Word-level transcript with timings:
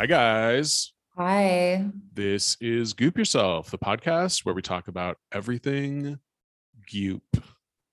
Hi, 0.00 0.06
guys. 0.06 0.94
Hi. 1.18 1.84
This 2.14 2.56
is 2.58 2.94
Goop 2.94 3.18
Yourself, 3.18 3.70
the 3.70 3.76
podcast 3.76 4.46
where 4.46 4.54
we 4.54 4.62
talk 4.62 4.88
about 4.88 5.18
everything 5.30 6.18
goop. 6.90 7.22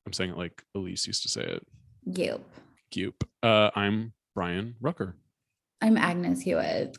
I'm 0.05 0.13
saying 0.13 0.29
it 0.29 0.37
like 0.37 0.63
Elise 0.73 1.05
used 1.05 1.23
to 1.23 1.27
say 1.27 1.41
it. 1.41 1.67
Goop. 2.13 2.49
Goop. 2.93 3.27
Uh, 3.43 3.71
I'm 3.75 4.13
Brian 4.33 4.75
Rucker. 4.79 5.17
I'm 5.81 5.97
Agnes 5.97 6.39
Hewitt. 6.39 6.97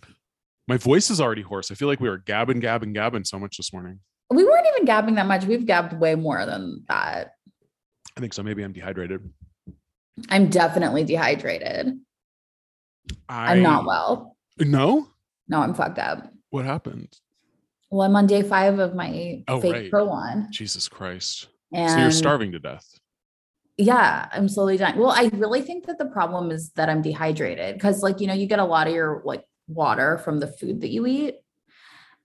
My 0.66 0.76
voice 0.76 1.08
is 1.08 1.22
already 1.22 1.40
hoarse. 1.40 1.70
I 1.70 1.74
feel 1.74 1.88
like 1.88 2.00
we 2.00 2.10
were 2.10 2.18
gabbing, 2.18 2.60
gabbing, 2.60 2.92
gabbing 2.92 3.24
so 3.24 3.38
much 3.38 3.56
this 3.56 3.72
morning. 3.72 4.00
We 4.28 4.44
weren't 4.44 4.66
even 4.74 4.84
gabbing 4.84 5.14
that 5.14 5.26
much. 5.26 5.46
We've 5.46 5.64
gabbed 5.64 5.98
way 5.98 6.16
more 6.16 6.44
than 6.44 6.84
that. 6.90 7.32
I 8.14 8.20
think 8.20 8.34
so. 8.34 8.42
Maybe 8.42 8.62
I'm 8.62 8.74
dehydrated. 8.74 9.26
I'm 10.28 10.50
definitely 10.50 11.04
dehydrated. 11.04 11.98
I, 13.26 13.52
I'm 13.52 13.62
not 13.62 13.86
well. 13.86 14.34
No? 14.60 15.08
No, 15.48 15.60
I'm 15.60 15.74
fucked 15.74 15.98
up. 15.98 16.32
What 16.50 16.64
happened? 16.64 17.18
Well, 17.90 18.02
I'm 18.02 18.16
on 18.16 18.26
day 18.26 18.42
five 18.42 18.78
of 18.78 18.94
my 18.94 19.42
Oh, 19.48 19.60
fake 19.60 19.72
right. 19.72 19.90
Prolon. 19.90 20.50
Jesus 20.50 20.88
Christ. 20.88 21.48
And 21.72 21.90
so 21.90 21.98
you're 21.98 22.10
starving 22.10 22.52
to 22.52 22.58
death. 22.58 22.98
Yeah, 23.76 24.28
I'm 24.32 24.48
slowly 24.48 24.76
dying. 24.76 24.98
Well, 24.98 25.10
I 25.10 25.30
really 25.34 25.62
think 25.62 25.86
that 25.86 25.98
the 25.98 26.06
problem 26.06 26.50
is 26.50 26.70
that 26.70 26.88
I'm 26.88 27.00
dehydrated 27.00 27.74
because, 27.74 28.02
like, 28.02 28.20
you 28.20 28.26
know, 28.26 28.34
you 28.34 28.46
get 28.46 28.58
a 28.58 28.64
lot 28.64 28.88
of 28.88 28.94
your 28.94 29.22
like 29.24 29.44
water 29.68 30.18
from 30.18 30.40
the 30.40 30.48
food 30.48 30.80
that 30.80 30.88
you 30.88 31.06
eat. 31.06 31.36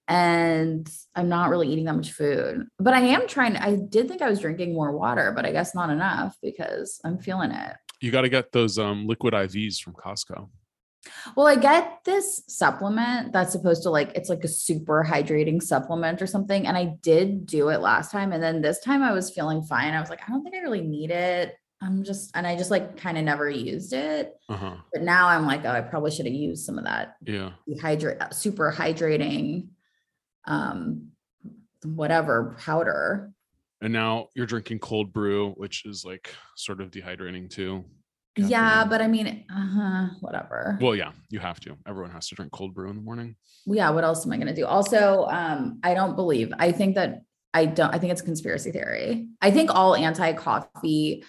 And 0.08 0.90
I'm 1.16 1.30
not 1.30 1.50
really 1.50 1.70
eating 1.70 1.86
that 1.86 1.96
much 1.96 2.12
food, 2.12 2.68
but 2.78 2.94
I 2.94 3.00
am 3.02 3.26
trying. 3.28 3.56
I 3.56 3.78
did 3.78 4.10
think 4.10 4.22
I 4.22 4.30
was 4.30 4.40
drinking 4.40 4.74
more 4.74 4.92
water, 4.92 5.32
but 5.34 5.46
I 5.46 5.52
guess 5.52 5.74
not 5.74 5.90
enough 5.90 6.36
because 6.42 7.00
I'm 7.06 7.20
feeling 7.20 7.52
it. 7.52 7.76
You 8.02 8.12
got 8.12 8.22
to 8.22 8.30
get 8.30 8.52
those 8.52 8.78
um, 8.78 9.08
liquid 9.08 9.34
IVs 9.34 9.80
from 9.80 9.94
Costco. 9.94 10.50
Well, 11.36 11.48
I 11.48 11.56
get 11.56 12.00
this 12.06 12.44
supplement 12.48 13.34
that's 13.34 13.52
supposed 13.52 13.84
to 13.84 13.90
like 13.90 14.12
it's 14.16 14.30
like 14.30 14.44
a 14.44 14.48
super 14.48 15.06
hydrating 15.08 15.62
supplement 15.62 16.22
or 16.22 16.28
something. 16.28 16.66
And 16.68 16.78
I 16.78 16.96
did 17.02 17.46
do 17.46 17.70
it 17.70 17.80
last 17.82 18.12
time. 18.12 18.32
And 18.32 18.42
then 18.42 18.62
this 18.62 18.80
time 18.80 19.04
I 19.04 19.12
was 19.12 19.32
feeling 19.32 19.62
fine. 19.64 19.94
I 19.94 20.00
was 20.00 20.10
like, 20.10 20.22
I 20.28 20.32
don't 20.32 20.44
think 20.44 20.56
I 20.56 20.60
really 20.60 20.82
need 20.82 21.12
it. 21.12 21.56
I'm 21.82 22.04
just 22.04 22.32
and 22.36 22.48
I 22.48 22.56
just 22.56 22.72
like 22.72 22.96
kind 22.96 23.18
of 23.18 23.26
never 23.26 23.50
used 23.50 23.92
it. 23.94 24.34
Uh 24.48 24.56
huh. 24.56 24.76
But 24.94 25.02
now 25.02 25.28
I'm 25.28 25.46
like, 25.46 25.66
oh, 25.66 25.72
I 25.72 25.82
probably 25.82 26.12
should 26.12 26.26
have 26.26 26.34
used 26.34 26.66
some 26.66 26.78
of 26.78 26.86
that 26.86 27.18
Yeah. 27.26 27.52
dehydrate 27.68 28.34
super 28.34 28.72
hydrating 28.72 29.68
um 30.46 31.10
whatever 31.84 32.56
powder. 32.60 33.34
And 33.82 33.92
now 33.92 34.30
you're 34.34 34.46
drinking 34.46 34.80
cold 34.80 35.12
brew, 35.12 35.52
which 35.58 35.86
is 35.86 36.06
like 36.06 36.34
sort 36.56 36.80
of 36.80 36.90
dehydrating 36.90 37.50
too. 37.50 37.84
Yeah, 38.36 38.86
but 38.86 39.02
I 39.02 39.08
mean, 39.08 39.46
uh-huh, 39.50 40.16
whatever. 40.22 40.78
Well, 40.82 40.96
yeah, 40.96 41.12
you 41.30 41.40
have 41.40 41.60
to. 41.62 41.78
Everyone 41.88 42.12
has 42.12 42.28
to 42.30 42.36
drink 42.36 42.52
cold 42.52 42.74
brew 42.74 42.90
in 42.90 42.96
the 42.96 43.02
morning. 43.02 43.36
yeah 43.66 43.90
what 43.92 44.04
else 44.04 44.26
am 44.26 44.32
i 44.34 44.36
going 44.36 44.48
to 44.48 44.54
do 44.62 44.66
also 44.66 45.26
um 45.30 45.80
i 45.84 45.94
don't 45.94 46.16
believe 46.18 46.52
i 46.60 46.70
think 46.72 46.96
that 46.96 47.22
i 47.54 47.66
don't 47.66 47.94
i 47.96 47.98
think 47.98 48.12
it's 48.12 48.20
a 48.22 48.26
conspiracy 48.26 48.72
theory 48.72 49.28
i 49.42 49.50
think 49.52 49.74
all 49.74 49.96
anti-coffee 49.96 51.24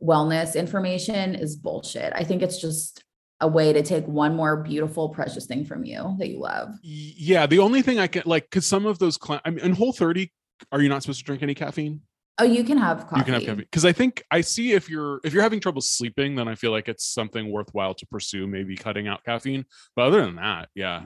wellness 0.00 0.54
information 0.54 1.34
is 1.34 1.56
bullshit 1.56 2.12
i 2.14 2.22
think 2.22 2.42
it's 2.42 2.60
just 2.60 3.02
a 3.40 3.48
way 3.48 3.72
to 3.72 3.82
take 3.82 4.06
one 4.06 4.36
more 4.36 4.62
beautiful 4.62 5.08
precious 5.08 5.46
thing 5.46 5.64
from 5.64 5.84
you 5.84 6.14
that 6.18 6.28
you 6.28 6.38
love 6.38 6.68
Yeah, 6.82 7.46
the 7.46 7.58
only 7.58 7.82
thing 7.82 7.98
I 7.98 8.06
can 8.06 8.22
like, 8.26 8.44
because 8.48 8.66
some 8.66 8.84
of 8.86 8.98
those, 8.98 9.16
cli- 9.16 9.40
I 9.44 9.50
mean, 9.50 9.64
in 9.64 9.72
Whole 9.72 9.92
30, 9.94 10.30
are 10.70 10.80
you 10.82 10.88
not 10.90 11.02
supposed 11.02 11.20
to 11.20 11.24
drink 11.24 11.42
any 11.42 11.54
caffeine? 11.54 12.02
Oh 12.40 12.44
you 12.44 12.64
can 12.64 12.78
have 12.78 13.06
coffee 13.06 13.18
You 13.20 13.24
can 13.24 13.34
have 13.34 13.42
caffeine 13.42 13.56
because 13.58 13.84
I 13.84 13.92
think 13.92 14.22
I 14.30 14.40
see 14.40 14.72
if 14.72 14.90
you're 14.90 15.20
if 15.24 15.32
you're 15.32 15.42
having 15.42 15.60
trouble 15.60 15.80
sleeping, 15.80 16.34
then 16.34 16.48
I 16.48 16.54
feel 16.54 16.72
like 16.72 16.88
it's 16.88 17.04
something 17.04 17.50
worthwhile 17.52 17.94
to 17.94 18.06
pursue, 18.06 18.46
maybe 18.46 18.76
cutting 18.76 19.06
out 19.06 19.24
caffeine. 19.24 19.64
But 19.94 20.06
other 20.06 20.24
than 20.24 20.36
that, 20.36 20.68
yeah, 20.74 21.04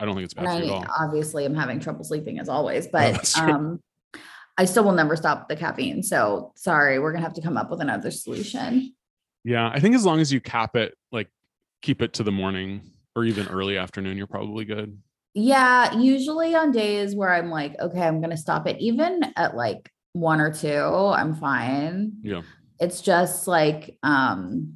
I 0.00 0.04
don't 0.04 0.14
think 0.14 0.24
it's 0.24 0.34
bad 0.34 0.46
and 0.46 0.60
for 0.60 0.64
you 0.64 0.72
i 0.72 0.76
at 0.78 0.88
all. 0.88 1.06
obviously 1.06 1.44
am 1.44 1.54
having 1.54 1.78
trouble 1.78 2.04
sleeping 2.04 2.38
as 2.40 2.48
always 2.48 2.88
but 2.88 3.22
true. 3.24 3.52
um 3.52 3.80
i 4.58 4.64
still 4.64 4.82
will 4.82 4.92
never 4.92 5.14
stop 5.14 5.48
the 5.48 5.54
caffeine 5.54 6.02
so 6.02 6.52
sorry 6.56 6.98
we're 6.98 7.12
gonna 7.12 7.22
have 7.22 7.34
to 7.34 7.42
come 7.42 7.56
up 7.56 7.70
with 7.70 7.80
another 7.80 8.10
solution 8.10 8.92
Yeah, 9.44 9.68
I 9.68 9.80
think 9.80 9.94
as 9.94 10.04
long 10.04 10.20
as 10.20 10.32
you 10.32 10.40
cap 10.40 10.76
it, 10.76 10.94
like 11.10 11.28
keep 11.82 12.00
it 12.02 12.12
to 12.14 12.22
the 12.22 12.32
morning 12.32 12.82
or 13.16 13.24
even 13.24 13.48
early 13.48 13.76
afternoon, 13.76 14.16
you're 14.16 14.26
probably 14.26 14.64
good. 14.64 14.96
Yeah, 15.34 15.96
usually 15.98 16.54
on 16.54 16.70
days 16.70 17.14
where 17.16 17.32
I'm 17.32 17.50
like, 17.50 17.78
okay, 17.80 18.02
I'm 18.02 18.20
gonna 18.20 18.36
stop 18.36 18.66
it, 18.68 18.78
even 18.80 19.20
at 19.36 19.56
like 19.56 19.90
one 20.12 20.40
or 20.40 20.52
two, 20.52 20.68
I'm 20.68 21.34
fine. 21.34 22.14
Yeah. 22.22 22.42
It's 22.80 23.00
just 23.00 23.46
like 23.46 23.96
um 24.02 24.74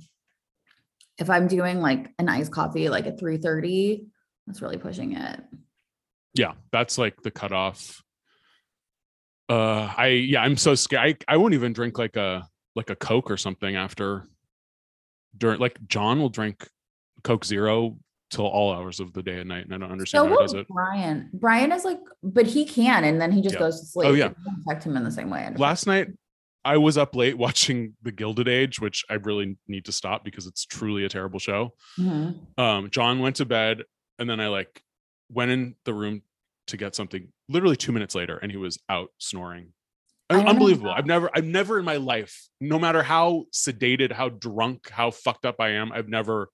if 1.18 1.30
I'm 1.30 1.48
doing 1.48 1.80
like 1.80 2.12
an 2.18 2.28
iced 2.28 2.52
coffee 2.52 2.88
like 2.88 3.06
at 3.06 3.18
3:30, 3.18 4.06
that's 4.46 4.62
really 4.62 4.78
pushing 4.78 5.14
it. 5.14 5.40
Yeah, 6.34 6.52
that's 6.72 6.98
like 6.98 7.22
the 7.22 7.30
cutoff. 7.30 8.02
Uh, 9.48 9.92
I 9.96 10.08
yeah, 10.08 10.42
I'm 10.42 10.56
so 10.56 10.74
scared. 10.74 11.24
I, 11.28 11.34
I 11.34 11.36
won't 11.36 11.54
even 11.54 11.72
drink 11.72 11.98
like 11.98 12.16
a 12.16 12.46
like 12.74 12.90
a 12.90 12.96
Coke 12.96 13.30
or 13.30 13.36
something 13.36 13.76
after. 13.76 14.24
During 15.36 15.60
like 15.60 15.78
John 15.86 16.20
will 16.20 16.28
drink 16.28 16.68
Coke 17.22 17.44
Zero 17.44 17.98
till 18.30 18.46
all 18.46 18.72
hours 18.72 18.98
of 19.00 19.12
the 19.12 19.22
day 19.22 19.38
and 19.38 19.48
night, 19.48 19.64
and 19.64 19.74
I 19.74 19.78
don't 19.78 19.88
So 19.88 19.92
understand 19.92 20.28
how 20.28 20.36
he 20.36 20.42
does 20.44 20.54
it. 20.54 20.66
Brian. 20.68 21.30
Brian 21.34 21.72
is 21.72 21.84
like, 21.84 22.00
but 22.22 22.46
he 22.46 22.64
can, 22.64 23.04
and 23.04 23.20
then 23.20 23.30
he 23.32 23.40
just 23.40 23.54
Yeah. 23.54 23.58
goes 23.60 23.80
to 23.80 23.86
sleep. 23.86 24.08
Oh, 24.08 24.14
yeah. 24.14 24.30
Affect 24.66 24.84
him 24.84 24.96
in 24.96 25.04
the 25.04 25.10
same 25.12 25.30
way. 25.30 25.48
Last 25.56 25.86
night, 25.86 26.08
I 26.64 26.76
was 26.78 26.98
up 26.98 27.14
late 27.14 27.38
watching 27.38 27.94
The 28.02 28.10
Gilded 28.10 28.48
Age, 28.48 28.80
which 28.80 29.04
I 29.08 29.14
really 29.14 29.56
need 29.68 29.84
to 29.84 29.92
stop 29.92 30.24
because 30.24 30.46
it's 30.46 30.64
truly 30.66 31.04
a 31.04 31.08
terrible 31.08 31.38
show. 31.38 31.74
Mhm. 31.98 32.58
um 32.58 32.90
john 32.90 33.20
went 33.20 33.36
to 33.36 33.44
bed 33.44 33.82
and 34.18 34.28
then 34.28 34.40
i 34.40 34.48
like 34.48 34.82
went 35.30 35.50
in 35.50 35.74
the 35.84 35.94
room 35.94 36.22
to 36.66 36.76
get 36.76 36.94
something 36.96 37.28
literally 37.48 37.76
two 37.76 37.92
minutes 37.92 38.14
later 38.14 38.36
and 38.38 38.50
he 38.50 38.56
was 38.58 38.78
out 38.88 39.10
snoring 39.18 39.72
I 40.28 40.34
don't 40.34 40.44
know 40.44 40.50
unbelievable 40.50 40.90
i've 40.90 41.06
never 41.06 41.30
i've 41.34 41.44
never 41.44 41.78
in 41.78 41.84
my 41.84 41.96
life 41.96 42.48
no 42.60 42.78
matter 42.78 43.02
how 43.02 43.44
sedated 43.52 44.10
how 44.12 44.28
drunk 44.30 44.90
how 44.90 45.10
fucked 45.12 45.46
up 45.46 45.56
i 45.60 45.68
am 45.70 45.92
i've 45.92 46.08
never 46.08 46.48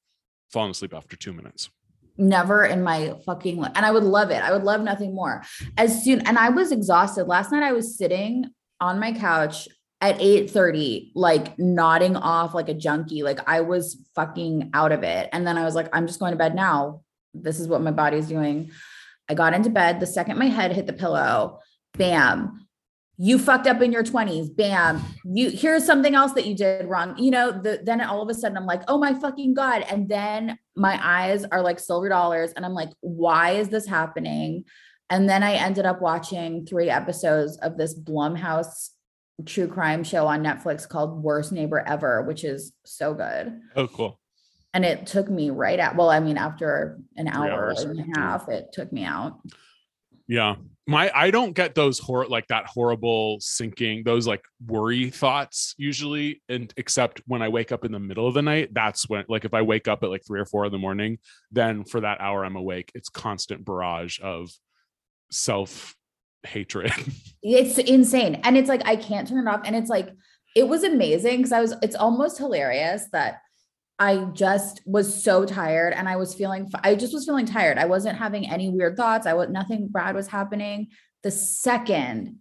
fallen 0.52 0.70
asleep 0.70 0.94
after 0.94 1.16
two 1.16 1.32
minutes 1.32 1.70
never 2.18 2.64
in 2.64 2.82
my 2.82 3.14
fucking 3.24 3.56
life. 3.56 3.72
And 3.74 3.86
I 3.86 3.90
would 3.90 4.04
love 4.04 4.30
it. 4.30 4.42
I 4.42 4.52
would 4.52 4.64
love 4.64 4.80
nothing 4.80 5.14
more. 5.14 5.42
As 5.76 6.04
soon 6.04 6.20
and 6.26 6.38
I 6.38 6.50
was 6.50 6.72
exhausted. 6.72 7.24
Last 7.24 7.52
night 7.52 7.62
I 7.62 7.72
was 7.72 7.96
sitting 7.96 8.46
on 8.80 8.98
my 8.98 9.12
couch 9.12 9.68
at 10.00 10.18
8:30 10.18 11.12
like 11.14 11.58
nodding 11.58 12.16
off 12.16 12.54
like 12.54 12.68
a 12.68 12.74
junkie. 12.74 13.22
Like 13.22 13.40
I 13.48 13.60
was 13.60 13.98
fucking 14.14 14.70
out 14.74 14.92
of 14.92 15.02
it. 15.02 15.28
And 15.32 15.46
then 15.46 15.56
I 15.56 15.64
was 15.64 15.74
like 15.74 15.88
I'm 15.92 16.06
just 16.06 16.20
going 16.20 16.32
to 16.32 16.38
bed 16.38 16.54
now. 16.54 17.02
This 17.34 17.60
is 17.60 17.68
what 17.68 17.80
my 17.80 17.92
body's 17.92 18.28
doing. 18.28 18.70
I 19.28 19.34
got 19.34 19.54
into 19.54 19.70
bed. 19.70 20.00
The 20.00 20.06
second 20.06 20.38
my 20.38 20.46
head 20.46 20.72
hit 20.72 20.86
the 20.86 20.92
pillow, 20.92 21.60
bam. 21.96 22.61
You 23.24 23.38
fucked 23.38 23.68
up 23.68 23.80
in 23.80 23.92
your 23.92 24.02
20s. 24.02 24.56
Bam. 24.56 25.00
You 25.24 25.48
here's 25.48 25.86
something 25.86 26.16
else 26.16 26.32
that 26.32 26.44
you 26.44 26.56
did 26.56 26.88
wrong. 26.88 27.16
You 27.16 27.30
know, 27.30 27.52
the, 27.52 27.80
then 27.84 28.00
all 28.00 28.20
of 28.20 28.28
a 28.28 28.34
sudden 28.34 28.56
I'm 28.56 28.66
like, 28.66 28.82
oh 28.88 28.98
my 28.98 29.14
fucking 29.14 29.54
God. 29.54 29.82
And 29.88 30.08
then 30.08 30.58
my 30.74 30.98
eyes 31.00 31.44
are 31.44 31.62
like 31.62 31.78
silver 31.78 32.08
dollars. 32.08 32.50
And 32.56 32.64
I'm 32.64 32.74
like, 32.74 32.88
why 32.98 33.52
is 33.52 33.68
this 33.68 33.86
happening? 33.86 34.64
And 35.08 35.30
then 35.30 35.44
I 35.44 35.52
ended 35.52 35.86
up 35.86 36.02
watching 36.02 36.66
three 36.66 36.90
episodes 36.90 37.58
of 37.58 37.78
this 37.78 37.96
Blumhouse 37.96 38.88
true 39.46 39.68
crime 39.68 40.02
show 40.02 40.26
on 40.26 40.42
Netflix 40.42 40.88
called 40.88 41.22
Worst 41.22 41.52
Neighbor 41.52 41.78
Ever, 41.78 42.22
which 42.22 42.42
is 42.42 42.72
so 42.84 43.14
good. 43.14 43.56
Oh, 43.76 43.86
cool. 43.86 44.18
And 44.74 44.84
it 44.84 45.06
took 45.06 45.30
me 45.30 45.50
right 45.50 45.78
out. 45.78 45.94
Well, 45.94 46.10
I 46.10 46.18
mean, 46.18 46.38
after 46.38 46.98
an 47.16 47.28
hour 47.28 47.70
and 47.70 48.00
a 48.00 48.18
half, 48.18 48.48
it 48.48 48.72
took 48.72 48.92
me 48.92 49.04
out. 49.04 49.38
Yeah. 50.26 50.56
My 50.86 51.10
I 51.14 51.30
don't 51.30 51.52
get 51.52 51.74
those 51.74 51.98
hor 51.98 52.26
like 52.26 52.48
that 52.48 52.66
horrible 52.66 53.38
sinking, 53.40 54.02
those 54.04 54.26
like 54.26 54.42
worry 54.66 55.10
thoughts 55.10 55.74
usually, 55.78 56.42
and 56.48 56.72
except 56.76 57.22
when 57.26 57.40
I 57.40 57.48
wake 57.48 57.70
up 57.70 57.84
in 57.84 57.92
the 57.92 58.00
middle 58.00 58.26
of 58.26 58.34
the 58.34 58.42
night, 58.42 58.70
that's 58.72 59.08
when 59.08 59.24
like 59.28 59.44
if 59.44 59.54
I 59.54 59.62
wake 59.62 59.86
up 59.86 60.02
at 60.02 60.10
like 60.10 60.26
three 60.26 60.40
or 60.40 60.44
four 60.44 60.66
in 60.66 60.72
the 60.72 60.78
morning, 60.78 61.18
then 61.52 61.84
for 61.84 62.00
that 62.00 62.20
hour 62.20 62.44
I'm 62.44 62.56
awake. 62.56 62.90
It's 62.94 63.08
constant 63.08 63.64
barrage 63.64 64.18
of 64.22 64.50
self 65.30 65.94
hatred. 66.44 66.92
It's 67.44 67.76
insane. 67.76 68.40
And 68.44 68.56
it's 68.56 68.68
like 68.68 68.82
I 68.86 68.94
can't 68.94 69.26
turn 69.26 69.44
it 69.44 69.50
off. 69.50 69.62
And 69.64 69.74
it's 69.74 69.90
like 69.90 70.10
it 70.54 70.68
was 70.68 70.84
amazing 70.84 71.38
because 71.38 71.50
I 71.50 71.60
was 71.60 71.74
it's 71.82 71.96
almost 71.96 72.38
hilarious 72.38 73.06
that 73.10 73.40
I 73.98 74.24
just 74.32 74.80
was 74.86 75.22
so 75.22 75.44
tired 75.44 75.92
and 75.92 76.08
I 76.08 76.16
was 76.16 76.34
feeling 76.34 76.68
I 76.82 76.94
just 76.94 77.12
was 77.12 77.24
feeling 77.24 77.46
tired. 77.46 77.78
I 77.78 77.84
wasn't 77.84 78.18
having 78.18 78.48
any 78.50 78.68
weird 78.68 78.96
thoughts. 78.96 79.26
I 79.26 79.34
was 79.34 79.48
nothing 79.48 79.88
bad 79.88 80.14
was 80.14 80.26
happening. 80.26 80.88
The 81.22 81.30
second 81.30 82.38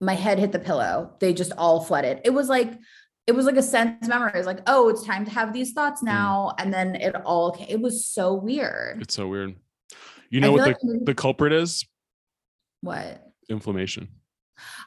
my 0.00 0.14
head 0.14 0.38
hit 0.38 0.50
the 0.50 0.58
pillow, 0.58 1.14
they 1.20 1.32
just 1.32 1.52
all 1.56 1.80
flooded. 1.80 2.20
It 2.24 2.30
was 2.30 2.48
like 2.48 2.72
it 3.26 3.32
was 3.32 3.46
like 3.46 3.56
a 3.56 3.62
sense 3.62 4.08
memory. 4.08 4.32
It 4.34 4.38
was 4.38 4.46
like, 4.46 4.62
oh, 4.66 4.88
it's 4.88 5.04
time 5.04 5.24
to 5.24 5.30
have 5.30 5.52
these 5.52 5.72
thoughts 5.72 6.00
hmm. 6.00 6.06
now. 6.06 6.54
And 6.58 6.72
then 6.74 6.96
it 6.96 7.14
all 7.24 7.52
came. 7.52 7.68
It 7.68 7.80
was 7.80 8.04
so 8.04 8.34
weird. 8.34 9.02
It's 9.02 9.14
so 9.14 9.28
weird. 9.28 9.54
You 10.30 10.40
know 10.40 10.50
what 10.50 10.64
feel 10.64 10.74
the, 10.82 10.94
like 10.94 11.04
the 11.04 11.14
culprit 11.14 11.52
is? 11.52 11.84
what? 12.80 13.22
Inflammation. 13.48 14.08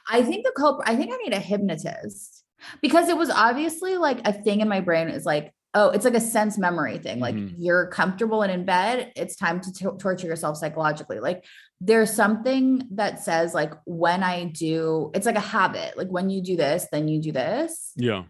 I 0.10 0.22
think 0.22 0.46
the 0.46 0.52
culprit, 0.56 0.88
I 0.88 0.96
think 0.96 1.14
I 1.14 1.18
need 1.18 1.34
a 1.34 1.40
hypnotist 1.40 2.44
because 2.82 3.10
it 3.10 3.18
was 3.18 3.30
obviously 3.30 3.96
like 3.98 4.28
a 4.28 4.34
thing 4.34 4.62
in 4.62 4.68
my 4.68 4.82
brain 4.82 5.10
is 5.10 5.26
like, 5.26 5.52
oh, 5.76 5.90
it's 5.90 6.06
like 6.06 6.16
a 6.16 6.22
sense 6.22 6.58
memory 6.58 6.98
thing. 6.98 7.20
Like 7.20 7.36
Mhm. 7.36 7.54
you're 7.58 7.88
comfortable 7.88 8.42
and 8.42 8.52
in 8.52 8.66
bed, 8.66 9.12
it's 9.16 9.36
time 9.36 9.60
to 9.60 9.74
to- 9.74 9.98
torture 10.00 10.26
yourself 10.26 10.58
psychologically. 10.58 11.20
Like 11.20 11.44
there's 11.82 12.12
something 12.12 12.88
that 12.92 13.20
says 13.20 13.54
like 13.54 13.74
when 13.86 14.24
I 14.24 14.46
do, 14.46 15.12
it's 15.14 15.26
like 15.26 15.36
a 15.36 15.42
habit. 15.42 15.98
Like 15.98 16.08
when 16.08 16.30
you 16.30 16.42
do 16.42 16.56
this, 16.56 16.88
then 16.92 17.08
you 17.10 17.22
do 17.22 17.32
this. 17.34 17.92
Yeah. 17.98 18.24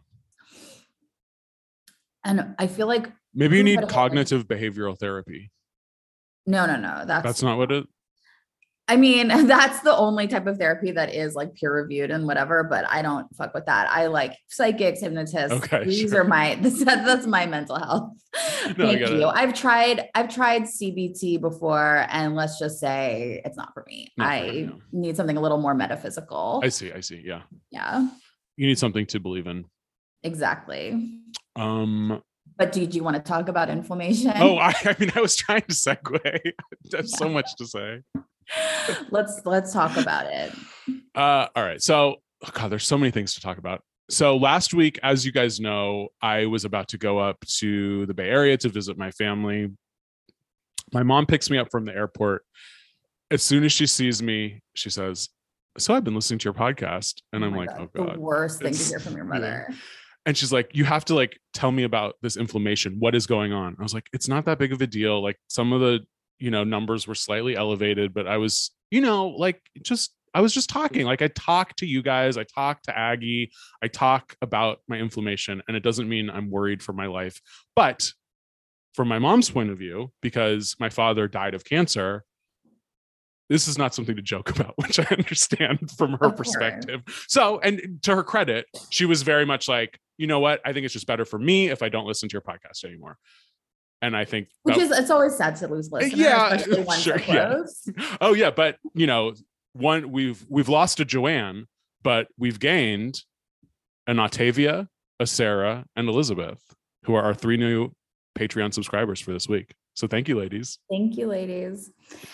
And 2.24 2.56
I 2.58 2.66
feel 2.68 2.88
like 2.88 3.12
Maybe 3.34 3.58
you 3.58 3.64
need 3.64 3.88
cognitive 3.88 4.48
behavioral 4.48 4.98
therapy. 4.98 5.52
no, 6.48 6.66
no, 6.66 6.76
no. 6.78 7.04
That's 7.06 7.24
That's 7.24 7.44
not 7.44 7.58
what 7.58 7.72
it 7.72 7.86
I 8.88 8.98
mean, 8.98 9.28
that's 9.48 9.80
the 9.82 9.96
only 9.96 10.28
type 10.28 10.46
of 10.46 10.58
therapy 10.58 10.92
that 10.92 11.14
is 11.14 11.34
like 11.34 11.56
peer 11.56 11.74
reviewed 11.74 12.12
and 12.12 12.28
whatever, 12.28 12.64
but 12.64 12.86
I 12.88 13.02
don't 13.02 13.34
fuck 13.36 13.54
with 13.56 13.66
that. 13.66 13.90
I 13.90 14.08
like 14.08 14.38
psychics, 14.48 15.02
hypnotists. 15.02 15.52
Okay, 15.52 15.86
These 15.86 16.12
sure. 16.12 16.22
are 16.22 16.24
my 16.24 16.56
this, 16.62 16.84
that's 16.84 17.26
my 17.26 17.46
mental 17.46 17.78
health. 17.78 18.12
No, 18.78 18.88
Thank 18.88 19.00
you. 19.12 19.26
I've 19.28 19.54
tried 19.54 20.10
I've 20.16 20.28
tried 20.34 20.64
CBT 20.64 21.40
before 21.40 22.06
and 22.10 22.36
let's 22.36 22.58
just 22.60 22.80
say 22.80 23.42
it's 23.46 23.56
not 23.56 23.74
for 23.74 23.86
me. 23.88 24.12
Not 24.18 24.28
I 24.28 24.50
no. 24.68 24.80
need 24.92 25.16
something 25.16 25.38
a 25.38 25.40
little 25.42 25.60
more 25.60 25.74
metaphysical. 25.76 26.60
I 26.64 26.70
see, 26.70 26.92
I 26.92 27.00
see. 27.00 27.22
Yeah. 27.24 27.44
yeah, 27.72 28.08
You 28.58 28.68
need 28.68 28.78
something 28.80 29.06
to 29.08 29.20
believe 29.22 29.48
in. 29.48 29.66
exactly. 30.24 31.20
Um 31.56 32.22
But 32.58 32.72
do, 32.74 32.86
do 32.86 32.98
you 32.98 33.04
want 33.04 33.16
to 33.18 33.24
talk 33.24 33.48
about 33.50 33.70
inflammation? 33.70 34.34
oh 34.36 34.58
I, 34.58 34.74
I 34.84 34.96
mean 35.00 35.12
I 35.16 35.22
was 35.22 35.36
trying 35.36 35.62
to 35.62 35.74
segue. 35.74 36.52
There's 36.92 37.18
so 37.18 37.30
much 37.30 37.56
to 37.58 37.66
say. 37.66 38.02
let's 39.12 39.42
let's 39.46 39.74
talk 39.74 39.98
about 39.98 40.26
it. 40.28 40.54
Uh, 41.14 41.48
all 41.56 41.64
right. 41.64 41.82
So, 41.82 42.18
oh 42.46 42.50
God, 42.54 42.72
there's 42.72 42.86
so 42.86 42.98
many 42.98 43.12
things 43.12 43.34
to 43.36 43.42
talk 43.42 43.58
about. 43.58 43.82
So, 44.10 44.38
last 44.38 44.74
week, 44.74 45.00
as 45.02 45.26
you 45.26 45.32
guys 45.32 45.60
know, 45.60 46.10
I 46.22 46.46
was 46.46 46.64
about 46.66 46.90
to 46.90 46.98
go 46.98 47.18
up 47.18 47.38
to 47.58 48.06
the 48.06 48.14
Bay 48.14 48.30
Area 48.30 48.58
to 48.58 48.70
visit 48.70 48.98
my 48.98 49.12
family. 49.12 49.72
My 50.94 51.04
mom 51.04 51.26
picks 51.26 51.50
me 51.50 51.58
up 51.58 51.70
from 51.72 51.86
the 51.86 51.96
airport. 51.96 52.44
As 53.32 53.42
soon 53.42 53.64
as 53.64 53.72
she 53.72 53.88
sees 53.88 54.22
me, 54.22 54.62
she 54.76 54.92
says, 54.92 55.30
So, 55.80 55.96
I've 55.96 56.04
been 56.04 56.14
listening 56.14 56.40
to 56.40 56.44
your 56.46 56.54
podcast. 56.54 57.22
And 57.34 57.44
Oh 57.44 57.48
I'm 57.48 57.56
like, 57.56 57.70
God, 57.70 57.90
Oh, 57.96 58.04
God. 58.06 58.16
the 58.16 58.20
worst 58.20 58.62
thing 58.62 58.74
to 58.74 58.84
hear 58.84 59.00
from 59.00 59.16
your 59.16 59.26
yeah. 59.26 59.34
mother. 59.34 59.70
And 60.28 60.38
she's 60.38 60.54
like, 60.54 60.70
You 60.74 60.86
have 60.86 61.06
to 61.06 61.16
like 61.16 61.40
tell 61.54 61.72
me 61.72 61.84
about 61.84 62.16
this 62.22 62.38
inflammation. 62.38 62.98
What 63.00 63.16
is 63.16 63.26
going 63.26 63.54
on? 63.54 63.76
I 63.80 63.84
was 63.84 63.94
like, 63.96 64.06
It's 64.14 64.28
not 64.28 64.46
that 64.46 64.60
big 64.60 64.72
of 64.72 64.82
a 64.82 64.88
deal. 64.88 65.22
Like, 65.24 65.38
some 65.48 65.74
of 65.74 65.82
the, 65.82 66.02
you 66.40 66.52
know, 66.52 66.64
numbers 66.64 67.08
were 67.08 67.16
slightly 67.16 67.56
elevated, 67.56 68.14
but 68.14 68.28
I 68.28 68.38
was, 68.38 68.72
you 68.92 69.02
know, 69.02 69.28
like 69.28 69.62
just, 69.82 70.14
I 70.34 70.42
was 70.42 70.54
just 70.54 70.70
talking. 70.70 71.06
Like, 71.06 71.22
I 71.22 71.30
talk 71.30 71.76
to 71.78 71.86
you 71.86 72.02
guys, 72.02 72.38
I 72.38 72.44
talk 72.44 72.82
to 72.84 72.98
Aggie, 72.98 73.52
I 73.82 73.88
talk 73.88 74.36
about 74.42 74.80
my 74.88 74.98
inflammation, 74.98 75.62
and 75.68 75.78
it 75.78 75.84
doesn't 75.84 76.10
mean 76.10 76.30
I'm 76.30 76.52
worried 76.52 76.84
for 76.84 76.92
my 76.92 77.06
life. 77.06 77.42
But 77.76 78.12
from 78.94 79.08
my 79.08 79.20
mom's 79.20 79.50
point 79.50 79.70
of 79.70 79.78
view, 79.78 80.12
because 80.22 80.76
my 80.80 80.90
father 80.90 81.28
died 81.28 81.54
of 81.54 81.64
cancer, 81.64 82.24
this 83.50 83.68
is 83.68 83.78
not 83.78 83.94
something 83.94 84.16
to 84.16 84.22
joke 84.22 84.50
about, 84.56 84.74
which 84.78 85.00
I 85.00 85.06
understand 85.12 85.92
from 85.92 86.18
her 86.20 86.32
perspective. 86.32 87.02
So, 87.28 87.60
and 87.60 88.00
to 88.04 88.16
her 88.16 88.24
credit, 88.24 88.66
she 88.90 89.06
was 89.06 89.24
very 89.24 89.46
much 89.46 89.68
like, 89.68 90.00
you 90.18 90.28
know 90.28 90.40
what? 90.40 90.62
I 90.66 90.74
think 90.74 90.86
it's 90.86 90.94
just 90.94 91.08
better 91.08 91.26
for 91.26 91.38
me 91.38 91.70
if 91.70 91.84
I 91.84 91.90
don't 91.90 92.08
listen 92.08 92.30
to 92.30 92.34
your 92.34 92.42
podcast 92.42 92.86
anymore. 92.86 93.18
And 94.06 94.16
I 94.16 94.24
think, 94.24 94.50
Which 94.62 94.78
is 94.78 94.92
it's 94.92 95.10
always 95.10 95.36
sad 95.36 95.56
to 95.58 95.68
lose 95.68 95.92
listeners, 95.92 96.20
Yeah, 96.20 96.58
sure, 96.98 97.20
yeah. 97.28 97.64
oh 98.22 98.34
yeah, 98.34 98.52
but 98.52 98.78
you 98.94 99.08
know, 99.08 99.34
one 99.74 100.12
we've 100.12 100.46
we've 100.48 100.70
lost 100.70 101.00
a 101.00 101.06
Joanne, 101.06 101.66
but 102.04 102.28
we've 102.38 102.60
gained 102.60 103.24
an 104.06 104.20
Octavia, 104.20 104.88
a 105.20 105.26
Sarah, 105.26 105.86
and 105.96 106.08
Elizabeth, 106.08 106.62
who 107.06 107.16
are 107.16 107.24
our 107.24 107.34
three 107.34 107.58
new 107.58 107.94
Patreon 108.38 108.76
subscribers 108.76 109.20
for 109.20 109.32
this 109.32 109.50
week. 109.50 109.74
So 109.96 110.08
thank 110.08 110.28
you, 110.28 110.38
ladies. 110.38 110.78
Thank 110.92 111.16
you, 111.18 111.26
ladies. 111.28 111.90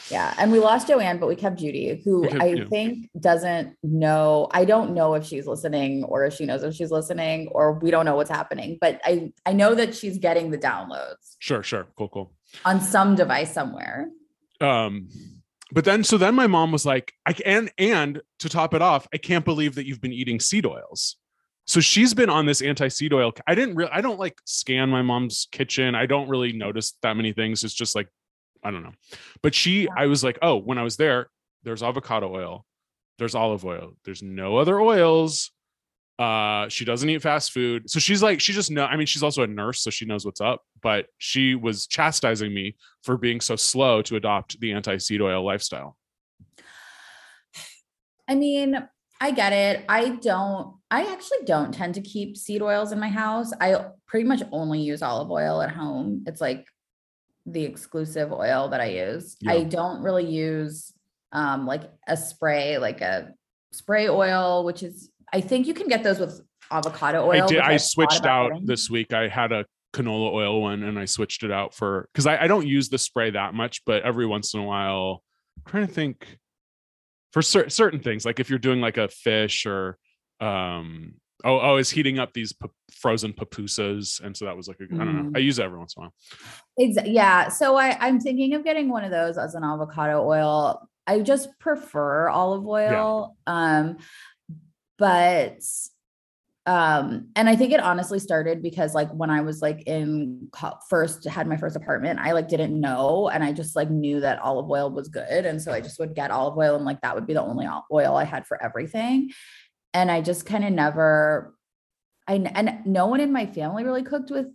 Yeah. 0.09 0.33
And 0.39 0.51
we 0.51 0.59
lost 0.59 0.87
Joanne, 0.87 1.19
but 1.19 1.27
we 1.29 1.35
kept 1.35 1.59
Judy, 1.59 2.01
who 2.03 2.27
kept- 2.27 2.41
I 2.41 2.65
think 2.65 3.07
doesn't 3.19 3.75
know. 3.83 4.47
I 4.51 4.65
don't 4.65 4.93
know 4.93 5.13
if 5.13 5.25
she's 5.25 5.45
listening 5.47 6.03
or 6.03 6.25
if 6.25 6.33
she 6.33 6.45
knows 6.45 6.63
if 6.63 6.73
she's 6.73 6.89
listening, 6.91 7.49
or 7.49 7.73
we 7.73 7.91
don't 7.91 8.05
know 8.05 8.15
what's 8.15 8.31
happening. 8.31 8.77
But 8.81 8.99
I 9.05 9.31
I 9.45 9.53
know 9.53 9.75
that 9.75 9.95
she's 9.95 10.17
getting 10.17 10.49
the 10.51 10.57
downloads 10.57 11.35
Sure, 11.39 11.61
sure, 11.63 11.87
cool, 11.95 12.09
cool. 12.09 12.33
on 12.65 12.81
some 12.81 13.15
device 13.15 13.53
somewhere. 13.53 14.09
um 14.59 15.07
but 15.73 15.85
then 15.85 16.03
so 16.03 16.17
then 16.17 16.35
my 16.35 16.45
mom 16.47 16.71
was 16.71 16.85
like 16.85 17.13
i 17.25 17.31
can 17.33 17.69
and 17.77 18.21
to 18.39 18.47
top 18.49 18.73
it 18.73 18.81
off 18.81 19.07
i 19.13 19.17
can't 19.17 19.45
believe 19.45 19.73
that 19.75 19.85
you've 19.87 20.01
been 20.01 20.11
eating 20.13 20.39
seed 20.39 20.65
oils 20.65 21.15
so 21.71 21.79
she's 21.79 22.13
been 22.13 22.29
on 22.29 22.45
this 22.45 22.61
anti-seed 22.61 23.13
oil 23.13 23.31
i 23.47 23.55
didn't 23.55 23.75
really 23.75 23.91
i 23.93 24.01
don't 24.01 24.19
like 24.19 24.37
scan 24.43 24.89
my 24.89 25.01
mom's 25.01 25.47
kitchen. 25.53 25.95
I 25.95 26.05
don't 26.05 26.27
really 26.27 26.51
notice 26.51 26.97
that 27.01 27.15
many 27.15 27.31
things. 27.31 27.63
It's 27.63 27.73
just 27.73 27.95
like 27.95 28.09
i 28.61 28.71
don't 28.71 28.83
know. 28.83 28.91
But 29.41 29.55
she 29.55 29.87
i 29.95 30.05
was 30.07 30.21
like 30.21 30.37
oh 30.41 30.57
when 30.57 30.77
i 30.77 30.83
was 30.83 30.97
there 30.97 31.29
there's 31.63 31.81
avocado 31.81 32.35
oil 32.35 32.65
there's 33.19 33.35
olive 33.35 33.63
oil 33.63 33.93
there's 34.03 34.21
no 34.21 34.57
other 34.57 34.81
oils. 34.81 35.51
Uh 36.19 36.67
she 36.67 36.83
doesn't 36.83 37.09
eat 37.09 37.21
fast 37.21 37.53
food. 37.53 37.89
So 37.89 37.99
she's 37.99 38.21
like 38.21 38.41
she 38.41 38.51
just 38.51 38.69
know 38.69 38.85
i 38.85 38.97
mean 38.97 39.07
she's 39.07 39.23
also 39.23 39.43
a 39.43 39.47
nurse 39.47 39.81
so 39.81 39.89
she 39.89 40.05
knows 40.05 40.25
what's 40.25 40.41
up 40.41 40.61
but 40.81 41.05
she 41.19 41.55
was 41.55 41.87
chastising 41.87 42.53
me 42.53 42.75
for 43.03 43.15
being 43.15 43.39
so 43.39 43.55
slow 43.55 44.01
to 44.01 44.17
adopt 44.17 44.59
the 44.59 44.73
anti-seed 44.73 45.21
oil 45.21 45.45
lifestyle. 45.45 45.95
I 48.27 48.35
mean, 48.35 48.87
I 49.21 49.31
get 49.31 49.53
it. 49.53 49.85
I 49.87 50.09
don't, 50.09 50.75
I 50.89 51.03
actually 51.13 51.45
don't 51.45 51.71
tend 51.71 51.93
to 51.93 52.01
keep 52.01 52.35
seed 52.35 52.61
oils 52.61 52.91
in 52.91 52.99
my 52.99 53.07
house. 53.07 53.53
I 53.61 53.85
pretty 54.07 54.27
much 54.27 54.41
only 54.51 54.81
use 54.81 55.03
olive 55.03 55.29
oil 55.29 55.61
at 55.61 55.69
home. 55.69 56.23
It's 56.25 56.41
like 56.41 56.65
the 57.45 57.63
exclusive 57.63 58.33
oil 58.33 58.69
that 58.69 58.81
I 58.81 58.87
use. 58.87 59.37
I 59.47 59.63
don't 59.63 60.01
really 60.01 60.25
use 60.25 60.91
um 61.31 61.65
like 61.65 61.83
a 62.07 62.17
spray, 62.17 62.79
like 62.79 63.01
a 63.01 63.33
spray 63.71 64.09
oil, 64.09 64.65
which 64.65 64.81
is 64.81 65.09
I 65.31 65.39
think 65.39 65.67
you 65.67 65.75
can 65.75 65.87
get 65.87 66.03
those 66.03 66.19
with 66.19 66.41
avocado 66.71 67.25
oil. 67.25 67.43
i 67.43 67.47
did 67.47 67.59
i 67.59 67.77
switched 67.77 68.25
out 68.25 68.65
this 68.65 68.89
week 68.89 69.13
i 69.13 69.27
had 69.27 69.51
a 69.51 69.65
canola 69.93 70.31
oil 70.31 70.61
one 70.61 70.83
and 70.83 70.97
i 70.97 71.03
switched 71.03 71.43
it 71.43 71.51
out 71.51 71.73
for 71.73 72.07
because 72.13 72.25
I, 72.25 72.43
I 72.43 72.47
don't 72.47 72.65
use 72.65 72.87
the 72.87 72.97
spray 72.97 73.31
that 73.31 73.53
much 73.53 73.83
but 73.85 74.03
every 74.03 74.25
once 74.25 74.53
in 74.53 74.61
a 74.61 74.63
while 74.63 75.21
i'm 75.57 75.69
trying 75.69 75.85
to 75.85 75.93
think 75.93 76.37
for 77.33 77.41
cer- 77.41 77.69
certain 77.69 77.99
things 77.99 78.25
like 78.25 78.39
if 78.39 78.49
you're 78.49 78.59
doing 78.59 78.81
like 78.81 78.97
a 78.97 79.07
fish 79.07 79.65
or 79.65 79.97
um 80.39 81.13
oh 81.43 81.59
oh 81.59 81.77
is 81.77 81.89
heating 81.89 82.19
up 82.19 82.33
these 82.33 82.53
pu- 82.53 82.69
frozen 82.93 83.33
pupusas 83.33 84.21
and 84.23 84.35
so 84.35 84.45
that 84.45 84.55
was 84.57 84.67
like 84.67 84.77
I 84.81 84.85
don't 84.97 85.15
know 85.15 85.29
Mm. 85.31 85.37
i 85.37 85.39
use 85.39 85.59
it 85.59 85.63
every 85.63 85.77
once 85.79 85.95
in 85.95 86.03
a 86.03 86.05
while 86.05 86.13
Exa- 86.79 87.13
yeah. 87.13 87.49
So 87.49 87.75
I, 87.75 87.97
I'm 87.99 88.19
thinking 88.19 88.53
of 88.53 88.63
getting 88.63 88.89
one 88.89 89.03
of 89.03 89.11
those 89.11 89.37
as 89.37 89.55
an 89.55 89.63
avocado 89.63 90.25
oil. 90.25 90.87
I 91.05 91.19
just 91.19 91.49
prefer 91.59 92.29
olive 92.29 92.65
oil. 92.65 93.35
Um, 93.45 93.97
but 94.97 95.57
um 96.67 97.27
and 97.35 97.49
i 97.49 97.55
think 97.55 97.73
it 97.73 97.79
honestly 97.79 98.19
started 98.19 98.61
because 98.61 98.93
like 98.93 99.09
when 99.13 99.31
i 99.31 99.41
was 99.41 99.63
like 99.63 99.81
in 99.87 100.47
co- 100.51 100.77
first 100.89 101.25
had 101.27 101.47
my 101.47 101.57
first 101.57 101.75
apartment 101.75 102.19
i 102.19 102.33
like 102.33 102.47
didn't 102.47 102.79
know 102.79 103.29
and 103.29 103.43
i 103.43 103.51
just 103.51 103.75
like 103.75 103.89
knew 103.89 104.19
that 104.19 104.37
olive 104.39 104.69
oil 104.69 104.91
was 104.91 105.07
good 105.07 105.45
and 105.47 105.59
so 105.59 105.71
i 105.71 105.81
just 105.81 105.97
would 105.99 106.13
get 106.13 106.29
olive 106.29 106.55
oil 106.55 106.75
and 106.75 106.85
like 106.85 107.01
that 107.01 107.15
would 107.15 107.25
be 107.25 107.33
the 107.33 107.41
only 107.41 107.67
oil 107.91 108.15
i 108.15 108.23
had 108.23 108.45
for 108.45 108.63
everything 108.63 109.31
and 109.95 110.11
i 110.11 110.21
just 110.21 110.45
kind 110.45 110.63
of 110.63 110.71
never 110.71 111.55
i 112.27 112.35
and 112.35 112.85
no 112.85 113.07
one 113.07 113.19
in 113.21 113.31
my 113.31 113.47
family 113.47 113.83
really 113.83 114.03
cooked 114.03 114.29
with 114.29 114.45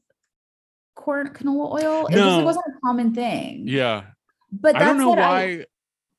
corn 0.95 1.29
canola 1.31 1.83
oil 1.83 2.07
it 2.07 2.13
just 2.13 2.25
No. 2.25 2.37
like, 2.37 2.45
wasn't 2.47 2.67
a 2.69 2.81
common 2.87 3.15
thing 3.15 3.65
Yeah. 3.67 4.05
but 4.53 4.77
I 4.77 4.79
don't 4.79 4.89
that's 4.91 4.99
know 5.01 5.09
what 5.11 5.19
why. 5.19 5.41
I, 5.43 5.65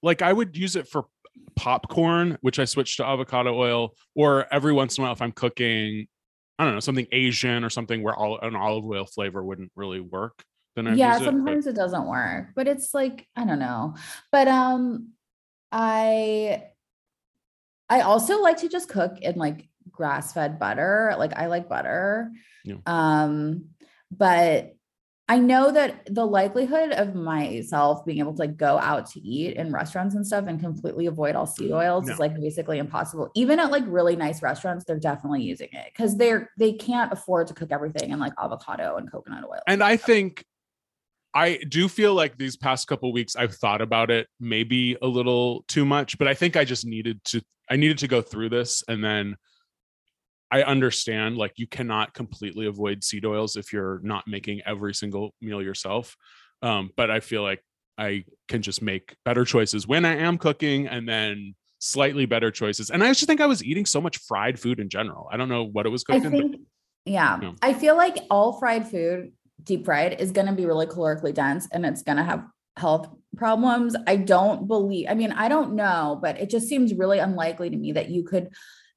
like 0.03 0.21
I 0.21 0.33
would 0.33 0.57
use 0.57 0.75
it 0.75 0.89
for 0.89 1.05
popcorn, 1.55 2.37
which 2.41 2.59
I 2.59 2.65
switch 2.65 2.97
to 2.97 3.05
avocado 3.05 3.55
oil, 3.55 3.95
or 4.15 4.45
every 4.53 4.73
once 4.73 4.97
in 4.97 5.03
a 5.03 5.05
while 5.05 5.13
if 5.13 5.21
I'm 5.21 5.31
cooking, 5.31 6.07
I 6.59 6.65
don't 6.65 6.73
know, 6.73 6.79
something 6.79 7.07
Asian 7.11 7.63
or 7.63 7.69
something 7.69 8.03
where 8.03 8.15
all 8.15 8.39
an 8.39 8.55
olive 8.55 8.85
oil 8.85 9.05
flavor 9.05 9.43
wouldn't 9.43 9.71
really 9.75 9.99
work. 10.01 10.43
Then 10.75 10.87
I 10.87 10.93
yeah 10.93 11.13
use 11.13 11.21
it, 11.21 11.25
but- 11.25 11.31
sometimes 11.31 11.65
it 11.67 11.75
doesn't 11.75 12.05
work 12.05 12.49
but 12.55 12.67
it's 12.67 12.93
like 12.93 13.27
i 13.35 13.43
don't 13.43 13.57
know 13.57 13.95
but 14.31 14.47
um 14.47 15.07
i 15.71 16.61
i 17.89 18.01
also 18.01 18.39
like 18.43 18.57
to 18.57 18.69
just 18.69 18.87
cook 18.87 19.17
in 19.19 19.37
like 19.37 19.67
grass-fed 19.89 20.59
butter 20.59 21.15
like 21.17 21.33
i 21.35 21.47
like 21.47 21.67
butter 21.67 22.31
Yeah. 22.63 22.75
um 22.85 23.69
but 24.11 24.75
i 25.29 25.37
know 25.37 25.71
that 25.71 26.07
the 26.13 26.25
likelihood 26.25 26.91
of 26.91 27.15
myself 27.15 28.05
being 28.05 28.19
able 28.19 28.33
to 28.33 28.39
like 28.39 28.57
go 28.57 28.77
out 28.79 29.09
to 29.09 29.19
eat 29.19 29.55
in 29.57 29.71
restaurants 29.71 30.15
and 30.15 30.25
stuff 30.25 30.45
and 30.47 30.59
completely 30.59 31.05
avoid 31.05 31.35
all 31.35 31.45
seed 31.45 31.71
mm, 31.71 31.75
oils 31.75 32.07
No. 32.07 32.13
is 32.13 32.19
like 32.19 32.35
basically 32.39 32.79
impossible 32.79 33.29
even 33.35 33.59
at 33.59 33.71
like 33.71 33.83
really 33.87 34.15
nice 34.15 34.41
restaurants 34.41 34.85
they're 34.85 34.99
definitely 34.99 35.43
using 35.43 35.69
it 35.71 35.91
because 35.93 36.17
they're 36.17 36.51
they 36.57 36.73
can't 36.73 37.11
afford 37.11 37.47
to 37.47 37.53
cook 37.53 37.71
everything 37.71 38.11
in 38.11 38.19
like 38.19 38.33
avocado 38.41 38.97
and 38.97 39.11
coconut 39.11 39.43
oil 39.43 39.59
and 39.67 39.83
I 39.83 39.97
think 39.97 40.45
I 41.33 41.59
do 41.69 41.87
feel 41.87 42.15
like 42.15 42.37
these 42.37 42.57
past 42.57 42.87
couple 42.87 43.13
weeks 43.13 43.35
I've 43.35 43.53
thought 43.53 43.81
about 43.81 44.09
it 44.09 44.27
maybe 44.39 44.97
a 45.01 45.07
little 45.07 45.63
too 45.67 45.85
much, 45.85 46.17
but 46.17 46.27
I 46.27 46.33
think 46.33 46.57
I 46.57 46.65
just 46.65 46.85
needed 46.85 47.23
to 47.25 47.41
I 47.69 47.75
needed 47.75 47.99
to 47.99 48.07
go 48.07 48.21
through 48.21 48.49
this 48.49 48.83
and 48.87 49.03
then 49.03 49.35
I 50.51 50.63
understand 50.63 51.37
like 51.37 51.53
you 51.57 51.67
cannot 51.67 52.13
completely 52.13 52.67
avoid 52.67 53.03
seed 53.03 53.25
oils 53.25 53.55
if 53.57 53.73
you're 53.73 53.99
not 54.03 54.27
making 54.27 54.61
every 54.65 54.93
single 54.93 55.33
meal 55.41 55.61
yourself. 55.61 56.15
Um, 56.61 56.91
but 56.95 57.11
I 57.11 57.19
feel 57.19 57.43
like 57.43 57.63
I 57.97 58.23
can 58.47 58.61
just 58.61 58.81
make 58.81 59.15
better 59.25 59.43
choices 59.45 59.87
when 59.87 60.05
I 60.05 60.17
am 60.17 60.37
cooking 60.37 60.87
and 60.87 61.07
then 61.07 61.55
slightly 61.79 62.25
better 62.25 62.49
choices. 62.49 62.89
And 62.89 63.03
I 63.03 63.07
just 63.09 63.25
think 63.25 63.41
I 63.41 63.45
was 63.45 63.63
eating 63.63 63.85
so 63.85 63.99
much 64.01 64.17
fried 64.19 64.59
food 64.59 64.79
in 64.79 64.89
general. 64.89 65.27
I 65.31 65.37
don't 65.37 65.49
know 65.49 65.63
what 65.63 65.85
it 65.85 65.89
was 65.89 66.03
I 66.09 66.19
cooked 66.19 66.31
but- 66.31 66.31
think, 66.31 66.61
yeah, 67.05 67.39
Yeah. 67.41 67.51
I 67.61 67.73
feel 67.73 67.95
like 67.95 68.17
all 68.29 68.53
fried 68.53 68.87
food, 68.87 69.31
deep 69.63 69.85
fried, 69.85 70.19
is 70.19 70.31
going 70.31 70.47
to 70.47 70.53
be 70.53 70.65
really 70.65 70.85
calorically 70.85 71.33
dense 71.33 71.67
and 71.71 71.85
it's 71.85 72.03
going 72.03 72.17
to 72.17 72.23
have 72.23 72.45
health 72.77 73.09
problems. 73.35 73.95
I 74.05 74.15
don't 74.17 74.67
believe, 74.67 75.07
I 75.09 75.13
mean, 75.13 75.31
I 75.31 75.47
don't 75.49 75.73
know, 75.73 76.19
but 76.21 76.39
it 76.39 76.49
just 76.49 76.67
seems 76.67 76.93
really 76.93 77.19
unlikely 77.19 77.69
to 77.69 77.77
me 77.77 77.93
that 77.93 78.09
you 78.09 78.23
could 78.23 78.49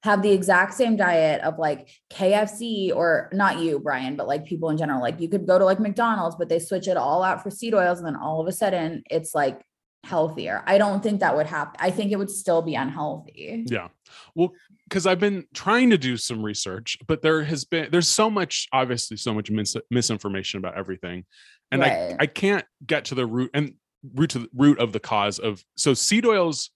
have 0.02 0.22
the 0.22 0.32
exact 0.32 0.74
same 0.74 0.96
diet 0.96 1.42
of 1.42 1.58
like 1.58 1.88
KFC 2.10 2.94
or 2.94 3.28
not 3.32 3.58
you, 3.58 3.78
Brian, 3.78 4.16
but 4.16 4.26
like 4.26 4.46
people 4.46 4.70
in 4.70 4.78
general. 4.78 5.00
Like 5.00 5.20
you 5.20 5.28
could 5.28 5.46
go 5.46 5.58
to 5.58 5.64
like 5.64 5.80
McDonald's, 5.80 6.36
but 6.36 6.48
they 6.48 6.58
switch 6.58 6.88
it 6.88 6.96
all 6.96 7.22
out 7.22 7.42
for 7.42 7.50
seed 7.50 7.74
oils 7.74 7.98
and 7.98 8.06
then 8.06 8.16
all 8.16 8.40
of 8.40 8.46
a 8.46 8.52
sudden 8.52 9.02
it's 9.10 9.34
like 9.34 9.60
healthier. 10.04 10.62
I 10.66 10.78
don't 10.78 11.02
think 11.02 11.20
that 11.20 11.36
would 11.36 11.46
happen. 11.46 11.76
I 11.78 11.90
think 11.90 12.12
it 12.12 12.16
would 12.16 12.30
still 12.30 12.62
be 12.62 12.74
unhealthy. 12.74 13.66
Yeah. 13.68 13.88
Well, 14.34 14.52
because 14.88 15.06
I've 15.06 15.20
been 15.20 15.44
trying 15.52 15.90
to 15.90 15.98
do 15.98 16.16
some 16.16 16.42
research, 16.42 16.96
but 17.06 17.20
there 17.20 17.44
has 17.44 17.64
been 17.64 17.90
there's 17.90 18.08
so 18.08 18.30
much 18.30 18.68
obviously 18.72 19.16
so 19.16 19.34
much 19.34 19.50
mis- 19.50 19.76
misinformation 19.90 20.58
about 20.58 20.76
everything, 20.78 21.24
and 21.70 21.82
Right. 21.82 22.12
I 22.12 22.16
I 22.20 22.26
can't 22.26 22.64
get 22.86 23.04
to 23.06 23.14
the 23.14 23.26
root 23.26 23.50
and 23.52 23.74
root 24.14 24.30
to 24.30 24.40
the 24.40 24.48
root 24.54 24.78
of 24.78 24.92
the 24.92 25.00
cause 25.00 25.38
of 25.38 25.62
so 25.76 25.92
seed 25.94 26.24
oils. 26.24 26.70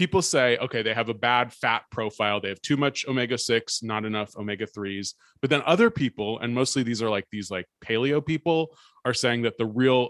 People 0.00 0.22
say 0.22 0.56
okay 0.56 0.80
they 0.80 0.94
have 0.94 1.10
a 1.10 1.14
bad 1.14 1.52
fat 1.52 1.82
profile, 1.90 2.40
they 2.40 2.48
have 2.48 2.62
too 2.62 2.78
much 2.78 3.04
omega 3.06 3.36
six, 3.36 3.82
not 3.82 4.06
enough 4.06 4.34
omega 4.34 4.66
threes. 4.66 5.14
But 5.42 5.50
then 5.50 5.60
other 5.66 5.90
people, 5.90 6.38
and 6.38 6.54
mostly 6.54 6.82
these 6.82 7.02
are 7.02 7.10
like 7.10 7.26
these 7.30 7.50
like 7.50 7.66
paleo 7.84 8.24
people, 8.24 8.74
are 9.04 9.12
saying 9.12 9.42
that 9.42 9.58
the 9.58 9.66
real 9.66 10.08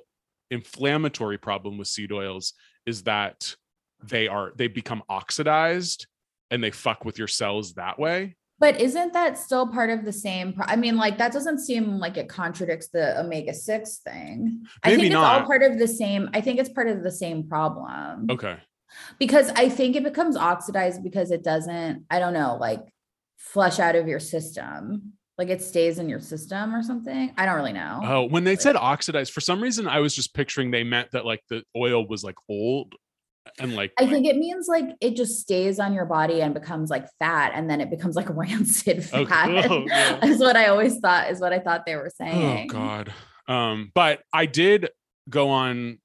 inflammatory 0.52 1.38
problem 1.38 1.76
with 1.76 1.88
seed 1.88 2.12
oils 2.12 2.52
is 2.86 3.02
that 3.02 3.52
they 4.00 4.28
are 4.28 4.52
they 4.54 4.68
become 4.68 5.02
oxidized 5.08 6.06
and 6.52 6.62
they 6.62 6.70
fuck 6.70 7.04
with 7.04 7.18
your 7.18 7.26
cells 7.26 7.72
that 7.72 7.98
way. 7.98 8.36
But 8.60 8.80
isn't 8.80 9.12
that 9.14 9.38
still 9.38 9.66
part 9.66 9.90
of 9.90 10.04
the 10.04 10.12
same? 10.12 10.52
Pro- 10.52 10.66
I 10.68 10.76
mean, 10.76 10.98
like 10.98 11.18
that 11.18 11.32
doesn't 11.32 11.58
seem 11.58 11.98
like 11.98 12.16
it 12.16 12.28
contradicts 12.28 12.90
the 12.90 13.18
omega 13.18 13.54
six 13.54 13.98
thing. 14.06 14.66
I 14.84 14.90
Maybe 14.90 15.00
think 15.02 15.12
it's 15.14 15.14
not. 15.14 15.40
all 15.40 15.46
part 15.48 15.64
of 15.64 15.80
the 15.80 15.88
same. 15.88 16.30
I 16.32 16.40
think 16.42 16.60
it's 16.60 16.68
part 16.68 16.86
of 16.86 17.02
the 17.02 17.10
same 17.10 17.48
problem 17.48 18.28
Okay. 18.30 18.56
Because 19.18 19.50
I 19.50 19.68
think 19.68 19.96
it 19.96 20.04
becomes 20.04 20.36
oxidized 20.36 21.02
because 21.02 21.30
it 21.30 21.42
doesn't. 21.42 22.04
I 22.10 22.18
don't 22.18 22.32
know, 22.34 22.56
like 22.60 22.82
flush 23.38 23.78
out 23.78 23.96
of 23.96 24.08
your 24.08 24.20
system. 24.20 25.12
Like 25.38 25.48
it 25.48 25.62
stays 25.62 25.98
in 25.98 26.08
your 26.08 26.20
system 26.20 26.74
or 26.74 26.82
something. 26.82 27.32
I 27.38 27.46
don't 27.46 27.54
really 27.56 27.72
know. 27.72 28.00
Oh, 28.02 28.22
when 28.24 28.44
they 28.44 28.56
said 28.56 28.76
oxidized, 28.76 29.32
for 29.32 29.40
some 29.40 29.62
reason 29.62 29.88
I 29.88 30.00
was 30.00 30.14
just 30.14 30.34
picturing 30.34 30.70
they 30.70 30.84
meant 30.84 31.12
that 31.12 31.24
like 31.24 31.42
the 31.48 31.62
oil 31.74 32.06
was 32.06 32.22
like 32.22 32.36
old 32.48 32.94
and 33.58 33.74
like 33.74 33.92
I 33.98 34.06
think 34.06 34.26
it 34.26 34.36
means 34.36 34.68
like 34.68 34.90
it 35.00 35.16
just 35.16 35.40
stays 35.40 35.78
on 35.80 35.92
your 35.92 36.04
body 36.04 36.42
and 36.42 36.54
becomes 36.54 36.90
like 36.90 37.06
fat, 37.18 37.52
and 37.54 37.68
then 37.68 37.80
it 37.80 37.90
becomes 37.90 38.16
like 38.16 38.28
rancid 38.34 39.08
Okay. 39.14 39.24
fat. 39.24 39.70
Oh, 39.70 39.84
yeah. 39.86 40.18
Is 40.24 40.40
what 40.40 40.56
I 40.56 40.66
always 40.66 40.98
thought. 40.98 41.30
Is 41.30 41.40
what 41.40 41.52
I 41.52 41.58
thought 41.58 41.86
they 41.86 41.96
were 41.96 42.10
saying. 42.14 42.34
oh 42.34 42.54
saying. 42.56 42.68
god. 42.68 43.12
Um, 43.48 43.90
but 43.94 44.20
I 44.32 44.46
did 44.46 44.90
go 45.28 45.48
on 45.48 45.98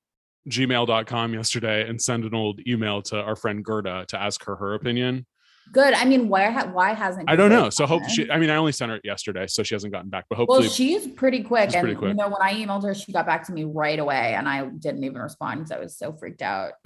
gmail.com 0.50 1.34
yesterday 1.34 1.88
and 1.88 2.02
send 2.02 2.24
an 2.26 2.34
old 2.36 2.60
email 2.68 3.02
to 3.04 3.20
our 3.22 3.36
friend 3.36 3.64
Gerda 3.64 4.06
to 4.10 4.22
ask 4.22 4.44
her 4.46 4.56
her 4.56 4.74
opinion. 4.74 5.26
Good. 5.72 5.96
I 5.96 6.06
mean, 6.06 6.30
why 6.30 6.52
ha- 6.52 6.70
why 6.72 6.94
hasn't 6.94 7.28
I 7.28 7.36
don't 7.36 7.50
know. 7.50 7.72
So 7.72 7.88
hope 7.88 8.08
she? 8.08 8.30
I 8.30 8.38
mean 8.38 8.52
I 8.52 8.56
only 8.58 8.72
sent 8.72 8.92
her 8.92 9.00
yesterday, 9.04 9.48
so 9.48 9.64
she 9.64 9.74
hasn't 9.74 9.92
gotten 9.92 10.10
back, 10.12 10.26
but 10.30 10.36
hopefully 10.38 10.60
Well, 10.62 10.70
she's 10.70 11.08
pretty 11.08 11.42
quick, 11.42 11.70
She's 11.70 11.76
and 11.76 11.82
pretty 11.84 11.96
quick. 11.96 12.10
you 12.10 12.16
know 12.16 12.28
when 12.28 12.40
I 12.40 12.54
emailed 12.54 12.84
her, 12.84 12.94
she 12.94 13.12
got 13.12 13.26
back 13.26 13.46
to 13.48 13.52
me 13.52 13.64
right 13.64 13.98
away, 13.98 14.36
and 14.36 14.48
I 14.48 14.66
didn't 14.68 15.04
even 15.04 15.20
respond 15.20 15.62
because 15.62 15.72
I 15.72 15.80
was 15.80 15.98
so 15.98 16.14
freaked 16.14 16.44
out. 16.44 16.74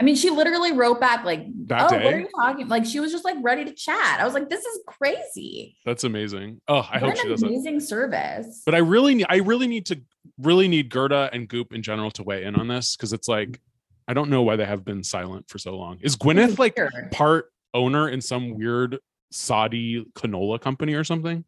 I 0.00 0.02
mean, 0.02 0.16
she 0.16 0.30
literally 0.30 0.72
wrote 0.72 1.00
back 1.00 1.24
like, 1.24 1.46
That 1.68 1.92
"Oh, 1.92 1.96
what 1.96 2.14
are 2.14 2.18
you 2.18 2.28
talking?" 2.34 2.68
Like 2.68 2.84
she 2.84 2.98
was 2.98 3.12
just 3.12 3.24
like 3.24 3.36
ready 3.42 3.64
to 3.64 3.72
chat. 3.72 4.18
I 4.20 4.24
was 4.24 4.34
like, 4.34 4.50
"This 4.50 4.64
is 4.64 4.80
crazy." 4.86 5.76
that's 5.84 6.02
amazing. 6.04 6.60
Oh, 6.66 6.78
I 6.90 6.98
what 6.98 7.00
hope 7.00 7.10
an 7.10 7.16
she 7.16 7.28
doesn't. 7.28 7.48
amazing 7.48 7.80
service. 7.80 8.62
but 8.66 8.74
I 8.74 8.78
really 8.78 9.14
need 9.14 9.26
I 9.28 9.36
really 9.36 9.66
need 9.68 9.86
to 9.86 10.00
really 10.38 10.66
need 10.66 10.88
Gerda 10.90 11.30
and 11.32 11.48
Goop 11.48 11.72
in 11.72 11.82
general 11.82 12.10
to 12.12 12.22
weigh 12.24 12.44
in 12.44 12.56
on 12.56 12.66
this 12.66 12.96
because 12.96 13.12
it's 13.12 13.28
like 13.28 13.60
I 14.08 14.14
don't 14.14 14.30
know 14.30 14.42
why 14.42 14.56
they 14.56 14.66
have 14.66 14.84
been 14.84 15.04
silent 15.04 15.48
for 15.48 15.58
so 15.58 15.76
long. 15.76 15.98
Is 16.00 16.16
Gwyneth 16.16 16.58
like 16.58 16.76
part 17.12 17.52
owner 17.72 18.08
in 18.08 18.20
some 18.20 18.58
weird 18.58 18.98
Saudi 19.30 20.04
canola 20.16 20.60
company 20.60 20.94
or 20.94 21.04
something? 21.04 21.44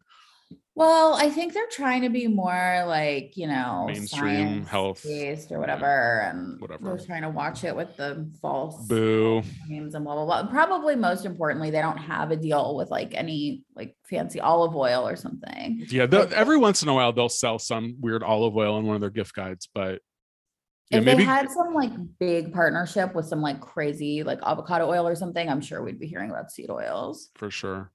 Well, 0.78 1.14
I 1.14 1.30
think 1.30 1.54
they're 1.54 1.66
trying 1.70 2.02
to 2.02 2.10
be 2.10 2.28
more 2.28 2.84
like, 2.86 3.34
you 3.34 3.46
know, 3.46 3.84
Mainstream 3.86 4.66
health. 4.66 5.02
based 5.02 5.50
or 5.50 5.58
whatever. 5.58 6.20
And 6.20 6.60
Whatever. 6.60 6.84
they're 6.84 7.06
trying 7.06 7.22
to 7.22 7.30
watch 7.30 7.64
it 7.64 7.74
with 7.74 7.96
the 7.96 8.30
false 8.42 8.86
Boo. 8.86 9.42
names 9.68 9.94
and 9.94 10.04
blah 10.04 10.14
blah 10.14 10.26
blah. 10.42 10.50
Probably 10.50 10.94
most 10.94 11.24
importantly, 11.24 11.70
they 11.70 11.80
don't 11.80 11.96
have 11.96 12.30
a 12.30 12.36
deal 12.36 12.76
with 12.76 12.90
like 12.90 13.14
any 13.14 13.64
like 13.74 13.96
fancy 14.04 14.38
olive 14.38 14.76
oil 14.76 15.08
or 15.08 15.16
something. 15.16 15.82
Yeah, 15.88 16.04
they'll- 16.04 16.28
every 16.34 16.58
once 16.58 16.82
in 16.82 16.90
a 16.90 16.94
while 16.94 17.10
they'll 17.14 17.30
sell 17.30 17.58
some 17.58 17.96
weird 18.00 18.22
olive 18.22 18.54
oil 18.54 18.78
in 18.78 18.84
one 18.84 18.96
of 18.96 19.00
their 19.00 19.08
gift 19.10 19.34
guides, 19.34 19.70
but 19.74 20.02
yeah, 20.90 20.98
if 20.98 21.04
maybe 21.04 21.20
they 21.20 21.24
had 21.24 21.50
some 21.50 21.72
like 21.72 21.90
big 22.20 22.52
partnership 22.52 23.14
with 23.14 23.24
some 23.26 23.40
like 23.40 23.60
crazy 23.60 24.22
like 24.22 24.40
avocado 24.46 24.88
oil 24.90 25.08
or 25.08 25.16
something, 25.16 25.48
I'm 25.48 25.62
sure 25.62 25.82
we'd 25.82 25.98
be 25.98 26.06
hearing 26.06 26.30
about 26.30 26.50
seed 26.52 26.68
oils. 26.70 27.30
for 27.34 27.50
sure. 27.50 27.90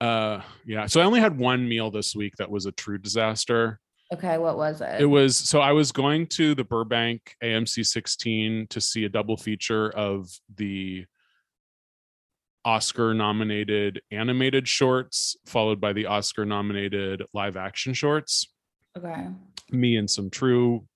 Uh 0.00 0.40
yeah, 0.66 0.86
so 0.86 1.00
I 1.00 1.04
only 1.04 1.20
had 1.20 1.38
one 1.38 1.68
meal 1.68 1.90
this 1.90 2.14
week 2.14 2.34
that 2.38 2.50
was 2.50 2.66
a 2.66 2.72
true 2.72 2.98
disaster. 2.98 3.80
Okay, 4.12 4.38
what 4.38 4.56
was 4.56 4.80
it? 4.80 5.00
It 5.00 5.06
was 5.06 5.36
so 5.36 5.60
I 5.60 5.72
was 5.72 5.90
going 5.90 6.26
to 6.28 6.54
the 6.54 6.64
Burbank 6.64 7.34
AMC 7.42 7.84
16 7.86 8.66
to 8.68 8.80
see 8.80 9.04
a 9.04 9.08
double 9.08 9.36
feature 9.36 9.90
of 9.90 10.28
the 10.54 11.06
Oscar 12.64 13.14
nominated 13.14 14.02
animated 14.10 14.66
shorts, 14.68 15.36
followed 15.46 15.80
by 15.80 15.92
the 15.92 16.06
Oscar 16.06 16.44
nominated 16.44 17.22
live 17.32 17.56
action 17.56 17.94
shorts. 17.94 18.52
okay. 18.96 19.26
Me 19.70 19.96
and 19.96 20.08
some 20.10 20.30
true 20.30 20.86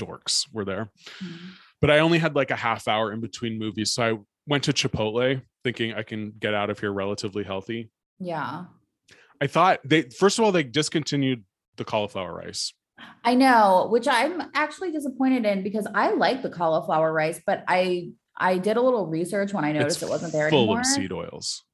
dorks 0.00 0.46
were 0.52 0.64
there, 0.64 0.90
Mhm. 1.22 1.50
but 1.80 1.90
I 1.90 1.98
only 2.00 2.18
had 2.18 2.34
like 2.34 2.50
a 2.50 2.56
half 2.56 2.88
hour 2.88 3.12
in 3.12 3.20
between 3.20 3.58
movies. 3.58 3.92
So 3.92 4.02
I 4.02 4.18
went 4.46 4.64
to 4.64 4.72
Chipotle 4.72 5.42
thinking 5.62 5.92
I 5.94 6.02
can 6.02 6.32
get 6.38 6.54
out 6.54 6.70
of 6.70 6.80
here 6.80 6.92
relatively 6.92 7.44
healthy. 7.44 7.90
Yeah. 8.18 8.64
I 9.40 9.46
thought 9.46 9.80
they, 9.84 10.02
first 10.02 10.38
of 10.38 10.44
all, 10.44 10.52
they 10.52 10.62
discontinued 10.62 11.44
the 11.76 11.84
cauliflower 11.84 12.34
rice. 12.34 12.72
I 13.24 13.34
know, 13.34 13.88
which 13.90 14.08
I'm 14.08 14.42
actually 14.54 14.90
disappointed 14.92 15.44
in 15.44 15.62
because 15.62 15.86
I 15.94 16.12
like 16.12 16.42
the 16.42 16.48
cauliflower 16.48 17.12
rice, 17.12 17.40
but 17.46 17.62
I 17.68 18.10
I 18.38 18.58
did 18.58 18.76
a 18.76 18.82
little 18.82 19.06
research 19.06 19.52
when 19.52 19.64
I 19.64 19.72
noticed 19.72 19.98
It's 19.98 20.02
it 20.04 20.10
wasn't 20.10 20.32
there 20.32 20.48
full 20.48 20.60
anymore. 20.60 20.80
of 20.80 20.86
seed 20.86 21.12
oils. 21.12 21.64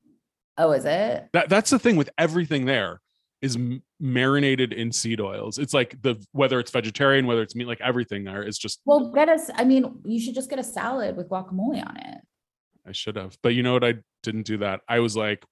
Oh, 0.58 0.72
is 0.72 0.84
it? 0.84 1.28
That 1.32 1.48
that's 1.48 1.70
the 1.70 1.78
thing 1.78 1.94
with 1.96 2.10
everything 2.18 2.64
there 2.64 3.00
is 3.40 3.56
marinated 4.00 4.72
in 4.72 4.90
seed 4.92 5.20
oils. 5.20 5.58
It's 5.58 5.72
like 5.74 6.00
the 6.02 6.24
whether 6.32 6.58
it's 6.58 6.70
vegetarian, 6.72 7.26
whether 7.26 7.42
it's 7.42 7.54
meat, 7.54 7.66
like 7.68 7.80
everything 7.80 8.24
there 8.24 8.42
is 8.42 8.58
just. 8.58 8.80
Well, 8.84 9.12
get 9.12 9.28
us. 9.28 9.48
I 9.54 9.62
mean, 9.64 10.00
you 10.04 10.18
should 10.20 10.34
just 10.34 10.50
get 10.50 10.58
a 10.58 10.64
salad 10.64 11.16
with 11.16 11.28
guacamole 11.28 11.86
on 11.86 11.96
it. 11.98 12.18
I 12.86 12.90
should 12.92 13.14
have, 13.14 13.38
but 13.42 13.50
you 13.54 13.62
know 13.62 13.74
what? 13.74 13.84
I 13.84 13.94
didn't 14.24 14.42
do 14.46 14.58
that. 14.58 14.80
I 14.88 14.98
was 14.98 15.16
like, 15.16 15.44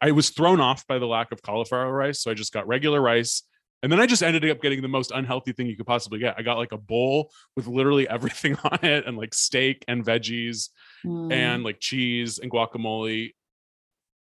I 0.00 0.10
was 0.12 0.30
thrown 0.30 0.60
off 0.60 0.86
by 0.86 0.98
the 0.98 1.06
lack 1.06 1.32
of 1.32 1.42
cauliflower 1.42 1.92
rice, 1.92 2.20
so 2.22 2.30
I 2.30 2.34
just 2.34 2.52
got 2.52 2.66
regular 2.66 3.00
rice. 3.00 3.42
And 3.82 3.92
then 3.92 4.00
I 4.00 4.06
just 4.06 4.22
ended 4.22 4.48
up 4.50 4.60
getting 4.62 4.82
the 4.82 4.88
most 4.88 5.12
unhealthy 5.14 5.52
thing 5.52 5.66
you 5.66 5.76
could 5.76 5.86
possibly 5.86 6.18
get. 6.18 6.34
I 6.38 6.42
got 6.42 6.56
like 6.58 6.72
a 6.72 6.78
bowl 6.78 7.30
with 7.56 7.66
literally 7.66 8.08
everything 8.16 8.56
on 8.64 8.78
it 8.82 9.06
and 9.06 9.16
like 9.16 9.34
steak 9.34 9.84
and 9.88 10.04
veggies 10.04 10.68
Mm. 11.04 11.30
and 11.32 11.62
like 11.62 11.78
cheese 11.78 12.38
and 12.38 12.50
guacamole. 12.50 13.32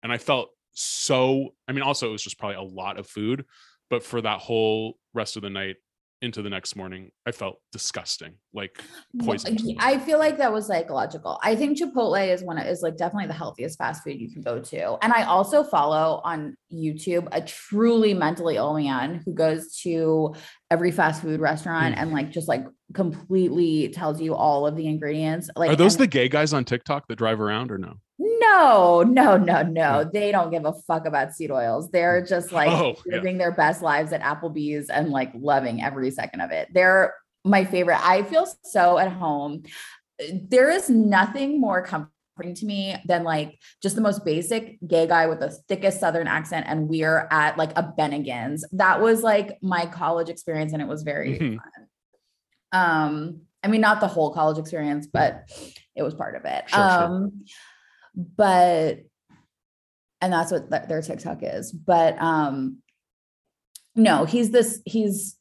And 0.04 0.12
I 0.12 0.18
felt 0.18 0.50
so, 0.74 1.56
I 1.68 1.72
mean, 1.72 1.82
also 1.82 2.10
it 2.10 2.12
was 2.12 2.24
just 2.24 2.38
probably 2.38 2.58
a 2.58 2.62
lot 2.62 3.00
of 3.00 3.08
food, 3.08 3.46
but 3.90 4.04
for 4.04 4.22
that 4.22 4.40
whole 4.40 4.98
rest 5.14 5.36
of 5.36 5.42
the 5.42 5.50
night 5.50 5.78
into 6.22 6.42
the 6.42 6.50
next 6.50 6.76
morning, 6.76 7.12
I 7.26 7.32
felt 7.32 7.62
disgusting, 7.72 8.34
like 8.54 8.84
Well, 9.14 9.28
poisoned. 9.28 9.62
I 9.80 9.98
feel 10.00 10.20
like 10.20 10.38
that 10.38 10.52
was 10.52 10.68
psychological. 10.68 11.40
I 11.44 11.56
think 11.56 11.80
Chipotle 11.80 12.28
is 12.34 12.44
one 12.44 12.58
of, 12.58 12.68
is 12.68 12.82
like 12.82 12.98
definitely 12.98 13.28
the 13.28 13.34
healthiest 13.34 13.78
fast 13.78 14.04
food 14.04 14.20
you 14.20 14.30
can 14.32 14.42
go 14.42 14.60
to. 14.60 14.98
And 15.02 15.14
I 15.14 15.24
also 15.24 15.64
follow 15.64 16.22
on 16.26 16.56
YouTube 16.74 17.28
a 17.32 17.40
truly 17.42 18.14
mentally 18.14 18.58
ill 18.58 18.74
man 18.74 19.22
who 19.26 19.34
goes 19.34 19.78
to 19.84 20.36
every 20.70 20.92
fast 20.92 21.22
food 21.22 21.40
restaurant 21.40 21.96
Mm. 21.96 22.00
and 22.02 22.12
like 22.12 22.32
just 22.32 22.48
like 22.50 22.66
completely 22.94 23.90
tells 23.90 24.20
you 24.22 24.36
all 24.36 24.68
of 24.68 24.76
the 24.76 24.88
ingredients. 24.88 25.50
Like 25.56 25.72
Are 25.72 25.76
those 25.76 25.94
and- 25.96 26.02
the 26.04 26.08
gay 26.08 26.28
guys 26.28 26.54
on 26.54 26.66
TikTok 26.66 27.08
that 27.08 27.16
drive 27.16 27.40
around 27.40 27.72
or 27.72 27.78
no? 27.78 27.94
No, 28.20 29.02
no, 29.04 29.38
no, 29.38 29.62
no. 29.64 30.04
They 30.04 30.32
don't 30.32 30.52
give 30.52 30.66
a 30.66 30.74
fuck 30.74 31.06
about 31.06 31.34
seed 31.34 31.52
oils. 31.52 31.90
They're 31.90 32.22
just 32.24 32.52
like 32.52 32.70
Oh, 32.70 32.96
yeah. 33.06 33.16
living 33.16 33.38
their 33.38 33.52
best 33.54 33.82
lives 33.82 34.12
at 34.12 34.22
Applebee's 34.22 34.90
and 34.90 35.10
like 35.10 35.32
loving 35.34 35.82
every 35.82 36.12
second 36.12 36.42
of 36.42 36.52
it. 36.52 36.68
They're 36.74 37.14
my 37.46 37.64
favorite. 37.64 38.00
I 38.06 38.24
feel 38.24 38.46
so 38.66 38.98
at 38.98 39.12
home. 39.12 39.64
There 40.34 40.70
is 40.70 40.90
nothing 40.90 41.62
more 41.62 41.82
comforting 41.82 42.56
to 42.56 42.66
me 42.66 42.96
than 43.06 43.24
like 43.24 43.58
just 43.82 43.96
the 43.96 44.02
most 44.02 44.26
basic 44.26 44.78
gay 44.86 45.08
guy 45.08 45.28
with 45.28 45.40
the 45.40 45.50
thickest 45.70 46.02
southern 46.02 46.28
accent 46.28 46.66
and 46.68 46.90
we're 46.90 47.28
at 47.32 47.58
like 47.58 47.72
a 47.78 47.94
Bennigan's. 47.98 48.66
That 48.74 49.02
was 49.02 49.24
like 49.24 49.58
my 49.62 49.86
college 49.86 50.28
experience 50.30 50.74
and 50.74 50.82
it 50.82 50.88
was 50.90 51.04
very 51.04 51.38
Mhm. 51.40 51.58
fun. 51.58 51.88
Um 52.72 53.42
I 53.64 53.68
mean 53.68 53.82
not 53.82 54.00
the 54.00 54.08
whole 54.08 54.34
college 54.34 54.58
experience 54.58 55.08
but 55.08 55.50
it 55.96 56.04
was 56.04 56.14
part 56.14 56.36
of 56.36 56.46
it. 56.46 56.70
Sure, 56.70 56.80
sure. 56.90 57.32
But 58.16 59.00
and 60.22 60.34
that's 60.34 60.52
what 60.52 60.70
their 60.70 61.02
TikTok 61.02 61.40
is. 61.42 61.72
But 61.72 62.22
um 62.22 62.78
no, 63.96 64.26
he's 64.26 64.52
this 64.52 64.82
he's 64.86 65.36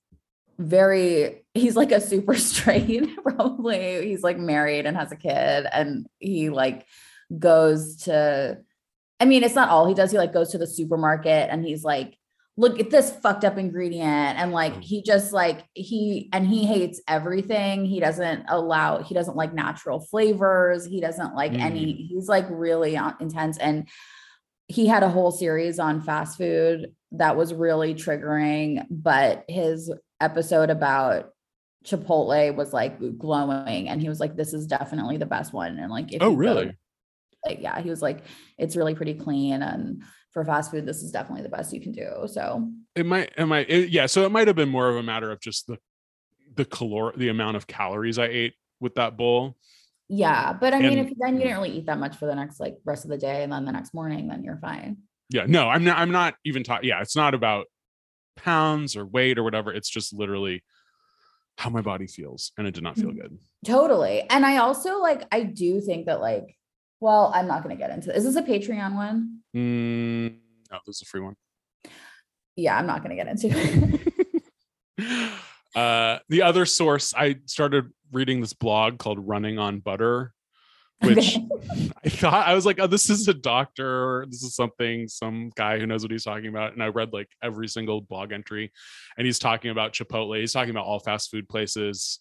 very 0.59 1.45
he's 1.55 1.77
like 1.77 1.93
a 1.93 2.01
super 2.01 2.35
straight 2.37 3.17
probably 3.23 4.09
he's 4.09 4.23
like 4.23 4.39
married 4.39 4.87
and 4.87 4.97
has 4.97 5.13
a 5.13 5.17
kid 5.17 5.67
and 5.73 6.07
he 6.19 6.51
like 6.51 6.85
goes 7.39 7.97
to 8.05 8.59
I 9.21 9.25
mean 9.25 9.45
it's 9.45 9.55
not 9.55 9.69
all 9.69 9.87
he 9.87 9.95
does 9.95 10.11
he 10.11 10.19
like 10.19 10.33
goes 10.33 10.51
to 10.51 10.59
the 10.59 10.67
supermarket 10.67 11.49
and 11.51 11.65
he's 11.65 11.85
like 11.85 12.17
look 12.61 12.81
at 12.81 12.91
this 12.91 13.11
fucked 13.23 13.45
up 13.45 13.57
ingredient 13.57 14.37
and 14.37 14.51
like 14.51 14.75
Mm. 14.75 14.83
he 14.83 15.03
just 15.03 15.33
like 15.33 15.65
he 15.75 16.29
and 16.33 16.45
he 16.45 16.67
hates 16.67 17.01
everything 17.07 17.85
he 17.85 18.01
doesn't 18.01 18.45
allow 18.49 19.01
he 19.01 19.15
doesn't 19.15 19.37
like 19.37 19.55
natural 19.55 20.01
flavors 20.01 20.85
he 20.85 21.01
doesn't 21.01 21.37
like 21.37 21.53
any 21.53 21.93
he's 22.11 22.29
like 22.29 22.47
really 22.51 22.97
uh, 22.97 23.13
intense 23.21 23.59
and 23.59 23.89
he 24.67 24.89
had 24.89 25.03
a 25.05 25.09
whole 25.09 25.31
series 25.31 25.79
on 25.79 26.01
fast 26.03 26.37
food 26.37 26.93
that 27.13 27.37
was 27.37 27.55
really 27.55 27.95
triggering 27.95 28.85
but 28.91 29.45
his 29.49 29.91
episode 30.21 30.69
about 30.69 31.31
chipotle 31.87 32.55
was 32.57 32.73
like 32.73 32.99
glowing 33.19 33.89
and 33.89 34.03
he 34.03 34.09
was 34.09 34.19
like 34.19 34.37
this 34.37 34.53
is 34.53 34.67
definitely 34.67 35.17
the 35.17 35.27
best 35.27 35.53
one 35.53 35.79
and 35.79 35.93
like 35.93 36.13
if 36.13 36.21
Oh, 36.21 36.31
you 36.31 36.35
go- 36.35 36.39
really? 36.41 36.77
like 37.47 37.61
yeah 37.61 37.81
he 37.81 37.89
was 37.89 38.03
like 38.03 38.19
it's 38.59 38.75
really 38.77 38.97
pretty 38.97 39.15
clean 39.15 39.63
and 39.63 40.03
for 40.39 40.45
fast 40.45 40.71
food 40.71 40.87
this 40.87 41.03
is 41.03 41.11
definitely 41.11 41.43
the 41.43 41.49
best 41.49 41.73
you 41.73 41.81
can 41.81 41.91
do 41.91 42.09
so 42.27 42.71
It 42.95 43.05
might, 43.07 43.33
it 43.37 43.47
might, 43.47 43.69
it- 43.69 43.91
yeah. 43.91 44.07
So 44.07 44.25
it 44.25 44.31
might 44.31 44.47
have 44.47 44.55
been 44.57 44.69
more 44.69 44.89
of 44.89 44.97
a 44.97 45.03
matter 45.03 45.33
of 45.33 45.41
just 45.41 45.67
the 45.67 45.79
the 46.55 46.65
calor, 46.65 47.13
the 47.17 47.29
amount 47.29 47.57
of 47.57 47.67
calories 47.67 48.19
I 48.19 48.27
ate 48.27 48.55
with 48.81 48.95
that 48.95 49.17
bowl. 49.17 49.57
yeah 50.09 50.53
but 50.53 50.73
i 50.75 50.79
mean 50.79 50.99
And- 50.99 51.09
if 51.09 51.15
then 51.19 51.35
you 51.35 51.41
didn't 51.43 51.57
really 51.59 51.77
eat 51.79 51.87
that 51.87 51.99
much 51.99 52.17
for 52.17 52.27
the 52.27 52.35
next 52.37 52.61
like 52.61 52.77
rest 52.85 53.05
of 53.05 53.11
the 53.11 53.19
day 53.19 53.43
and 53.43 53.53
then 53.53 53.65
the 53.65 53.73
next 53.73 53.93
morning 53.95 54.29
then 54.29 54.45
you're 54.45 54.59
fine 54.59 54.99
Yeah, 55.31 55.47
no, 55.47 55.69
I'm 55.69 55.83
not. 55.85 55.99
I'm 55.99 56.13
not 56.13 56.35
even 56.45 56.63
talking. 56.63 56.89
Yeah, 56.89 57.01
it's 57.03 57.17
not 57.17 57.35
about 57.35 57.67
pounds 58.37 58.97
or 58.97 59.05
weight 59.05 59.37
or 59.39 59.43
whatever. 59.43 59.73
It's 59.75 59.91
just 59.91 60.15
literally 60.15 60.63
how 61.59 61.69
my 61.71 61.83
body 61.83 62.07
feels, 62.07 62.53
and 62.57 62.67
it 62.69 62.73
did 62.75 62.85
not 62.85 62.97
feel 62.97 63.11
Mhm. 63.11 63.21
good. 63.21 63.39
totally 63.67 64.23
and 64.31 64.47
i 64.47 64.59
also 64.59 65.01
like 65.09 65.23
i 65.33 65.43
do 65.43 65.81
think 65.81 66.07
that 66.07 66.21
like 66.21 66.57
well 67.01 67.31
i'm 67.35 67.47
not 67.47 67.63
going 67.63 67.75
to 67.77 67.81
get 67.81 67.91
into 67.91 68.09
this. 68.09 68.25
is 68.25 68.35
this 68.35 68.37
a 68.37 68.47
patreon 68.47 68.95
one 68.95 69.41
Mm, 69.57 70.37
no, 70.71 70.79
this 70.87 70.97
is 70.97 71.03
a 71.03 71.05
free 71.07 71.21
one. 71.21 71.35
yeah 72.57 72.77
i'm 72.77 72.87
not 72.87 73.03
going 73.03 73.17
to 73.17 73.17
get 73.17 73.29
into 73.29 73.49
it 73.51 74.01
uh, 75.77 76.19
the 76.29 76.43
other 76.43 76.67
source, 76.67 77.15
I 77.15 77.37
started 77.47 77.91
reading 78.13 78.41
this 78.41 78.53
blog 78.53 78.99
called 78.99 79.19
"Running 79.27 79.59
on 79.59 79.79
Butter," 79.81 80.33
which 81.03 81.37
Okay. 81.37 81.91
I 82.05 82.09
thought 82.09 82.49
I 82.49 82.55
was 82.55 82.67
like, 82.67 82.81
oh, 82.81 82.87
this 82.89 83.11
is 83.11 83.29
a 83.29 83.35
doctor. 83.35 84.27
This 84.29 84.43
is 84.43 84.55
something, 84.57 85.07
some 85.09 85.51
guy 85.55 85.79
who 85.79 85.87
knows 85.87 86.03
what 86.03 86.11
he's 86.11 86.25
talking 86.25 86.49
about. 86.49 86.73
And 86.73 86.83
I 86.83 86.89
read 86.89 87.13
like 87.13 87.29
every 87.43 87.69
single 87.69 88.01
blog 88.01 88.33
entry, 88.33 88.73
and 89.17 89.27
he's 89.27 89.39
talking 89.39 89.71
about 89.71 89.93
Chipotle. 89.93 90.39
He's 90.41 90.53
talking 90.53 90.71
about 90.71 90.85
all 90.87 90.99
fast 90.99 91.31
food 91.31 91.49
places. 91.49 92.19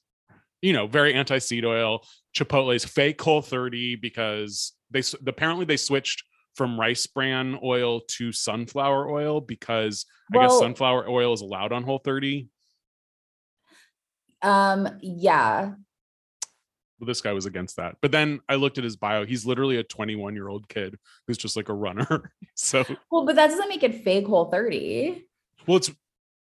You 0.62 0.74
know, 0.74 0.86
very 0.88 1.14
anti 1.14 1.40
seed 1.40 1.66
oil. 1.66 2.06
Chipotle's 2.38 2.86
fake 2.86 3.22
Whole 3.22 3.42
30 3.42 3.96
because 3.96 4.74
they 4.92 5.02
apparently 5.26 5.66
they 5.66 5.78
switched 5.78 6.24
from 6.56 6.80
rice 6.80 7.06
bran 7.08 7.58
oil 7.64 8.02
to 8.02 8.32
sunflower 8.32 9.10
oil 9.10 9.42
because 9.42 10.06
I 10.34 10.42
guess 10.42 10.60
sunflower 10.60 11.08
oil 11.10 11.34
is 11.34 11.42
allowed 11.42 11.72
on 11.72 11.84
Whole 11.84 12.00
30. 12.00 12.48
um 14.44 14.88
yeah 15.02 15.72
But 17.00 17.06
this 17.08 17.22
guy 17.22 17.34
was 17.34 17.46
against 17.48 17.78
that. 17.78 17.98
But 18.02 18.12
then 18.12 18.40
I 18.48 18.56
looked 18.56 18.78
at 18.78 18.84
his 18.84 18.96
bio. 18.96 19.26
He's 19.26 19.46
literally 19.46 19.78
a 19.78 19.84
21 19.84 20.36
year 20.36 20.48
old 20.48 20.70
kid 20.70 20.98
who's 21.26 21.38
just 21.38 21.56
like 21.56 21.70
a 21.70 21.74
runner. 21.74 22.32
so 22.56 22.84
well 23.12 23.26
but 23.26 23.36
that 23.36 23.48
doesn't 23.48 23.70
make 23.70 23.84
it 23.84 24.04
fake 24.04 24.28
whole 24.28 24.52
30 24.52 25.26
Well, 25.66 25.78
it's 25.78 25.92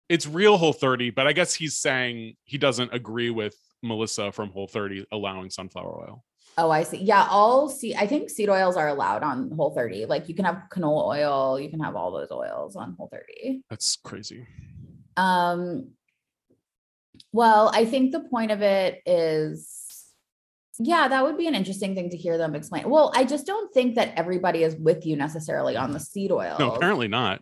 it's 0.08 0.26
real 0.26 0.58
Whole 0.58 0.74
30, 0.74 1.10
but 1.10 1.26
I 1.26 1.32
guess 1.32 1.54
he's 1.54 1.78
saying 1.80 2.36
he 2.44 2.58
doesn't 2.58 2.92
agree 2.92 3.30
with 3.30 3.56
Melissa 3.84 4.32
from 4.32 4.50
Whole 4.50 4.66
30 4.66 5.06
allowing 5.12 5.50
sunflower 5.50 6.08
oil. 6.08 6.24
Oh, 6.56 6.70
I 6.70 6.84
see. 6.84 6.98
Yeah, 6.98 7.26
all 7.30 7.68
see. 7.68 7.94
I 7.94 8.06
think 8.06 8.30
seed 8.30 8.48
oils 8.48 8.76
are 8.76 8.88
allowed 8.88 9.22
on 9.22 9.50
Whole 9.50 9.74
30. 9.74 10.06
Like 10.06 10.28
you 10.28 10.34
can 10.34 10.44
have 10.44 10.64
canola 10.70 11.16
oil, 11.18 11.60
you 11.60 11.68
can 11.68 11.80
have 11.80 11.96
all 11.96 12.12
those 12.12 12.30
oils 12.30 12.76
on 12.76 12.94
Whole 12.96 13.08
30. 13.12 13.62
That's 13.68 13.96
crazy. 13.96 14.46
Um, 15.16 15.90
well, 17.32 17.70
I 17.72 17.84
think 17.84 18.12
the 18.12 18.20
point 18.20 18.52
of 18.52 18.62
it 18.62 19.02
is, 19.06 19.80
yeah, 20.78 21.08
that 21.08 21.24
would 21.24 21.36
be 21.36 21.46
an 21.46 21.54
interesting 21.54 21.94
thing 21.94 22.10
to 22.10 22.16
hear 22.16 22.38
them 22.38 22.54
explain. 22.54 22.88
Well, 22.88 23.12
I 23.14 23.24
just 23.24 23.46
don't 23.46 23.72
think 23.72 23.96
that 23.96 24.12
everybody 24.16 24.62
is 24.62 24.76
with 24.76 25.04
you 25.06 25.16
necessarily 25.16 25.76
on 25.76 25.92
the 25.92 26.00
seed 26.00 26.30
oils. 26.30 26.58
No, 26.58 26.72
apparently 26.72 27.08
not. 27.08 27.40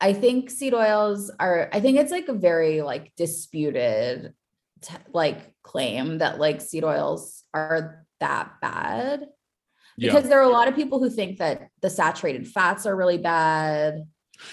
I 0.00 0.14
think 0.14 0.50
seed 0.50 0.72
oils 0.72 1.30
are, 1.38 1.68
I 1.72 1.80
think 1.80 1.98
it's 1.98 2.10
like 2.10 2.28
a 2.28 2.34
very 2.34 2.80
like 2.80 3.12
disputed 3.16 4.32
t- 4.82 4.94
like 5.12 5.52
claim 5.62 6.18
that 6.18 6.38
like 6.38 6.60
seed 6.60 6.84
oils 6.84 7.44
are 7.54 8.04
that 8.20 8.52
bad 8.60 9.26
Yeah. 9.96 10.12
because 10.12 10.28
there 10.28 10.38
are 10.40 10.44
a 10.48 10.52
lot 10.52 10.68
of 10.68 10.74
people 10.76 10.98
who 10.98 11.10
think 11.10 11.38
that 11.38 11.68
the 11.80 11.90
saturated 11.90 12.46
fats 12.48 12.86
are 12.86 12.96
really 12.96 13.18
bad. 13.18 14.04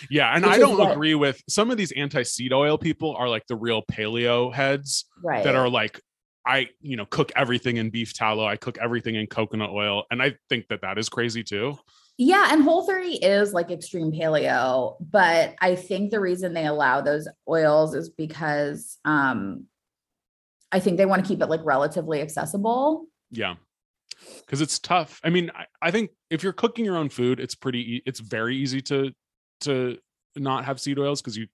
Yeah. 0.10 0.34
And 0.36 0.44
Which 0.46 0.56
I 0.56 0.58
don't 0.60 0.78
what- 0.78 0.92
agree 0.92 1.16
with 1.16 1.42
some 1.48 1.72
of 1.72 1.78
these 1.78 1.92
anti 1.94 2.24
seed 2.24 2.54
oil 2.54 2.78
people 2.78 3.16
are 3.16 3.30
like 3.30 3.48
the 3.48 3.56
real 3.56 3.84
paleo 3.92 4.54
heads 4.54 5.06
Right. 5.24 5.44
that 5.44 5.56
are 5.56 5.70
like, 5.70 6.02
I, 6.46 6.70
you 6.80 6.96
know, 6.96 7.06
cook 7.06 7.32
everything 7.36 7.76
in 7.78 7.90
beef 7.90 8.14
tallow. 8.14 8.46
I 8.46 8.56
cook 8.56 8.78
everything 8.78 9.16
in 9.16 9.28
coconut 9.28 9.70
oil. 9.70 10.06
And 10.12 10.22
I 10.22 10.36
think 10.50 10.68
that 10.70 10.82
that 10.82 10.98
is 10.98 11.10
crazy 11.10 11.44
too. 11.44 11.78
Yeah, 12.18 12.48
and 12.52 12.64
Whole 12.64 12.84
30 12.88 13.18
is 13.24 13.54
like 13.54 13.70
extreme 13.70 14.12
paleo, 14.12 14.96
but 15.00 15.56
I 15.62 15.76
think 15.76 16.10
the 16.10 16.20
reason 16.20 16.54
they 16.54 16.66
allow 16.66 17.02
those 17.02 17.28
oils 17.48 17.94
is 17.94 18.10
because 18.10 18.98
um 19.06 19.66
I 20.72 20.80
think 20.80 20.98
they 20.98 21.06
want 21.06 21.24
to 21.24 21.28
keep 21.28 21.42
it 21.42 21.48
like 21.48 21.62
relatively 21.64 22.22
accessible. 22.22 23.06
Yeah. 23.32 23.56
Cause 24.48 24.62
it's 24.62 24.80
tough. 24.80 25.20
I 25.24 25.30
mean, 25.30 25.52
I, 25.56 25.66
I 25.82 25.92
think 25.92 26.12
if 26.30 26.44
you're 26.44 26.54
cooking 26.54 26.86
your 26.86 26.98
own 26.98 27.10
food, 27.10 27.40
it's 27.40 27.56
pretty, 27.56 27.96
e- 27.96 28.04
it's 28.06 28.20
very 28.20 28.58
easy 28.58 28.82
to, 28.84 29.12
to 29.62 29.98
not 30.36 30.66
have 30.66 30.80
seed 30.80 30.98
oils 31.00 31.22
because 31.22 31.38
you 31.38 31.48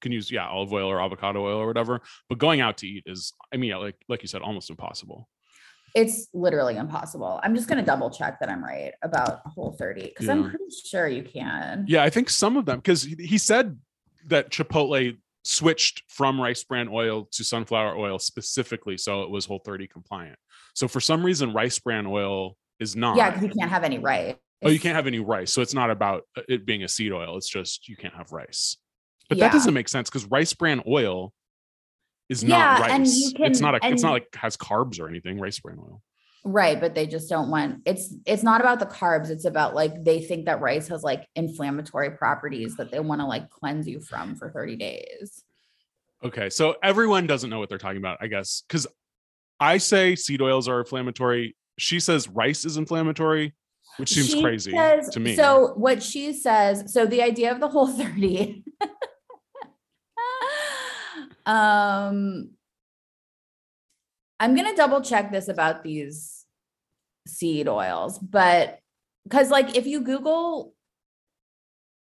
can 0.00 0.12
use, 0.12 0.30
yeah, 0.30 0.48
olive 0.48 0.72
oil 0.72 0.88
or 0.88 1.00
avocado 1.00 1.44
oil 1.44 1.58
or 1.58 1.66
whatever. 1.66 2.00
But 2.28 2.38
going 2.38 2.60
out 2.60 2.78
to 2.78 2.86
eat 2.86 3.04
is, 3.06 3.32
I 3.52 3.56
mean, 3.56 3.70
yeah, 3.70 3.76
like, 3.76 3.96
like 4.08 4.22
you 4.22 4.28
said, 4.28 4.42
almost 4.42 4.70
impossible. 4.70 5.28
It's 5.94 6.28
literally 6.34 6.76
impossible. 6.76 7.40
I'm 7.42 7.54
just 7.54 7.68
gonna 7.68 7.84
double 7.84 8.10
check 8.10 8.40
that 8.40 8.50
I'm 8.50 8.62
right 8.62 8.92
about 9.02 9.40
Whole 9.46 9.72
30 9.72 10.02
because 10.02 10.28
I'm 10.28 10.44
pretty 10.44 10.64
sure 10.86 11.08
you 11.08 11.22
can. 11.22 11.86
Yeah, 11.88 12.04
I 12.04 12.10
think 12.10 12.30
some 12.30 12.56
of 12.56 12.66
them 12.66 12.78
because 12.78 13.02
he 13.02 13.38
said 13.38 13.78
that 14.26 14.50
Chipotle 14.50 15.16
switched 15.48 16.02
from 16.08 16.38
rice 16.38 16.62
bran 16.62 16.88
oil 16.92 17.26
to 17.32 17.42
sunflower 17.42 17.96
oil 17.96 18.18
specifically 18.18 18.98
so 18.98 19.22
it 19.22 19.30
was 19.30 19.46
Whole 19.46 19.62
30 19.64 19.86
compliant. 19.86 20.38
So 20.74 20.86
for 20.86 21.00
some 21.00 21.24
reason, 21.24 21.54
rice 21.54 21.78
bran 21.78 22.06
oil 22.06 22.56
is 22.78 22.94
not. 22.94 23.16
Yeah, 23.16 23.30
because 23.30 23.44
you 23.44 23.54
can't 23.58 23.70
have 23.70 23.82
any 23.82 23.98
rice 23.98 24.34
Oh, 24.62 24.70
you 24.70 24.80
can't 24.80 24.96
have 24.96 25.06
any 25.06 25.20
rice. 25.20 25.52
So 25.52 25.62
it's 25.62 25.72
not 25.72 25.88
about 25.88 26.24
uh, 26.36 26.42
it 26.48 26.66
being 26.66 26.82
a 26.82 26.88
seed 26.88 27.12
oil. 27.12 27.36
It's 27.36 27.48
just 27.48 27.88
you 27.88 27.96
can't 27.96 28.14
have 28.14 28.32
rice. 28.32 28.76
But 29.28 29.38
Yeah. 29.38 29.44
that 29.46 29.52
doesn't 29.52 29.72
make 29.72 29.88
sense 29.88 30.10
because 30.10 30.26
rice 30.26 30.52
bran 30.52 30.82
oil 30.86 31.32
is 32.28 32.42
Yeah, 32.42 32.48
not 32.58 32.80
rice. 32.80 33.16
you 33.16 33.32
it's 33.46 33.60
not 33.60 33.74
a, 33.76 33.78
it's 33.82 34.02
not 34.02 34.12
like 34.12 34.26
has 34.34 34.56
carbs 34.56 35.00
or 35.00 35.08
anything, 35.08 35.38
rice 35.40 35.60
bran 35.60 35.78
oil. 35.78 36.02
Right, 36.44 36.80
but 36.80 36.94
they 36.94 37.06
just 37.06 37.28
don't 37.28 37.50
want 37.50 37.82
it's 37.84 38.14
it's 38.24 38.42
not 38.42 38.60
about 38.60 38.78
the 38.78 38.86
carbs, 38.86 39.28
it's 39.28 39.44
about 39.44 39.74
like 39.74 40.04
they 40.04 40.22
think 40.22 40.46
that 40.46 40.60
rice 40.60 40.88
has 40.88 41.02
like 41.02 41.26
inflammatory 41.34 42.12
properties 42.12 42.76
that 42.76 42.90
they 42.90 43.00
want 43.00 43.20
to 43.20 43.26
like 43.26 43.50
cleanse 43.50 43.86
you 43.88 44.00
from 44.00 44.36
for 44.36 44.50
30 44.50 44.76
days. 44.76 45.42
Okay. 46.24 46.48
So 46.48 46.76
everyone 46.82 47.26
doesn't 47.26 47.50
know 47.50 47.58
what 47.58 47.68
they're 47.68 47.78
talking 47.78 47.98
about, 47.98 48.18
I 48.20 48.28
guess. 48.28 48.62
Because 48.66 48.86
I 49.60 49.78
say 49.78 50.14
seed 50.14 50.40
oils 50.40 50.68
are 50.68 50.78
inflammatory. 50.80 51.56
She 51.78 52.00
says 52.00 52.28
rice 52.28 52.64
is 52.64 52.76
inflammatory, 52.76 53.54
which 53.98 54.10
seems 54.10 54.30
She 54.30 54.42
crazy 54.42 54.72
says- 54.72 55.08
to 55.10 55.20
me. 55.20 55.36
So 55.36 55.74
what 55.74 56.02
she 56.02 56.32
says, 56.32 56.92
so 56.92 57.06
the 57.06 57.22
idea 57.22 57.52
of 57.52 57.60
the 57.60 57.68
whole 57.68 57.86
30 57.88 58.64
um 61.46 62.50
I'm 64.40 64.54
going 64.54 64.68
to 64.68 64.76
double 64.76 65.00
check 65.00 65.32
this 65.32 65.48
about 65.48 65.82
these 65.82 66.44
seed 67.26 67.68
oils, 67.68 68.18
but 68.18 68.78
cuz 69.30 69.50
like 69.50 69.76
if 69.76 69.86
you 69.86 70.00
google 70.00 70.72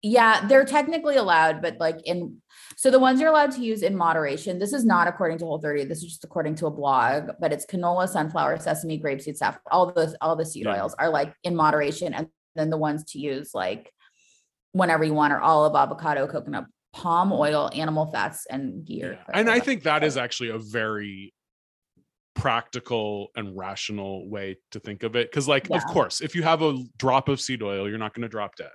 yeah, 0.00 0.46
they're 0.46 0.64
technically 0.64 1.16
allowed, 1.16 1.60
but 1.60 1.78
like 1.80 2.00
in 2.04 2.40
so 2.76 2.88
the 2.90 3.00
ones 3.00 3.20
you're 3.20 3.30
allowed 3.30 3.50
to 3.52 3.60
use 3.60 3.82
in 3.82 3.96
moderation. 3.96 4.60
This 4.60 4.72
is 4.72 4.84
not 4.84 5.08
according 5.08 5.38
to 5.38 5.44
Whole 5.44 5.58
30. 5.60 5.86
This 5.86 5.98
is 5.98 6.04
just 6.04 6.22
according 6.22 6.54
to 6.56 6.66
a 6.66 6.70
blog, 6.70 7.30
but 7.40 7.52
it's 7.52 7.66
canola, 7.66 8.08
sunflower, 8.08 8.60
sesame, 8.60 9.00
grapeseed, 9.00 9.36
saffron. 9.36 9.62
All 9.72 9.86
the 9.92 10.16
all 10.20 10.36
the 10.36 10.46
seed 10.46 10.66
Yeah. 10.66 10.80
oils 10.80 10.94
are 10.98 11.10
like 11.10 11.34
in 11.42 11.56
moderation, 11.56 12.14
and 12.14 12.28
then 12.54 12.70
the 12.70 12.76
ones 12.76 13.04
to 13.12 13.18
use 13.18 13.50
like 13.54 13.92
whenever 14.72 15.02
you 15.02 15.14
want 15.14 15.32
are 15.32 15.40
olive, 15.40 15.74
avocado, 15.74 16.28
coconut, 16.28 16.66
palm 16.92 17.32
oil, 17.32 17.68
animal 17.74 18.06
fats, 18.06 18.46
and 18.46 18.84
gear. 18.84 19.18
Yeah. 19.28 19.40
And 19.40 19.50
I 19.50 19.58
think 19.58 19.82
that 19.82 20.04
is 20.04 20.16
actually 20.16 20.50
a 20.50 20.58
very 20.58 21.34
practical 22.38 23.28
and 23.36 23.56
rational 23.56 24.28
way 24.30 24.56
to 24.70 24.80
think 24.80 25.02
of 25.02 25.16
it. 25.16 25.30
Because, 25.30 25.48
like, 25.48 25.70
of 25.70 25.84
course, 25.86 26.20
if 26.20 26.34
you 26.34 26.42
have 26.42 26.62
a 26.62 26.78
drop 26.96 27.28
of 27.28 27.40
seed 27.40 27.62
oil, 27.62 27.88
you're 27.88 27.98
not 27.98 28.14
going 28.14 28.22
to 28.22 28.28
drop 28.28 28.56
dead. 28.56 28.70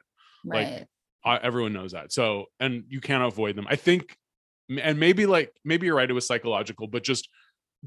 like, 0.46 0.68
right. 0.68 0.88
uh, 1.26 1.40
everyone 1.42 1.74
knows 1.74 1.94
that 1.94 2.12
so 2.12 2.46
and 2.60 2.84
you 2.90 3.00
can't 3.00 3.24
avoid 3.24 3.56
them 3.56 3.66
i 3.70 3.76
think 3.76 4.18
and 4.82 5.00
maybe 5.00 5.26
like 5.26 5.52
maybe 5.64 5.86
you're 5.86 5.96
right 5.96 6.10
it 6.10 6.14
was 6.14 6.28
psychological 6.28 6.88
but 6.88 7.04
just 7.04 7.30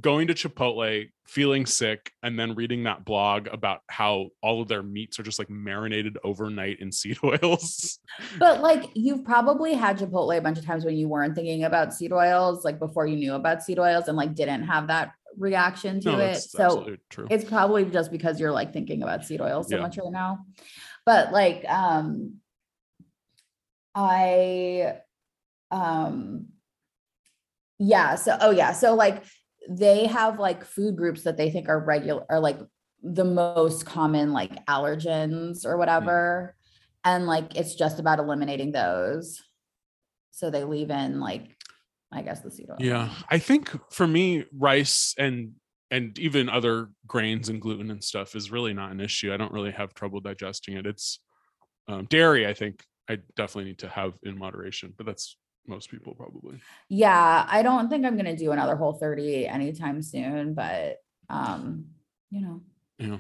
going 0.01 0.27
to 0.29 0.35
chipotle 0.35 1.09
feeling 1.27 1.67
sick 1.67 2.13
and 2.23 2.39
then 2.39 2.55
reading 2.55 2.85
that 2.85 3.05
blog 3.05 3.49
about 3.51 3.81
how 3.89 4.29
all 4.43 4.63
of 4.63 4.69
their 4.69 4.83
meats 4.83 5.19
are 5.19 5.23
just 5.23 5.39
like 5.39 5.49
marinated 5.49 6.17
overnight 6.23 6.79
in 6.81 6.93
seed 6.93 7.19
oils 7.25 7.99
But 8.39 8.61
like 8.61 8.91
you've 8.95 9.25
probably 9.25 9.75
had 9.75 9.99
Chipotle 9.99 10.37
a 10.37 10.41
bunch 10.41 10.59
of 10.59 10.65
times 10.65 10.85
when 10.85 10.97
you 10.97 11.09
weren't 11.09 11.35
thinking 11.35 11.65
about 11.65 11.93
seed 11.95 12.13
oils, 12.13 12.65
like 12.65 12.79
before 12.79 13.07
you 13.07 13.17
knew 13.17 13.35
about 13.35 13.63
seed 13.63 13.79
oils 13.79 14.09
and 14.09 14.17
like 14.17 14.35
didn't 14.35 14.65
have 14.65 14.87
that 14.89 15.13
reaction 15.39 16.01
to 16.01 16.13
no 16.13 16.19
it. 16.19 16.37
So 16.37 16.87
it's 17.31 17.45
probably 17.45 17.85
just 17.87 18.11
because 18.11 18.39
you're 18.41 18.53
like 18.53 18.73
thinking 18.73 19.03
about 19.03 19.25
seed 19.25 19.41
oils 19.41 19.69
so 19.69 19.77
Yeah. 19.77 19.83
much 19.83 19.99
right 19.99 20.13
now. 20.13 20.45
But 21.05 21.33
like 21.33 21.65
um 21.69 22.37
I 23.95 24.99
um 25.71 26.47
yeah, 27.79 28.15
so 28.15 28.37
oh 28.41 28.51
yeah, 28.51 28.73
so 28.73 28.95
like 28.95 29.23
they 29.69 30.07
have 30.07 30.39
like 30.39 30.65
food 30.65 30.97
groups 30.97 31.23
that 31.23 31.37
they 31.37 31.51
think 31.51 31.69
are 31.69 31.81
regular 31.81 32.25
are 32.31 32.41
like 32.41 32.59
the 33.03 33.25
most 33.25 33.87
common 33.87 34.33
like 34.33 34.65
allergens 34.67 35.65
or 35.65 35.77
whatever. 35.77 36.55
And 37.05 37.27
like 37.27 37.57
it's 37.57 37.75
just 37.75 37.99
about 38.01 38.19
eliminating 38.19 38.73
those. 38.73 39.43
So 40.33 40.51
they 40.51 40.65
leave 40.65 40.91
in 40.91 41.21
like 41.21 41.57
I 42.13 42.23
guess 42.23 42.41
the 42.41 42.51
seed 42.51 42.71
oil. 42.71 42.77
yeah 42.79 43.11
i 43.31 43.39
think 43.39 43.71
for 43.91 44.07
me 44.07 44.45
rice 44.57 45.15
and 45.19 45.53
and 45.91 46.19
even 46.19 46.49
other 46.49 46.91
grains 47.07 47.49
and 47.49 47.61
gluten 47.61 47.91
and 47.91 48.03
stuff 48.03 48.35
is 48.35 48.51
really 48.51 48.73
not 48.73 48.93
an 48.93 49.01
issue 49.01 49.33
i 49.33 49.37
don't 49.37 49.53
really 49.53 49.73
have 49.73 49.93
trouble 49.95 50.21
digesting 50.21 50.77
it 50.77 50.87
it's 50.87 51.21
um, 51.89 52.07
dairy 52.07 52.47
i 52.47 52.55
think 52.55 52.83
i 53.11 53.19
definitely 53.37 53.65
need 53.65 53.79
to 53.79 53.89
have 53.89 54.15
in 54.23 54.39
moderation 54.39 54.93
but 54.97 55.07
that's 55.07 55.37
most 55.69 55.91
people 55.91 56.15
probably 56.15 56.59
Yeah, 56.89 57.47
I 57.49 57.63
don't 57.63 57.89
think 57.89 58.05
I'm 58.05 58.17
gonna 58.17 58.37
do 58.37 58.53
another 58.53 58.77
whole 58.77 58.95
30 58.95 59.47
anytime 59.47 60.03
soon, 60.03 60.55
but 60.55 60.99
um, 61.29 61.87
you 62.31 62.41
know, 62.41 62.61
Yeah. 62.99 63.19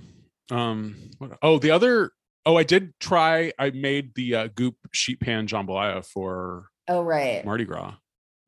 Um. 0.50 0.96
What, 1.18 1.38
oh, 1.42 1.58
the 1.58 1.72
other. 1.72 2.12
Oh, 2.44 2.56
I 2.56 2.62
did 2.62 2.94
try. 3.00 3.52
I 3.58 3.70
made 3.70 4.14
the 4.14 4.34
uh, 4.34 4.48
goop 4.54 4.76
sheet 4.92 5.18
pan 5.18 5.48
jambalaya 5.48 6.06
for 6.06 6.68
oh 6.86 7.02
right. 7.02 7.44
Mardi 7.44 7.64
Gras. 7.64 7.94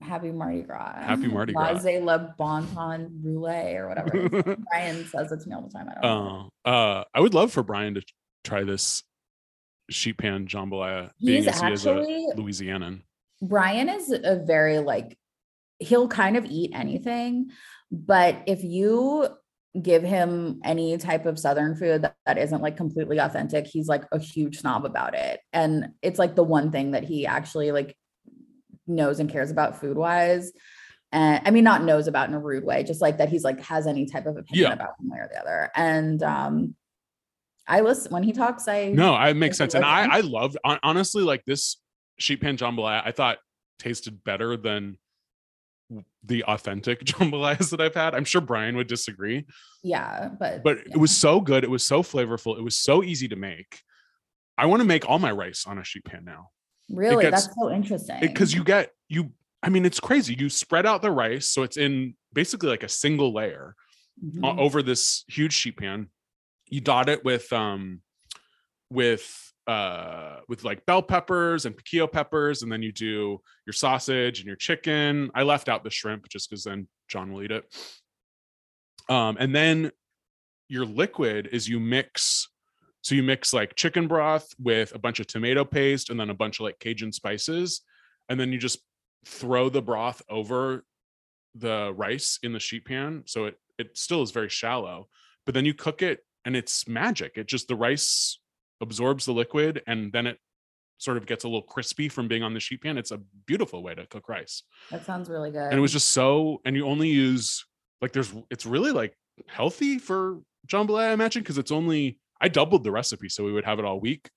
Happy 0.00 0.30
Mardi 0.30 0.62
Gras. 0.62 0.94
Happy 0.94 1.26
Mardi 1.26 1.52
Gras. 1.52 1.72
Laissez 1.72 2.00
le 2.00 2.34
bon 2.38 2.64
ton 2.72 3.10
roulette 3.24 3.76
or 3.76 3.88
whatever. 3.88 4.56
Brian 4.70 5.04
says 5.06 5.32
it 5.32 5.40
to 5.40 5.48
me 5.48 5.56
all 5.56 5.62
the 5.62 5.70
time. 5.70 5.88
I 5.88 5.94
don't 5.94 6.02
know. 6.02 6.50
Uh, 6.64 6.68
uh, 6.68 7.04
I 7.12 7.20
would 7.20 7.34
love 7.34 7.50
for 7.50 7.64
Brian 7.64 7.94
to 7.94 8.02
try 8.44 8.62
this 8.62 9.02
sheet 9.90 10.18
pan 10.18 10.46
jambalaya, 10.46 11.10
being 11.20 11.42
He's 11.42 11.48
as 11.48 11.60
he 11.60 11.72
is 11.72 11.86
a 11.86 11.90
actually 11.90 12.28
Louisianan. 12.36 13.00
Brian 13.40 13.88
is 13.88 14.10
a 14.12 14.36
very 14.44 14.78
like 14.78 15.16
he'll 15.78 16.08
kind 16.08 16.36
of 16.36 16.44
eat 16.44 16.72
anything, 16.74 17.50
but 17.92 18.36
if 18.46 18.64
you 18.64 19.28
give 19.80 20.02
him 20.02 20.60
any 20.64 20.96
type 20.98 21.24
of 21.24 21.38
southern 21.38 21.76
food 21.76 22.02
that, 22.02 22.16
that 22.26 22.38
isn't 22.38 22.62
like 22.62 22.76
completely 22.76 23.18
authentic, 23.18 23.66
he's 23.66 23.86
like 23.86 24.04
a 24.10 24.18
huge 24.18 24.58
snob 24.58 24.84
about 24.84 25.14
it. 25.14 25.40
And 25.52 25.90
it's 26.02 26.18
like 26.18 26.34
the 26.34 26.42
one 26.42 26.72
thing 26.72 26.92
that 26.92 27.04
he 27.04 27.26
actually 27.26 27.70
like 27.70 27.96
knows 28.88 29.20
and 29.20 29.30
cares 29.30 29.50
about 29.52 29.78
food 29.80 29.96
wise. 29.96 30.50
And 31.12 31.40
I 31.46 31.50
mean 31.52 31.64
not 31.64 31.84
knows 31.84 32.08
about 32.08 32.28
in 32.28 32.34
a 32.34 32.40
rude 32.40 32.64
way, 32.64 32.82
just 32.82 33.00
like 33.00 33.18
that 33.18 33.28
he's 33.28 33.44
like 33.44 33.60
has 33.60 33.86
any 33.86 34.06
type 34.06 34.26
of 34.26 34.36
opinion 34.36 34.68
Yeah. 34.70 34.72
about 34.72 34.94
one 34.98 35.10
way 35.10 35.18
or 35.18 35.30
the 35.32 35.40
other. 35.40 35.70
And 35.76 36.22
um 36.22 36.74
I 37.68 37.82
listen 37.82 38.10
when 38.12 38.22
he 38.22 38.32
talks, 38.32 38.66
I 38.66 38.88
No, 38.88 39.14
it 39.16 39.34
makes 39.36 39.58
sense, 39.58 39.74
and 39.74 39.84
I. 39.84 40.06
I 40.16 40.20
loved 40.20 40.56
hon- 40.64 40.80
honestly 40.82 41.22
like 41.22 41.44
this 41.44 41.76
sheet 42.18 42.40
pan 42.40 42.56
jambalaya. 42.56 43.02
I 43.04 43.12
thought 43.12 43.38
tasted 43.78 44.22
better 44.24 44.56
than 44.56 44.98
the 46.24 46.44
authentic 46.44 47.04
jambalayas 47.04 47.70
that 47.70 47.80
I've 47.80 47.94
had. 47.94 48.14
I'm 48.14 48.24
sure 48.24 48.40
Brian 48.40 48.76
would 48.76 48.88
disagree. 48.88 49.46
yeah, 49.82 50.28
but 50.38 50.62
but 50.62 50.78
yeah. 50.78 50.94
it 50.94 50.96
was 50.98 51.16
so 51.16 51.40
good. 51.40 51.64
It 51.64 51.70
was 51.70 51.86
so 51.86 52.02
flavorful. 52.02 52.58
It 52.58 52.62
was 52.62 52.76
so 52.76 53.02
easy 53.02 53.28
to 53.28 53.36
make. 53.36 53.80
I 54.56 54.66
want 54.66 54.80
to 54.80 54.86
make 54.86 55.08
all 55.08 55.18
my 55.18 55.30
rice 55.30 55.64
on 55.66 55.78
a 55.78 55.84
sheet 55.84 56.04
pan 56.04 56.24
now 56.24 56.50
really 56.90 57.24
gets- 57.24 57.44
that's 57.46 57.56
so 57.56 57.70
interesting. 57.70 58.18
because 58.20 58.52
you 58.52 58.64
get 58.64 58.90
you. 59.08 59.32
I 59.62 59.70
mean, 59.70 59.84
it's 59.86 59.98
crazy. 60.00 60.36
You 60.38 60.48
spread 60.50 60.86
out 60.86 61.02
the 61.02 61.10
rice 61.10 61.48
so 61.48 61.62
it's 61.62 61.76
in 61.76 62.14
basically 62.32 62.68
like 62.68 62.82
a 62.84 62.88
single 62.88 63.32
layer 63.32 63.74
o- 64.42 64.46
Mhm. 64.46 64.58
over 64.58 64.82
this 64.82 65.24
huge 65.28 65.52
sheet 65.52 65.76
pan. 65.78 66.08
You 66.66 66.80
dot 66.80 67.08
it 67.08 67.24
with 67.24 67.52
um 67.52 68.02
with 68.90 69.47
uh 69.68 70.40
with 70.48 70.64
like 70.64 70.84
bell 70.86 71.02
peppers 71.02 71.66
and 71.66 71.76
piquillo 71.76 72.10
peppers, 72.10 72.62
and 72.62 72.72
then 72.72 72.82
you 72.82 72.90
do 72.90 73.40
your 73.66 73.74
sausage 73.74 74.40
and 74.40 74.46
your 74.46 74.56
chicken. 74.56 75.30
I 75.34 75.42
left 75.42 75.68
out 75.68 75.84
the 75.84 75.90
shrimp 75.90 76.28
just 76.28 76.48
because 76.48 76.64
then 76.64 76.88
John 77.06 77.32
will 77.32 77.42
eat 77.42 77.52
it. 77.52 77.64
Um, 79.08 79.36
and 79.38 79.54
then 79.54 79.92
your 80.68 80.84
liquid 80.84 81.48
is 81.52 81.68
you 81.68 81.80
mix 81.80 82.48
so 83.02 83.14
you 83.14 83.22
mix 83.22 83.52
like 83.52 83.74
chicken 83.74 84.06
broth 84.08 84.48
with 84.58 84.94
a 84.94 84.98
bunch 84.98 85.20
of 85.20 85.26
tomato 85.26 85.64
paste 85.64 86.10
and 86.10 86.18
then 86.18 86.30
a 86.30 86.34
bunch 86.34 86.60
of 86.60 86.64
like 86.64 86.78
Cajun 86.78 87.12
spices, 87.12 87.82
and 88.28 88.38
then 88.38 88.52
you 88.52 88.58
just 88.58 88.78
throw 89.26 89.68
the 89.68 89.82
broth 89.82 90.22
over 90.28 90.84
the 91.54 91.92
rice 91.94 92.38
in 92.42 92.52
the 92.52 92.60
sheet 92.60 92.84
pan. 92.84 93.22
So 93.26 93.46
it 93.46 93.54
it 93.78 93.96
still 93.96 94.22
is 94.22 94.30
very 94.30 94.48
shallow, 94.48 95.08
but 95.46 95.54
then 95.54 95.64
you 95.64 95.74
cook 95.74 96.02
it 96.02 96.20
and 96.44 96.56
it's 96.56 96.88
magic. 96.88 97.32
It 97.36 97.46
just 97.46 97.68
the 97.68 97.76
rice 97.76 98.40
absorbs 98.80 99.26
the 99.26 99.32
liquid 99.32 99.82
and 99.86 100.12
then 100.12 100.26
it 100.26 100.38
sort 100.98 101.16
of 101.16 101.26
gets 101.26 101.44
a 101.44 101.48
little 101.48 101.62
crispy 101.62 102.08
from 102.08 102.28
being 102.28 102.42
on 102.42 102.54
the 102.54 102.60
sheet 102.60 102.82
pan. 102.82 102.98
It's 102.98 103.12
a 103.12 103.20
beautiful 103.46 103.82
way 103.82 103.94
to 103.94 104.06
cook 104.06 104.28
rice. 104.28 104.62
That 104.90 105.04
sounds 105.04 105.28
really 105.28 105.50
good. 105.50 105.68
And 105.68 105.74
it 105.74 105.80
was 105.80 105.92
just 105.92 106.10
so 106.10 106.60
and 106.64 106.74
you 106.76 106.86
only 106.86 107.08
use 107.08 107.64
like 108.00 108.12
there's 108.12 108.32
it's 108.50 108.66
really 108.66 108.92
like 108.92 109.16
healthy 109.46 109.98
for 109.98 110.40
jambalaya, 110.66 111.10
I 111.10 111.12
imagine, 111.12 111.42
because 111.42 111.58
it's 111.58 111.72
only 111.72 112.18
I 112.40 112.48
doubled 112.48 112.84
the 112.84 112.90
recipe 112.90 113.28
so 113.28 113.44
we 113.44 113.52
would 113.52 113.64
have 113.64 113.78
it 113.78 113.84
all 113.84 114.00
week. 114.00 114.28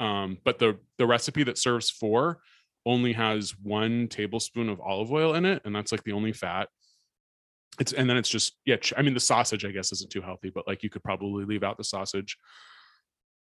Um, 0.00 0.38
but 0.44 0.58
the 0.58 0.78
the 0.98 1.06
recipe 1.06 1.44
that 1.44 1.58
serves 1.58 1.90
four 1.90 2.40
only 2.86 3.12
has 3.12 3.54
one 3.62 4.08
tablespoon 4.08 4.68
of 4.68 4.80
olive 4.80 5.12
oil 5.12 5.34
in 5.34 5.44
it, 5.44 5.62
and 5.64 5.74
that's 5.74 5.92
like 5.92 6.04
the 6.04 6.12
only 6.12 6.32
fat. 6.32 6.68
it's 7.80 7.92
and 7.92 8.08
then 8.08 8.16
it's 8.16 8.28
just 8.28 8.56
yeah. 8.64 8.76
I 8.96 9.02
mean, 9.02 9.14
the 9.14 9.20
sausage 9.20 9.64
I 9.64 9.70
guess 9.70 9.92
isn't 9.92 10.10
too 10.10 10.22
healthy, 10.22 10.50
but 10.50 10.66
like 10.66 10.82
you 10.82 10.90
could 10.90 11.02
probably 11.02 11.44
leave 11.44 11.62
out 11.62 11.76
the 11.76 11.84
sausage. 11.84 12.36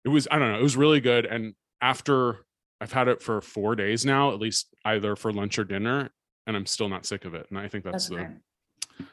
It 0.04 0.08
was 0.08 0.28
I 0.30 0.38
don't 0.38 0.52
know. 0.52 0.58
It 0.58 0.62
was 0.62 0.76
really 0.76 1.00
good, 1.00 1.26
and 1.26 1.54
after 1.80 2.44
I've 2.80 2.92
had 2.92 3.08
it 3.08 3.22
for 3.22 3.40
four 3.40 3.74
days 3.76 4.04
now, 4.04 4.32
at 4.32 4.40
least 4.40 4.74
either 4.84 5.16
for 5.16 5.32
lunch 5.32 5.58
or 5.58 5.64
dinner, 5.64 6.10
and 6.46 6.56
I'm 6.56 6.66
still 6.66 6.88
not 6.88 7.06
sick 7.06 7.24
of 7.24 7.34
it. 7.34 7.46
And 7.50 7.58
I 7.58 7.68
think 7.68 7.84
that's, 7.84 8.08
That's 8.08 8.08
the 8.08 8.16
great. 8.16 9.08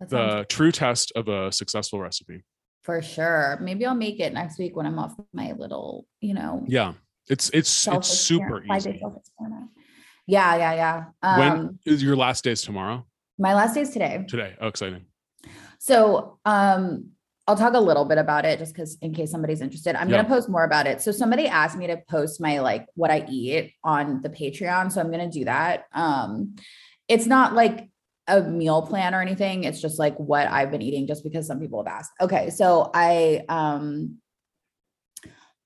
That 0.00 0.10
sounds 0.10 0.34
the 0.34 0.44
true 0.48 0.70
test 0.72 1.12
of 1.16 1.28
a 1.28 1.50
successful 1.50 1.98
recipe. 2.00 2.44
for 2.82 3.00
sure. 3.02 3.58
Maybe 3.60 3.86
I'll 3.86 3.94
make 3.94 4.20
it 4.20 4.32
next 4.32 4.58
week 4.58 4.76
when 4.76 4.86
I'm 4.86 4.98
off 4.98 5.14
my 5.32 5.52
little, 5.52 6.06
you 6.20 6.34
know, 6.34 6.62
Yeah, 6.68 6.92
it's 7.28 7.50
it's 7.50 7.88
it's 7.88 8.08
super 8.08 8.62
easy. 8.64 9.00
Yeah, 10.28 10.56
yeah, 10.56 10.74
yeah. 10.74 11.04
Um, 11.22 11.38
when 11.40 11.78
is 11.86 12.02
your 12.02 12.16
last 12.16 12.44
days 12.44 12.62
tomorrow? 12.62 13.06
my 13.38 13.54
last 13.54 13.74
day 13.74 13.82
is 13.82 13.90
today. 13.90 14.24
Today. 14.28 14.54
Oh, 14.60 14.68
exciting. 14.68 15.04
So 15.78 16.38
um 16.44 17.10
I'll 17.48 17.56
talk 17.56 17.74
a 17.74 17.80
little 17.80 18.04
bit 18.04 18.18
about 18.18 18.44
it 18.44 18.58
just 18.58 18.74
because 18.74 18.98
in 19.02 19.14
case 19.14 19.30
somebody's 19.30 19.60
interested. 19.60 19.94
I'm 19.94 20.10
Yeah. 20.10 20.16
gonna 20.16 20.28
post 20.28 20.48
more 20.48 20.64
about 20.64 20.86
it. 20.86 21.00
So 21.00 21.12
somebody 21.12 21.46
asked 21.46 21.76
me 21.76 21.86
to 21.86 21.98
post 22.08 22.40
my 22.40 22.58
like 22.60 22.86
what 22.94 23.10
I 23.10 23.24
eat 23.28 23.72
on 23.84 24.20
the 24.22 24.28
Patreon. 24.28 24.90
So 24.90 25.00
I'm 25.00 25.10
gonna 25.10 25.30
do 25.30 25.44
that. 25.44 25.84
Um 25.92 26.56
it's 27.08 27.26
not 27.26 27.54
like 27.54 27.88
a 28.26 28.42
meal 28.42 28.82
plan 28.82 29.14
or 29.14 29.22
anything. 29.22 29.62
It's 29.62 29.80
just 29.80 29.98
like 30.00 30.16
what 30.16 30.48
I've 30.48 30.72
been 30.72 30.82
eating 30.82 31.06
just 31.06 31.22
because 31.22 31.46
some 31.46 31.60
people 31.60 31.82
have 31.84 31.92
asked. 31.92 32.10
Okay. 32.20 32.50
So 32.50 32.90
I 32.92 33.44
um 33.48 34.16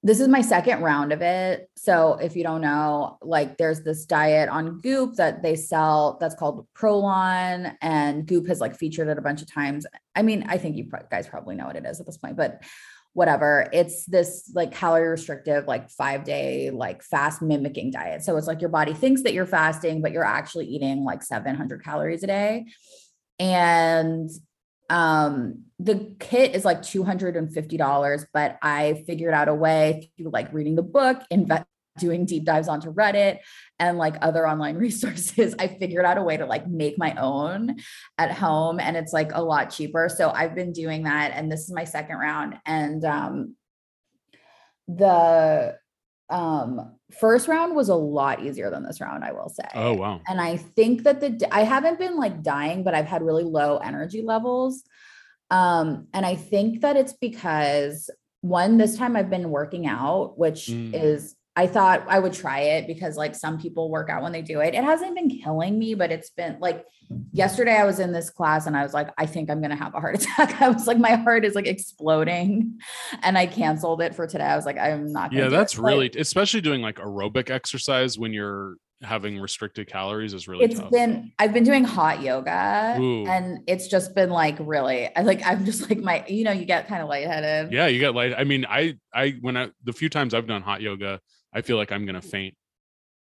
this 0.02 0.18
is 0.18 0.28
my 0.28 0.40
second 0.40 0.80
round 0.82 1.12
of 1.12 1.20
it. 1.20 1.68
So 1.76 2.14
if 2.14 2.34
you 2.34 2.42
don't 2.42 2.62
know, 2.62 3.18
like 3.20 3.58
there's 3.58 3.82
this 3.82 4.06
diet 4.06 4.48
on 4.48 4.80
Goop 4.80 5.16
that 5.16 5.42
they 5.42 5.56
sell 5.56 6.16
that's 6.20 6.34
called 6.34 6.66
Prolon, 6.74 7.76
and 7.82 8.26
Goop 8.26 8.46
has 8.48 8.60
like 8.60 8.76
featured 8.76 9.08
it 9.08 9.18
a 9.18 9.22
bunch 9.22 9.42
of 9.42 9.52
times. 9.52 9.84
I 10.16 10.22
mean, 10.22 10.44
I 10.48 10.56
think 10.56 10.76
you 10.76 10.90
guys 11.10 11.28
probably 11.28 11.54
know 11.54 11.66
what 11.66 11.76
it 11.76 11.84
is 11.84 12.00
at 12.00 12.06
this 12.06 12.16
point, 12.16 12.36
but 12.36 12.62
whatever. 13.12 13.68
It's 13.72 14.06
this 14.06 14.50
like 14.54 14.72
calorie 14.72 15.08
restrictive, 15.08 15.66
like 15.66 15.90
five 15.90 16.24
day, 16.24 16.70
like 16.70 17.02
fast 17.02 17.42
mimicking 17.42 17.90
diet. 17.90 18.22
So 18.22 18.36
it's 18.36 18.46
like 18.46 18.60
your 18.60 18.70
body 18.70 18.94
thinks 18.94 19.22
that 19.24 19.34
you're 19.34 19.46
fasting, 19.46 20.00
but 20.00 20.12
you're 20.12 20.24
actually 20.24 20.66
eating 20.66 21.04
like 21.04 21.22
700 21.22 21.84
calories 21.84 22.22
a 22.22 22.26
day. 22.28 22.66
And 23.38 24.30
um 24.90 25.62
the 25.78 26.14
kit 26.18 26.54
is 26.54 26.64
like 26.64 26.82
$250 26.82 28.26
but 28.34 28.58
i 28.62 29.02
figured 29.06 29.32
out 29.32 29.48
a 29.48 29.54
way 29.54 30.10
through 30.16 30.30
like 30.30 30.52
reading 30.52 30.74
the 30.76 30.82
book 30.82 31.22
doing 31.98 32.24
deep 32.24 32.44
dives 32.44 32.68
onto 32.68 32.92
reddit 32.92 33.38
and 33.78 33.98
like 33.98 34.16
other 34.20 34.46
online 34.46 34.76
resources 34.86 35.54
i 35.58 35.68
figured 35.68 36.04
out 36.04 36.18
a 36.18 36.22
way 36.22 36.36
to 36.36 36.46
like 36.46 36.66
make 36.68 36.98
my 36.98 37.14
own 37.14 37.76
at 38.18 38.32
home 38.32 38.80
and 38.80 38.96
it's 38.96 39.12
like 39.12 39.32
a 39.32 39.42
lot 39.42 39.70
cheaper. 39.70 40.08
So 40.08 40.30
i've 40.30 40.54
been 40.54 40.72
doing 40.72 41.04
that 41.04 41.32
and 41.34 41.50
this 41.50 41.60
is 41.60 41.72
my 41.72 41.84
second 41.84 42.16
round 42.16 42.58
and 42.66 43.04
um 43.04 43.56
the 44.88 45.76
um 46.30 46.92
first 47.20 47.48
round 47.48 47.74
was 47.74 47.88
a 47.88 47.94
lot 47.94 48.40
easier 48.42 48.70
than 48.70 48.82
this 48.84 49.00
round 49.00 49.24
i 49.24 49.32
will 49.32 49.48
say 49.48 49.64
Oh 49.74 49.94
wow. 49.94 50.20
and 50.28 50.40
I 50.40 50.56
think 50.56 51.02
that 51.02 51.20
the 51.20 51.48
I 51.52 51.62
haven't 51.64 51.98
been 51.98 52.16
like 52.16 52.42
dying, 52.42 52.84
but 52.84 52.94
I've 52.94 53.06
had 53.06 53.22
really 53.22 53.44
low 53.44 53.78
energy 53.78 54.22
levels. 54.22 54.82
Um, 55.50 56.06
and 56.14 56.24
I 56.24 56.36
think 56.36 56.82
that 56.82 56.96
it's 56.96 57.12
because 57.14 58.08
one, 58.42 58.78
this 58.78 58.96
time 58.96 59.16
I've 59.16 59.28
been 59.30 59.50
working 59.50 59.86
out, 59.86 60.38
which 60.38 60.68
Mm. 60.68 60.94
is 60.94 61.34
I 61.56 61.66
thought 61.66 62.04
I 62.08 62.18
would 62.18 62.32
try 62.32 62.60
it 62.60 62.86
because 62.86 63.16
like 63.16 63.34
some 63.34 63.58
people 63.58 63.90
work 63.90 64.08
out 64.08 64.22
when 64.22 64.32
they 64.32 64.42
do 64.42 64.60
it. 64.60 64.74
It 64.74 64.84
hasn't 64.84 65.14
been 65.14 65.28
killing 65.28 65.78
me, 65.78 65.94
but 65.94 66.12
it's 66.12 66.30
been 66.30 66.58
like 66.60 66.84
yesterday 67.32 67.76
I 67.76 67.84
was 67.84 67.98
in 67.98 68.12
this 68.12 68.30
class 68.30 68.66
and 68.66 68.76
I 68.76 68.82
was 68.82 68.94
like, 68.94 69.10
I 69.18 69.26
think 69.26 69.50
I'm 69.50 69.60
gonna 69.60 69.76
have 69.76 69.94
a 69.94 70.00
heart 70.00 70.14
attack. 70.22 70.60
I 70.60 70.68
was 70.68 70.86
like, 70.86 70.98
my 70.98 71.16
heart 71.16 71.44
is 71.44 71.54
like 71.54 71.66
exploding. 71.66 72.78
And 73.22 73.36
I 73.36 73.46
canceled 73.46 74.00
it 74.00 74.14
for 74.14 74.26
today. 74.26 74.44
I 74.44 74.56
was 74.56 74.66
like, 74.66 74.78
I'm 74.78 75.12
not 75.12 75.30
gonna 75.30 75.44
Yeah, 75.44 75.48
that's 75.48 75.74
it. 75.74 75.80
Like, 75.80 75.90
really 75.90 76.10
especially 76.18 76.60
doing 76.60 76.82
like 76.82 76.96
aerobic 76.96 77.50
exercise 77.50 78.18
when 78.18 78.32
you're 78.32 78.76
having 79.02 79.40
restricted 79.40 79.88
calories 79.88 80.34
is 80.34 80.46
really 80.46 80.62
it's 80.62 80.78
tough. 80.78 80.90
been 80.90 81.32
i've 81.38 81.54
been 81.54 81.64
doing 81.64 81.84
hot 81.84 82.20
yoga 82.20 82.98
Ooh. 83.00 83.24
and 83.26 83.60
it's 83.66 83.88
just 83.88 84.14
been 84.14 84.28
like 84.28 84.58
really 84.60 85.08
I 85.16 85.22
like 85.22 85.40
i'm 85.46 85.64
just 85.64 85.88
like 85.88 86.00
my 86.00 86.22
you 86.28 86.44
know 86.44 86.52
you 86.52 86.66
get 86.66 86.86
kind 86.86 87.02
of 87.02 87.08
lightheaded 87.08 87.72
yeah, 87.72 87.86
you 87.86 87.98
get 87.98 88.14
light. 88.14 88.34
I 88.36 88.44
mean, 88.44 88.66
I 88.68 88.96
I 89.14 89.36
when 89.40 89.56
I 89.56 89.70
the 89.84 89.92
few 89.92 90.08
times 90.08 90.34
I've 90.34 90.46
done 90.46 90.62
hot 90.62 90.80
yoga, 90.80 91.20
I 91.52 91.62
feel 91.62 91.76
like 91.76 91.92
I'm 91.92 92.06
gonna 92.06 92.22
faint 92.22 92.54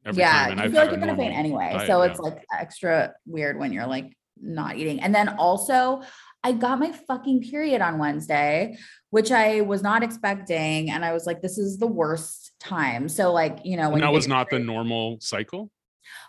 every 0.04 0.20
yeah 0.20 0.32
time. 0.32 0.50
And 0.52 0.58
you 0.58 0.64
I've 0.64 0.70
feel 0.72 0.80
like 0.80 0.90
had 0.90 0.98
you're 0.98 1.06
gonna 1.06 1.18
faint 1.18 1.37
anyway 1.37 1.70
diet, 1.72 1.87
so 1.87 2.02
yeah. 2.02 2.10
it's 2.10 2.20
like 2.20 2.44
extra 2.58 3.14
weird 3.26 3.58
when 3.58 3.72
you're 3.72 3.87
like 3.87 4.16
not 4.40 4.76
eating 4.76 5.00
and 5.00 5.14
then 5.14 5.28
also 5.28 6.02
i 6.42 6.50
got 6.50 6.80
my 6.80 6.90
fucking 6.90 7.40
period 7.40 7.80
on 7.80 7.98
wednesday 7.98 8.76
which 9.10 9.30
i 9.30 9.60
was 9.60 9.80
not 9.80 10.02
expecting 10.02 10.90
and 10.90 11.04
i 11.04 11.12
was 11.12 11.24
like 11.24 11.40
this 11.40 11.56
is 11.56 11.78
the 11.78 11.87
worst 11.87 12.52
time 12.58 13.08
so 13.08 13.32
like 13.32 13.60
you 13.64 13.76
know 13.76 13.90
when 13.90 14.00
that 14.00 14.12
was 14.12 14.26
not 14.26 14.50
the 14.50 14.58
normal 14.58 15.18
cycle. 15.20 15.70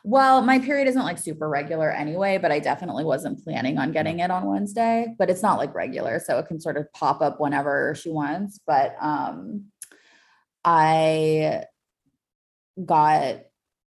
Well, 0.06 0.42
my 0.42 0.60
period 0.60 0.88
isn't 0.88 1.02
like 1.04 1.18
super 1.18 1.50
regular 1.50 1.92
anyway, 1.92 2.38
but 2.38 2.50
I 2.50 2.60
definitely 2.60 3.04
wasn't 3.04 3.44
planning 3.44 3.78
on 3.78 3.92
getting 3.92 4.20
it 4.20 4.32
on 4.32 4.46
Wednesday, 4.46 5.14
but 5.18 5.30
it's 5.30 5.42
not 5.42 5.58
like 5.58 5.76
regular, 5.76 6.20
so 6.20 6.38
it 6.40 6.48
can 6.48 6.62
sort 6.62 6.78
of 6.78 6.92
pop 6.94 7.22
up 7.22 7.42
whenever 7.42 7.94
she 7.96 8.10
wants, 8.10 8.60
but 8.66 8.96
um 9.02 9.66
I 10.64 11.66
got 12.84 13.42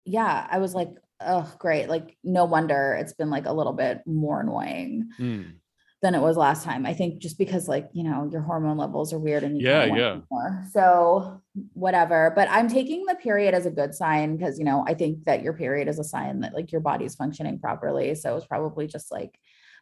yeah, 0.04 0.46
I 0.50 0.58
was 0.58 0.74
like, 0.74 0.90
oh, 1.20 1.52
great. 1.58 1.88
Like 1.88 2.16
no 2.22 2.44
wonder 2.44 2.96
it's 3.00 3.12
been 3.14 3.30
like 3.30 3.46
a 3.46 3.52
little 3.52 3.72
bit 3.72 4.02
more 4.06 4.40
annoying 4.40 5.08
Mm. 5.18 5.54
than 6.02 6.14
it 6.14 6.20
was 6.20 6.36
last 6.36 6.62
time. 6.62 6.86
I 6.86 6.94
think 6.94 7.20
just 7.20 7.38
because 7.38 7.66
like, 7.66 7.88
you 7.92 8.04
know, 8.04 8.28
your 8.30 8.42
hormone 8.42 8.76
levels 8.76 9.12
are 9.12 9.18
weird 9.18 9.42
and 9.42 9.60
you 9.60 9.66
Yeah, 9.66 9.84
yeah. 9.86 10.20
more. 10.30 10.62
So 10.70 11.40
whatever. 11.72 12.32
But 12.36 12.48
I'm 12.50 12.68
taking 12.68 13.06
the 13.06 13.14
period 13.16 13.54
as 13.54 13.66
a 13.66 13.70
good 13.70 13.94
sign 13.94 14.36
because 14.36 14.58
you 14.58 14.64
know, 14.64 14.84
I 14.86 14.94
think 14.94 15.24
that 15.24 15.42
your 15.42 15.54
period 15.54 15.88
is 15.88 15.98
a 15.98 16.04
sign 16.04 16.40
that 16.40 16.54
like 16.54 16.70
your 16.70 16.80
body's 16.82 17.16
functioning 17.16 17.58
properly. 17.58 18.14
So 18.14 18.36
it's 18.36 18.46
probably 18.46 18.86
just 18.86 19.10
like 19.10 19.36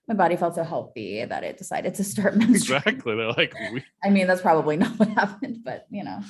my 0.08 0.14
body 0.14 0.36
felt 0.36 0.54
so 0.54 0.64
healthy 0.64 1.24
that 1.24 1.44
it 1.44 1.58
decided 1.58 1.94
to 1.96 2.04
start 2.04 2.34
menstruating. 2.38 2.50
Exactly. 2.54 3.16
They're 3.16 3.32
like, 3.32 3.54
we, 3.72 3.84
I 4.02 4.08
mean, 4.10 4.26
that's 4.26 4.40
probably 4.42 4.76
not 4.84 4.98
what 4.98 5.08
happened, 5.08 5.58
but 5.64 5.86
you 5.90 6.04
know, 6.04 6.20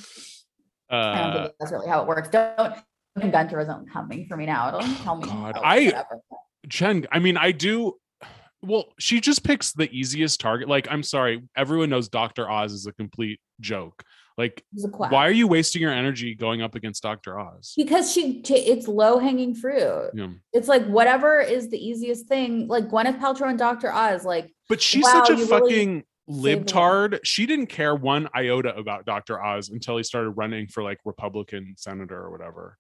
I 0.94 1.32
don't 1.32 1.42
think 1.44 1.54
that's 1.60 1.72
really 1.72 1.88
how 1.88 2.02
it 2.02 2.08
works. 2.08 2.28
Don't 2.28 2.74
Gunter 3.30 3.60
isn't 3.60 3.90
coming 3.92 4.26
for 4.26 4.36
me 4.36 4.46
now. 4.46 4.68
It'll 4.68 4.80
tell 4.96 5.16
me. 5.16 5.26
God, 5.26 5.58
I- 5.62 5.84
whatever. 5.86 6.20
Jen, 6.66 7.06
I 7.12 7.18
mean, 7.18 7.36
I 7.36 7.52
do. 7.52 7.94
Well, 8.62 8.86
she 8.98 9.20
just 9.20 9.44
picks 9.44 9.72
the 9.72 9.90
easiest 9.90 10.40
target. 10.40 10.68
Like, 10.68 10.88
I'm 10.90 11.02
sorry, 11.02 11.42
everyone 11.54 11.90
knows 11.90 12.08
Dr. 12.08 12.50
Oz 12.50 12.72
is 12.72 12.86
a 12.86 12.92
complete 12.92 13.38
joke. 13.60 14.02
Like, 14.38 14.64
He's 14.72 14.84
a 14.86 14.88
quack. 14.88 15.12
why 15.12 15.28
are 15.28 15.32
you 15.32 15.46
wasting 15.46 15.82
your 15.82 15.92
energy 15.92 16.34
going 16.34 16.62
up 16.62 16.74
against 16.74 17.02
Dr. 17.02 17.38
Oz? 17.38 17.74
Because 17.76 18.10
she, 18.10 18.40
it's 18.48 18.88
low 18.88 19.18
hanging 19.18 19.54
fruit. 19.54 20.10
Yeah. 20.14 20.28
It's 20.54 20.66
like 20.66 20.84
whatever 20.86 21.40
is 21.40 21.68
the 21.70 21.76
easiest 21.78 22.26
thing. 22.26 22.66
Like 22.66 22.88
Gwyneth 22.88 23.20
Paltrow 23.20 23.48
and 23.50 23.58
Dr. 23.58 23.92
Oz. 23.92 24.24
Like 24.24 24.50
But 24.68 24.80
she's 24.80 25.04
Wow, 25.04 25.24
such 25.24 25.30
a 25.30 25.36
you 25.36 25.46
really 25.46 26.04
libtard. 26.28 27.20
She 27.24 27.46
didn't 27.46 27.66
care 27.66 27.94
one 27.94 28.28
iota 28.34 28.74
about 28.76 29.04
Dr. 29.04 29.42
Oz 29.42 29.68
until 29.68 29.96
he 29.96 30.02
started 30.02 30.30
running 30.30 30.68
for 30.68 30.82
like 30.82 30.98
Republican 31.04 31.74
senator 31.76 32.16
or 32.18 32.30
whatever. 32.30 32.78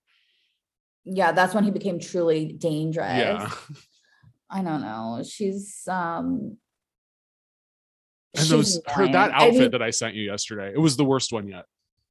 yeah, 1.04 1.32
that's 1.32 1.54
when 1.54 1.64
he 1.64 1.70
became 1.70 1.98
truly 2.00 2.52
dangerous. 2.52 3.18
Yeah. 3.18 3.50
I 4.50 4.62
don't 4.62 4.82
know. 4.82 5.22
She's 5.28 5.82
um. 5.88 6.58
And 8.36 8.48
those 8.48 8.80
her 8.88 9.06
that 9.06 9.30
annoying. 9.30 9.32
I 9.32 9.44
outfit 9.46 9.60
mean- 9.60 9.70
that 9.72 9.82
I 9.82 9.90
sent 9.90 10.14
you 10.14 10.22
yesterday, 10.24 10.72
it 10.74 10.78
was 10.78 10.96
the 10.96 11.04
worst 11.04 11.32
one 11.32 11.46
yet. 11.48 11.66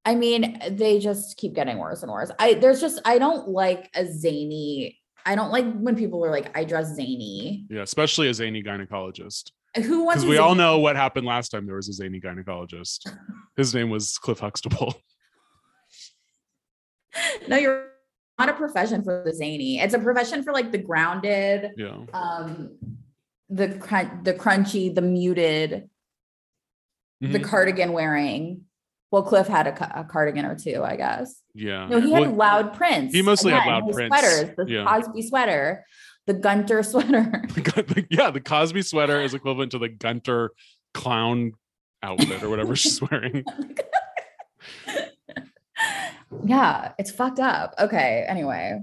I 0.05 0.15
mean, 0.15 0.61
they 0.71 0.99
just 0.99 1.37
keep 1.37 1.53
getting 1.53 1.77
worse 1.77 2.03
and 2.03 2.11
worse. 2.11 2.29
I 2.37 2.55
there's 2.55 2.81
just 2.81 3.01
I 3.05 3.17
don't 3.17 3.49
like 3.49 3.89
a 3.95 4.05
zany. 4.05 4.99
I 5.25 5.35
don't 5.35 5.51
like 5.51 5.65
when 5.79 5.95
people 5.95 6.23
are 6.25 6.31
like, 6.31 6.55
I 6.57 6.65
dress 6.65 6.95
zany. 6.95 7.65
Yeah, 7.69 7.81
especially 7.81 8.27
a 8.27 8.33
zany 8.33 8.61
gynecologist. 8.61 9.51
Who 9.75 10.03
wants? 10.05 10.23
Because 10.23 10.29
we 10.29 10.37
all 10.37 10.55
know 10.55 10.77
what 10.79 10.95
happened 10.95 11.25
last 11.25 11.49
time 11.49 11.65
there 11.65 11.75
was 11.75 11.89
a 11.89 11.93
zany 11.93 12.19
gynecologist. 12.19 13.09
His 13.57 13.73
name 13.73 13.89
was 13.89 14.17
Cliff 14.17 14.39
Huxtable. 14.39 14.95
No, 17.47 17.57
you're 17.57 17.89
not 18.39 18.49
a 18.49 18.53
profession 18.53 19.03
for 19.03 19.21
the 19.25 19.33
zany. 19.33 19.79
It's 19.79 19.93
a 19.93 19.99
profession 19.99 20.41
for 20.43 20.51
like 20.51 20.71
the 20.71 20.79
grounded, 20.79 21.71
Yeah. 21.77 21.97
um, 22.13 22.71
the 23.49 23.69
crun- 23.77 24.21
the 24.23 24.33
crunchy, 24.33 24.93
the 24.93 25.01
muted, 25.03 25.89
the 27.21 27.39
Mhm. 27.39 27.43
cardigan 27.43 27.93
wearing. 27.93 28.61
Well, 29.11 29.21
Cliff 29.21 29.47
had 29.47 29.67
a, 29.67 29.73
ca- 29.73 29.91
a 29.93 30.03
cardigan 30.05 30.45
or 30.45 30.55
two, 30.55 30.83
I 30.83 30.95
guess. 30.95 31.39
Yeah. 31.53 31.87
No, 31.87 31.99
he 32.01 32.11
had 32.13 32.21
Well, 32.23 32.31
loud 32.31 32.73
prints. 32.73 33.13
he 33.13 33.21
mostly 33.21 33.51
had 33.51 33.61
Again, 33.61 33.73
loud 33.85 33.93
prints. 33.93 34.17
Sweaters, 34.19 34.55
the 34.57 34.65
Yeah. 34.67 34.85
Cosby 34.85 35.21
sweater, 35.21 35.85
the 36.27 36.33
Gunter 36.33 36.81
sweater. 36.83 37.43
yeah, 38.09 38.31
the 38.31 38.41
Cosby 38.41 38.81
sweater 38.81 39.21
is 39.21 39.33
equivalent 39.33 39.71
to 39.71 39.79
the 39.79 39.89
Gunter 39.89 40.51
clown 40.93 41.53
outfit 42.01 42.43
or 42.43 42.49
whatever 42.49 42.75
she's 42.75 43.01
wearing. 43.11 43.43
yeah, 46.45 46.91
it's 46.97 47.11
fucked 47.11 47.39
up. 47.39 47.73
Okay. 47.79 48.25
Anyway, 48.27 48.79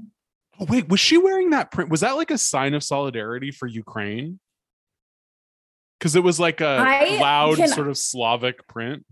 Oh, 0.63 0.67
wait, 0.69 0.89
was 0.91 1.01
she 1.01 1.17
wearing 1.17 1.51
that 1.51 1.71
print? 1.71 1.89
Was 1.91 2.01
that 2.03 2.13
like 2.17 2.31
a 2.31 2.37
sign 2.37 2.75
of 2.75 2.83
solidarity 2.85 3.51
for 3.51 3.67
Ukraine? 3.67 4.39
because 5.99 6.17
it 6.17 6.23
was 6.23 6.41
like 6.41 6.63
a 6.63 6.67
I 6.67 7.19
loud 7.21 7.57
can- 7.57 7.69
sort 7.69 7.89
of 7.89 7.97
Slavic 7.99 8.67
print. 8.67 9.05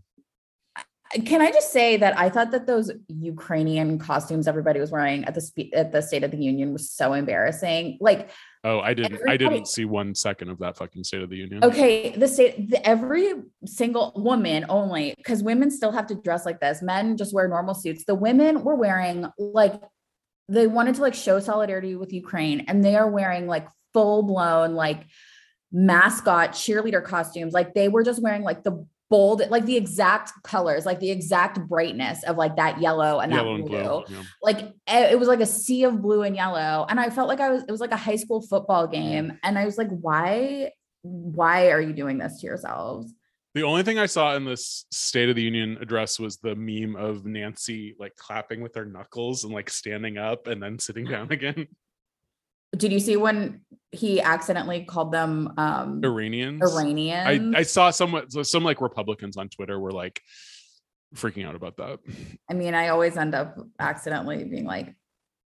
Can 1.24 1.40
I 1.40 1.50
just 1.50 1.72
say 1.72 1.96
that 1.96 2.18
I 2.18 2.28
thought 2.28 2.50
that 2.50 2.66
those 2.66 2.90
Ukrainian 3.08 3.98
costumes 3.98 4.46
everybody 4.46 4.78
was 4.78 4.90
wearing 4.90 5.24
at 5.24 5.34
the 5.34 5.40
spe- 5.40 5.72
at 5.74 5.90
the 5.90 6.02
State 6.02 6.22
of 6.22 6.30
the 6.30 6.36
Union 6.36 6.72
was 6.72 6.90
so 6.90 7.14
embarrassing. 7.14 7.98
Like, 8.00 8.30
Oh, 8.64 8.80
I 8.80 8.92
didn't. 8.92 9.20
I 9.28 9.36
didn't 9.36 9.68
see 9.68 9.84
one 9.84 10.14
second 10.14 10.48
of 10.50 10.58
that 10.58 10.76
fucking 10.76 11.04
State 11.04 11.22
of 11.22 11.30
the 11.30 11.36
Union. 11.36 11.62
okay, 11.64 12.10
the 12.10 12.26
state, 12.26 12.70
the, 12.70 12.86
every 12.86 13.32
single 13.64 14.12
woman 14.16 14.66
only, 14.68 15.14
because 15.16 15.42
women 15.42 15.70
still 15.70 15.92
have 15.92 16.08
to 16.08 16.16
dress 16.16 16.44
like 16.44 16.60
this. 16.60 16.82
Men 16.82 17.16
just 17.16 17.32
wear 17.32 17.46
normal 17.48 17.74
suits. 17.74 18.04
The 18.04 18.16
women 18.16 18.64
were 18.64 18.74
wearing 18.74 19.26
like 19.38 19.80
they 20.48 20.66
wanted 20.66 20.96
to 20.96 21.02
like 21.02 21.14
show 21.14 21.38
solidarity 21.40 21.94
with 21.94 22.12
Ukraine, 22.12 22.64
and 22.68 22.84
they 22.84 22.96
are 22.96 23.08
wearing 23.08 23.46
like 23.46 23.68
full 23.94 24.24
blown 24.24 24.74
like 24.74 25.04
mascot 25.72 26.50
cheerleader 26.52 27.02
costumes. 27.02 27.52
Like 27.54 27.74
they 27.74 27.88
were 27.88 28.02
just 28.02 28.20
wearing 28.20 28.42
like 28.42 28.64
the 28.64 28.86
bold, 29.10 29.42
like 29.50 29.64
the 29.64 29.76
exact 29.76 30.32
colors, 30.42 30.84
like 30.84 31.00
the 31.00 31.10
exact 31.10 31.60
brightness 31.68 32.22
of 32.24 32.36
like 32.36 32.56
that 32.56 32.80
yellow 32.80 33.20
and 33.20 33.32
Yellow 33.32 33.54
that 33.54 33.60
and 33.60 33.68
blue. 33.68 33.78
blue. 33.78 34.04
yeah. 34.08 34.22
Like 34.42 34.72
it 34.86 35.18
was 35.18 35.28
like 35.28 35.40
a 35.40 35.46
sea 35.46 35.84
of 35.84 36.02
blue 36.02 36.22
and 36.22 36.36
yellow. 36.36 36.86
And 36.88 37.00
I 37.00 37.10
felt 37.10 37.28
like 37.28 37.40
I 37.40 37.50
was, 37.50 37.62
it 37.62 37.70
was 37.70 37.80
like 37.80 37.92
a 37.92 37.96
high 37.96 38.16
school 38.16 38.42
football 38.42 38.86
game. 38.86 39.38
And 39.42 39.58
I 39.58 39.64
was 39.64 39.78
like, 39.78 39.88
why, 39.88 40.72
why 41.02 41.70
are 41.70 41.80
you 41.80 41.92
doing 41.92 42.18
this 42.18 42.40
to 42.40 42.46
yourselves? 42.46 43.12
The 43.54 43.62
only 43.62 43.82
thing 43.82 43.98
I 43.98 44.06
saw 44.06 44.36
in 44.36 44.44
this 44.44 44.84
State 44.90 45.30
of 45.30 45.36
the 45.36 45.42
Union 45.42 45.78
address 45.80 46.20
was 46.20 46.36
the 46.36 46.54
meme 46.54 46.94
of 46.96 47.24
Nancy 47.24 47.96
like 47.98 48.14
clapping 48.14 48.60
with 48.60 48.74
her 48.74 48.84
knuckles 48.84 49.44
and 49.44 49.52
like 49.52 49.70
standing 49.70 50.18
up 50.18 50.46
and 50.46 50.62
then 50.62 50.78
sitting 50.78 51.06
down 51.06 51.32
again. 51.32 51.66
Did 52.76 52.92
you 52.92 53.00
see 53.00 53.16
when 53.16 53.62
he 53.90 54.20
accidentally 54.20 54.84
called 54.84 55.12
them 55.12 55.52
um 55.56 56.00
Iranians. 56.04 56.62
Iranians? 56.62 57.54
I, 57.54 57.60
I 57.60 57.62
saw 57.62 57.90
some 57.90 58.24
some 58.42 58.62
like 58.64 58.80
Republicans 58.80 59.36
on 59.36 59.48
Twitter 59.48 59.78
were 59.78 59.92
like 59.92 60.20
freaking 61.14 61.46
out 61.46 61.54
about 61.54 61.78
that. 61.78 62.00
I 62.50 62.54
mean, 62.54 62.74
I 62.74 62.88
always 62.88 63.16
end 63.16 63.34
up 63.34 63.58
accidentally 63.78 64.44
being 64.44 64.64
like, 64.66 64.94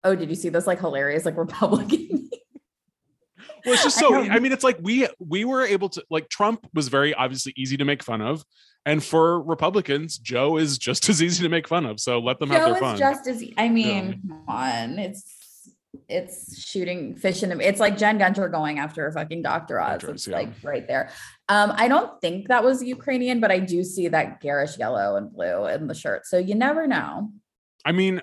oh, 0.04 0.14
did 0.14 0.28
you 0.28 0.36
see 0.36 0.48
this 0.48 0.66
like 0.66 0.80
hilarious 0.80 1.24
like 1.24 1.36
Republican? 1.36 2.30
Well, 3.64 3.74
it's 3.74 3.82
just 3.82 3.98
so 3.98 4.08
know. 4.08 4.20
I 4.22 4.38
mean, 4.38 4.52
it's 4.52 4.64
like 4.64 4.78
we 4.80 5.08
we 5.18 5.44
were 5.44 5.62
able 5.62 5.88
to 5.90 6.04
like 6.10 6.28
Trump 6.28 6.66
was 6.72 6.88
very 6.88 7.12
obviously 7.14 7.52
easy 7.56 7.76
to 7.78 7.84
make 7.84 8.02
fun 8.02 8.20
of. 8.20 8.44
And 8.86 9.04
for 9.04 9.42
Republicans, 9.42 10.16
Joe 10.16 10.56
is 10.56 10.78
just 10.78 11.08
as 11.10 11.22
easy 11.22 11.42
to 11.42 11.48
make 11.48 11.68
fun 11.68 11.84
of. 11.84 12.00
So 12.00 12.20
let 12.20 12.38
them 12.38 12.50
have 12.50 12.60
Joe 12.60 12.66
their 12.66 12.74
is 12.76 12.80
fun. 12.80 12.98
just 12.98 13.26
as 13.26 13.44
I 13.58 13.68
mean, 13.68 14.22
come 14.28 14.44
on. 14.48 14.98
It's 14.98 15.39
it's 16.08 16.60
shooting 16.60 17.16
fish 17.16 17.42
in 17.42 17.48
the 17.50 17.58
it's 17.66 17.80
like 17.80 17.98
Jen 17.98 18.18
Gunter 18.18 18.48
going 18.48 18.78
after 18.78 19.06
a 19.06 19.12
fucking 19.12 19.42
Dr. 19.42 19.80
Oz. 19.80 20.00
Doctor 20.00 20.10
It's 20.12 20.26
yeah. 20.28 20.36
like 20.36 20.48
right 20.62 20.86
there. 20.86 21.10
Um, 21.48 21.72
I 21.74 21.88
don't 21.88 22.20
think 22.20 22.48
that 22.48 22.62
was 22.62 22.82
Ukrainian, 22.82 23.40
but 23.40 23.50
I 23.50 23.58
do 23.58 23.82
see 23.82 24.08
that 24.08 24.40
garish 24.40 24.78
yellow 24.78 25.16
and 25.16 25.32
blue 25.32 25.66
in 25.66 25.86
the 25.88 25.94
shirt. 25.94 26.26
So 26.26 26.38
you 26.38 26.54
never 26.54 26.86
know. 26.86 27.30
I 27.84 27.92
mean, 27.92 28.22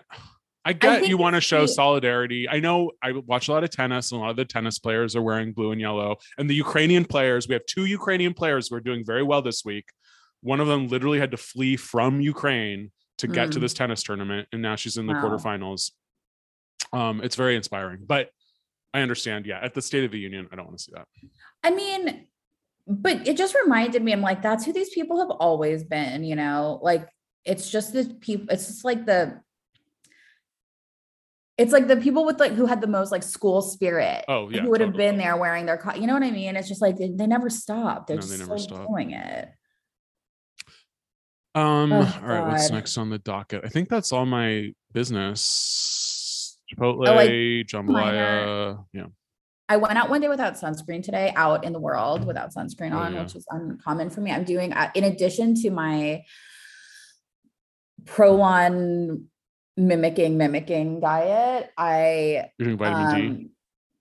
I 0.63 0.73
get 0.73 0.99
think 0.99 1.09
you 1.09 1.17
want 1.17 1.35
to 1.35 1.41
show 1.41 1.65
solidarity. 1.65 2.47
I 2.47 2.59
know 2.59 2.91
I 3.01 3.11
watch 3.13 3.47
a 3.47 3.51
lot 3.51 3.63
of 3.63 3.69
tennis, 3.69 4.11
and 4.11 4.19
a 4.19 4.23
lot 4.23 4.31
of 4.31 4.37
the 4.37 4.45
tennis 4.45 4.79
players 4.79 5.15
are 5.15 5.21
wearing 5.21 5.51
blue 5.53 5.71
and 5.71 5.81
yellow. 5.81 6.17
And 6.37 6.49
the 6.49 6.55
Ukrainian 6.55 7.05
players, 7.05 7.47
we 7.47 7.53
have 7.53 7.65
two 7.65 7.85
Ukrainian 7.85 8.33
players 8.33 8.67
who 8.69 8.75
are 8.75 8.81
doing 8.81 9.03
very 9.05 9.23
well 9.23 9.41
this 9.41 9.63
week. 9.65 9.85
One 10.41 10.59
of 10.59 10.67
them 10.67 10.87
literally 10.87 11.19
had 11.19 11.31
to 11.31 11.37
flee 11.37 11.75
from 11.75 12.21
Ukraine 12.21 12.91
to 13.17 13.27
get 13.27 13.51
to 13.53 13.57
Mm. 13.57 13.61
this 13.61 13.73
tennis 13.73 14.03
tournament, 14.03 14.47
and 14.53 14.61
now 14.61 14.75
she's 14.75 14.97
in 14.97 15.07
the 15.07 15.13
Wow. 15.13 15.23
quarterfinals. 15.23 15.91
Um, 16.93 17.21
it's 17.21 17.35
very 17.35 17.55
inspiring, 17.55 18.03
but 18.05 18.29
I 18.93 19.01
understand. 19.01 19.45
Yeah, 19.45 19.59
at 19.61 19.73
the 19.73 19.81
State 19.81 20.03
of 20.03 20.11
the 20.11 20.19
Union, 20.19 20.47
I 20.51 20.55
don't 20.55 20.65
want 20.65 20.77
to 20.77 20.83
see 20.83 20.93
that. 20.95 21.07
I 21.63 21.71
mean, 21.71 22.27
but 22.87 23.27
it 23.27 23.35
just 23.37 23.55
reminded 23.55 24.03
me, 24.03 24.13
I'm 24.13 24.21
like, 24.21 24.41
that's 24.41 24.65
who 24.65 24.71
these 24.73 24.89
people 24.89 25.19
have 25.19 25.29
always 25.29 25.83
been, 25.83 26.23
you 26.23 26.35
know, 26.35 26.79
like 26.81 27.09
it's 27.43 27.69
just 27.69 27.93
the 27.93 28.15
people, 28.21 28.47
it's 28.49 28.67
just 28.67 28.85
like 28.85 29.05
the 29.05 29.41
it's 31.57 31.73
like 31.73 31.87
the 31.87 31.97
people 31.97 32.23
with 32.23 32.39
like 32.39 32.51
who 32.51 32.67
had 32.67 32.81
the 32.81 32.87
most 32.87 33.11
like 33.11 33.23
school 33.23 33.63
spirit 33.63 34.23
Oh 34.27 34.49
yeah, 34.49 34.61
who 34.61 34.69
would 34.69 34.81
have 34.81 34.93
been 34.93 35.17
there 35.17 35.35
wearing 35.35 35.65
their 35.65 35.77
co- 35.77 35.95
you 35.95 36.05
know 36.05 36.13
what 36.13 36.23
I 36.23 36.29
mean? 36.31 36.55
It's 36.55 36.67
just 36.67 36.81
like 36.81 36.97
they, 36.97 37.09
they 37.09 37.25
never 37.27 37.49
stop. 37.49 38.05
They're 38.07 38.17
No, 38.17 38.21
just 38.21 38.31
they 38.31 38.37
never 38.37 38.57
still 38.59 38.77
stop. 38.77 38.87
doing 38.87 39.11
it. 39.11 39.49
Um, 41.55 41.91
Oh, 41.91 42.19
all 42.21 42.27
right, 42.27 42.47
what's 42.47 42.69
next 42.69 42.97
on 42.99 43.09
the 43.09 43.17
docket? 43.17 43.65
I 43.65 43.69
think 43.69 43.89
that's 43.89 44.13
all 44.13 44.27
my 44.27 44.73
business. 44.93 45.96
Chipotle, 46.69 47.07
Oh, 47.07 47.15
like, 47.15 47.29
jambalaya. 47.67 48.83
Yeah. 48.93 49.05
I 49.69 49.77
went 49.77 49.97
out 49.97 50.09
one 50.09 50.21
day 50.21 50.29
without 50.29 50.53
sunscreen 50.53 51.03
today, 51.03 51.33
out 51.35 51.63
in 51.65 51.73
the 51.73 51.79
world 51.79 52.25
without 52.25 52.53
sunscreen 52.53 52.93
Oh, 52.93 52.99
on, 52.99 53.13
yeah. 53.13 53.23
which 53.23 53.35
is 53.35 53.45
uncommon 53.49 54.09
for 54.09 54.21
me. 54.21 54.31
I'm 54.31 54.43
doing, 54.45 54.71
uh, 54.73 54.89
in 54.95 55.03
addition 55.03 55.55
to 55.61 55.69
my 55.69 56.23
Prolon 58.05 59.25
mimicking, 59.75 60.37
mimicking 60.37 60.99
diet, 60.99 61.71
I, 61.77 62.49
You're 62.57 62.67
doing 62.67 62.77
vitamin 62.77 63.15
D 63.15 63.27
um, 63.27 63.49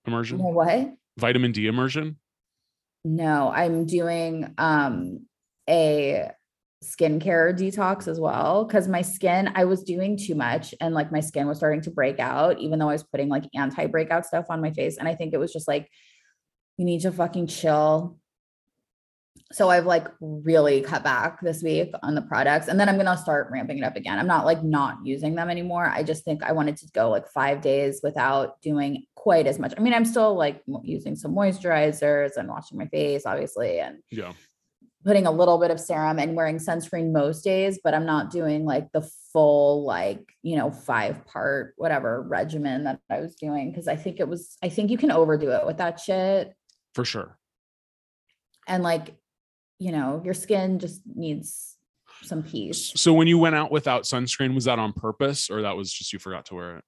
immersion. 0.05 0.39
what? 0.39 0.93
Vitamin 1.17 1.51
D 1.51 1.67
immersion. 1.67 2.17
No, 3.03 3.49
I'm 3.51 3.85
doing 3.85 4.53
um 4.57 5.25
a 5.69 6.29
skincare 6.83 7.57
detox 7.57 8.07
as 8.07 8.19
well 8.19 8.63
because 8.63 8.87
my 8.87 9.01
skin 9.01 9.51
I 9.55 9.65
was 9.65 9.83
doing 9.83 10.15
too 10.15 10.35
much 10.35 10.75
and 10.79 10.93
like 10.93 11.11
my 11.11 11.21
skin 11.21 11.47
was 11.47 11.57
starting 11.57 11.81
to 11.81 11.91
break 11.91 12.19
out 12.19 12.59
even 12.59 12.77
though 12.77 12.89
I 12.89 12.93
was 12.93 13.03
putting 13.03 13.29
like 13.29 13.45
anti-breakout 13.55 14.27
stuff 14.27 14.45
on 14.49 14.61
my 14.61 14.71
face 14.71 14.97
and 14.97 15.07
I 15.07 15.15
think 15.15 15.33
it 15.33 15.39
was 15.39 15.51
just 15.51 15.67
like 15.67 15.89
you 16.77 16.85
need 16.85 17.01
to 17.01 17.11
fucking 17.11 17.47
chill. 17.47 18.19
So 19.51 19.69
I've 19.69 19.85
like 19.85 20.07
really 20.19 20.81
cut 20.81 21.03
back 21.03 21.41
this 21.41 21.63
week 21.63 21.91
on 22.03 22.13
the 22.13 22.21
products 22.21 22.67
and 22.67 22.79
then 22.79 22.89
I'm 22.89 22.95
going 22.95 23.07
to 23.07 23.17
start 23.17 23.47
ramping 23.49 23.79
it 23.79 23.83
up 23.83 23.95
again. 23.95 24.19
I'm 24.19 24.27
not 24.27 24.45
like 24.45 24.61
not 24.63 24.97
using 25.03 25.35
them 25.35 25.49
anymore. 25.49 25.87
I 25.87 26.03
just 26.03 26.25
think 26.25 26.43
I 26.43 26.51
wanted 26.51 26.77
to 26.77 26.87
go 26.93 27.09
like 27.09 27.27
5 27.29 27.61
days 27.61 28.01
without 28.03 28.61
doing 28.61 29.05
quite 29.15 29.47
as 29.47 29.57
much. 29.57 29.73
I 29.77 29.81
mean, 29.81 29.93
I'm 29.93 30.05
still 30.05 30.35
like 30.35 30.61
using 30.83 31.15
some 31.15 31.33
moisturizers 31.33 32.35
and 32.35 32.49
washing 32.49 32.77
my 32.77 32.87
face 32.87 33.25
obviously 33.25 33.79
and 33.79 33.99
Yeah. 34.11 34.33
Putting 35.05 35.25
a 35.25 35.31
little 35.31 35.57
bit 35.57 35.71
of 35.71 35.79
serum 35.79 36.19
and 36.19 36.35
wearing 36.35 36.57
sunscreen 36.57 37.11
most 37.11 37.43
days, 37.43 37.79
but 37.83 37.93
I'm 37.93 38.05
not 38.05 38.29
doing 38.29 38.65
like 38.65 38.91
the 38.91 39.07
full, 39.31 39.85
like, 39.85 40.27
you 40.43 40.57
know, 40.57 40.71
five 40.71 41.25
part, 41.25 41.73
whatever 41.77 42.21
regimen 42.21 42.83
that 42.85 42.99
I 43.09 43.21
was 43.21 43.35
doing. 43.35 43.73
Cause 43.73 43.87
I 43.87 43.95
think 43.95 44.19
it 44.19 44.27
was, 44.27 44.57
I 44.63 44.69
think 44.69 44.91
you 44.91 44.97
can 44.97 45.11
overdo 45.11 45.51
it 45.51 45.65
with 45.65 45.77
that 45.77 45.99
shit. 45.99 46.53
For 46.93 47.05
sure. 47.05 47.37
And 48.67 48.83
like, 48.83 49.15
you 49.79 49.91
know, 49.91 50.21
your 50.25 50.33
skin 50.33 50.79
just 50.79 51.01
needs 51.05 51.75
some 52.23 52.43
peace. 52.43 52.91
So 52.95 53.13
when 53.13 53.27
you 53.27 53.37
went 53.37 53.55
out 53.55 53.71
without 53.71 54.03
sunscreen, 54.03 54.55
was 54.55 54.65
that 54.65 54.79
on 54.79 54.91
purpose 54.91 55.49
or 55.49 55.61
that 55.61 55.77
was 55.77 55.93
just 55.93 56.11
you 56.11 56.19
forgot 56.19 56.45
to 56.47 56.55
wear 56.55 56.77
it? 56.77 56.83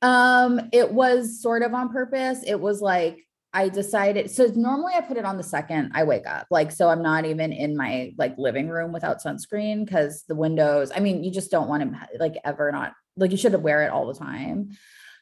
Um, 0.00 0.70
it 0.72 0.92
was 0.92 1.42
sort 1.42 1.62
of 1.62 1.74
on 1.74 1.90
purpose. 1.90 2.42
It 2.46 2.58
was 2.58 2.80
like 2.80 3.27
I 3.58 3.68
decided 3.68 4.30
so 4.30 4.46
normally 4.54 4.92
I 4.94 5.00
put 5.00 5.16
it 5.16 5.24
on 5.24 5.36
the 5.36 5.42
second 5.42 5.90
I 5.92 6.04
wake 6.04 6.26
up. 6.28 6.46
Like 6.48 6.70
so 6.70 6.88
I'm 6.88 7.02
not 7.02 7.24
even 7.24 7.52
in 7.52 7.76
my 7.76 8.12
like 8.16 8.38
living 8.38 8.68
room 8.68 8.92
without 8.92 9.20
sunscreen 9.20 9.84
because 9.84 10.22
the 10.28 10.36
windows, 10.36 10.92
I 10.94 11.00
mean, 11.00 11.24
you 11.24 11.32
just 11.32 11.50
don't 11.50 11.68
want 11.68 11.82
to 11.82 11.98
like 12.20 12.36
ever 12.44 12.70
not 12.70 12.92
like 13.16 13.32
you 13.32 13.36
should 13.36 13.60
wear 13.60 13.82
it 13.82 13.90
all 13.90 14.06
the 14.06 14.14
time. 14.14 14.70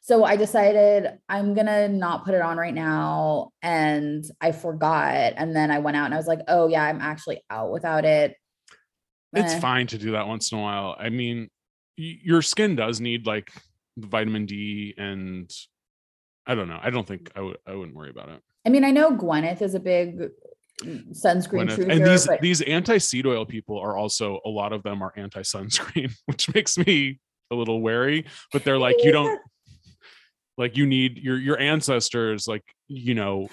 So 0.02 0.22
I 0.22 0.36
decided 0.36 1.18
I'm 1.30 1.54
gonna 1.54 1.88
not 1.88 2.26
put 2.26 2.34
it 2.34 2.42
on 2.42 2.58
right 2.58 2.74
now. 2.74 3.52
And 3.62 4.22
I 4.40 4.52
forgot. 4.52 5.32
And 5.36 5.56
then 5.56 5.70
I 5.70 5.78
went 5.78 5.96
out 5.96 6.04
and 6.04 6.12
I 6.14 6.18
was 6.18 6.26
like, 6.28 6.42
oh 6.46 6.68
yeah, 6.68 6.84
I'm 6.84 7.00
actually 7.00 7.42
out 7.48 7.72
without 7.72 8.04
it. 8.04 8.36
It's 9.32 9.54
Eh. 9.54 9.60
fine 9.60 9.86
to 9.88 9.98
do 9.98 10.12
that 10.12 10.28
once 10.28 10.52
in 10.52 10.58
a 10.58 10.60
while. 10.60 10.94
I 10.98 11.08
mean, 11.08 11.48
y- 11.96 12.18
your 12.22 12.42
skin 12.42 12.76
does 12.76 13.00
need 13.00 13.26
like 13.26 13.50
vitamin 13.96 14.44
D 14.44 14.94
and 14.98 15.50
I 16.46 16.54
don't 16.54 16.68
know. 16.68 16.78
I 16.82 16.90
don't 16.90 17.06
think 17.06 17.30
I 17.34 17.40
would 17.40 17.58
I 17.66 17.74
wouldn't 17.74 17.96
worry 17.96 18.10
about 18.10 18.28
it. 18.28 18.40
I 18.64 18.68
mean, 18.70 18.84
I 18.84 18.90
know 18.90 19.10
Gwyneth 19.16 19.62
is 19.62 19.74
a 19.74 19.80
big 19.80 20.18
mm, 20.82 21.08
sunscreen 21.10 21.68
Gwyneth- 21.68 21.76
truther, 21.78 21.92
and 21.92 22.06
these 22.06 22.26
but 22.26 22.40
these 22.40 22.62
anti 22.62 22.98
seed 22.98 23.26
oil 23.26 23.44
people 23.44 23.78
are 23.78 23.96
also 23.96 24.40
a 24.44 24.48
lot 24.48 24.72
of 24.72 24.82
them 24.82 25.02
are 25.02 25.12
anti 25.16 25.42
sunscreen, 25.42 26.12
which 26.26 26.52
makes 26.54 26.78
me 26.78 27.20
a 27.50 27.54
little 27.54 27.80
wary. 27.80 28.26
But 28.52 28.64
they're 28.64 28.78
like, 28.78 28.96
you 29.02 29.12
don't 29.12 29.40
like 30.58 30.76
you 30.76 30.86
need 30.86 31.18
your 31.18 31.38
your 31.38 31.58
ancestors, 31.58 32.46
like 32.46 32.64
you 32.88 33.14
know, 33.14 33.48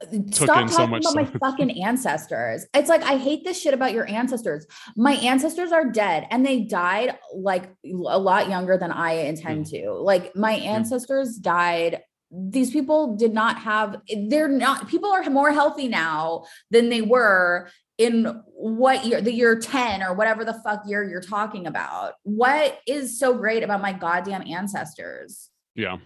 Stop 0.00 0.12
in 0.12 0.32
so 0.32 0.46
talking 0.46 0.90
much 0.90 1.02
about 1.02 1.14
my 1.16 1.24
fucking 1.24 1.82
ancestors. 1.82 2.64
It's 2.72 2.88
like 2.88 3.02
I 3.02 3.16
hate 3.16 3.42
this 3.44 3.60
shit 3.60 3.74
about 3.74 3.92
your 3.92 4.08
ancestors. 4.08 4.64
My 4.96 5.14
ancestors 5.14 5.72
are 5.72 5.86
dead 5.90 6.26
and 6.30 6.46
they 6.46 6.60
died 6.60 7.18
like 7.34 7.64
a 7.84 8.18
lot 8.18 8.48
younger 8.48 8.78
than 8.78 8.92
I 8.92 9.12
intend 9.14 9.66
Mm. 9.66 9.70
to. 9.70 9.92
Like 9.94 10.36
my 10.36 10.52
ancestors 10.52 11.36
died. 11.36 12.02
These 12.30 12.70
people 12.70 13.16
did 13.16 13.32
not 13.32 13.58
have, 13.58 13.96
they're 14.28 14.48
not, 14.48 14.88
people 14.88 15.10
are 15.10 15.28
more 15.30 15.52
healthy 15.52 15.88
now 15.88 16.44
than 16.70 16.88
they 16.88 17.02
were 17.02 17.70
in 17.96 18.42
what 18.46 19.04
year, 19.04 19.20
the 19.20 19.32
year 19.32 19.58
10 19.58 20.02
or 20.02 20.14
whatever 20.14 20.44
the 20.44 20.60
fuck 20.64 20.82
year 20.86 21.08
you're 21.08 21.20
talking 21.20 21.66
about. 21.66 22.14
What 22.22 22.78
is 22.86 23.18
so 23.18 23.34
great 23.34 23.62
about 23.62 23.80
my 23.80 23.92
goddamn 23.92 24.46
ancestors? 24.46 25.50
yeah. 25.78 25.96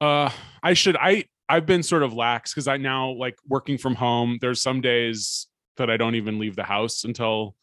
Uh, 0.00 0.30
I 0.62 0.74
should 0.74 0.96
I 0.96 1.24
I've 1.48 1.66
been 1.66 1.82
sort 1.82 2.02
of 2.02 2.14
lax 2.14 2.54
because 2.54 2.68
I 2.68 2.76
now 2.76 3.10
like 3.10 3.36
working 3.46 3.76
from 3.76 3.94
home. 3.94 4.38
There's 4.40 4.62
some 4.62 4.80
days 4.80 5.46
that 5.76 5.90
I 5.90 5.96
don't 5.96 6.14
even 6.14 6.38
leave 6.38 6.56
the 6.56 6.64
house 6.64 7.04
until 7.04 7.56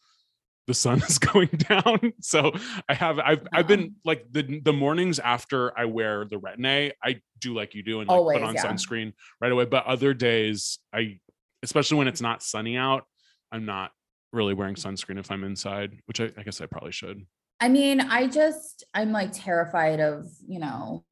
the 0.68 0.74
sun 0.74 1.02
is 1.08 1.18
going 1.18 1.48
down. 1.48 2.12
So 2.20 2.52
I 2.88 2.94
have 2.94 3.18
I've 3.18 3.46
I've 3.52 3.66
been 3.66 3.96
like 4.04 4.26
the 4.30 4.60
the 4.60 4.72
mornings 4.72 5.18
after 5.18 5.76
I 5.78 5.86
wear 5.86 6.26
the 6.26 6.36
retin-A, 6.36 6.92
I 7.02 7.20
do 7.38 7.54
like 7.54 7.74
you 7.74 7.82
do 7.82 8.00
and 8.00 8.08
like 8.08 8.16
Always, 8.16 8.38
put 8.38 8.46
on 8.46 8.54
yeah. 8.54 8.66
sunscreen 8.66 9.14
right 9.40 9.50
away. 9.50 9.64
But 9.64 9.86
other 9.86 10.12
days, 10.12 10.78
I 10.92 11.20
especially 11.62 11.96
when 11.96 12.06
it's 12.06 12.20
not 12.20 12.42
sunny 12.42 12.76
out, 12.76 13.04
I'm 13.50 13.64
not 13.64 13.92
really 14.32 14.52
wearing 14.52 14.74
sunscreen 14.74 15.18
if 15.18 15.30
I'm 15.30 15.42
inside, 15.42 15.98
which 16.04 16.20
I, 16.20 16.30
I 16.36 16.42
guess 16.42 16.60
I 16.60 16.66
probably 16.66 16.92
should. 16.92 17.24
I 17.60 17.68
mean, 17.68 18.00
I 18.00 18.26
just 18.26 18.84
I'm 18.92 19.10
like 19.10 19.30
terrified 19.32 20.00
of, 20.00 20.26
you 20.46 20.58
know, 20.58 21.04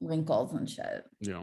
wrinkles 0.00 0.54
and 0.54 0.68
shit. 0.70 1.04
Yeah. 1.20 1.42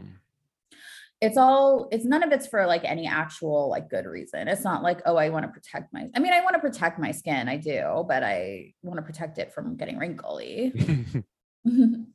It's 1.20 1.36
all 1.36 1.88
it's 1.92 2.04
none 2.04 2.22
of 2.22 2.32
it's 2.32 2.46
for 2.46 2.66
like 2.66 2.84
any 2.84 3.06
actual 3.06 3.68
like 3.68 3.90
good 3.90 4.06
reason. 4.06 4.48
It's 4.48 4.64
not 4.64 4.82
like, 4.82 5.02
oh, 5.04 5.16
I 5.16 5.28
want 5.28 5.44
to 5.44 5.52
protect 5.52 5.92
my 5.92 6.08
I 6.14 6.18
mean, 6.18 6.32
I 6.32 6.40
want 6.40 6.54
to 6.54 6.60
protect 6.60 6.98
my 6.98 7.10
skin, 7.12 7.48
I 7.48 7.56
do, 7.56 8.04
but 8.08 8.22
I 8.22 8.72
want 8.82 8.98
to 8.98 9.02
protect 9.02 9.38
it 9.38 9.52
from 9.52 9.76
getting 9.76 9.98
wrinkly. 9.98 10.72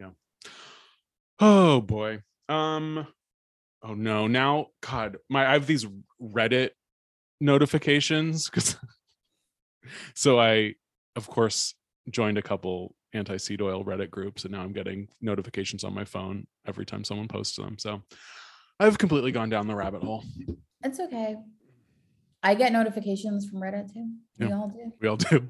Yeah. 0.00 0.10
Oh 1.40 1.80
boy. 1.80 2.22
Um 2.48 3.06
oh 3.82 3.94
no. 3.94 4.26
Now 4.26 4.68
God, 4.80 5.18
my 5.28 5.48
I 5.48 5.52
have 5.54 5.66
these 5.66 5.86
Reddit 6.20 6.70
notifications 7.40 8.48
because 8.48 8.76
so 10.14 10.40
I 10.40 10.74
of 11.16 11.28
course 11.28 11.74
joined 12.10 12.38
a 12.38 12.42
couple 12.42 12.94
anti-seed 13.14 13.60
oil 13.62 13.84
Reddit 13.84 14.10
groups 14.10 14.44
and 14.44 14.52
now 14.52 14.62
I'm 14.62 14.72
getting 14.72 15.08
notifications 15.20 15.84
on 15.84 15.94
my 15.94 16.04
phone 16.04 16.46
every 16.66 16.84
time 16.86 17.04
someone 17.04 17.28
posts 17.28 17.56
them. 17.56 17.76
So 17.78 18.02
I've 18.80 18.98
completely 18.98 19.32
gone 19.32 19.48
down 19.48 19.66
the 19.66 19.74
rabbit 19.74 20.02
hole. 20.02 20.24
it's 20.84 21.00
okay. 21.00 21.36
I 22.42 22.54
get 22.54 22.72
notifications 22.72 23.48
from 23.48 23.60
Reddit 23.60 23.92
too. 23.92 24.12
We 24.38 24.46
Yeah. 24.48 24.56
all 24.56 24.68
do. 24.68 24.92
We 25.00 25.08
all 25.08 25.16
do. 25.16 25.48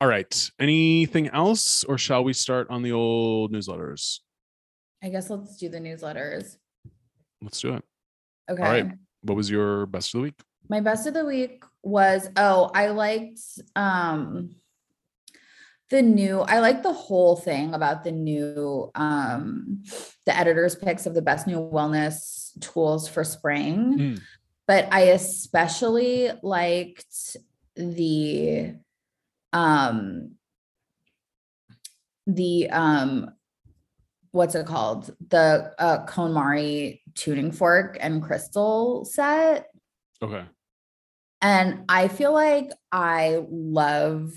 All 0.00 0.08
right. 0.08 0.50
Anything 0.58 1.28
else 1.28 1.84
or 1.84 1.98
shall 1.98 2.24
we 2.24 2.32
start 2.32 2.68
on 2.70 2.82
the 2.82 2.92
old 2.92 3.52
newsletters? 3.52 4.20
I 5.02 5.08
guess 5.10 5.28
let's 5.30 5.56
do 5.58 5.68
the 5.68 5.78
newsletters. 5.78 6.56
Let's 7.42 7.60
do 7.60 7.74
it. 7.74 7.84
Okay. 8.50 8.62
All 8.62 8.68
right. 8.70 8.92
What 9.22 9.36
was 9.36 9.50
your 9.50 9.86
best 9.86 10.14
of 10.14 10.20
the 10.20 10.22
week? 10.22 10.40
My 10.68 10.80
best 10.80 11.06
of 11.06 11.14
the 11.14 11.24
week 11.26 11.62
was 11.82 12.28
oh, 12.36 12.70
I 12.74 12.88
liked 12.88 13.40
um 13.76 14.54
the 15.90 16.02
new 16.02 16.40
I 16.40 16.60
like 16.60 16.82
the 16.82 16.92
whole 16.92 17.36
thing 17.36 17.74
about 17.74 18.04
the 18.04 18.12
new 18.12 18.90
um 18.94 19.82
the 20.24 20.36
editor's 20.36 20.76
picks 20.76 21.04
of 21.04 21.14
the 21.14 21.22
best 21.22 21.46
new 21.46 21.58
wellness 21.58 22.58
tools 22.60 23.08
for 23.08 23.24
spring. 23.24 23.98
Mm. 23.98 24.20
But 24.66 24.88
I 24.92 25.00
especially 25.00 26.30
liked 26.42 27.36
the 27.74 28.74
um 29.52 30.32
the 32.26 32.70
um 32.70 33.32
what's 34.30 34.54
it 34.54 34.66
called? 34.66 35.14
The 35.28 35.74
uh 35.76 36.06
KonMari 36.06 37.00
tuning 37.14 37.50
fork 37.50 37.98
and 38.00 38.22
crystal 38.22 39.04
set. 39.04 39.66
Okay. 40.22 40.44
And 41.42 41.84
I 41.88 42.08
feel 42.08 42.32
like 42.32 42.70
I 42.92 43.42
love 43.50 44.34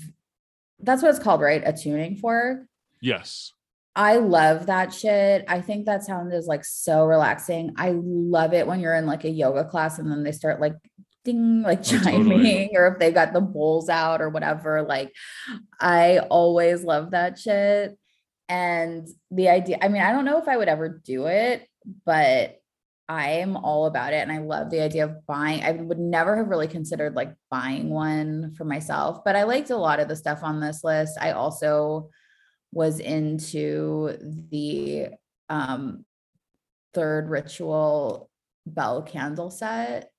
that's 0.84 1.02
what 1.02 1.10
it's 1.10 1.18
called, 1.18 1.40
right? 1.40 1.62
A 1.64 1.72
tuning 1.72 2.16
fork. 2.16 2.66
Yes. 3.00 3.52
I 3.96 4.16
love 4.16 4.66
that 4.66 4.92
shit. 4.92 5.44
I 5.46 5.60
think 5.60 5.86
that 5.86 6.04
sound 6.04 6.32
is 6.32 6.46
like 6.46 6.64
so 6.64 7.06
relaxing. 7.06 7.74
I 7.76 7.92
love 7.94 8.52
it 8.52 8.66
when 8.66 8.80
you're 8.80 8.94
in 8.94 9.06
like 9.06 9.24
a 9.24 9.30
yoga 9.30 9.64
class 9.64 9.98
and 9.98 10.10
then 10.10 10.24
they 10.24 10.32
start 10.32 10.60
like 10.60 10.74
ding, 11.24 11.62
like 11.62 11.78
Oh, 11.78 11.82
chiming, 11.82 12.28
totally. 12.28 12.70
or 12.74 12.88
if 12.88 12.98
they 12.98 13.12
got 13.12 13.32
the 13.32 13.40
bowls 13.40 13.88
out 13.88 14.20
or 14.20 14.30
whatever. 14.30 14.82
Like, 14.82 15.14
I 15.80 16.18
always 16.18 16.82
love 16.82 17.12
that 17.12 17.38
shit. 17.38 17.96
And 18.48 19.08
the 19.30 19.48
idea, 19.48 19.78
I 19.80 19.88
mean, 19.88 20.02
I 20.02 20.12
don't 20.12 20.24
know 20.24 20.38
if 20.38 20.48
I 20.48 20.56
would 20.56 20.68
ever 20.68 20.88
do 20.88 21.26
it, 21.26 21.66
but 22.04 22.60
I 23.08 23.30
am 23.32 23.56
all 23.56 23.86
about 23.86 24.12
it. 24.14 24.22
And 24.22 24.32
I 24.32 24.38
love 24.38 24.70
the 24.70 24.80
idea 24.82 25.04
of 25.04 25.26
buying. 25.26 25.62
I 25.62 25.72
would 25.72 25.98
never 25.98 26.36
have 26.36 26.48
really 26.48 26.68
considered 26.68 27.14
like 27.14 27.34
buying 27.50 27.90
one 27.90 28.54
for 28.56 28.64
myself, 28.64 29.22
but 29.24 29.36
I 29.36 29.42
liked 29.42 29.70
a 29.70 29.76
lot 29.76 30.00
of 30.00 30.08
the 30.08 30.16
stuff 30.16 30.42
on 30.42 30.60
this 30.60 30.82
list. 30.82 31.18
I 31.20 31.32
also 31.32 32.10
was 32.72 32.98
into 33.00 34.16
the 34.50 35.08
um 35.48 36.04
third 36.94 37.28
ritual 37.28 38.30
bell 38.66 39.02
candle 39.02 39.50
set. 39.50 40.10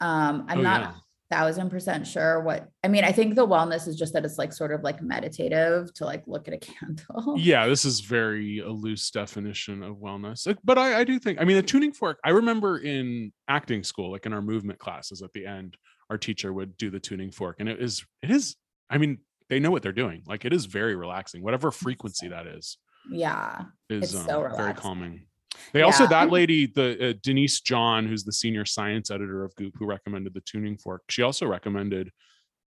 Um, 0.00 0.46
I'm 0.48 0.58
Oh, 0.58 0.62
not 0.62 0.80
yeah. 0.80 0.94
Thousand 1.30 1.70
percent 1.70 2.06
sure 2.06 2.40
what 2.40 2.68
I 2.82 2.88
mean. 2.88 3.04
I 3.04 3.12
think 3.12 3.34
the 3.34 3.46
wellness 3.46 3.86
is 3.86 3.96
just 3.96 4.12
that 4.14 4.24
it's 4.24 4.38
like 4.38 4.52
sort 4.52 4.72
of 4.72 4.82
like 4.82 5.02
meditative 5.02 5.92
to 5.94 6.04
like 6.04 6.24
look 6.26 6.48
at 6.48 6.54
a 6.54 6.58
candle. 6.58 7.36
Yeah, 7.38 7.66
this 7.66 7.84
is 7.84 8.00
very 8.00 8.60
a 8.60 8.70
loose 8.70 9.10
definition 9.10 9.82
of 9.82 9.96
wellness. 9.96 10.54
But 10.64 10.78
I, 10.78 11.00
I 11.00 11.04
do 11.04 11.18
think, 11.18 11.40
I 11.40 11.44
mean, 11.44 11.56
a 11.56 11.62
tuning 11.62 11.92
fork, 11.92 12.18
I 12.24 12.30
remember 12.30 12.78
in 12.78 13.32
acting 13.48 13.82
school, 13.84 14.10
like 14.10 14.26
in 14.26 14.32
our 14.32 14.42
movement 14.42 14.78
classes 14.78 15.22
at 15.22 15.32
the 15.32 15.46
end, 15.46 15.76
our 16.10 16.18
teacher 16.18 16.52
would 16.52 16.76
do 16.76 16.90
the 16.90 17.00
tuning 17.00 17.30
fork. 17.30 17.56
And 17.60 17.68
it 17.68 17.80
is, 17.80 18.04
it 18.22 18.30
is, 18.30 18.56
I 18.90 18.98
mean, 18.98 19.18
they 19.48 19.60
know 19.60 19.70
what 19.70 19.82
they're 19.82 19.92
doing. 19.92 20.22
Like 20.26 20.44
it 20.44 20.52
is 20.52 20.66
very 20.66 20.96
relaxing, 20.96 21.42
whatever 21.42 21.70
frequency 21.70 22.28
that 22.28 22.46
is. 22.46 22.78
Yeah. 23.10 23.62
is 23.88 24.14
It's 24.14 24.14
um, 24.14 24.26
so 24.26 24.52
very 24.56 24.74
calming. 24.74 25.27
They 25.72 25.82
also 25.82 26.06
that 26.06 26.30
lady, 26.30 26.66
the 26.66 27.10
uh, 27.10 27.12
Denise 27.22 27.60
John, 27.60 28.06
who's 28.06 28.24
the 28.24 28.32
senior 28.32 28.64
science 28.64 29.10
editor 29.10 29.44
of 29.44 29.54
Goop, 29.56 29.74
who 29.78 29.86
recommended 29.86 30.34
the 30.34 30.40
tuning 30.42 30.76
fork. 30.76 31.02
She 31.10 31.22
also 31.22 31.46
recommended 31.46 32.10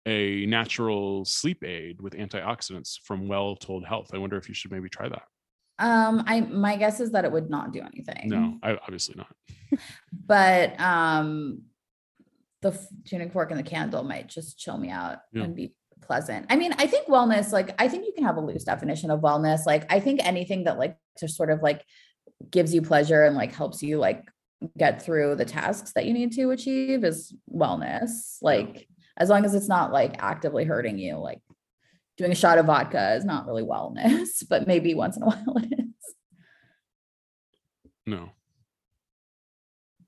a 0.06 0.46
natural 0.46 1.24
sleep 1.24 1.62
aid 1.64 2.00
with 2.00 2.14
antioxidants 2.14 2.98
from 3.04 3.28
Well 3.28 3.56
Told 3.56 3.86
Health. 3.86 4.10
I 4.14 4.18
wonder 4.18 4.36
if 4.36 4.48
you 4.48 4.54
should 4.54 4.72
maybe 4.72 4.88
try 4.88 5.08
that. 5.08 5.22
Um, 5.78 6.22
I 6.26 6.42
my 6.42 6.76
guess 6.76 7.00
is 7.00 7.12
that 7.12 7.24
it 7.24 7.32
would 7.32 7.48
not 7.48 7.72
do 7.72 7.80
anything. 7.80 8.28
No, 8.28 8.58
I, 8.62 8.76
obviously 8.82 9.14
not. 9.16 9.34
but 10.26 10.78
um 10.80 11.62
the 12.62 12.78
tuning 13.06 13.30
fork 13.30 13.50
and 13.50 13.58
the 13.58 13.64
candle 13.64 14.02
might 14.02 14.28
just 14.28 14.58
chill 14.58 14.76
me 14.76 14.90
out 14.90 15.18
Yeah. 15.32 15.44
and 15.44 15.54
be 15.54 15.74
pleasant 16.02 16.46
i 16.50 16.56
mean 16.56 16.72
i 16.78 16.86
think 16.86 17.06
wellness 17.06 17.52
like 17.52 17.74
i 17.80 17.86
think 17.86 18.04
you 18.04 18.12
can 18.12 18.24
have 18.24 18.36
a 18.36 18.40
loose 18.40 18.64
definition 18.64 19.10
of 19.10 19.20
wellness 19.20 19.60
like 19.66 19.90
i 19.92 20.00
think 20.00 20.20
anything 20.26 20.64
that 20.64 20.78
like 20.78 20.96
just 21.18 21.36
sort 21.36 21.50
of 21.50 21.62
like 21.62 21.84
gives 22.48 22.72
you 22.74 22.82
pleasure 22.82 23.24
and 23.24 23.36
like 23.36 23.54
helps 23.54 23.82
you 23.82 23.98
like 23.98 24.24
get 24.78 25.02
through 25.02 25.36
the 25.36 25.44
tasks 25.44 25.92
that 25.94 26.04
you 26.06 26.12
need 26.12 26.32
to 26.32 26.50
achieve 26.50 27.02
is 27.04 27.34
wellness. 27.52 28.38
Like 28.42 28.86
as 29.16 29.28
long 29.28 29.44
as 29.44 29.54
it's 29.54 29.68
not 29.68 29.92
like 29.92 30.16
actively 30.22 30.64
hurting 30.64 30.98
you 30.98 31.16
like 31.16 31.40
doing 32.16 32.32
a 32.32 32.34
shot 32.34 32.58
of 32.58 32.66
vodka 32.66 33.14
is 33.14 33.24
not 33.24 33.46
really 33.46 33.62
wellness 33.62 34.42
but 34.48 34.66
maybe 34.66 34.94
once 34.94 35.16
in 35.16 35.22
a 35.22 35.26
while 35.30 35.56
it 35.58 35.72
is. 35.78 36.14
No. 38.06 38.30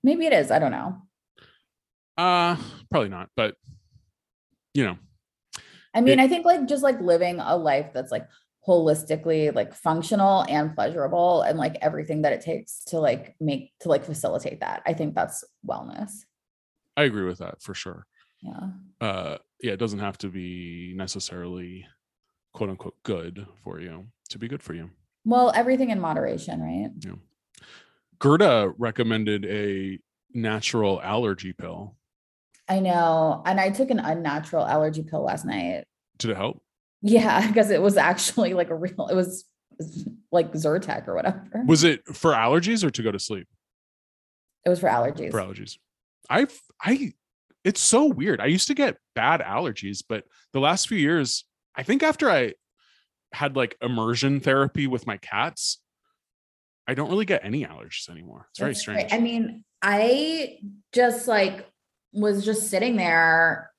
maybe 0.02 0.26
it 0.26 0.32
is 0.32 0.50
i 0.50 0.58
don't 0.58 0.72
know. 0.72 0.96
Uh 2.18 2.56
probably 2.90 3.08
not, 3.08 3.30
but 3.36 3.54
you 4.74 4.84
know, 4.84 4.96
I 5.94 6.00
mean, 6.00 6.18
It- 6.18 6.22
I 6.22 6.28
think 6.28 6.44
like 6.46 6.66
just 6.66 6.82
like 6.82 7.00
living 7.00 7.40
a 7.40 7.56
life 7.56 7.90
that's 7.94 8.12
like 8.12 8.26
holistically 8.66 9.54
like 9.54 9.74
functional 9.74 10.44
and 10.48 10.74
pleasurable 10.74 11.42
and 11.42 11.58
like 11.58 11.76
everything 11.82 12.22
that 12.22 12.32
it 12.32 12.40
takes 12.40 12.84
to 12.84 13.00
like 13.00 13.34
make 13.40 13.72
to 13.80 13.88
like 13.88 14.04
facilitate 14.04 14.60
that. 14.60 14.82
I 14.86 14.92
think 14.92 15.14
that's 15.14 15.44
wellness. 15.68 16.12
I 16.96 17.04
agree 17.04 17.24
with 17.24 17.38
that 17.38 17.60
for 17.60 17.74
sure. 17.74 18.06
Yeah. 18.40 18.70
Uh 19.00 19.38
yeah, 19.60 19.72
it 19.72 19.78
doesn't 19.78 19.98
have 19.98 20.18
to 20.18 20.28
be 20.28 20.92
necessarily 20.96 21.86
quote 22.52 22.70
unquote 22.70 22.96
good 23.02 23.46
for 23.64 23.80
you 23.80 24.06
to 24.30 24.38
be 24.38 24.48
good 24.48 24.62
for 24.62 24.74
you. 24.74 24.90
Well, 25.24 25.52
everything 25.54 25.90
in 25.90 26.00
moderation, 26.00 26.60
right? 26.60 26.90
Yeah. 27.00 27.14
Gerda 28.18 28.72
recommended 28.78 29.44
a 29.46 29.98
natural 30.32 31.00
allergy 31.02 31.52
pill. 31.52 31.96
I 32.68 32.80
know. 32.80 33.42
And 33.44 33.60
I 33.60 33.70
took 33.70 33.90
an 33.90 33.98
unnatural 33.98 34.66
allergy 34.66 35.02
pill 35.02 35.24
last 35.24 35.44
night. 35.44 35.84
Did 36.18 36.30
it 36.30 36.36
help? 36.36 36.62
Yeah, 37.02 37.46
because 37.48 37.70
it 37.70 37.82
was 37.82 37.96
actually 37.96 38.54
like 38.54 38.70
a 38.70 38.74
real, 38.74 39.08
it 39.08 39.14
was, 39.14 39.44
like 40.30 40.52
Zyrtec 40.52 41.08
or 41.08 41.14
whatever. 41.14 41.64
Was 41.66 41.82
it 41.82 42.06
for 42.06 42.32
allergies 42.32 42.84
or 42.84 42.90
to 42.90 43.02
go 43.02 43.10
to 43.10 43.18
sleep? 43.18 43.48
it 44.64 44.68
was 44.68 44.80
for 44.80 44.88
allergies. 44.88 45.30
For 45.30 45.40
allergies. 45.40 45.78
I've 46.30 46.60
I 46.80 47.12
it's 47.64 47.80
so 47.80 48.06
weird. 48.06 48.40
I 48.40 48.46
used 48.46 48.68
to 48.68 48.74
get 48.74 48.96
bad 49.14 49.40
allergies, 49.40 50.02
but 50.06 50.24
the 50.52 50.60
last 50.60 50.88
few 50.88 50.98
years, 50.98 51.44
I 51.74 51.82
think 51.82 52.02
after 52.02 52.30
I 52.30 52.54
had 53.32 53.56
like 53.56 53.76
immersion 53.80 54.40
therapy 54.40 54.86
with 54.86 55.06
my 55.06 55.16
cats, 55.16 55.78
I 56.86 56.94
don't 56.94 57.10
really 57.10 57.24
get 57.24 57.44
any 57.44 57.64
allergies 57.64 58.08
anymore. 58.08 58.46
It's 58.50 58.58
very 58.58 58.72
That's 58.72 58.80
strange. 58.80 59.12
I 59.12 59.18
mean, 59.18 59.64
I 59.80 60.58
just 60.92 61.28
like 61.28 61.66
was 62.12 62.44
just 62.44 62.68
sitting 62.68 62.96
there 62.96 63.71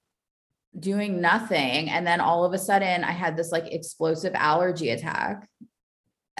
doing 0.79 1.21
nothing. 1.21 1.89
And 1.89 2.05
then 2.05 2.19
all 2.19 2.45
of 2.45 2.53
a 2.53 2.57
sudden 2.57 3.03
I 3.03 3.11
had 3.11 3.37
this 3.37 3.51
like 3.51 3.71
explosive 3.71 4.33
allergy 4.35 4.89
attack. 4.89 5.47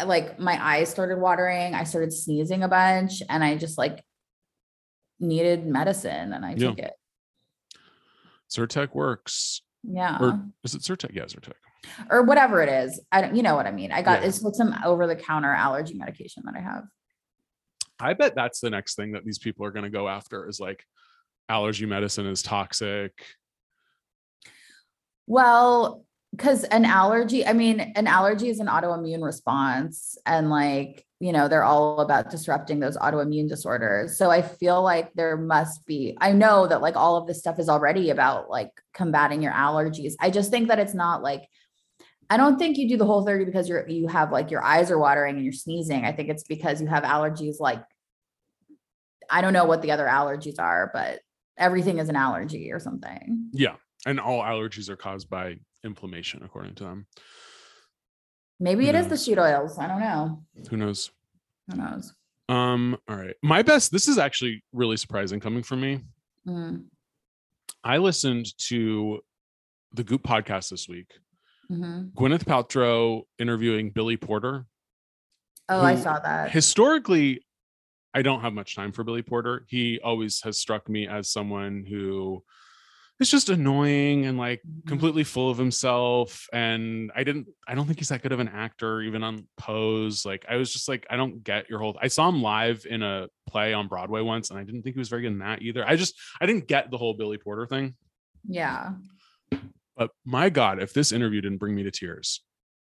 like 0.08 0.40
my 0.40 0.58
eyes 0.60 0.90
started 0.90 1.20
watering. 1.20 1.76
I 1.76 1.84
started 1.84 2.12
sneezing 2.12 2.64
a 2.64 2.68
bunch 2.68 3.22
and 3.30 3.44
I 3.44 3.56
just 3.58 3.78
like 3.78 4.04
needed 5.20 5.68
medicine 5.68 6.34
and 6.34 6.44
I 6.44 6.54
Yeah. 6.56 6.70
took 6.70 6.80
it. 6.80 6.94
Zyrtec 8.52 8.96
works. 8.96 9.62
Yeah. 9.84 10.18
Or 10.20 10.44
is 10.64 10.74
it 10.76 10.82
Zyrtec? 10.82 11.14
Yeah, 11.14 11.26
Zyrtec. 11.26 11.54
or 12.10 12.24
whatever 12.24 12.62
it 12.64 12.70
is. 12.70 13.00
I 13.12 13.22
don't, 13.22 13.36
you 13.36 13.44
know 13.44 13.56
what 13.56 13.68
I 13.68 13.72
mean. 13.72 13.92
I 13.92 14.02
got 14.02 14.22
Yeah. 14.22 14.30
it's 14.30 14.42
like 14.42 14.56
some 14.56 14.74
over 14.86 15.06
the 15.06 15.16
counter 15.18 15.52
allergy 15.54 15.94
medication 15.96 16.42
that 16.46 16.56
I 16.56 16.62
have. 16.62 16.86
I 18.00 18.14
bet 18.14 18.34
that's 18.36 18.62
the 18.62 18.70
next 18.70 18.96
thing 18.96 19.12
that 19.12 19.26
these 19.26 19.38
people 19.38 19.66
are 19.66 19.72
going 19.72 19.84
to 19.84 19.90
go 19.92 20.08
after 20.08 20.48
is 20.50 20.60
like 20.60 20.84
allergy 21.50 21.86
medicine 21.86 22.26
is 22.26 22.42
toxic. 22.42 23.12
Well, 25.28 26.06
because 26.32 26.64
an 26.66 26.86
allergy, 26.86 27.46
I 27.46 27.54
mean, 27.54 27.80
an 27.80 28.08
allergy 28.08 28.50
is 28.50 28.60
an 28.60 28.68
autoimmune 28.68 29.24
response, 29.24 30.18
and 30.26 30.50
like, 30.50 31.06
you 31.20 31.32
know, 31.32 31.48
they're 31.48 31.64
all 31.64 32.00
about 32.00 32.30
disrupting 32.30 32.80
those 32.80 32.98
autoimmune 32.98 33.48
disorders. 33.48 34.18
So 34.18 34.30
I 34.30 34.42
feel 34.42 34.82
like 34.82 35.14
there 35.14 35.38
must 35.38 35.86
be, 35.86 36.18
I 36.20 36.34
know 36.34 36.68
that 36.68 36.82
like 36.82 36.96
all 36.96 37.16
of 37.16 37.28
this 37.28 37.40
stuff 37.40 37.60
is 37.60 37.70
already 37.70 38.10
about 38.10 38.50
like 38.50 38.72
combating 38.94 39.42
your 39.42 39.54
allergies. 39.54 40.16
I 40.20 40.32
just 40.32 40.52
think 40.52 40.68
that 40.68 40.80
it's 40.80 40.94
not 40.94 41.22
like, 41.22 41.48
I 42.30 42.36
don't 42.36 42.58
think 42.58 42.78
you 42.78 42.90
do 42.90 42.98
the 42.98 43.06
whole 43.06 43.26
30 43.26 43.46
because 43.46 43.70
you're 43.70 43.88
you 43.88 44.08
have 44.08 44.32
like 44.32 44.50
your 44.50 44.64
eyes 44.64 44.90
are 44.92 44.98
watering 44.98 45.36
and 45.36 45.44
you're 45.44 45.54
sneezing. 45.54 46.04
I 46.04 46.12
think 46.12 46.30
it's 46.30 46.44
because 46.44 46.82
you 46.82 46.88
have 46.88 47.04
allergies 47.04 47.60
like 47.60 47.84
I 49.30 49.42
don't 49.42 49.54
know 49.54 49.66
what 49.66 49.82
the 49.82 49.92
other 49.92 50.06
allergies 50.06 50.60
are, 50.60 50.90
but 50.94 51.20
everything 51.58 52.00
is 52.00 52.10
an 52.10 52.16
allergy 52.16 52.72
or 52.72 52.80
something. 52.80 53.50
Yeah. 53.54 53.76
And 54.06 54.20
all 54.20 54.42
allergies 54.42 54.90
are 54.90 54.96
caused 54.98 55.30
by 55.30 55.56
inflammation, 55.84 56.42
according 56.44 56.76
to 56.76 56.84
them. 56.84 57.08
Maybe 58.60 58.88
it 58.88 58.96
is 58.96 59.06
the 59.06 59.12
knows? 59.12 59.26
seed 59.26 59.40
oils. 59.40 59.78
I 59.80 59.88
don't 59.88 60.00
know. 60.00 60.44
Who 60.70 60.78
knows? 60.78 61.12
Who 61.70 61.78
knows? 61.78 62.14
Um, 62.50 62.98
all 63.08 63.16
right. 63.16 63.36
My 63.42 63.62
best, 63.62 63.92
this 63.92 64.08
is 64.08 64.18
actually 64.18 64.64
really 64.74 64.98
surprising 64.98 65.40
coming 65.40 65.64
from 65.64 65.82
me. 65.82 66.02
Mm, 66.48 66.86
I 67.84 67.98
listened 67.98 68.48
to 68.70 69.22
the 69.94 70.04
Goop 70.04 70.24
podcast 70.24 70.70
this 70.70 70.88
week. 70.90 71.12
mhm. 71.72 72.12
Gwyneth 72.14 72.44
Paltrow 72.44 73.24
interviewing 73.40 73.90
Billy 73.92 74.18
Porter. 74.18 74.66
Oh, 75.70 75.82
I 75.82 75.96
saw 75.96 76.20
that. 76.20 76.52
Historically, 76.52 77.46
I 78.14 78.22
don't 78.22 78.42
have 78.42 78.54
much 78.54 78.76
time 78.76 78.92
for 78.92 79.04
Billy 79.06 79.22
Porter. 79.22 79.66
He 79.70 80.00
always 80.04 80.42
has 80.42 80.60
struck 80.60 80.90
me 80.90 81.08
as 81.08 81.32
someone 81.32 81.86
who 81.90 82.44
is 83.24 83.32
just 83.32 83.50
annoying 83.50 84.26
and 84.26 84.38
like 84.38 84.62
Mhm. 84.68 84.88
completely 84.88 85.24
full 85.24 85.50
of 85.50 85.58
himself. 85.58 86.48
And 86.54 87.12
I 87.16 87.24
didn't, 87.24 87.48
I 87.68 87.74
don't 87.76 87.86
think 87.88 88.00
he's 88.00 88.10
that 88.10 88.22
good 88.22 88.32
of 88.32 88.40
an 88.40 88.48
actor, 88.50 89.02
even 89.02 89.24
on 89.24 89.48
Pose. 89.58 90.26
Like, 90.26 90.46
I 90.50 90.56
was 90.58 90.72
just 90.72 90.88
like, 90.88 91.06
I 91.10 91.16
don't 91.16 91.44
get 91.44 91.70
your 91.70 91.80
whole. 91.80 91.98
I 92.02 92.08
saw 92.08 92.30
him 92.30 92.42
live 92.42 92.86
in 92.90 93.02
a 93.04 93.28
play 93.48 93.74
on 93.74 93.88
Broadway 93.88 94.22
once, 94.22 94.50
and 94.52 94.60
I 94.60 94.64
didn't 94.64 94.84
think 94.84 94.96
he 94.96 95.00
was 95.00 95.10
very 95.10 95.22
good 95.24 95.32
in 95.32 95.40
that 95.40 95.62
either. 95.62 95.88
I 95.88 95.96
just, 95.96 96.16
I 96.42 96.46
didn't 96.46 96.68
get 96.68 96.92
the 96.92 96.98
whole 96.98 97.14
Billy 97.16 97.38
Porter 97.38 97.66
thing. 97.68 97.96
Yeah, 98.48 98.94
But 99.96 100.10
my 100.26 100.50
God, 100.50 100.82
if 100.82 100.94
this 100.94 101.12
interview 101.12 101.40
didn't 101.42 101.60
bring 101.60 101.76
me 101.76 101.84
to 101.84 101.92
tears, 101.92 102.42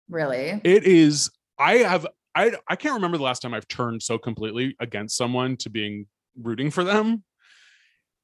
really. 0.09 0.61
it 0.64 0.84
is 0.84 1.30
i 1.59 1.78
have 1.78 2.07
i 2.34 2.53
i 2.68 2.76
can't 2.76 2.95
remember 2.95 3.16
the 3.18 3.22
last 3.24 3.41
time 3.43 3.53
i've 3.53 3.66
turned 3.68 4.03
so 4.03 4.16
completely 4.16 4.74
against 4.80 5.16
someone 5.16 5.57
to 5.57 5.68
being 5.68 6.07
rooting 6.41 6.70
for 6.70 6.84
them 6.84 7.22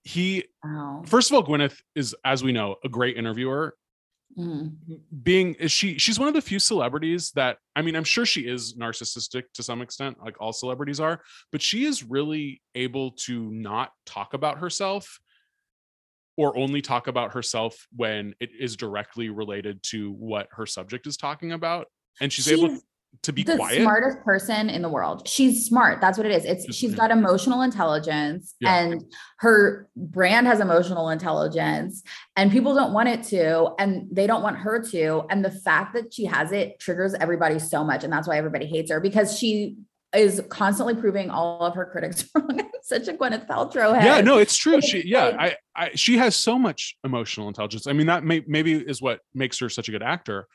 he 0.04 0.44
Wow. 0.62 1.02
first 1.06 1.30
of 1.30 1.34
all 1.34 1.44
gwyneth 1.44 1.80
is 1.94 2.14
as 2.24 2.44
we 2.44 2.52
know 2.52 2.76
a 2.84 2.88
great 2.88 3.16
interviewer 3.16 3.74
Mhm. 4.36 4.74
being 5.22 5.54
is 5.54 5.70
she 5.70 5.96
she's 5.98 6.18
one 6.18 6.26
of 6.26 6.34
the 6.34 6.42
few 6.42 6.58
celebrities 6.58 7.30
that 7.32 7.58
i 7.76 7.82
mean 7.82 7.94
i'm 7.94 8.02
sure 8.04 8.26
she 8.26 8.48
is 8.48 8.74
narcissistic 8.74 9.44
to 9.54 9.62
some 9.62 9.80
extent 9.80 10.16
like 10.24 10.34
all 10.40 10.52
celebrities 10.52 10.98
are 10.98 11.20
but 11.52 11.62
she 11.62 11.84
is 11.84 12.02
really 12.02 12.60
able 12.74 13.12
to 13.12 13.48
not 13.52 13.92
talk 14.06 14.34
about 14.34 14.58
herself 14.58 15.20
or 16.36 16.56
only 16.58 16.82
talk 16.82 17.06
about 17.06 17.34
herself 17.34 17.86
when 17.94 18.34
it 18.40 18.50
is 18.58 18.76
directly 18.76 19.28
related 19.30 19.80
to 19.84 20.10
what 20.12 20.48
her 20.50 20.66
subject 20.66 21.06
is 21.06 21.16
talking 21.16 21.52
about 21.52 21.86
and 22.20 22.32
she's, 22.32 22.48
able 22.48 22.68
She's 22.70 22.82
to 23.22 23.32
be 23.32 23.42
the 23.42 23.56
quiet 23.56 23.80
smartest 23.82 24.20
person 24.22 24.68
in 24.68 24.82
the 24.82 24.88
world. 24.88 25.26
She's 25.28 25.66
smart. 25.66 26.00
That's 26.00 26.18
what 26.18 26.26
it 26.26 26.32
is. 26.32 26.44
It's 26.44 26.66
Just- 26.66 26.78
she's 26.78 26.94
got 26.94 27.10
emotional 27.10 27.62
intelligence 27.62 28.54
Yeah. 28.60 28.74
and 28.76 29.04
her 29.38 29.88
brand 29.96 30.46
has 30.46 30.60
emotional 30.60 31.10
intelligence 31.10 32.02
and 32.36 32.50
people 32.50 32.74
don't 32.74 32.92
want 32.92 33.08
it 33.08 33.22
to 33.24 33.70
and 33.78 34.08
they 34.10 34.26
don't 34.26 34.42
want 34.42 34.58
her 34.58 34.82
to 34.90 35.24
and 35.30 35.44
the 35.44 35.50
fact 35.50 35.94
that 35.94 36.12
she 36.14 36.24
has 36.24 36.52
it 36.52 36.78
triggers 36.80 37.14
everybody 37.14 37.58
so 37.58 37.84
much 37.84 38.04
and 38.04 38.12
that's 38.12 38.26
why 38.28 38.36
everybody 38.36 38.66
hates 38.66 38.90
her 38.90 39.00
because 39.00 39.38
she 39.38 39.76
is 40.14 40.40
constantly 40.48 40.94
proving 40.94 41.28
all 41.30 41.60
of 41.62 41.74
her 41.74 41.84
critics 41.84 42.24
wrong. 42.34 42.60
Such 42.82 43.08
a 43.08 43.14
Gwyneth 43.14 43.46
Paltrow 43.48 43.94
head. 43.94 44.04
yeah 44.04 44.20
no 44.20 44.36
it's 44.38 44.56
true 44.56 44.80
she 44.80 45.06
yeah 45.08 45.36
I, 45.38 45.56
I 45.74 45.90
she 45.94 46.18
has 46.18 46.36
so 46.36 46.58
much 46.58 46.96
emotional 47.02 47.48
intelligence 47.48 47.86
i 47.86 47.92
mean 47.94 48.06
that 48.08 48.24
may, 48.24 48.42
maybe 48.46 48.74
is 48.74 49.00
what 49.00 49.20
makes 49.34 49.58
her 49.60 49.68
such 49.70 49.88
a 49.88 49.92
good 49.92 50.02
actor 50.02 50.46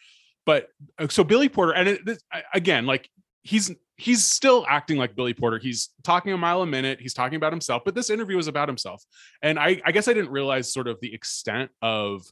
but 0.50 0.66
uh, 0.98 1.08
so 1.08 1.24
billy 1.24 1.48
porter 1.48 1.74
and 1.74 1.88
it, 1.88 2.04
this, 2.04 2.24
again 2.56 2.88
like 2.88 3.08
he's 3.44 3.72
he's 3.98 4.26
still 4.26 4.66
acting 4.68 4.98
like 4.98 5.16
billy 5.16 5.34
porter. 5.36 5.60
He's 5.60 5.90
talking 6.04 6.32
a 6.34 6.38
mile 6.38 6.64
a 6.64 6.66
minute. 6.66 7.00
He's 7.00 7.14
talking 7.14 7.36
about 7.36 7.54
himself 7.54 7.84
but 7.86 7.94
this 7.94 8.10
interview 8.10 8.36
is 8.40 8.48
about 8.48 8.68
himself. 8.68 9.04
And 9.44 9.60
i 9.60 9.80
i 9.86 9.92
guess 9.92 10.08
i 10.08 10.14
didn't 10.14 10.32
realize 10.32 10.74
sort 10.74 10.88
of 10.88 10.98
the 11.02 11.14
extent 11.14 11.70
of 11.84 12.24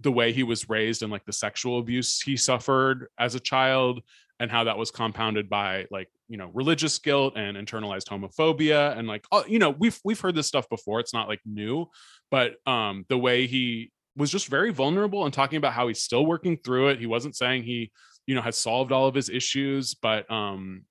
the 0.00 0.12
way 0.12 0.32
he 0.34 0.42
was 0.42 0.68
raised 0.68 1.02
and 1.02 1.10
like 1.10 1.24
the 1.24 1.32
sexual 1.32 1.78
abuse 1.78 2.20
he 2.20 2.36
suffered 2.36 3.06
as 3.18 3.34
a 3.34 3.40
child 3.40 4.02
and 4.38 4.50
how 4.50 4.64
that 4.64 4.76
was 4.76 4.90
compounded 4.90 5.48
by 5.48 5.86
like 5.90 6.10
you 6.28 6.36
know 6.36 6.50
religious 6.52 6.98
guilt 6.98 7.32
and 7.36 7.56
internalized 7.56 8.08
homophobia 8.08 8.98
and 8.98 9.08
like 9.08 9.24
all- 9.32 9.48
you 9.48 9.58
know 9.58 9.70
we've 9.70 9.98
we've 10.04 10.20
heard 10.20 10.34
this 10.34 10.46
stuff 10.46 10.68
before. 10.68 11.00
It's 11.00 11.14
not 11.14 11.26
like 11.26 11.40
new 11.46 11.86
but 12.30 12.56
um 12.66 13.06
the 13.08 13.16
way 13.16 13.46
he 13.46 13.92
was 14.16 14.30
just 14.30 14.48
very 14.48 14.72
vulnerable 14.72 15.24
and 15.24 15.34
talking 15.34 15.56
about 15.56 15.72
how 15.72 15.88
he's 15.88 16.02
still 16.02 16.24
working 16.24 16.56
through 16.56 16.88
it. 16.88 17.00
He 17.00 17.06
wasn't 17.06 17.36
saying 17.36 17.64
he 17.64 17.90
you 18.26 18.34
know 18.34 18.42
has 18.42 18.56
solved 18.56 18.92
all 18.92 19.06
of 19.06 19.14
his 19.14 19.28
issues 19.28 19.94
but 19.94 20.30
um 20.30 20.82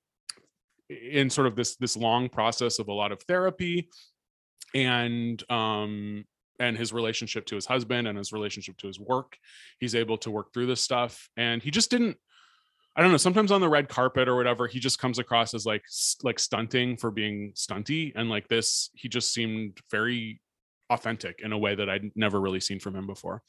in 0.88 1.30
sort 1.30 1.46
of 1.46 1.56
this 1.56 1.76
this 1.76 1.96
long 1.96 2.28
process 2.28 2.78
of 2.78 2.88
a 2.88 2.92
lot 2.92 3.12
of 3.12 3.22
therapy 3.22 3.88
and 4.74 5.42
um 5.50 6.24
and 6.60 6.76
his 6.76 6.92
relationship 6.92 7.46
to 7.46 7.54
his 7.54 7.66
husband 7.66 8.06
and 8.06 8.16
his 8.16 8.32
relationship 8.32 8.76
to 8.76 8.86
his 8.86 9.00
work 9.00 9.36
he's 9.80 9.94
able 9.94 10.16
to 10.18 10.30
work 10.30 10.52
through 10.52 10.66
this 10.66 10.80
stuff. 10.80 11.28
And 11.36 11.62
he 11.62 11.70
just 11.70 11.90
didn't 11.90 12.16
i 12.96 13.02
don't 13.02 13.10
know 13.10 13.16
sometimes 13.16 13.50
on 13.50 13.60
the 13.60 13.68
red 13.68 13.88
carpet 13.88 14.28
or 14.28 14.36
whatever 14.36 14.68
he 14.68 14.78
just 14.78 15.00
comes 15.00 15.18
across 15.18 15.52
as 15.52 15.66
like 15.66 15.82
like 16.22 16.38
stunting 16.38 16.96
for 16.96 17.10
being 17.10 17.52
stunty. 17.54 18.12
And 18.14 18.28
like 18.28 18.48
this 18.48 18.90
he 18.94 19.08
just 19.08 19.32
seemed 19.32 19.78
very 19.90 20.40
authentic 20.94 21.40
in 21.44 21.52
a 21.52 21.58
way 21.58 21.74
that 21.74 21.88
i'd 21.90 22.10
never 22.14 22.40
really 22.40 22.60
seen 22.60 22.80
from 22.80 22.94
him 22.96 23.06
before 23.06 23.42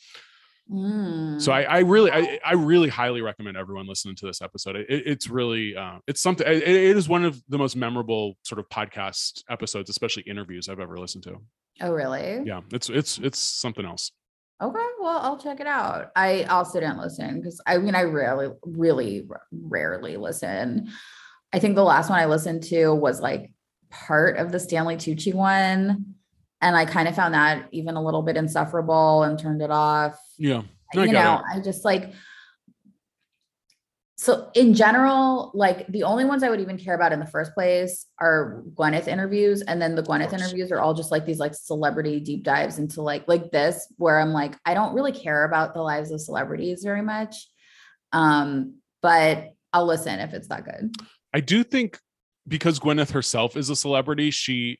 Mm. 0.71 1.39
so 1.39 1.51
I, 1.51 1.61
I 1.61 1.79
really, 1.81 2.09
I, 2.11 2.39
I 2.43 2.53
really 2.53 2.89
highly 2.89 3.21
recommend 3.21 3.55
everyone 3.55 3.87
listening 3.87 4.15
to 4.15 4.25
this 4.25 4.41
episode. 4.41 4.75
It, 4.75 4.85
it's 4.89 5.29
really, 5.29 5.75
uh, 5.75 5.99
it's 6.07 6.21
something. 6.21 6.47
It, 6.47 6.63
it 6.63 6.97
is 6.97 7.07
one 7.07 7.23
of 7.23 7.39
the 7.49 7.59
most 7.59 7.75
memorable 7.75 8.35
sort 8.41 8.57
of 8.57 8.67
podcast 8.69 9.43
episodes, 9.47 9.91
especially 9.91 10.23
interviews 10.23 10.67
I've 10.67 10.79
ever 10.79 10.97
listened 10.97 11.23
to. 11.25 11.35
oh 11.81 11.91
really? 11.91 12.41
Yeah, 12.45 12.61
it's 12.71 12.89
it's 12.89 13.19
it's 13.19 13.37
something 13.37 13.85
else. 13.85 14.11
Okay, 14.59 14.87
well, 14.99 15.19
I'll 15.19 15.37
check 15.37 15.59
it 15.59 15.67
out. 15.67 16.09
I 16.15 16.45
also 16.45 16.79
didn't 16.79 16.97
listen 16.97 17.41
because 17.41 17.61
I 17.67 17.77
mean, 17.77 17.93
I 17.93 18.01
rarely, 18.01 18.49
really 18.63 19.27
rarely 19.51 20.17
listen. 20.17 20.89
I 21.53 21.59
think 21.59 21.75
the 21.75 21.83
last 21.83 22.09
one 22.09 22.17
I 22.17 22.25
listened 22.25 22.63
to 22.63 22.91
was 22.91 23.21
like 23.21 23.51
part 23.91 24.37
of 24.37 24.51
the 24.51 24.59
Stanley 24.59 24.95
Tucci 24.95 25.31
one. 25.31 26.14
And 26.61 26.75
I 26.75 26.85
kind 26.85 27.07
of 27.07 27.15
found 27.15 27.33
that 27.33 27.67
even 27.71 27.95
a 27.95 28.03
little 28.03 28.21
bit 28.21 28.37
insufferable 28.37 29.23
and 29.23 29.37
turned 29.37 29.61
it 29.61 29.71
off. 29.71 30.17
Yeah, 30.37 30.63
I 30.95 31.03
you 31.05 31.11
know, 31.11 31.35
it. 31.35 31.57
I 31.57 31.59
just 31.61 31.85
like, 31.85 32.13
so 34.17 34.49
in 34.55 34.73
general, 34.73 35.51
like 35.53 35.85
the 35.87 36.03
only 36.03 36.25
ones 36.25 36.41
I 36.41 36.49
would 36.49 36.61
even 36.61 36.77
care 36.77 36.95
about 36.95 37.11
in 37.11 37.19
the 37.19 37.27
first 37.27 37.53
place 37.53 38.05
are 38.17 38.63
Gwyneth 38.73 39.07
interviews. 39.07 39.61
And 39.61 39.81
then 39.81 39.93
the 39.93 40.01
Gwyneth 40.01 40.33
interviews 40.33 40.71
are 40.71 40.79
all 40.79 40.93
just 40.93 41.11
like 41.11 41.25
these 41.25 41.37
like 41.37 41.53
celebrity 41.53 42.19
deep 42.19 42.43
dives 42.43 42.79
into 42.79 43.01
like, 43.01 43.27
like 43.27 43.51
this, 43.51 43.91
where 43.97 44.19
I'm 44.19 44.31
like, 44.31 44.55
I 44.65 44.73
don't 44.73 44.95
really 44.95 45.11
care 45.11 45.43
about 45.43 45.73
the 45.73 45.81
lives 45.81 46.11
of 46.11 46.21
celebrities 46.21 46.81
very 46.83 47.01
much. 47.01 47.47
Um, 48.13 48.75
but 49.01 49.51
I'll 49.73 49.85
listen 49.85 50.19
if 50.19 50.33
it's 50.33 50.47
that 50.47 50.63
good. 50.63 50.95
I 51.33 51.41
do 51.41 51.63
think 51.63 51.99
because 52.47 52.79
Gwyneth 52.79 53.11
herself 53.11 53.57
is 53.57 53.69
a 53.69 53.75
celebrity, 53.75 54.31
she 54.31 54.79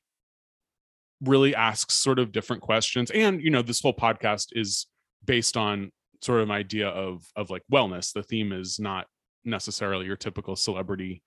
really 1.22 1.56
asks 1.56 1.94
sort 1.94 2.20
of 2.20 2.32
different 2.32 2.62
questions. 2.62 3.12
And 3.12 3.42
you 3.42 3.50
know, 3.50 3.62
this 3.62 3.82
whole 3.82 3.94
podcast 3.94 4.48
is 4.54 4.88
based 5.24 5.58
on 5.58 5.92
sort 6.22 6.42
of 6.42 6.50
an 6.50 6.56
idea 6.56 6.90
of 6.90 7.24
of 7.36 7.50
like 7.50 7.64
wellness. 7.72 8.14
The 8.14 8.24
theme 8.24 8.52
is 8.52 8.80
not 8.80 9.08
necessarily 9.44 10.06
your 10.06 10.16
typical 10.16 10.56
celebrity 10.56 11.22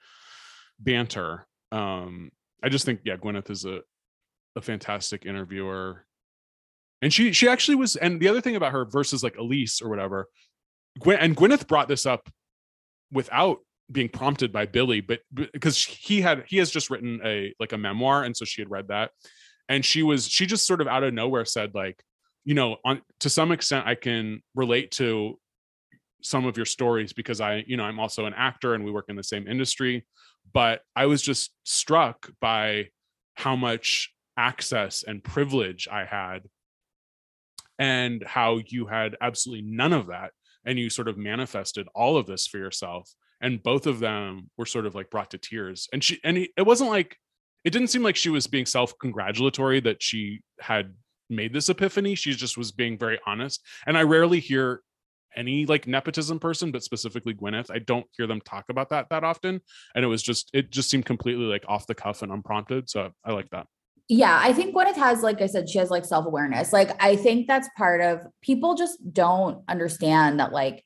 banter. 0.78 1.46
Um, 1.72 2.30
I 2.62 2.68
just 2.68 2.84
think, 2.84 3.00
yeah, 3.04 3.16
Gwyneth 3.16 3.50
is 3.50 3.64
a 3.64 3.80
a 4.56 4.62
fantastic 4.62 5.24
interviewer. 5.24 6.04
And 7.00 7.12
she 7.12 7.32
she 7.32 7.48
actually 7.48 7.76
was, 7.76 7.96
and 7.96 8.20
the 8.20 8.28
other 8.28 8.40
thing 8.40 8.56
about 8.56 8.72
her 8.72 8.84
versus 8.84 9.22
like 9.22 9.36
Elise 9.36 9.80
or 9.80 9.88
whatever, 9.88 10.28
Gwen 10.98 11.18
and 11.18 11.36
Gwyneth 11.36 11.68
brought 11.68 11.88
this 11.88 12.06
up 12.06 12.28
without 13.12 13.60
being 13.90 14.08
prompted 14.08 14.52
by 14.52 14.66
Billy, 14.66 15.00
but 15.00 15.20
because 15.32 15.82
he 15.82 16.20
had 16.20 16.44
he 16.46 16.58
has 16.58 16.70
just 16.70 16.90
written 16.90 17.20
a 17.24 17.54
like 17.60 17.72
a 17.72 17.78
memoir, 17.78 18.24
and 18.24 18.36
so 18.36 18.44
she 18.44 18.60
had 18.60 18.70
read 18.70 18.88
that, 18.88 19.12
and 19.68 19.84
she 19.84 20.02
was 20.02 20.28
she 20.28 20.46
just 20.46 20.66
sort 20.66 20.80
of 20.80 20.86
out 20.86 21.04
of 21.04 21.14
nowhere 21.14 21.44
said 21.44 21.74
like, 21.74 22.02
you 22.44 22.54
know, 22.54 22.76
on 22.84 23.02
to 23.20 23.30
some 23.30 23.52
extent 23.52 23.86
I 23.86 23.94
can 23.94 24.42
relate 24.54 24.90
to 24.92 25.38
some 26.22 26.46
of 26.46 26.56
your 26.56 26.66
stories 26.66 27.12
because 27.12 27.40
I, 27.40 27.64
you 27.66 27.76
know, 27.76 27.84
I'm 27.84 28.00
also 28.00 28.26
an 28.26 28.34
actor 28.34 28.74
and 28.74 28.84
we 28.84 28.90
work 28.90 29.06
in 29.08 29.16
the 29.16 29.22
same 29.22 29.46
industry, 29.46 30.04
but 30.52 30.80
I 30.96 31.06
was 31.06 31.22
just 31.22 31.52
struck 31.64 32.30
by 32.40 32.88
how 33.34 33.54
much 33.54 34.12
access 34.36 35.04
and 35.04 35.22
privilege 35.22 35.88
I 35.90 36.04
had 36.04 36.42
and 37.78 38.24
how 38.26 38.60
you 38.66 38.86
had 38.86 39.16
absolutely 39.20 39.64
none 39.68 39.92
of 39.92 40.08
that. 40.08 40.32
And 40.64 40.78
you 40.78 40.90
sort 40.90 41.08
of 41.08 41.16
manifested 41.16 41.86
all 41.94 42.16
of 42.16 42.26
this 42.26 42.46
for 42.46 42.58
yourself. 42.58 43.10
And 43.40 43.62
both 43.62 43.86
of 43.86 44.00
them 44.00 44.50
were 44.58 44.66
sort 44.66 44.86
of 44.86 44.94
like 44.94 45.10
brought 45.10 45.30
to 45.30 45.38
tears. 45.38 45.88
And 45.92 46.02
she 46.02 46.18
and 46.24 46.36
he, 46.36 46.52
it 46.56 46.66
wasn't 46.66 46.90
like 46.90 47.16
it 47.64 47.70
didn't 47.70 47.88
seem 47.88 48.02
like 48.02 48.16
she 48.16 48.30
was 48.30 48.46
being 48.46 48.66
self-congratulatory 48.66 49.80
that 49.80 50.02
she 50.02 50.40
had 50.60 50.94
made 51.28 51.52
this 51.52 51.68
epiphany. 51.68 52.14
She 52.14 52.32
just 52.32 52.56
was 52.56 52.72
being 52.72 52.98
very 52.98 53.18
honest. 53.26 53.60
And 53.86 53.98
i 53.98 54.02
rarely 54.02 54.40
hear 54.40 54.82
any 55.36 55.66
like 55.66 55.86
nepotism 55.86 56.38
person 56.38 56.72
but 56.72 56.82
specifically 56.82 57.34
gwyneth. 57.34 57.70
I 57.70 57.78
don't 57.78 58.06
hear 58.16 58.26
them 58.26 58.40
talk 58.40 58.64
about 58.70 58.90
that 58.90 59.08
that 59.10 59.24
often. 59.24 59.60
And 59.94 60.04
it 60.04 60.08
was 60.08 60.22
just 60.22 60.50
it 60.52 60.70
just 60.70 60.90
seemed 60.90 61.06
completely 61.06 61.44
like 61.44 61.64
off 61.68 61.86
the 61.86 61.94
cuff 61.94 62.22
and 62.22 62.32
unprompted. 62.32 62.88
So 62.88 63.10
i 63.24 63.32
like 63.32 63.50
that. 63.50 63.66
Yeah, 64.10 64.40
I 64.42 64.54
think 64.54 64.74
Gwyneth 64.74 64.96
has, 64.96 65.22
like 65.22 65.42
I 65.42 65.46
said, 65.46 65.68
she 65.68 65.78
has 65.78 65.90
like 65.90 66.06
self 66.06 66.24
awareness. 66.24 66.72
Like, 66.72 66.90
I 67.02 67.14
think 67.14 67.46
that's 67.46 67.68
part 67.76 68.00
of 68.00 68.26
people 68.40 68.74
just 68.74 68.98
don't 69.12 69.62
understand 69.68 70.40
that, 70.40 70.50
like, 70.50 70.82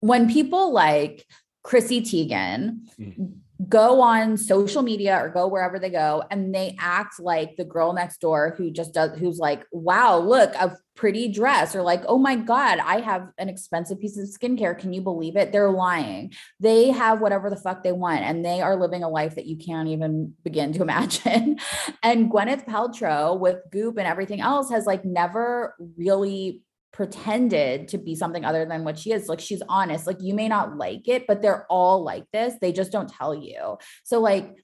when 0.00 0.30
people 0.32 0.72
like 0.72 1.26
Chrissy 1.62 2.00
Teigen 2.00 2.78
mm. 2.98 3.34
Go 3.68 4.00
on 4.02 4.36
social 4.36 4.82
media 4.82 5.18
or 5.18 5.28
go 5.30 5.46
wherever 5.46 5.78
they 5.78 5.88
go 5.88 6.22
and 6.30 6.54
they 6.54 6.76
act 6.78 7.18
like 7.18 7.56
the 7.56 7.64
girl 7.64 7.92
next 7.92 8.20
door 8.20 8.54
who 8.56 8.70
just 8.70 8.92
does, 8.92 9.18
who's 9.18 9.38
like, 9.38 9.64
wow, 9.72 10.18
look, 10.18 10.54
a 10.56 10.76
pretty 10.94 11.28
dress, 11.28 11.74
or 11.74 11.82
like, 11.82 12.02
oh 12.06 12.18
my 12.18 12.36
God, 12.36 12.78
I 12.78 13.00
have 13.00 13.28
an 13.38 13.48
expensive 13.48 14.00
piece 14.00 14.18
of 14.18 14.28
skincare. 14.28 14.78
Can 14.78 14.92
you 14.92 15.02
believe 15.02 15.36
it? 15.36 15.52
They're 15.52 15.70
lying. 15.70 16.32
They 16.58 16.90
have 16.90 17.20
whatever 17.20 17.50
the 17.50 17.56
fuck 17.56 17.82
they 17.82 17.92
want 17.92 18.22
and 18.22 18.44
they 18.44 18.60
are 18.60 18.76
living 18.76 19.02
a 19.02 19.08
life 19.08 19.34
that 19.36 19.46
you 19.46 19.56
can't 19.56 19.88
even 19.88 20.34
begin 20.42 20.72
to 20.74 20.82
imagine. 20.86 21.58
and 22.02 22.30
Gwyneth 22.30 22.66
Paltrow 22.66 23.38
with 23.38 23.58
Goop 23.70 23.98
and 23.98 24.06
everything 24.06 24.40
else 24.40 24.70
has 24.70 24.86
like 24.86 25.04
never 25.04 25.74
really 25.96 26.62
pretended 26.96 27.88
to 27.88 27.98
be 27.98 28.14
something 28.14 28.42
other 28.42 28.64
than 28.64 28.82
what 28.82 28.98
she 28.98 29.12
is. 29.12 29.28
Like 29.28 29.38
she's 29.38 29.60
honest. 29.68 30.06
Like 30.06 30.22
you 30.22 30.32
may 30.32 30.48
not 30.48 30.78
like 30.78 31.08
it, 31.08 31.26
but 31.26 31.42
they're 31.42 31.66
all 31.68 32.02
like 32.02 32.24
this. 32.32 32.54
They 32.58 32.72
just 32.72 32.90
don't 32.90 33.10
tell 33.10 33.34
you. 33.34 33.76
So 34.04 34.18
like 34.18 34.56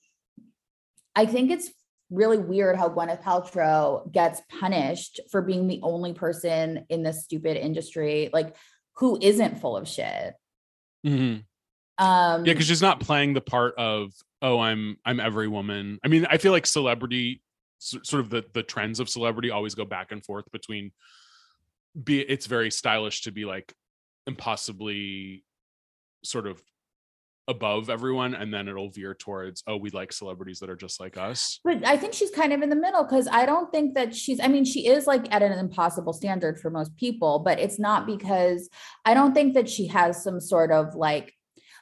I 1.15 1.27
think 1.27 1.51
it's 1.51 1.71
really 2.09 2.39
weird 2.39 2.77
how 2.77 2.89
Gwyneth 2.89 3.23
Paltrow 3.23 4.11
gets 4.11 4.41
punished 4.49 5.21
for 5.31 5.43
being 5.43 5.69
the 5.69 5.81
only 5.83 6.15
person 6.15 6.87
in 6.89 7.03
this 7.03 7.23
stupid 7.23 7.59
industry 7.59 8.31
like 8.33 8.57
who 8.97 9.19
isn't 9.21 9.61
full 9.61 9.77
of 9.77 9.87
shit. 9.87 10.33
Mm-hmm. 11.07 11.43
Um 12.03 12.47
yeah, 12.47 12.55
because 12.55 12.67
she's 12.67 12.81
not 12.81 13.01
playing 13.01 13.35
the 13.35 13.43
part 13.43 13.75
of 13.77 14.11
oh 14.41 14.59
I'm 14.59 14.97
I'm 15.05 15.21
every 15.21 15.49
woman. 15.49 15.99
I 16.03 16.09
mean, 16.09 16.27
I 16.31 16.39
feel 16.39 16.53
like 16.53 16.67
celebrity 16.67 17.43
sort 17.79 18.21
of 18.25 18.31
the 18.31 18.43
the 18.55 18.63
trends 18.63 19.01
of 19.01 19.11
celebrity 19.11 19.51
always 19.51 19.75
go 19.75 19.85
back 19.85 20.13
and 20.13 20.25
forth 20.25 20.51
between 20.51 20.93
be 22.01 22.21
it's 22.21 22.47
very 22.47 22.71
stylish 22.71 23.23
to 23.23 23.33
be 23.33 23.45
like 23.45 23.73
impossibly 24.27 25.45
sort 26.25 26.47
of 26.47 26.63
above 27.49 27.91
everyone 27.91 28.35
and 28.35 28.55
then 28.55 28.69
it'll 28.69 28.89
veer 28.89 29.15
towards 29.15 29.65
oh 29.67 29.77
we 29.77 29.91
like 29.91 30.13
celebrities 30.13 30.61
that 30.61 30.71
are 30.71 30.77
just 30.77 31.01
like 31.01 31.17
us. 31.17 31.59
But 31.65 31.85
i 31.85 31.97
think 31.97 32.15
she's 32.15 32.31
kind 32.31 32.53
of 32.53 32.63
in 32.63 32.71
the 32.71 32.77
middle 32.77 33.03
because 33.03 33.27
i 33.29 33.45
don't 33.45 33.73
think 33.73 33.95
that 33.95 34.15
she's 34.15 34.39
i 34.41 34.47
mean 34.47 34.65
she 34.65 34.87
is 34.87 35.07
like 35.07 35.33
at 35.35 35.43
an 35.43 35.53
impossible 35.53 36.13
standard 36.13 36.61
for 36.61 36.71
most 36.71 36.97
people 36.97 37.41
but 37.41 37.59
it's 37.59 37.81
not 37.81 38.07
because 38.07 38.71
i 39.05 39.13
don't 39.13 39.35
think 39.35 39.55
that 39.55 39.69
she 39.69 39.89
has 39.89 40.23
some 40.23 40.41
sort 40.41 40.71
of 40.71 40.95
like 40.95 41.35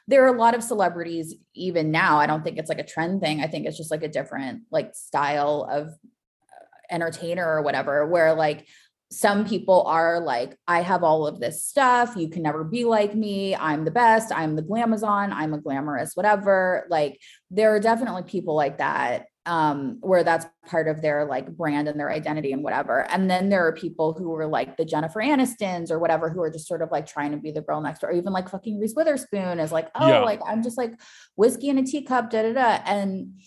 there 0.07 0.25
are 0.25 0.35
a 0.35 0.37
lot 0.37 0.55
of 0.55 0.63
celebrities 0.63 1.35
even 1.53 1.91
now 1.91 2.17
i 2.17 2.25
don't 2.25 2.43
think 2.43 2.57
it's 2.57 2.69
like 2.69 2.79
a 2.79 2.83
trend 2.83 3.21
thing 3.21 3.41
i 3.41 3.47
think 3.47 3.67
it's 3.67 3.77
just 3.77 3.91
like 3.91 4.03
a 4.03 4.09
different 4.09 4.63
like 4.71 4.95
style 4.95 5.67
of 5.69 5.89
uh, 5.89 6.65
entertainer 6.89 7.47
or 7.47 7.61
whatever 7.61 8.07
where 8.07 8.33
like 8.33 8.65
some 9.11 9.45
people 9.45 9.83
are 9.83 10.21
like, 10.21 10.57
I 10.67 10.81
have 10.81 11.03
all 11.03 11.27
of 11.27 11.39
this 11.39 11.65
stuff. 11.65 12.15
You 12.15 12.29
can 12.29 12.43
never 12.43 12.63
be 12.63 12.85
like 12.85 13.13
me. 13.13 13.55
I'm 13.55 13.83
the 13.83 13.91
best. 13.91 14.31
I'm 14.33 14.55
the 14.55 14.63
glamazon. 14.63 15.33
I'm 15.33 15.53
a 15.53 15.59
glamorous, 15.59 16.15
whatever. 16.15 16.85
Like, 16.89 17.19
there 17.49 17.75
are 17.75 17.79
definitely 17.79 18.23
people 18.23 18.55
like 18.55 18.77
that 18.77 19.25
um 19.47 19.97
where 20.01 20.23
that's 20.23 20.45
part 20.67 20.87
of 20.87 21.01
their 21.01 21.25
like 21.25 21.49
brand 21.57 21.87
and 21.87 21.99
their 21.99 22.11
identity 22.11 22.51
and 22.51 22.63
whatever 22.63 23.09
and 23.11 23.27
then 23.27 23.49
there 23.49 23.65
are 23.65 23.73
people 23.73 24.13
who 24.13 24.31
are 24.35 24.45
like 24.45 24.77
the 24.77 24.85
jennifer 24.85 25.19
anistons 25.19 25.89
or 25.89 25.97
whatever 25.97 26.29
who 26.29 26.43
are 26.43 26.51
just 26.51 26.67
sort 26.67 26.83
of 26.83 26.91
like 26.91 27.07
trying 27.07 27.31
to 27.31 27.37
be 27.37 27.49
the 27.49 27.61
girl 27.61 27.81
next 27.81 28.01
door 28.01 28.11
or 28.11 28.13
even 28.13 28.31
like 28.31 28.47
fucking 28.47 28.79
reese 28.79 28.93
witherspoon 28.95 29.59
is 29.59 29.71
like 29.71 29.89
oh 29.95 30.07
yeah. 30.07 30.19
like 30.19 30.39
i'm 30.45 30.61
just 30.61 30.77
like 30.77 30.93
whiskey 31.35 31.69
in 31.69 31.79
a 31.79 31.83
teacup 31.83 32.29
da 32.29 32.43
da 32.43 32.53
da 32.53 32.83
and 32.85 33.41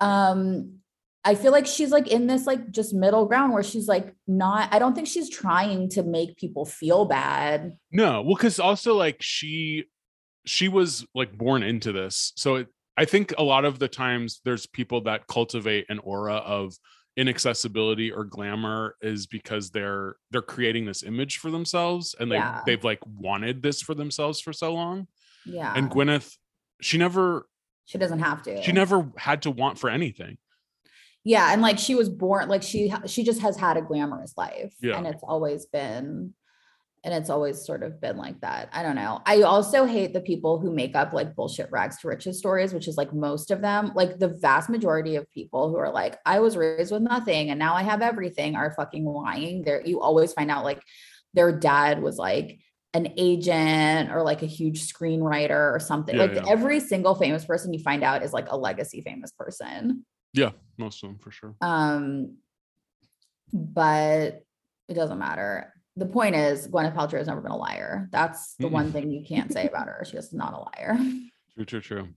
um 0.00 0.81
I 1.24 1.36
feel 1.36 1.52
like 1.52 1.66
she's 1.66 1.90
like 1.90 2.08
in 2.08 2.26
this 2.26 2.46
like 2.46 2.70
just 2.70 2.94
middle 2.94 3.26
ground 3.26 3.52
where 3.52 3.62
she's 3.62 3.86
like 3.86 4.14
not 4.26 4.72
I 4.72 4.78
don't 4.78 4.94
think 4.94 5.06
she's 5.06 5.30
trying 5.30 5.88
to 5.90 6.02
make 6.02 6.36
people 6.36 6.64
feel 6.64 7.04
bad. 7.04 7.76
No, 7.92 8.22
well 8.22 8.36
cuz 8.36 8.58
also 8.58 8.94
like 8.94 9.22
she 9.22 9.84
she 10.44 10.68
was 10.68 11.06
like 11.14 11.36
born 11.36 11.62
into 11.62 11.92
this. 11.92 12.32
So 12.36 12.56
it, 12.56 12.68
I 12.96 13.04
think 13.04 13.32
a 13.38 13.42
lot 13.42 13.64
of 13.64 13.78
the 13.78 13.88
times 13.88 14.40
there's 14.44 14.66
people 14.66 15.02
that 15.02 15.28
cultivate 15.28 15.86
an 15.88 16.00
aura 16.00 16.34
of 16.34 16.74
inaccessibility 17.16 18.10
or 18.10 18.24
glamour 18.24 18.96
is 19.00 19.26
because 19.26 19.70
they're 19.70 20.16
they're 20.30 20.42
creating 20.42 20.86
this 20.86 21.04
image 21.04 21.38
for 21.38 21.50
themselves 21.50 22.16
and 22.18 22.32
they 22.32 22.36
yeah. 22.36 22.62
they've 22.66 22.82
like 22.82 23.00
wanted 23.06 23.62
this 23.62 23.80
for 23.80 23.94
themselves 23.94 24.40
for 24.40 24.52
so 24.52 24.74
long. 24.74 25.06
Yeah. 25.46 25.72
And 25.76 25.88
Gwyneth 25.88 26.36
she 26.80 26.98
never 26.98 27.46
she 27.84 27.98
doesn't 27.98 28.20
have 28.20 28.42
to. 28.42 28.60
She 28.62 28.72
never 28.72 29.08
had 29.16 29.42
to 29.42 29.50
want 29.50 29.78
for 29.78 29.88
anything 29.88 30.38
yeah 31.24 31.52
and 31.52 31.62
like 31.62 31.78
she 31.78 31.94
was 31.94 32.08
born 32.08 32.48
like 32.48 32.62
she 32.62 32.92
she 33.06 33.22
just 33.22 33.40
has 33.40 33.56
had 33.56 33.76
a 33.76 33.82
glamorous 33.82 34.34
life 34.36 34.74
yeah. 34.80 34.96
and 34.96 35.06
it's 35.06 35.22
always 35.22 35.66
been 35.66 36.34
and 37.04 37.12
it's 37.12 37.30
always 37.30 37.64
sort 37.64 37.82
of 37.82 38.00
been 38.00 38.16
like 38.16 38.40
that 38.40 38.68
i 38.72 38.82
don't 38.82 38.96
know 38.96 39.20
i 39.26 39.42
also 39.42 39.84
hate 39.84 40.12
the 40.12 40.20
people 40.20 40.58
who 40.58 40.72
make 40.72 40.94
up 40.94 41.12
like 41.12 41.34
bullshit 41.34 41.70
rags 41.70 41.98
to 41.98 42.08
riches 42.08 42.38
stories 42.38 42.72
which 42.72 42.88
is 42.88 42.96
like 42.96 43.12
most 43.12 43.50
of 43.50 43.60
them 43.60 43.92
like 43.94 44.18
the 44.18 44.28
vast 44.28 44.68
majority 44.68 45.16
of 45.16 45.30
people 45.32 45.68
who 45.68 45.76
are 45.76 45.92
like 45.92 46.18
i 46.26 46.40
was 46.40 46.56
raised 46.56 46.92
with 46.92 47.02
nothing 47.02 47.50
and 47.50 47.58
now 47.58 47.74
i 47.74 47.82
have 47.82 48.02
everything 48.02 48.56
are 48.56 48.74
fucking 48.76 49.04
lying 49.04 49.62
there 49.62 49.82
you 49.84 50.00
always 50.00 50.32
find 50.32 50.50
out 50.50 50.64
like 50.64 50.82
their 51.34 51.52
dad 51.52 52.02
was 52.02 52.18
like 52.18 52.58
an 52.94 53.14
agent 53.16 54.10
or 54.10 54.22
like 54.22 54.42
a 54.42 54.46
huge 54.46 54.82
screenwriter 54.82 55.74
or 55.74 55.78
something. 55.80 56.16
Yeah, 56.16 56.22
like 56.22 56.34
yeah. 56.34 56.44
every 56.46 56.78
single 56.80 57.14
famous 57.14 57.44
person 57.44 57.72
you 57.72 57.80
find 57.80 58.04
out 58.04 58.22
is 58.22 58.32
like 58.32 58.50
a 58.50 58.56
legacy 58.56 59.00
famous 59.00 59.32
person. 59.32 60.04
Yeah, 60.34 60.50
most 60.78 61.02
of 61.02 61.10
them 61.10 61.18
for 61.18 61.30
sure. 61.30 61.54
Um, 61.60 62.36
but 63.52 64.44
it 64.88 64.94
doesn't 64.94 65.18
matter. 65.18 65.72
The 65.96 66.06
point 66.06 66.34
is, 66.34 66.68
Gwyneth 66.68 66.94
Paltrow 66.94 67.18
has 67.18 67.26
never 67.26 67.42
been 67.42 67.52
a 67.52 67.56
liar. 67.56 68.08
That's 68.12 68.54
the 68.54 68.68
mm 68.68 68.72
one 68.72 68.92
thing 68.92 69.10
you 69.10 69.24
can't 69.26 69.52
say 69.52 69.66
about 69.66 69.88
her. 69.88 70.02
She's 70.04 70.12
just 70.12 70.32
not 70.32 70.54
a 70.54 70.80
liar. 70.80 70.98
True, 71.54 71.66
true, 71.66 71.80
true. 71.82 72.08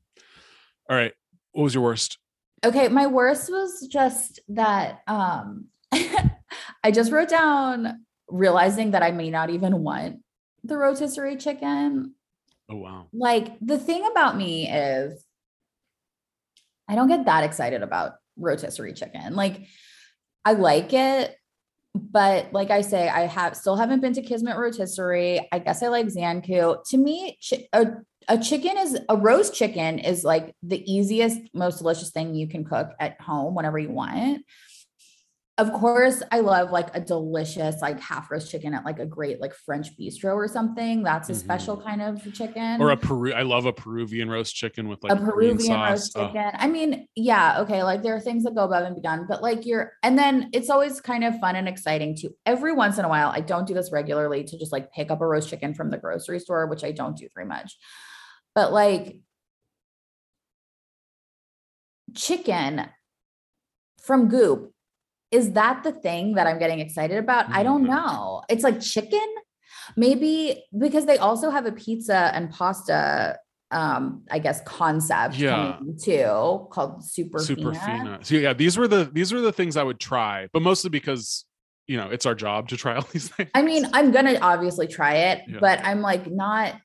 All 0.90 0.96
right. 0.96 1.12
What 1.52 1.64
was 1.64 1.74
your 1.74 1.84
worst? 1.84 2.20
Okay, 2.64 2.88
my 2.88 3.06
worst 3.06 3.50
was 3.50 3.86
just 3.92 4.40
that 4.48 5.02
um 5.08 5.66
I 5.92 6.92
just 6.94 7.12
wrote 7.12 7.28
down 7.28 8.06
realizing 8.30 8.92
that 8.92 9.04
I 9.04 9.12
may 9.12 9.30
not 9.30 9.50
even 9.50 9.84
want 9.84 10.22
the 10.64 10.78
rotisserie 10.78 11.36
chicken. 11.36 12.16
Oh 12.70 12.78
wow. 12.78 13.08
Like 13.12 13.58
the 13.60 13.78
thing 13.78 14.08
about 14.10 14.38
me 14.38 14.70
is 14.72 15.22
I 16.88 16.96
don't 16.96 17.08
get 17.08 17.26
that 17.26 17.44
excited 17.44 17.82
about 17.82 18.14
rotisserie 18.38 18.94
chicken. 18.94 19.36
Like 19.36 19.68
I 20.44 20.54
like 20.54 20.94
it, 20.94 21.36
but 21.96 22.54
like 22.54 22.70
I 22.70 22.82
say, 22.82 23.08
I 23.08 23.22
have 23.22 23.56
still 23.56 23.76
haven't 23.76 24.02
been 24.02 24.14
to 24.14 24.22
Kismet 24.22 24.58
rotisserie. 24.58 25.48
I 25.52 25.60
guess 25.60 25.82
I 25.82 25.88
like 25.88 26.08
Zankou. 26.08 26.84
To 26.90 26.98
me, 26.98 27.40
a, 27.74 27.88
a 28.28 28.38
chicken 28.38 28.78
is 28.78 29.00
a 29.10 29.18
roast 29.18 29.54
chicken 29.54 30.00
is 30.00 30.24
like 30.24 30.54
the 30.62 30.84
easiest, 30.92 31.40
most 31.54 31.80
delicious 31.80 32.12
thing 32.12 32.36
you 32.36 32.48
can 32.48 32.66
cook 32.66 32.92
at 33.00 33.20
home 33.22 33.56
whenever 33.56 33.80
you 33.80 33.92
want 33.92 34.44
of 35.58 35.72
course, 35.72 36.22
I 36.34 36.42
love 36.42 36.72
like 36.72 36.94
a 36.94 37.00
delicious 37.00 37.82
like 37.82 37.98
half 38.02 38.30
roast 38.30 38.52
chicken 38.52 38.74
at 38.74 38.84
like 38.84 39.00
a 39.00 39.06
great 39.06 39.40
like 39.40 39.54
French 39.54 39.98
bistro 39.98 40.34
or 40.34 40.50
something. 40.50 41.02
That's 41.02 41.30
a 41.30 41.32
mm-hmm. 41.32 41.40
special 41.40 41.78
kind 41.78 42.02
of 42.02 42.22
chicken. 42.34 42.82
Or 42.82 42.90
a 42.90 42.98
Peru. 42.98 43.32
I 43.32 43.44
love 43.44 43.66
a 43.66 43.72
Peruvian 43.72 44.30
roast 44.30 44.54
chicken 44.54 44.90
with 44.90 45.02
like 45.02 45.14
a 45.14 45.16
Peruvian 45.16 45.80
roast 45.80 46.14
chicken. 46.14 46.52
Oh. 46.54 46.58
I 46.58 46.68
mean, 46.68 47.08
yeah, 47.16 47.62
okay. 47.62 47.84
Like 47.84 48.04
there 48.04 48.14
are 48.14 48.20
things 48.20 48.44
that 48.44 48.54
go 48.54 48.66
above 48.66 48.84
and 48.84 49.02
beyond, 49.02 49.30
but 49.30 49.42
like 49.42 49.66
you're, 49.66 49.94
and 50.04 50.20
then 50.20 50.50
it's 50.52 50.70
always 50.70 51.00
kind 51.00 51.24
of 51.24 51.40
fun 51.40 51.56
and 51.56 51.70
exciting 51.70 52.18
to 52.18 52.32
every 52.46 52.74
once 52.74 52.98
in 52.98 53.06
a 53.06 53.10
while. 53.10 53.30
I 53.30 53.40
don't 53.40 53.66
do 53.66 53.74
this 53.74 53.94
regularly 53.94 54.44
to 54.44 54.60
just 54.60 54.74
like 54.74 54.92
pick 54.92 55.10
up 55.10 55.22
a 55.22 55.28
roast 55.28 55.50
chicken 55.50 55.74
from 55.74 55.90
the 55.90 55.98
grocery 55.98 56.42
store, 56.42 56.68
which 56.68 56.84
I 56.84 56.92
don't 56.92 57.16
do 57.16 57.30
very 57.34 57.48
much 57.48 57.78
But 58.56 58.74
like 58.74 59.22
chicken 62.14 62.88
from 64.02 64.28
Goop, 64.28 64.75
is 65.32 65.54
that 65.54 65.84
the 65.84 65.92
thing 65.92 66.36
that 66.36 66.48
I'm 66.48 66.60
getting 66.60 66.80
excited 66.80 67.18
about? 67.18 67.46
I 67.52 67.64
don't 67.64 67.84
Mhm. 67.86 67.90
know. 67.90 68.44
It's 68.50 68.64
like 68.64 68.80
chicken, 68.82 69.28
maybe 69.98 70.64
because 70.78 71.06
they 71.06 71.18
also 71.18 71.50
have 71.50 71.66
a 71.66 71.72
pizza 71.72 72.32
and 72.34 72.50
pasta, 72.52 73.38
um, 73.72 74.24
I 74.30 74.40
guess 74.40 74.62
concept 74.62 75.36
Yeah. 75.38 75.80
too 76.02 76.68
called 76.72 77.04
Super 77.04 77.40
super 77.40 77.74
Fina. 77.74 77.98
fina. 77.98 78.20
So 78.24 78.36
yeah, 78.36 78.54
these 78.54 78.78
were 78.78 78.88
the 78.88 79.10
these 79.12 79.34
were 79.34 79.42
the 79.42 79.52
things 79.52 79.76
I 79.78 79.84
would 79.84 80.00
try, 80.00 80.48
but 80.54 80.62
mostly 80.62 80.90
because 80.90 81.46
you 81.88 81.98
know 81.98 82.10
it's 82.10 82.26
our 82.26 82.36
job 82.36 82.70
to 82.70 82.78
try 82.78 82.96
all 82.98 83.08
these 83.12 83.30
things. 83.30 83.50
I 83.54 83.62
mean, 83.62 83.86
I'm 83.94 84.12
gonna 84.12 84.38
obviously 84.42 84.88
try 84.88 85.16
it, 85.16 85.42
Yeah. 85.48 85.58
but 85.60 85.80
I'm 85.84 86.02
like 86.02 86.30
not. 86.30 86.76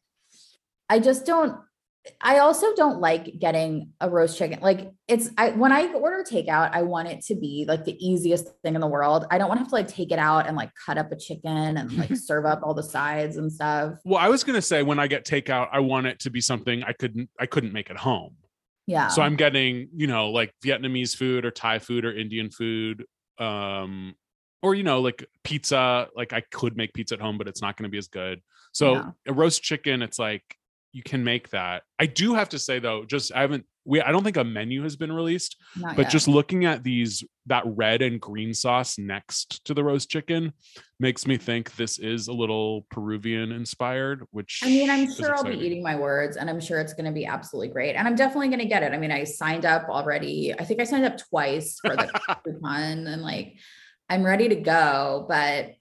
I 0.88 0.98
just 0.98 1.24
don't. 1.26 1.54
I 2.20 2.38
also 2.38 2.74
don't 2.76 3.00
like 3.00 3.38
getting 3.38 3.92
a 4.00 4.08
roast 4.08 4.38
chicken. 4.38 4.60
Like 4.62 4.90
it's 5.06 5.28
I 5.36 5.50
when 5.50 5.70
I 5.70 5.92
order 5.92 6.24
takeout, 6.28 6.70
I 6.72 6.82
want 6.82 7.08
it 7.08 7.22
to 7.26 7.34
be 7.34 7.66
like 7.68 7.84
the 7.84 7.94
easiest 8.04 8.48
thing 8.62 8.74
in 8.74 8.80
the 8.80 8.86
world. 8.86 9.26
I 9.30 9.36
don't 9.36 9.48
want 9.48 9.58
to 9.58 9.62
have 9.64 9.68
to 9.68 9.74
like 9.74 9.88
take 9.88 10.10
it 10.10 10.18
out 10.18 10.46
and 10.46 10.56
like 10.56 10.70
cut 10.86 10.96
up 10.96 11.12
a 11.12 11.16
chicken 11.16 11.76
and 11.76 11.92
like 11.98 12.16
serve 12.16 12.46
up 12.46 12.60
all 12.62 12.72
the 12.72 12.82
sides 12.82 13.36
and 13.36 13.52
stuff. 13.52 13.94
well, 14.04 14.18
I 14.18 14.28
was 14.28 14.44
gonna 14.44 14.62
say 14.62 14.82
when 14.82 14.98
I 14.98 15.06
get 15.08 15.26
takeout, 15.26 15.68
I 15.72 15.80
want 15.80 16.06
it 16.06 16.20
to 16.20 16.30
be 16.30 16.40
something 16.40 16.82
I 16.82 16.92
couldn't 16.92 17.28
I 17.38 17.44
couldn't 17.46 17.72
make 17.72 17.90
at 17.90 17.98
home. 17.98 18.36
Yeah. 18.86 19.08
So 19.08 19.20
I'm 19.22 19.36
getting, 19.36 19.88
you 19.94 20.06
know, 20.06 20.30
like 20.30 20.52
Vietnamese 20.64 21.14
food 21.14 21.44
or 21.44 21.50
Thai 21.50 21.78
food 21.80 22.04
or 22.04 22.16
Indian 22.16 22.50
food. 22.50 23.04
Um, 23.38 24.14
or 24.62 24.74
you 24.74 24.82
know, 24.82 25.00
like 25.00 25.24
pizza. 25.44 26.08
Like 26.16 26.32
I 26.32 26.40
could 26.50 26.76
make 26.76 26.92
pizza 26.94 27.14
at 27.14 27.20
home, 27.20 27.38
but 27.38 27.46
it's 27.46 27.62
not 27.62 27.76
going 27.76 27.84
to 27.84 27.90
be 27.90 27.98
as 27.98 28.08
good. 28.08 28.40
So 28.72 28.94
Yeah. 28.94 29.10
a 29.26 29.32
roast 29.32 29.62
chicken, 29.62 30.02
it's 30.02 30.18
like 30.18 30.42
you 30.92 31.02
can 31.02 31.22
make 31.22 31.50
that. 31.50 31.82
I 31.98 32.06
do 32.06 32.34
have 32.34 32.48
to 32.50 32.58
say 32.58 32.78
though, 32.78 33.04
just 33.04 33.32
I 33.34 33.40
haven't 33.42 33.64
we 33.84 34.00
I 34.00 34.12
don't 34.12 34.22
think 34.22 34.36
a 34.36 34.44
menu 34.44 34.82
has 34.82 34.96
been 34.96 35.12
released, 35.12 35.56
Not 35.76 35.96
but 35.96 36.02
yet. 36.02 36.12
just 36.12 36.28
looking 36.28 36.64
at 36.64 36.84
these 36.84 37.24
that 37.46 37.64
red 37.66 38.02
and 38.02 38.20
green 38.20 38.52
sauce 38.52 38.98
next 38.98 39.64
to 39.64 39.74
the 39.74 39.82
roast 39.82 40.10
chicken 40.10 40.52
makes 40.98 41.26
me 41.26 41.36
think 41.36 41.74
this 41.76 41.98
is 41.98 42.28
a 42.28 42.32
little 42.32 42.86
Peruvian 42.90 43.52
inspired, 43.52 44.24
which 44.32 44.60
I 44.62 44.66
mean, 44.66 44.90
I'm 44.90 45.12
sure 45.12 45.34
I'll 45.34 45.44
be 45.44 45.58
eating 45.58 45.82
my 45.82 45.96
words 45.96 46.36
and 46.36 46.50
I'm 46.50 46.60
sure 46.60 46.78
it's 46.80 46.92
going 46.92 47.06
to 47.06 47.12
be 47.12 47.26
absolutely 47.26 47.68
great. 47.68 47.96
And 47.96 48.06
I'm 48.06 48.16
definitely 48.16 48.48
going 48.48 48.60
to 48.60 48.66
get 48.66 48.82
it. 48.82 48.92
I 48.92 48.98
mean, 48.98 49.12
I 49.12 49.24
signed 49.24 49.64
up 49.64 49.88
already. 49.88 50.54
I 50.58 50.64
think 50.64 50.80
I 50.80 50.84
signed 50.84 51.06
up 51.06 51.16
twice 51.18 51.78
for 51.80 51.96
the 51.96 52.06
coupon 52.44 53.06
and 53.06 53.22
like 53.22 53.54
I'm 54.08 54.24
ready 54.24 54.48
to 54.50 54.56
go. 54.56 55.24
But 55.28 55.74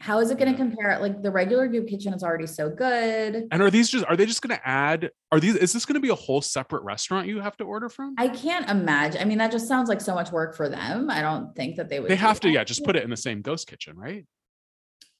how 0.00 0.20
is 0.20 0.30
it 0.30 0.38
going 0.38 0.50
to 0.50 0.56
compare? 0.56 0.98
Like 1.00 1.22
the 1.22 1.30
regular 1.30 1.66
Goop 1.66 1.88
Kitchen 1.88 2.14
is 2.14 2.22
already 2.22 2.46
so 2.46 2.70
good. 2.70 3.48
And 3.50 3.62
are 3.62 3.70
these 3.70 3.90
just 3.90 4.04
are 4.06 4.16
they 4.16 4.26
just 4.26 4.42
gonna 4.42 4.60
add 4.64 5.10
are 5.32 5.40
these 5.40 5.56
is 5.56 5.72
this 5.72 5.84
gonna 5.84 6.00
be 6.00 6.10
a 6.10 6.14
whole 6.14 6.40
separate 6.40 6.82
restaurant 6.82 7.26
you 7.26 7.40
have 7.40 7.56
to 7.56 7.64
order 7.64 7.88
from? 7.88 8.14
I 8.16 8.28
can't 8.28 8.68
imagine. 8.70 9.20
I 9.20 9.24
mean, 9.24 9.38
that 9.38 9.50
just 9.50 9.66
sounds 9.66 9.88
like 9.88 10.00
so 10.00 10.14
much 10.14 10.30
work 10.30 10.54
for 10.54 10.68
them. 10.68 11.10
I 11.10 11.20
don't 11.20 11.54
think 11.54 11.76
that 11.76 11.88
they 11.88 12.00
would. 12.00 12.10
they 12.10 12.16
have 12.16 12.40
to, 12.40 12.48
that. 12.48 12.54
yeah, 12.54 12.64
just 12.64 12.84
put 12.84 12.96
it 12.96 13.02
in 13.02 13.10
the 13.10 13.16
same 13.16 13.42
ghost 13.42 13.66
kitchen, 13.66 13.96
right? 13.96 14.24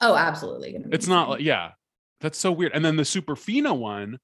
Oh, 0.01 0.15
absolutely. 0.15 0.77
It's 0.93 1.09
not 1.09 1.29
like 1.29 1.41
yeah. 1.41 1.73
That's 2.21 2.39
so 2.39 2.51
weird. 2.51 2.73
And 2.75 2.85
then 2.85 2.97
the 2.97 3.05
super 3.05 3.37
fina 3.37 3.73
one, 3.73 4.19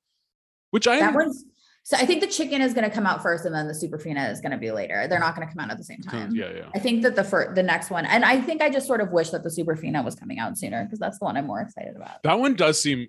which 0.70 0.86
I 0.86 0.98
that 1.00 1.14
one's. 1.14 1.44
So 1.86 1.98
I 1.98 2.06
think 2.06 2.22
the 2.22 2.26
chicken 2.26 2.62
is 2.62 2.72
going 2.72 2.88
to 2.88 2.94
come 2.94 3.06
out 3.06 3.22
first, 3.22 3.44
and 3.44 3.54
then 3.54 3.68
the 3.68 3.74
super 3.74 3.98
fina 3.98 4.28
is 4.30 4.40
going 4.40 4.52
to 4.52 4.58
be 4.58 4.70
later. 4.70 5.06
They're 5.06 5.18
not 5.20 5.36
going 5.36 5.46
to 5.46 5.54
come 5.54 5.62
out 5.62 5.70
at 5.70 5.76
the 5.76 5.84
same 5.84 6.00
time. 6.00 6.34
yeah, 6.34 6.50
yeah. 6.50 6.68
I 6.74 6.78
think 6.78 7.02
that 7.02 7.14
the 7.14 7.22
first, 7.24 7.54
the 7.54 7.62
next 7.62 7.90
one, 7.90 8.06
and 8.06 8.24
I 8.24 8.40
think 8.40 8.62
I 8.62 8.70
just 8.70 8.86
sort 8.86 9.02
of 9.02 9.10
wish 9.12 9.28
that 9.30 9.42
the 9.42 9.50
Super 9.50 9.76
Fina 9.76 10.02
was 10.02 10.14
coming 10.14 10.38
out 10.38 10.56
sooner 10.56 10.82
because 10.84 10.98
that's 10.98 11.18
the 11.18 11.26
one 11.26 11.36
I'm 11.36 11.46
more 11.46 11.60
excited 11.60 11.94
about. 11.94 12.22
That 12.22 12.38
one 12.38 12.54
does 12.54 12.80
seem 12.80 13.08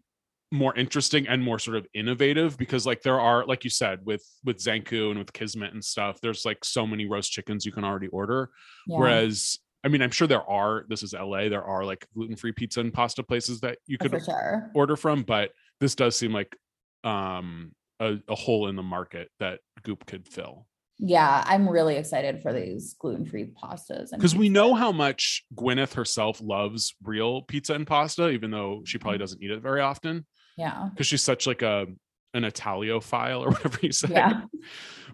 more 0.51 0.76
interesting 0.76 1.26
and 1.28 1.41
more 1.41 1.57
sort 1.57 1.78
of 1.78 1.88
innovative 1.93 2.57
because 2.57 2.86
like 2.86 3.01
there 3.01 3.19
are 3.19 3.45
like 3.45 3.63
you 3.63 3.69
said 3.69 3.99
with 4.05 4.23
with 4.43 4.57
Zankou 4.57 5.09
and 5.09 5.17
with 5.19 5.34
Kismet 5.34 5.73
and 5.73 5.84
stuff 5.84 6.21
there's 6.21 6.45
like 6.45 6.63
so 6.63 6.86
many 6.86 7.07
roast 7.07 7.32
chickens 7.32 7.65
you 7.65 7.71
can 7.71 7.84
already 7.84 8.07
order 8.07 8.51
Yeah. 8.88 8.99
whereas 8.99 9.57
I 9.84 9.88
mean 9.88 10.01
I'm 10.03 10.11
sure 10.11 10.28
there 10.28 10.47
are 10.47 10.86
this 10.88 11.01
is 11.01 11.13
LA 11.13 11.49
there 11.49 11.63
are 11.63 11.84
like 11.84 12.05
gluten-free 12.13 12.51
pizza 12.53 12.80
and 12.80 12.93
pasta 12.93 13.23
places 13.23 13.59
that 13.61 13.80
you 13.88 13.97
Oh, 13.99 14.07
could 14.07 14.23
sure. 14.23 14.69
order 14.76 14.95
from 14.95 15.23
but 15.23 15.51
this 15.82 15.95
does 15.95 16.15
seem 16.15 16.32
like 16.32 16.55
um 17.03 17.71
a, 17.99 18.15
a 18.27 18.35
hole 18.35 18.67
in 18.67 18.75
the 18.75 18.83
market 18.83 19.29
that 19.39 19.59
goop 19.83 20.05
could 20.05 20.27
fill 20.27 20.67
Yeah, 20.99 21.43
I'm 21.45 21.67
really 21.69 21.95
excited 21.95 22.41
for 22.41 22.51
these 22.53 22.95
gluten 22.99 23.25
free 23.25 23.45
pastas. 23.61 24.11
because 24.11 24.35
we 24.35 24.49
know 24.49 24.73
how 24.73 24.91
much 24.91 25.43
gwyneth 25.55 25.93
herself 25.93 26.41
loves 26.41 26.95
real 27.03 27.41
pizza 27.43 27.73
and 27.73 27.85
pasta 27.87 28.29
even 28.29 28.51
though 28.51 28.81
she 28.85 28.97
Mm-hmm. 28.97 29.01
probably 29.03 29.17
doesn't 29.19 29.41
eat 29.43 29.51
it 29.51 29.61
very 29.61 29.81
often 29.81 30.25
Yeah. 30.57 30.89
because 30.91 31.07
she's 31.07 31.21
such 31.23 31.47
like 31.47 31.61
a 31.61 31.87
an 32.33 32.43
italiophile 32.43 33.41
or 33.41 33.49
whatever 33.51 33.77
you 33.81 33.91
say 33.91 34.09
Yeah. 34.11 34.41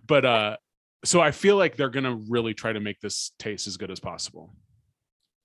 but 0.07 0.25
uh 0.25 0.57
so 1.05 1.19
i 1.21 1.31
feel 1.31 1.55
like 1.57 1.75
they're 1.75 1.89
gonna 1.89 2.15
really 2.29 2.53
try 2.53 2.73
to 2.73 2.79
make 2.79 2.99
this 2.99 3.31
taste 3.39 3.67
as 3.67 3.77
good 3.77 3.91
as 3.91 3.99
possible 3.99 4.55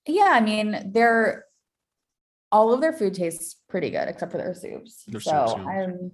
Yeah. 0.06 0.30
I 0.32 0.40
mean, 0.40 0.92
they're 0.94 1.44
all 2.52 2.72
of 2.72 2.80
their 2.80 2.92
food 2.92 3.12
tastes 3.14 3.56
pretty 3.68 3.90
good 3.90 4.06
except 4.08 4.30
for 4.32 4.38
their 4.38 4.54
soups. 4.54 5.02
Their 5.08 5.20
so 5.20 5.46
soups, 5.48 5.60
yeah. 5.60 5.68
I'm 5.68 6.12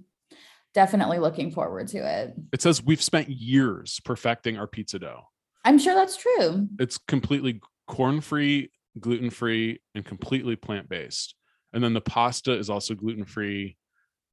definitely 0.73 1.19
looking 1.19 1.51
forward 1.51 1.87
to 1.89 1.97
it. 1.97 2.33
it 2.51 2.61
says 2.61 2.83
we've 2.83 3.01
spent 3.01 3.29
years 3.29 3.99
perfecting 4.03 4.57
our 4.57 4.67
pizza 4.67 4.99
dough. 4.99 5.23
I'm 5.65 5.77
sure 5.79 5.95
that's 5.95 6.17
true. 6.17 6.67
it's 6.79 6.97
completely 6.97 7.61
corn 7.87 8.21
free 8.21 8.71
gluten 8.99 9.29
free 9.29 9.81
and 9.95 10.05
completely 10.05 10.55
plant 10.55 10.87
based 10.89 11.35
and 11.73 11.83
then 11.83 11.93
the 11.93 12.01
pasta 12.01 12.53
is 12.53 12.69
also 12.69 12.93
gluten 12.93 13.25
free 13.25 13.77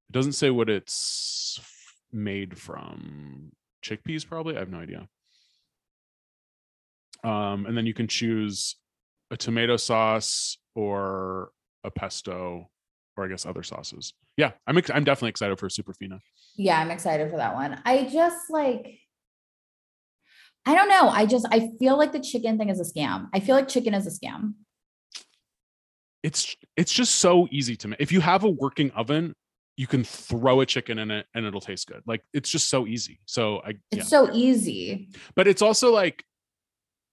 it 0.09 0.13
doesn't 0.13 0.33
say 0.33 0.51
what 0.51 0.69
it's 0.69 1.61
made 2.13 2.59
from. 2.59 3.53
Chickpeas 3.85 4.27
probably? 4.27 4.57
I 4.57 4.59
have 4.59 4.69
no 4.69 4.81
idea. 4.81 5.09
Um 7.23 7.67
and 7.67 7.77
then 7.77 7.87
you 7.87 7.95
can 7.95 8.09
choose 8.09 8.77
a 9.31 9.37
tomato 9.37 9.77
sauce 9.77 10.59
or 10.75 11.53
a 11.85 11.91
pesto 11.91 12.69
or 13.17 13.25
i 13.25 13.29
guess 13.29 13.47
other 13.47 13.63
sauces 13.63 14.13
yeah 14.41 14.53
i'm 14.67 14.77
ex- 14.79 14.91
i'm 14.97 15.05
definitely 15.05 15.31
excited 15.31 15.57
for 15.59 15.69
Superfina. 15.69 16.19
Yeah, 16.57 16.79
I'm 16.81 16.91
excited 16.91 17.31
for 17.31 17.37
that 17.43 17.55
one. 17.55 17.73
I 17.85 17.95
just 18.19 18.51
like 18.51 18.85
I 20.67 20.75
don't 20.75 20.89
know. 20.95 21.09
I 21.09 21.25
just 21.35 21.47
I 21.51 21.59
feel 21.79 21.97
like 21.97 22.13
the 22.13 22.21
chicken 22.21 22.59
thing 22.59 22.69
is 22.69 22.81
a 22.81 22.85
scam. 22.93 23.29
I 23.33 23.41
feel 23.41 23.55
like 23.57 23.69
chicken 23.69 23.95
is 23.95 24.07
a 24.07 24.11
scam. 24.19 24.43
it's 26.23 26.55
it's 26.77 26.93
just 26.93 27.15
so 27.17 27.49
easy 27.51 27.77
to 27.77 27.89
make 27.89 28.01
if 28.01 28.13
you 28.13 28.21
have 28.21 28.45
a 28.45 28.49
working 28.65 28.91
oven 28.93 29.35
you 29.77 29.87
can 29.87 30.05
throw 30.05 30.61
a 30.61 30.67
chicken 30.67 30.99
in 30.99 31.11
it 31.11 31.25
and 31.35 31.47
it'll 31.47 31.61
taste 31.71 31.87
good 31.89 32.03
like 32.07 32.23
it's 32.35 32.51
just 32.51 32.69
so 32.69 32.87
easy 32.87 33.17
so 33.25 33.61
i 33.65 33.71
It's 33.71 33.81
yeah 33.93 34.03
so 34.03 34.29
easy. 34.33 35.09
but 35.35 35.47
it's 35.49 35.63
also 35.63 35.93
like 35.93 36.23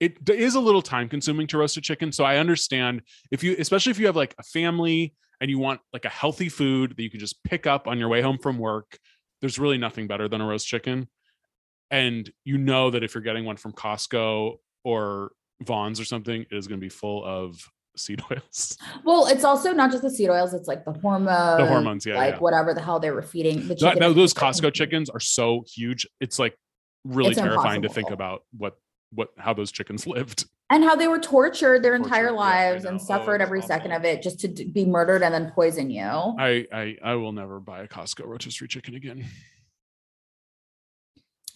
it 0.06 0.14
is 0.30 0.56
a 0.56 0.60
little 0.60 0.82
time 0.82 1.08
consuming 1.10 1.48
to 1.48 1.58
roast 1.58 1.78
a 1.78 1.82
chicken 1.82 2.12
so 2.12 2.26
i 2.26 2.36
understand 2.38 3.02
if 3.32 3.44
you 3.44 3.56
especially 3.60 3.92
if 3.92 4.00
you 4.00 4.08
have 4.08 4.18
like 4.24 4.36
a 4.38 4.44
family 4.44 5.14
and 5.42 5.50
you 5.50 5.60
want 5.60 5.80
like 5.94 6.06
a 6.06 6.10
healthy 6.10 6.50
food 6.50 6.96
that 6.98 7.04
you 7.04 7.10
can 7.10 7.20
just 7.20 7.44
pick 7.44 7.68
up 7.68 7.88
on 7.88 7.98
your 8.00 8.10
way 8.10 8.22
home 8.22 8.38
from 8.38 8.58
work 8.58 8.98
there's 9.42 9.60
really 9.60 9.78
nothing 9.78 10.08
better 10.08 10.28
than 10.28 10.42
a 10.42 10.46
roast 10.46 10.68
chicken 10.68 11.08
and 11.92 12.32
you 12.44 12.58
know 12.58 12.90
that 12.90 13.04
if 13.04 13.14
you're 13.16 13.24
getting 13.24 13.46
one 13.46 13.58
from 13.58 13.72
costco 13.72 14.56
or 14.84 15.32
Vons 15.64 16.00
or 16.00 16.06
something 16.06 16.42
it 16.42 16.56
is 16.56 16.68
going 16.68 16.80
to 16.80 16.84
be 16.86 16.90
full 16.90 17.24
of 17.26 17.60
seed 17.98 18.22
oils 18.32 18.78
Well, 19.04 19.26
it's 19.26 19.44
also 19.44 19.72
not 19.72 19.90
just 19.90 20.04
the 20.04 20.12
seed 20.12 20.30
oils, 20.30 20.54
it's 20.54 20.68
like 20.68 20.86
the 20.86 20.92
hormones. 20.94 21.60
The 21.60 21.66
hormones, 21.66 22.06
yeah, 22.06 22.16
Like 22.16 22.36
yeah. 22.36 22.40
whatever 22.40 22.76
the 22.76 22.82
hell 22.82 23.00
they 23.00 23.10
were 23.10 23.24
feeding 23.24 23.68
the 23.68 23.74
Th- 23.74 23.80
chicken. 23.80 24.00
no, 24.00 24.14
those 24.14 24.36
Costco 24.36 24.72
chickens 24.72 25.10
are 25.10 25.20
so 25.20 25.64
huge. 25.74 26.06
It's 26.22 26.38
like 26.38 26.56
really 27.04 27.32
It's 27.32 27.40
terrifying 27.40 27.82
to 27.82 27.90
think 27.90 28.12
about 28.12 28.42
what 28.56 28.76
what 29.12 29.30
how 29.38 29.54
those 29.54 29.72
chickens 29.72 30.06
lived. 30.08 30.46
And 30.70 30.84
how 30.84 30.96
they 30.96 31.08
were 31.08 31.20
tortured 31.20 31.82
their 31.82 31.96
entire 31.96 32.28
Tortured, 32.30 32.34
yeah, 32.34 32.40
lives 32.72 32.86
and 32.86 32.98
know. 32.98 33.02
Oh, 33.02 33.06
suffered 33.06 33.36
it's 33.36 33.44
every 33.48 33.62
second 33.62 33.94
of 33.94 34.04
it 34.04 34.22
just 34.22 34.40
to 34.42 34.50
d- 34.50 34.66
be 34.66 34.84
murdered 34.86 35.24
and 35.24 35.34
then 35.34 35.52
poison 35.56 35.90
you. 35.90 36.02
I 36.04 36.68
I 36.74 36.98
I 37.04 37.14
will 37.16 37.32
never 37.32 37.60
buy 37.62 37.84
a 37.84 37.88
Costco 37.88 38.26
rotisserie 38.26 38.68
chicken 38.68 38.96
again. 38.96 39.26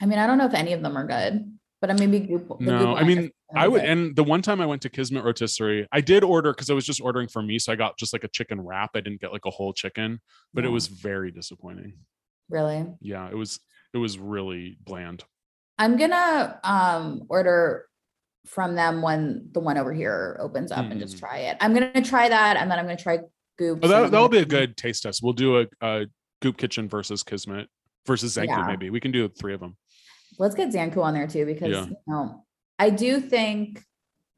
I 0.01 0.05
mean, 0.05 0.17
I 0.17 0.27
don't 0.27 0.37
know 0.37 0.45
if 0.45 0.53
any 0.53 0.73
of 0.73 0.81
them 0.81 0.97
are 0.97 1.05
good, 1.05 1.57
but 1.79 1.89
I 1.91 1.93
maybe 1.93 2.19
Goop. 2.21 2.47
the 2.47 2.53
Goop 2.55 2.61
No, 2.61 2.95
I 2.95 3.03
mean 3.03 3.29
I 3.55 3.67
would. 3.67 3.81
good. 3.81 3.89
And 3.89 4.15
the 4.15 4.23
one 4.23 4.41
time 4.41 4.61
I 4.61 4.65
went 4.65 4.81
to 4.83 4.89
Kismet 4.89 5.23
Rotisserie, 5.23 5.87
I 5.91 5.99
did 6.01 6.23
order 6.23 6.53
because 6.53 6.69
I 6.69 6.73
was 6.73 6.85
just 6.85 7.01
ordering 7.01 7.27
for 7.27 7.41
me, 7.41 7.59
so 7.59 7.71
I 7.71 7.75
got 7.75 7.97
just 7.97 8.13
like 8.13 8.23
a 8.23 8.29
chicken 8.29 8.61
wrap. 8.61 8.91
I 8.95 9.01
didn't 9.01 9.19
get 9.21 9.33
like 9.33 9.45
a 9.45 9.51
whole 9.51 9.73
chicken, 9.73 10.21
but 10.53 10.63
it 10.65 10.69
was 10.69 10.87
very 10.87 11.31
disappointing. 11.31 11.93
really. 12.49 12.87
Yeah, 13.01 13.27
it 13.29 13.35
was 13.35 13.59
it 13.93 13.97
was 13.97 14.17
really 14.17 14.77
bland. 14.85 15.23
I'm 15.81 15.97
gonna 15.97 16.59
um 16.63 17.23
order 17.27 17.87
from 18.45 18.75
them 18.75 19.01
when 19.01 19.49
the 19.51 19.59
one 19.59 19.77
over 19.79 19.91
here 19.91 20.37
opens 20.39 20.71
up 20.71 20.85
and 20.85 20.99
just 20.99 21.15
Mm. 21.17 21.19
try 21.19 21.37
it. 21.39 21.57
I'm 21.59 21.73
gonna 21.73 22.01
try 22.03 22.29
that 22.29 22.57
and 22.57 22.69
then 22.69 22.77
I'm 22.77 22.85
gonna 22.85 22.97
try 22.97 23.19
Goop. 23.57 23.79
Oh, 23.81 23.87
that, 23.87 24.11
that'll 24.11 24.29
be 24.29 24.37
a 24.39 24.45
good 24.45 24.77
taste 24.77 25.03
test. 25.03 25.21
We'll 25.23 25.33
do 25.33 25.59
a, 25.61 25.67
a 25.81 26.05
Goop 26.41 26.57
Kitchen 26.57 26.87
versus 26.87 27.23
Kismet 27.23 27.67
versus 28.05 28.35
Zankou. 28.37 28.47
Yeah. 28.47 28.67
Maybe 28.67 28.89
we 28.91 28.99
can 28.99 29.11
do 29.11 29.27
three 29.27 29.53
of 29.55 29.59
them. 29.59 29.75
Let's 30.37 30.53
get 30.55 30.69
Zankou 30.69 31.03
on 31.03 31.13
there 31.15 31.27
too 31.27 31.45
because 31.45 31.69
Yeah. 31.71 31.85
you 31.87 31.95
know 32.07 32.45
I 32.77 32.89
do 32.91 33.19
think. 33.19 33.83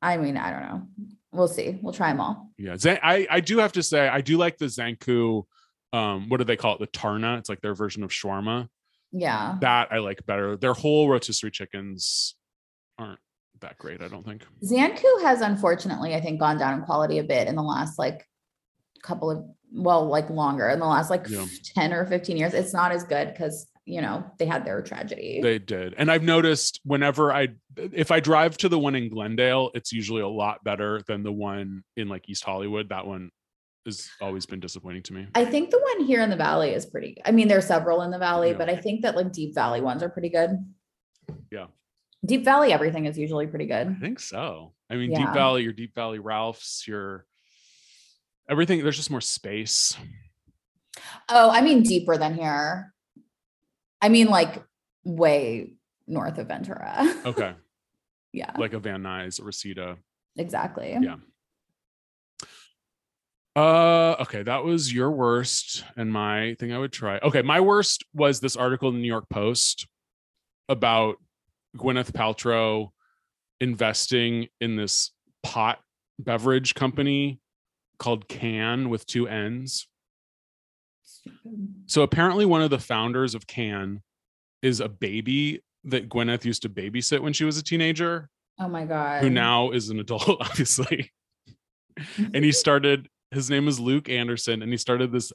I 0.01 0.17
mean, 0.17 0.37
I 0.37 0.51
don't 0.51 0.61
know. 0.61 0.87
We'll 1.33 1.47
see. 1.49 1.77
We'll 1.81 1.93
try 1.93 2.09
them 2.09 2.19
all. 2.21 2.51
Yeah, 2.57 2.77
Zan- 2.77 2.99
I 3.03 3.27
I 3.29 3.39
do 3.41 3.57
have 3.57 3.73
to 3.73 3.83
say 3.83 4.07
I 4.07 4.21
do 4.21 4.37
like 4.37 4.57
the 4.57 4.65
Zankou 4.65 5.43
Um, 5.91 6.27
what 6.29 6.37
do 6.37 6.43
they 6.45 6.57
call 6.57 6.75
it? 6.75 6.79
The 6.79 6.87
Tarna. 6.87 7.37
It's 7.39 7.49
like 7.49 7.61
their 7.61 7.75
version 7.75 8.01
of 8.03 8.11
shawarma. 8.11 8.67
Yeah. 9.13 9.57
That 9.61 9.89
I 9.91 9.99
like 9.99 10.25
better. 10.25 10.57
Their 10.57 10.73
whole 10.73 11.07
rotisserie 11.07 11.51
chickens 11.51 12.35
aren't 12.97 13.19
that 13.61 13.77
great. 13.77 14.01
I 14.01 14.07
don't 14.07 14.25
think. 14.25 14.45
Zankou 14.63 15.21
has 15.21 15.41
unfortunately, 15.41 16.15
I 16.15 16.19
think, 16.21 16.39
gone 16.39 16.57
down 16.57 16.79
in 16.79 16.85
quality 16.85 17.19
a 17.19 17.23
bit 17.23 17.47
in 17.47 17.55
the 17.55 17.63
last 17.63 17.97
like 17.99 18.27
couple 19.03 19.29
of 19.31 19.45
well, 19.71 20.05
like 20.05 20.29
longer 20.29 20.67
in 20.69 20.79
the 20.79 20.85
last 20.85 21.09
like 21.09 21.27
Yeah. 21.29 21.45
10 21.75 21.93
or 21.93 22.05
15 22.05 22.37
years. 22.37 22.53
It's 22.53 22.73
not 22.73 22.91
as 22.91 23.03
good 23.03 23.29
because 23.29 23.67
you 23.85 24.01
know 24.01 24.23
they 24.39 24.45
had 24.45 24.65
their 24.65 24.81
tragedy. 24.81 25.39
They 25.41 25.59
did. 25.59 25.93
And 25.97 26.09
I've 26.09 26.23
noticed 26.23 26.79
whenever 26.83 27.31
I 27.31 27.49
if 27.77 28.11
I 28.11 28.19
drive 28.19 28.57
to 28.57 28.69
the 28.69 28.79
one 28.79 28.95
in 28.95 29.09
Glendale, 29.09 29.71
it's 29.75 29.91
usually 29.91 30.21
a 30.21 30.27
lot 30.27 30.63
better 30.63 31.01
than 31.07 31.23
the 31.23 31.31
one 31.31 31.83
in 31.95 32.09
like 32.09 32.27
East 32.29 32.43
Hollywood. 32.43 32.89
That 32.89 33.05
one 33.05 33.29
has 33.85 34.09
always 34.21 34.45
been 34.45 34.59
disappointing 34.59 35.03
to 35.03 35.13
me. 35.13 35.27
I 35.35 35.45
think 35.45 35.69
the 35.69 35.79
one 35.79 36.05
here 36.05 36.21
in 36.21 36.29
the 36.29 36.35
valley 36.35 36.71
is 36.71 36.85
pretty 36.85 37.17
I 37.25 37.31
mean, 37.31 37.47
there 37.47 37.57
are 37.57 37.61
several 37.61 38.01
in 38.01 38.11
the 38.11 38.19
valley, 38.19 38.51
Yeah. 38.51 38.57
but 38.57 38.69
I 38.69 38.75
think 38.75 39.01
that 39.01 39.15
like 39.15 39.31
deep 39.31 39.53
valley 39.55 39.81
ones 39.81 40.01
are 40.03 40.09
pretty 40.09 40.29
good. 40.29 40.51
Yeah. 41.51 41.67
Deep 42.25 42.45
valley, 42.45 42.71
everything 42.71 43.05
is 43.05 43.17
usually 43.17 43.47
pretty 43.47 43.65
good. 43.65 43.87
I 43.87 43.93
think 43.95 44.19
so. 44.19 44.73
I 44.89 44.95
mean, 44.95 45.13
Deep 45.13 45.33
Valley, 45.33 45.63
your 45.63 45.73
Deep 45.73 45.93
Valley 45.95 46.19
Ralph's, 46.19 46.87
your 46.87 47.25
everything, 48.49 48.81
there's 48.83 48.95
just 48.95 49.11
more 49.11 49.19
space. 49.21 49.97
Oh, 51.27 51.49
I 51.49 51.61
mean 51.61 51.83
deeper 51.83 52.17
than 52.17 52.35
here. 52.35 52.93
I 54.01 54.07
mean 54.09 54.27
like 54.27 54.63
way 55.03 55.73
north 56.07 56.37
of 56.37 56.47
Ventura. 56.47 57.13
Okay. 57.25 57.53
yeah, 58.33 58.51
like 58.57 58.73
a 58.73 58.79
Van 58.79 59.01
Nuys, 59.03 59.43
Reseda. 59.43 59.97
exactly. 60.37 60.95
Yeah. 61.01 61.15
Uh 63.55 64.15
okay, 64.21 64.41
that 64.43 64.63
was 64.63 64.91
your 64.91 65.11
worst 65.11 65.83
and 65.95 66.11
my 66.11 66.55
thing 66.59 66.73
I 66.73 66.79
would 66.79 66.91
try. 66.91 67.19
Okay, 67.19 67.43
my 67.43 67.59
worst 67.59 68.03
was 68.13 68.39
this 68.39 68.55
article 68.55 68.89
in 68.89 68.95
the 68.95 69.01
New 69.01 69.07
York 69.07 69.29
Post 69.29 69.87
about 70.69 71.17
Gwyneth 71.77 72.11
Paltrow 72.11 72.89
investing 73.61 74.47
in 74.59 74.75
this 74.75 75.11
pot 75.43 75.79
beverage 76.17 76.73
company 76.73 77.39
called 77.99 78.27
Cann 78.27 78.89
with 78.89 79.05
two 79.05 79.27
N's. 79.27 79.87
So 81.85 82.01
apparently 82.01 82.45
one 82.45 82.61
of 82.63 82.69
the 82.71 82.79
founders 82.79 83.35
of 83.35 83.45
Cann 83.45 84.01
is 84.63 84.79
a 84.79 84.89
baby 84.89 85.61
that 85.83 86.09
Gwyneth 86.09 86.43
used 86.43 86.63
to 86.63 86.69
babysit 86.69 87.19
when 87.19 87.33
she 87.33 87.45
was 87.45 87.57
a 87.57 87.63
teenager 87.63 88.29
Oh 88.59 88.67
my 88.67 88.85
god. 88.85 89.21
who 89.21 89.29
now 89.29 89.69
is 89.71 89.89
an 89.89 89.99
adult, 89.99 90.27
obviously. 90.41 91.11
and 92.17 92.43
he 92.43 92.51
started, 92.51 93.07
his 93.33 93.49
name 93.49 93.67
is 93.67 93.79
Luke 93.79 94.09
Anderson, 94.09 94.61
and 94.61 94.71
he 94.71 94.77
started 94.77 95.11
this 95.11 95.31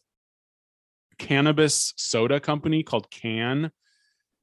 cannabis 1.19 1.93
soda 1.97 2.41
company 2.41 2.83
called 2.83 3.11
Cann. 3.11 3.73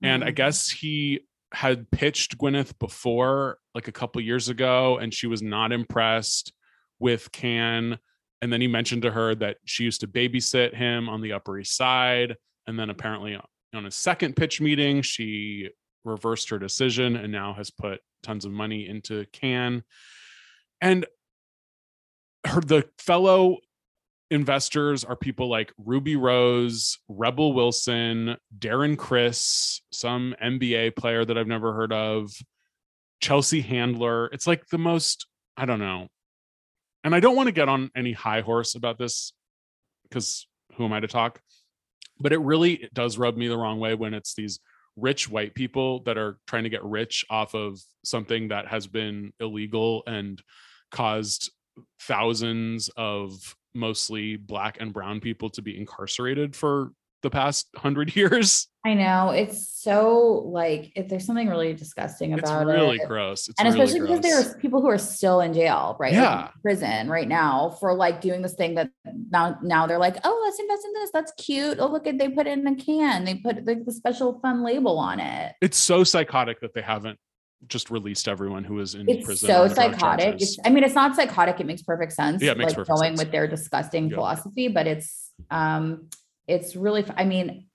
And 0.01 0.23
I 0.23 0.31
Mhm. 0.31 0.35
guess 0.35 0.69
he 0.69 1.21
had 1.53 1.89
pitched 1.89 2.37
Gwyneth 2.37 2.77
before, 2.79 3.59
like 3.73 3.87
a 3.87 3.93
couple 3.93 4.21
years 4.21 4.49
ago, 4.49 4.97
and 4.97 5.13
she 5.13 5.25
was 5.27 5.41
not 5.41 5.71
impressed 5.71 6.51
with 6.99 7.31
Cann. 7.31 7.97
And 8.41 8.51
then 8.51 8.59
he 8.61 8.67
mentioned 8.67 9.03
to 9.03 9.11
her 9.11 9.33
that 9.35 9.57
she 9.65 9.85
used 9.85 10.01
to 10.01 10.07
babysit 10.07 10.75
him 10.75 11.07
on 11.07 11.21
the 11.21 11.31
Upper 11.31 11.57
East 11.57 11.75
Side. 11.75 12.35
And 12.67 12.77
then 12.77 12.89
apparently 12.89 13.39
on 13.73 13.85
a 13.85 13.91
second 13.91 14.35
pitch 14.35 14.59
meeting, 14.59 15.01
she 15.01 15.69
reversed 16.03 16.49
her 16.49 16.59
decision 16.59 17.15
and 17.15 17.31
now 17.31 17.53
has 17.53 17.71
put 17.71 18.01
tons 18.21 18.43
of 18.43 18.51
money 18.51 18.87
into 18.87 19.25
Cann. 19.31 19.83
And 20.81 21.05
her 22.45 22.61
the 22.61 22.85
fellow 22.97 23.57
investors 24.31 25.03
are 25.03 25.15
people 25.15 25.49
like 25.49 25.71
Ruby 25.77 26.15
Rose, 26.15 26.97
Rebel 27.07 27.53
Wilson, 27.53 28.37
Darren 28.57 28.97
Criss, 28.97 29.81
some 29.91 30.35
NBA 30.43 30.95
player 30.95 31.23
that 31.23 31.37
I've 31.37 31.47
never 31.47 31.73
heard 31.73 31.93
of, 31.93 32.31
Chelsea 33.21 33.61
Handler. 33.61 34.27
It's 34.27 34.47
like 34.47 34.67
the 34.67 34.77
most, 34.77 35.27
I 35.55 35.65
don't 35.65 35.79
know. 35.79 36.07
And 37.03 37.13
I 37.13 37.19
don't 37.19 37.35
want 37.35 37.47
to 37.47 37.53
get 37.53 37.69
on 37.69 37.91
any 37.95 38.13
high 38.13 38.41
horse 38.41 38.75
about 38.75 38.97
this 38.97 39.31
because 40.03 40.47
who 40.75 40.85
am 40.85 40.93
I 40.93 40.99
to 40.99 41.07
talk? 41.07 41.39
But 42.19 42.33
it 42.33 42.39
really 42.39 42.73
it 42.73 42.93
does 42.93 43.17
rub 43.17 43.37
me 43.37 43.47
the 43.47 43.57
wrong 43.57 43.79
way 43.79 43.93
when 43.93 44.13
it's 44.13 44.33
these 44.33 44.59
rich 44.95 45.29
white 45.29 45.53
people 45.53 46.01
that 46.03 46.17
are 46.17 46.37
trying 46.47 46.63
to 46.63 46.69
get 46.69 46.83
rich 46.83 47.25
off 47.29 47.53
of 47.53 47.79
something 48.03 48.47
that 48.47 48.67
has 48.67 48.87
been 48.87 49.33
illegal 49.39 50.03
and 50.07 50.41
caused 50.91 51.51
thousands 51.99 52.89
of 52.97 53.55
mostly 53.73 54.37
black 54.37 54.77
and 54.79 54.93
brown 54.93 55.19
people 55.19 55.49
to 55.49 55.61
be 55.61 55.77
incarcerated 55.77 56.55
for 56.55 56.91
the 57.25 57.29
past 57.29 57.67
hundred 57.75 58.15
years. 58.15 58.67
I 58.85 58.93
know 58.93 59.31
it's 59.31 59.67
so 59.81 60.43
like 60.45 60.91
if 60.95 61.09
there's 61.09 61.25
something 61.25 61.49
really 61.49 61.73
disgusting 61.73 62.33
about 62.33 62.67
it. 62.67 62.69
It's 62.69 62.79
really 62.79 62.97
it. 62.97 63.07
gross. 63.07 63.47
It's 63.49 63.59
and 63.59 63.67
really 63.67 63.83
especially 63.83 64.07
because 64.07 64.19
there 64.21 64.39
are 64.39 64.57
people 64.59 64.79
who 64.79 64.89
are 64.89 64.99
still 64.99 65.41
in 65.41 65.51
jail, 65.51 65.97
right? 65.99 66.13
Like, 66.13 66.21
Yeah. 66.21 66.49
prison 66.61 67.09
right 67.09 67.27
now 67.27 67.75
for 67.79 67.95
like 67.95 68.21
doing 68.21 68.43
this 68.43 68.53
thing 68.53 68.75
that 68.75 68.91
now 69.31 69.57
now 69.63 69.87
they're 69.87 69.97
like, 69.97 70.17
oh, 70.23 70.41
let's 70.45 70.59
invest 70.59 70.85
in 70.85 70.93
this. 70.93 71.09
That's 71.11 71.31
cute. 71.43 71.79
Oh, 71.79 71.87
look 71.87 72.05
at 72.05 72.19
they 72.19 72.29
put 72.29 72.45
it 72.45 72.59
in 72.59 72.67
a 72.67 72.75
can. 72.75 73.25
They 73.25 73.35
put 73.35 73.65
like 73.65 73.85
the 73.85 73.91
special 73.91 74.39
fun 74.39 74.63
label 74.63 74.99
on 74.99 75.19
it. 75.19 75.53
It's 75.61 75.77
so 75.77 76.03
psychotic 76.03 76.61
that 76.61 76.75
they 76.75 76.81
haven't 76.83 77.17
just 77.67 77.89
released 77.91 78.27
everyone 78.27 78.63
who 78.63 78.75
was 78.75 78.95
in 78.95 79.09
It's 79.09 79.25
prison. 79.25 79.47
so 79.47 79.63
on 79.63 79.69
the 79.69 79.75
drug 79.75 79.93
psychotic. 79.93 80.35
It's, 80.41 80.57
I 80.65 80.69
mean, 80.69 80.83
it's 80.83 80.95
not 80.95 81.15
psychotic. 81.15 81.59
It 81.59 81.65
makes 81.65 81.81
perfect 81.81 82.13
sense. 82.13 82.41
Yeah, 82.41 82.51
it 82.51 82.57
makes 82.57 82.69
like 82.69 82.75
perfect 82.77 82.97
going 82.97 83.11
sense. 83.11 83.19
with 83.19 83.31
their 83.31 83.47
disgusting 83.47 84.09
Yeah. 84.09 84.15
philosophy, 84.15 84.67
but 84.67 84.87
it's 84.87 85.31
um, 85.51 86.09
it's 86.47 86.75
really. 86.75 87.05
I 87.17 87.25
mean, 87.25 87.67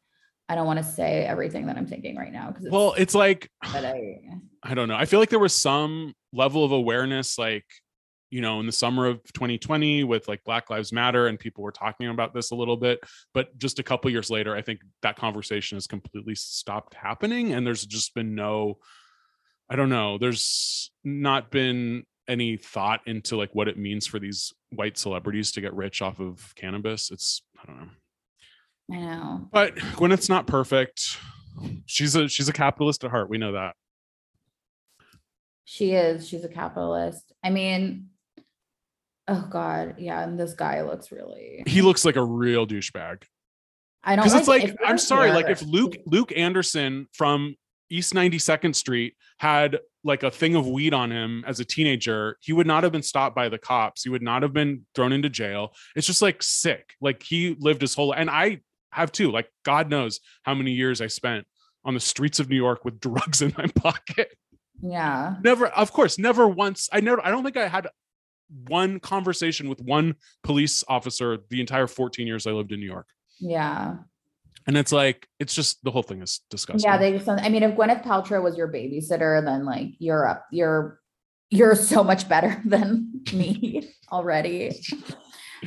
I 0.48 0.54
don't 0.54 0.66
want 0.66 0.78
to 0.78 0.84
say 0.84 1.24
everything 1.24 1.66
that 1.66 1.76
I'm 1.76 1.86
thinking 1.86 2.16
right 2.16 2.32
now 2.32 2.50
because 2.50 2.68
well, 2.70 2.94
it's 2.96 3.14
like 3.14 3.48
but 3.72 3.84
I 3.84 4.20
I 4.62 4.74
don't 4.74 4.88
know. 4.88 4.96
I 4.96 5.04
feel 5.06 5.20
like 5.20 5.30
there 5.30 5.38
was 5.38 5.54
some 5.54 6.14
level 6.32 6.64
of 6.64 6.72
awareness, 6.72 7.38
like, 7.38 7.64
you 8.30 8.40
know, 8.40 8.60
in 8.60 8.66
the 8.66 8.72
summer 8.72 9.06
of 9.06 9.20
2020 9.32 10.04
with 10.04 10.28
like 10.28 10.44
Black 10.44 10.70
Lives 10.70 10.92
Matter, 10.92 11.26
and 11.26 11.38
people 11.38 11.64
were 11.64 11.72
talking 11.72 12.08
about 12.08 12.32
this 12.34 12.50
a 12.52 12.54
little 12.54 12.76
bit. 12.76 13.00
But 13.34 13.56
just 13.58 13.78
a 13.78 13.82
couple 13.82 14.10
years 14.10 14.30
later, 14.30 14.54
I 14.54 14.62
think 14.62 14.80
that 15.02 15.16
conversation 15.16 15.76
has 15.76 15.86
completely 15.86 16.34
stopped 16.36 16.94
happening. 16.94 17.52
And 17.52 17.66
there's 17.66 17.84
just 17.84 18.14
been 18.14 18.34
no, 18.36 18.78
I 19.70 19.76
don't 19.76 19.88
know, 19.88 20.18
there's 20.18 20.90
not 21.04 21.50
been 21.50 22.04
any 22.28 22.56
thought 22.56 23.00
into 23.06 23.36
like 23.36 23.54
what 23.54 23.68
it 23.68 23.78
means 23.78 24.06
for 24.06 24.18
these 24.18 24.52
white 24.70 24.98
celebrities 24.98 25.52
to 25.52 25.60
get 25.60 25.74
rich 25.74 26.02
off 26.02 26.20
of 26.20 26.52
cannabis. 26.56 27.10
It's, 27.10 27.42
I 27.62 27.66
don't 27.66 27.78
know. 27.78 27.88
I 28.92 28.96
know. 28.98 29.48
But 29.52 29.76
Gwyneth's 29.76 30.28
not 30.28 30.46
perfect. 30.46 31.18
She's 31.86 32.16
a 32.16 32.28
she's 32.28 32.48
a 32.48 32.52
capitalist 32.52 33.04
at 33.04 33.10
heart. 33.10 33.28
We 33.28 33.38
know 33.38 33.52
that. 33.52 33.74
She 35.64 35.92
is. 35.92 36.28
She's 36.28 36.44
a 36.44 36.48
capitalist. 36.48 37.32
I 37.44 37.50
mean, 37.50 38.08
oh 39.28 39.46
god, 39.50 39.96
yeah. 39.98 40.22
And 40.22 40.38
this 40.38 40.54
guy 40.54 40.82
looks 40.82 41.12
really. 41.12 41.62
He 41.66 41.82
looks 41.82 42.04
like 42.04 42.16
a 42.16 42.24
real 42.24 42.66
douchebag. 42.66 43.22
I 44.02 44.16
don't. 44.16 44.24
because 44.24 44.38
it's 44.38 44.48
like 44.48 44.76
I'm 44.84 44.98
sorry, 44.98 45.30
like 45.30 45.48
if 45.48 45.62
Luke 45.62 45.96
Luke 46.06 46.32
Anderson 46.34 47.06
from 47.12 47.54
East 47.90 48.14
92nd 48.14 48.74
Street 48.74 49.14
had 49.38 49.80
like 50.04 50.22
a 50.22 50.30
thing 50.30 50.54
of 50.54 50.66
weed 50.66 50.94
on 50.94 51.10
him 51.10 51.44
as 51.46 51.60
a 51.60 51.64
teenager, 51.64 52.36
he 52.40 52.52
would 52.52 52.66
not 52.66 52.82
have 52.82 52.92
been 52.92 53.02
stopped 53.02 53.36
by 53.36 53.48
the 53.48 53.58
cops. 53.58 54.02
He 54.02 54.08
would 54.08 54.22
not 54.22 54.42
have 54.42 54.52
been 54.52 54.86
thrown 54.94 55.12
into 55.12 55.28
jail. 55.28 55.74
It's 55.94 56.06
just 56.06 56.22
like 56.22 56.42
sick. 56.42 56.94
Like 57.00 57.22
he 57.22 57.56
lived 57.58 57.82
his 57.82 57.94
whole 57.94 58.12
and 58.12 58.30
I 58.30 58.60
have 58.92 59.12
too. 59.12 59.30
Like 59.30 59.50
God 59.64 59.90
knows 59.90 60.20
how 60.42 60.54
many 60.54 60.72
years 60.72 61.00
I 61.00 61.08
spent 61.08 61.46
on 61.84 61.94
the 61.94 62.00
streets 62.00 62.40
of 62.40 62.48
New 62.48 62.56
York 62.56 62.84
with 62.84 63.00
drugs 63.00 63.42
in 63.42 63.54
my 63.58 63.66
pocket. 63.66 64.34
Yeah. 64.82 65.36
Never, 65.42 65.66
of 65.66 65.92
course, 65.92 66.18
never 66.18 66.48
once. 66.48 66.88
I 66.92 67.00
never. 67.00 67.24
I 67.24 67.30
don't 67.30 67.44
think 67.44 67.56
I 67.56 67.68
had 67.68 67.88
one 68.66 68.98
conversation 68.98 69.68
with 69.68 69.80
one 69.80 70.14
police 70.42 70.82
officer 70.88 71.38
the 71.50 71.60
entire 71.60 71.86
14 71.86 72.26
years 72.26 72.46
I 72.46 72.52
lived 72.52 72.72
in 72.72 72.80
New 72.80 72.86
York. 72.86 73.06
Yeah. 73.38 73.96
And 74.70 74.78
it's 74.78 74.92
like, 74.92 75.26
it's 75.40 75.52
just 75.52 75.82
the 75.82 75.90
whole 75.90 76.04
thing 76.04 76.22
is 76.22 76.42
disgusting. 76.48 76.88
Yeah. 76.88 76.96
They 76.96 77.10
just. 77.10 77.28
I 77.28 77.48
mean, 77.48 77.64
if 77.64 77.74
Gwyneth 77.74 78.04
Paltrow 78.04 78.40
was 78.40 78.56
your 78.56 78.68
babysitter, 78.68 79.44
then 79.44 79.64
like 79.64 79.94
you're 79.98 80.28
up. 80.28 80.46
You're 80.52 81.00
you're 81.50 81.74
so 81.74 82.04
much 82.04 82.28
better 82.28 82.62
than 82.64 83.10
me 83.32 83.92
already. 84.12 84.80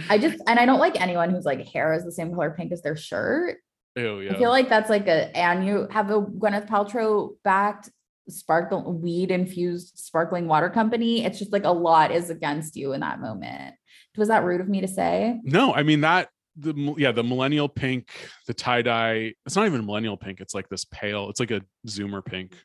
I 0.07 0.17
just 0.17 0.41
and 0.47 0.57
I 0.57 0.65
don't 0.65 0.79
like 0.79 1.01
anyone 1.01 1.31
whose 1.31 1.43
like 1.43 1.67
hair 1.67 1.93
is 1.93 2.05
the 2.05 2.13
same 2.13 2.33
color 2.33 2.51
pink 2.57 2.71
as 2.71 2.81
their 2.81 2.95
shirt. 2.95 3.57
Ew, 3.97 4.21
yeah. 4.21 4.35
I 4.35 4.37
feel 4.37 4.51
like 4.51 4.69
that's 4.69 4.89
like 4.89 5.07
a 5.07 5.35
and 5.35 5.65
you 5.65 5.89
have 5.91 6.09
a 6.09 6.21
Gwyneth 6.21 6.69
Paltrow 6.69 7.31
backed 7.43 7.89
sparkle 8.29 8.93
weed 8.93 9.31
infused 9.31 9.97
sparkling 9.99 10.47
water 10.47 10.69
company. 10.69 11.25
It's 11.25 11.39
just 11.39 11.51
like 11.51 11.65
a 11.65 11.71
lot 11.71 12.13
is 12.13 12.29
against 12.29 12.77
you 12.77 12.93
in 12.93 13.01
that 13.01 13.19
moment. 13.19 13.75
Was 14.15 14.29
that 14.29 14.45
rude 14.45 14.61
of 14.61 14.69
me 14.69 14.79
to 14.79 14.87
say? 14.87 15.41
no, 15.43 15.73
I 15.73 15.83
mean 15.83 15.99
that 16.01 16.29
the 16.55 16.95
yeah 16.97 17.11
the 17.11 17.23
millennial 17.23 17.67
pink, 17.69 18.09
the 18.47 18.53
tie 18.53 18.81
dye. 18.81 19.33
It's 19.45 19.55
not 19.55 19.65
even 19.65 19.85
millennial 19.85 20.17
pink. 20.17 20.39
It's 20.41 20.53
like 20.53 20.69
this 20.69 20.85
pale. 20.85 21.29
It's 21.29 21.39
like 21.39 21.51
a 21.51 21.61
zoomer 21.87 22.23
pink 22.23 22.55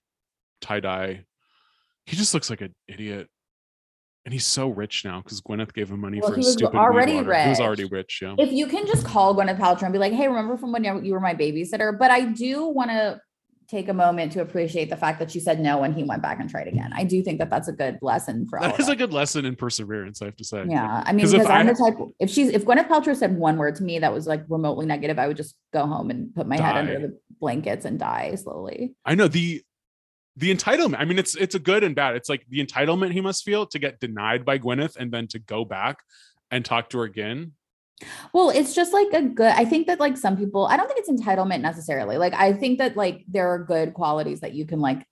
tie 0.60 0.80
dye. 0.80 1.24
He 2.06 2.16
just 2.16 2.34
looks 2.34 2.50
like 2.50 2.60
an 2.60 2.74
idiot. 2.86 3.28
and 4.24 4.32
he's 4.32 4.44
so 4.46 4.68
rich 4.68 5.04
now 5.04 5.20
because 5.22 5.40
Gwyneth 5.40 5.72
gave 5.72 5.90
him 5.90 6.00
money 6.00 6.20
Well, 6.20 6.30
for 6.30 6.34
he 6.36 6.40
his 6.40 6.46
was 6.48 6.54
stupid 6.54 6.76
already 6.76 7.14
water. 7.14 7.34
He 7.42 7.48
was 7.48 7.58
rich. 7.58 7.66
already 7.66 7.84
rich. 7.86 8.18
Yeah. 8.22 8.34
if 8.38 8.52
you 8.52 8.66
can 8.66 8.86
just 8.86 9.04
call 9.06 9.34
Gwyneth 9.34 9.58
Paltrow 9.58 9.84
and 9.84 9.92
be 9.92 9.98
like, 9.98 10.12
"Hey, 10.12 10.28
remember 10.28 10.56
from 10.58 10.72
when 10.72 10.84
you 11.04 11.12
were 11.12 11.20
my 11.20 11.34
babysitter?" 11.34 11.98
But 11.98 12.10
I 12.10 12.22
do 12.26 12.66
want 12.68 12.90
to 12.90 13.20
take 13.68 13.88
a 13.88 13.94
moment 13.94 14.32
to 14.32 14.40
appreciate 14.40 14.88
the 14.88 14.96
fact 14.96 15.18
that 15.18 15.30
she 15.30 15.38
said 15.38 15.60
no 15.60 15.78
when 15.78 15.92
he 15.92 16.02
went 16.02 16.22
back 16.22 16.40
and 16.40 16.48
tried 16.48 16.66
again. 16.68 16.90
I 16.94 17.04
do 17.04 17.22
think 17.22 17.38
that 17.38 17.50
that's 17.50 17.68
a 17.68 17.72
good 17.72 17.98
lesson 18.00 18.46
for 18.48 18.58
all. 18.58 18.70
That 18.70 18.80
is 18.80 18.88
a 18.88 18.96
good 18.96 19.12
lesson 19.12 19.44
in 19.44 19.56
perseverance, 19.56 20.22
I 20.22 20.26
have 20.26 20.36
to 20.36 20.44
say. 20.44 20.64
Yeah, 20.66 21.02
I 21.04 21.12
mean, 21.12 21.26
because 21.26 21.46
I'm 21.46 21.66
the 21.66 21.74
type. 21.74 21.98
If 22.18 22.30
she's 22.30 22.48
if 22.48 22.64
Gwyneth 22.64 22.88
Paltrow 22.88 23.14
said 23.14 23.36
one 23.36 23.58
word 23.58 23.76
to 23.76 23.84
me 23.84 23.98
that 23.98 24.12
was 24.12 24.26
like 24.26 24.42
remotely 24.48 24.86
negative, 24.86 25.18
I 25.18 25.28
would 25.28 25.36
just 25.36 25.54
go 25.72 25.86
home 25.86 26.10
and 26.10 26.34
put 26.34 26.46
my 26.46 26.56
head 26.56 26.76
under 26.76 26.98
the 26.98 27.18
blankets 27.40 27.84
and 27.84 27.98
die 27.98 28.34
slowly. 28.36 28.94
I 29.04 29.14
know 29.14 29.28
the 29.28 29.62
the 30.36 30.54
entitlement. 30.54 30.96
I 30.98 31.04
mean, 31.04 31.18
it's 31.18 31.36
it's 31.36 31.54
a 31.54 31.58
good 31.58 31.84
and 31.84 31.94
bad. 31.94 32.16
It's 32.16 32.28
like 32.30 32.46
the 32.48 32.64
entitlement 32.64 33.12
he 33.12 33.20
must 33.20 33.44
feel 33.44 33.66
to 33.66 33.78
get 33.78 34.00
denied 34.00 34.44
by 34.44 34.58
Gwyneth 34.58 34.96
and 34.96 35.12
then 35.12 35.26
to 35.28 35.38
go 35.38 35.64
back 35.64 35.98
and 36.50 36.64
talk 36.64 36.88
to 36.90 36.98
her 36.98 37.04
again. 37.04 37.52
Well, 38.32 38.50
it's 38.50 38.74
just 38.74 38.92
like 38.92 39.08
a 39.12 39.22
good. 39.22 39.52
I 39.52 39.64
think 39.64 39.86
that 39.86 40.00
like 40.00 40.16
some 40.16 40.36
people, 40.36 40.66
I 40.66 40.76
don't 40.76 40.86
think 40.86 41.00
it's 41.00 41.10
entitlement 41.10 41.60
necessarily. 41.60 42.16
Like 42.16 42.34
I 42.34 42.52
think 42.52 42.78
that 42.78 42.96
like 42.96 43.24
there 43.28 43.48
are 43.48 43.58
good 43.58 43.94
qualities 43.94 44.40
that 44.40 44.54
you 44.54 44.66
can 44.66 44.80
like 44.80 45.04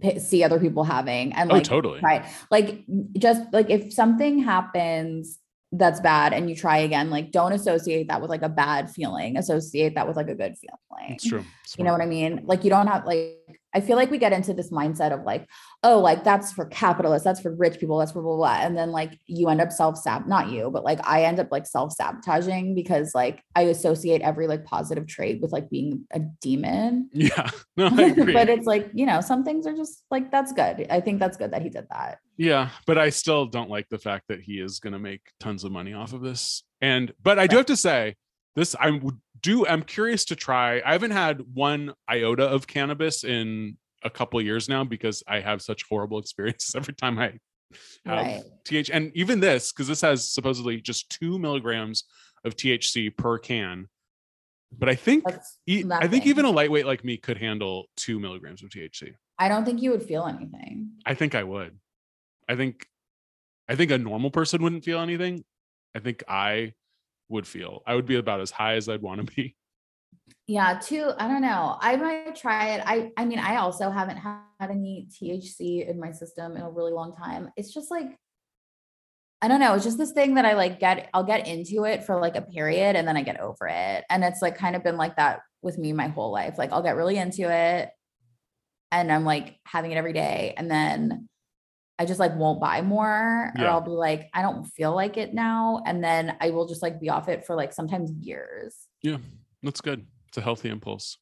p- 0.00 0.18
see 0.18 0.42
other 0.42 0.58
people 0.58 0.84
having 0.84 1.32
and 1.32 1.50
Oh, 1.50 1.54
like 1.54 1.64
totally. 1.64 2.00
Right. 2.00 2.24
Like 2.50 2.84
just 3.16 3.52
like 3.52 3.70
if 3.70 3.92
something 3.92 4.40
happens 4.40 5.38
that's 5.74 6.00
bad 6.00 6.32
and 6.32 6.50
you 6.50 6.56
try 6.56 6.78
again, 6.78 7.08
like 7.08 7.30
don't 7.30 7.52
associate 7.52 8.08
that 8.08 8.20
with 8.20 8.30
like 8.30 8.42
a 8.42 8.48
bad 8.48 8.90
feeling. 8.90 9.36
Associate 9.36 9.94
that 9.94 10.06
with 10.06 10.16
like 10.16 10.28
a 10.28 10.34
good 10.34 10.56
feeling. 10.58 11.14
It's 11.14 11.26
true. 11.26 11.44
You 11.78 11.84
know 11.84 11.92
what 11.92 12.02
I 12.02 12.06
mean? 12.06 12.42
Like 12.44 12.64
you 12.64 12.70
don't 12.70 12.88
have 12.88 13.06
like 13.06 13.61
I 13.74 13.80
feel 13.80 13.96
like 13.96 14.10
we 14.10 14.18
get 14.18 14.32
into 14.32 14.52
this 14.52 14.70
mindset 14.70 15.12
of 15.12 15.24
like, 15.24 15.48
oh, 15.82 15.98
like 15.98 16.24
that's 16.24 16.52
for 16.52 16.66
capitalists, 16.66 17.24
that's 17.24 17.40
for 17.40 17.54
rich 17.54 17.78
people, 17.78 17.98
that's 17.98 18.12
for 18.12 18.22
blah 18.22 18.36
blah. 18.36 18.56
blah. 18.56 18.66
And 18.66 18.76
then 18.76 18.90
like 18.90 19.18
you 19.26 19.48
end 19.48 19.60
up 19.60 19.72
self 19.72 19.96
sab 19.98 20.26
not 20.26 20.50
you, 20.50 20.70
but 20.70 20.84
like 20.84 21.00
I 21.06 21.24
end 21.24 21.40
up 21.40 21.50
like 21.50 21.66
self 21.66 21.92
sabotaging 21.92 22.74
because 22.74 23.14
like 23.14 23.42
I 23.54 23.62
associate 23.62 24.22
every 24.22 24.46
like 24.46 24.64
positive 24.64 25.06
trait 25.06 25.40
with 25.40 25.52
like 25.52 25.70
being 25.70 26.06
a 26.10 26.20
demon. 26.20 27.10
Yeah. 27.22 27.50
No, 27.74 27.88
but 27.88 28.50
it's 28.50 28.66
like 28.66 28.90
you 28.92 29.06
know 29.06 29.22
some 29.22 29.44
things 29.44 29.66
are 29.66 29.74
just 29.74 30.04
like 30.10 30.30
that's 30.30 30.52
good. 30.52 30.86
I 30.90 31.00
think 31.00 31.20
that's 31.20 31.38
good 31.38 31.52
that 31.52 31.62
he 31.62 31.70
did 31.70 31.86
that. 31.90 32.18
Yeah, 32.36 32.68
but 32.86 32.98
I 32.98 33.08
still 33.08 33.46
don't 33.46 33.70
like 33.70 33.88
the 33.88 33.98
fact 33.98 34.24
that 34.28 34.40
he 34.40 34.60
is 34.60 34.78
going 34.78 34.92
to 34.92 34.98
make 34.98 35.22
tons 35.40 35.64
of 35.64 35.72
money 35.72 35.94
off 35.94 36.12
of 36.12 36.20
this. 36.20 36.64
And 36.82 37.12
but 37.22 37.38
I 37.38 37.46
do 37.46 37.56
have 37.56 37.66
to 37.66 37.76
say 37.76 38.16
this 38.56 38.74
I 38.78 39.00
do 39.42 39.66
I'm 39.66 39.82
curious 39.82 40.24
to 40.26 40.36
try. 40.36 40.80
I 40.84 40.92
haven't 40.92 41.10
had 41.10 41.40
one 41.52 41.92
iota 42.08 42.44
of 42.44 42.66
cannabis 42.66 43.24
in 43.24 43.76
a 44.04 44.10
couple 44.10 44.40
years 44.40 44.68
now 44.68 44.84
because 44.84 45.22
I 45.26 45.40
have 45.40 45.62
such 45.62 45.84
horrible 45.88 46.18
experiences 46.24 46.74
every 46.74 46.94
time 46.94 47.18
I 47.18 47.22
have 47.24 48.26
Right. 48.26 48.42
TH 48.64 48.90
and 48.90 49.10
even 49.14 49.40
this 49.40 49.72
because 49.72 49.88
this 49.88 50.00
has 50.02 50.28
supposedly 50.28 50.80
just 50.80 51.08
2 51.20 51.38
milligrams 51.38 52.04
of 52.44 52.54
THC 52.56 53.16
per 53.16 53.38
can. 53.38 53.86
But 54.76 54.88
I 54.88 54.94
think 54.94 55.24
e- 55.66 55.84
I 55.90 56.06
think 56.08 56.26
even 56.26 56.44
a 56.44 56.50
lightweight 56.50 56.86
like 56.86 57.04
me 57.04 57.16
could 57.16 57.38
handle 57.38 57.86
2 57.96 58.18
milligrams 58.18 58.62
of 58.62 58.70
THC. 58.70 59.12
I 59.38 59.48
don't 59.48 59.64
think 59.64 59.82
you 59.82 59.90
would 59.90 60.02
feel 60.02 60.24
anything. 60.26 60.92
I 61.06 61.14
think 61.14 61.34
I 61.34 61.44
would. 61.44 61.78
I 62.48 62.56
think 62.56 62.86
I 63.68 63.74
think 63.76 63.90
a 63.90 63.98
normal 63.98 64.30
person 64.30 64.62
wouldn't 64.62 64.84
feel 64.84 65.00
anything. 65.00 65.44
I 65.94 66.00
think 66.00 66.22
I 66.28 66.74
would 67.32 67.46
feel. 67.46 67.82
I 67.86 67.94
would 67.94 68.06
be 68.06 68.16
about 68.16 68.40
as 68.40 68.50
high 68.50 68.74
as 68.74 68.88
I'd 68.88 69.02
want 69.02 69.26
to 69.26 69.34
be. 69.34 69.56
Yeah, 70.46 70.78
too. 70.78 71.12
I 71.18 71.28
don't 71.28 71.42
know. 71.42 71.76
I 71.80 71.96
might 71.96 72.36
try 72.36 72.74
it. 72.74 72.82
I 72.84 73.10
I 73.16 73.24
mean, 73.24 73.38
I 73.38 73.56
also 73.56 73.90
haven't 73.90 74.18
had 74.18 74.42
any 74.60 75.08
THC 75.10 75.88
in 75.88 75.98
my 75.98 76.12
system 76.12 76.56
in 76.56 76.62
a 76.62 76.70
really 76.70 76.92
long 76.92 77.14
time. 77.14 77.50
It's 77.56 77.72
just 77.72 77.90
like 77.90 78.16
I 79.40 79.48
don't 79.48 79.58
know. 79.58 79.74
It's 79.74 79.84
just 79.84 79.98
this 79.98 80.12
thing 80.12 80.34
that 80.34 80.44
I 80.44 80.54
like 80.54 80.78
get 80.78 81.08
I'll 81.12 81.24
get 81.24 81.48
into 81.48 81.84
it 81.84 82.04
for 82.04 82.20
like 82.20 82.36
a 82.36 82.42
period 82.42 82.94
and 82.96 83.08
then 83.08 83.16
I 83.16 83.22
get 83.22 83.40
over 83.40 83.66
it. 83.68 84.04
And 84.08 84.22
it's 84.22 84.40
like 84.40 84.56
kind 84.56 84.76
of 84.76 84.84
been 84.84 84.96
like 84.96 85.16
that 85.16 85.40
with 85.62 85.78
me 85.78 85.92
my 85.92 86.08
whole 86.08 86.30
life. 86.30 86.58
Like 86.58 86.72
I'll 86.72 86.82
get 86.82 86.96
really 86.96 87.16
into 87.16 87.50
it 87.50 87.90
and 88.92 89.10
I'm 89.10 89.24
like 89.24 89.58
having 89.64 89.90
it 89.90 89.96
every 89.96 90.12
day 90.12 90.54
and 90.56 90.70
then 90.70 91.28
I 91.98 92.04
just 92.04 92.18
like 92.18 92.34
won't 92.36 92.60
buy 92.60 92.82
more 92.82 93.52
or 93.56 93.66
I'll 93.66 93.80
be 93.80 93.90
like 93.90 94.28
I 94.34 94.42
don't 94.42 94.64
feel 94.64 94.94
like 94.94 95.16
it 95.16 95.34
now 95.34 95.82
and 95.86 96.02
then 96.02 96.36
I 96.40 96.50
will 96.50 96.66
just 96.66 96.82
like 96.82 97.00
be 97.00 97.10
off 97.10 97.28
it 97.28 97.44
for 97.46 97.54
like 97.54 97.72
sometimes 97.72 98.10
years. 98.10 98.74
Yeah, 99.02 99.18
that's 99.62 99.80
good. 99.80 100.06
It's 100.28 100.38
a 100.38 100.40
healthy 100.40 100.68
impulse. 100.68 101.18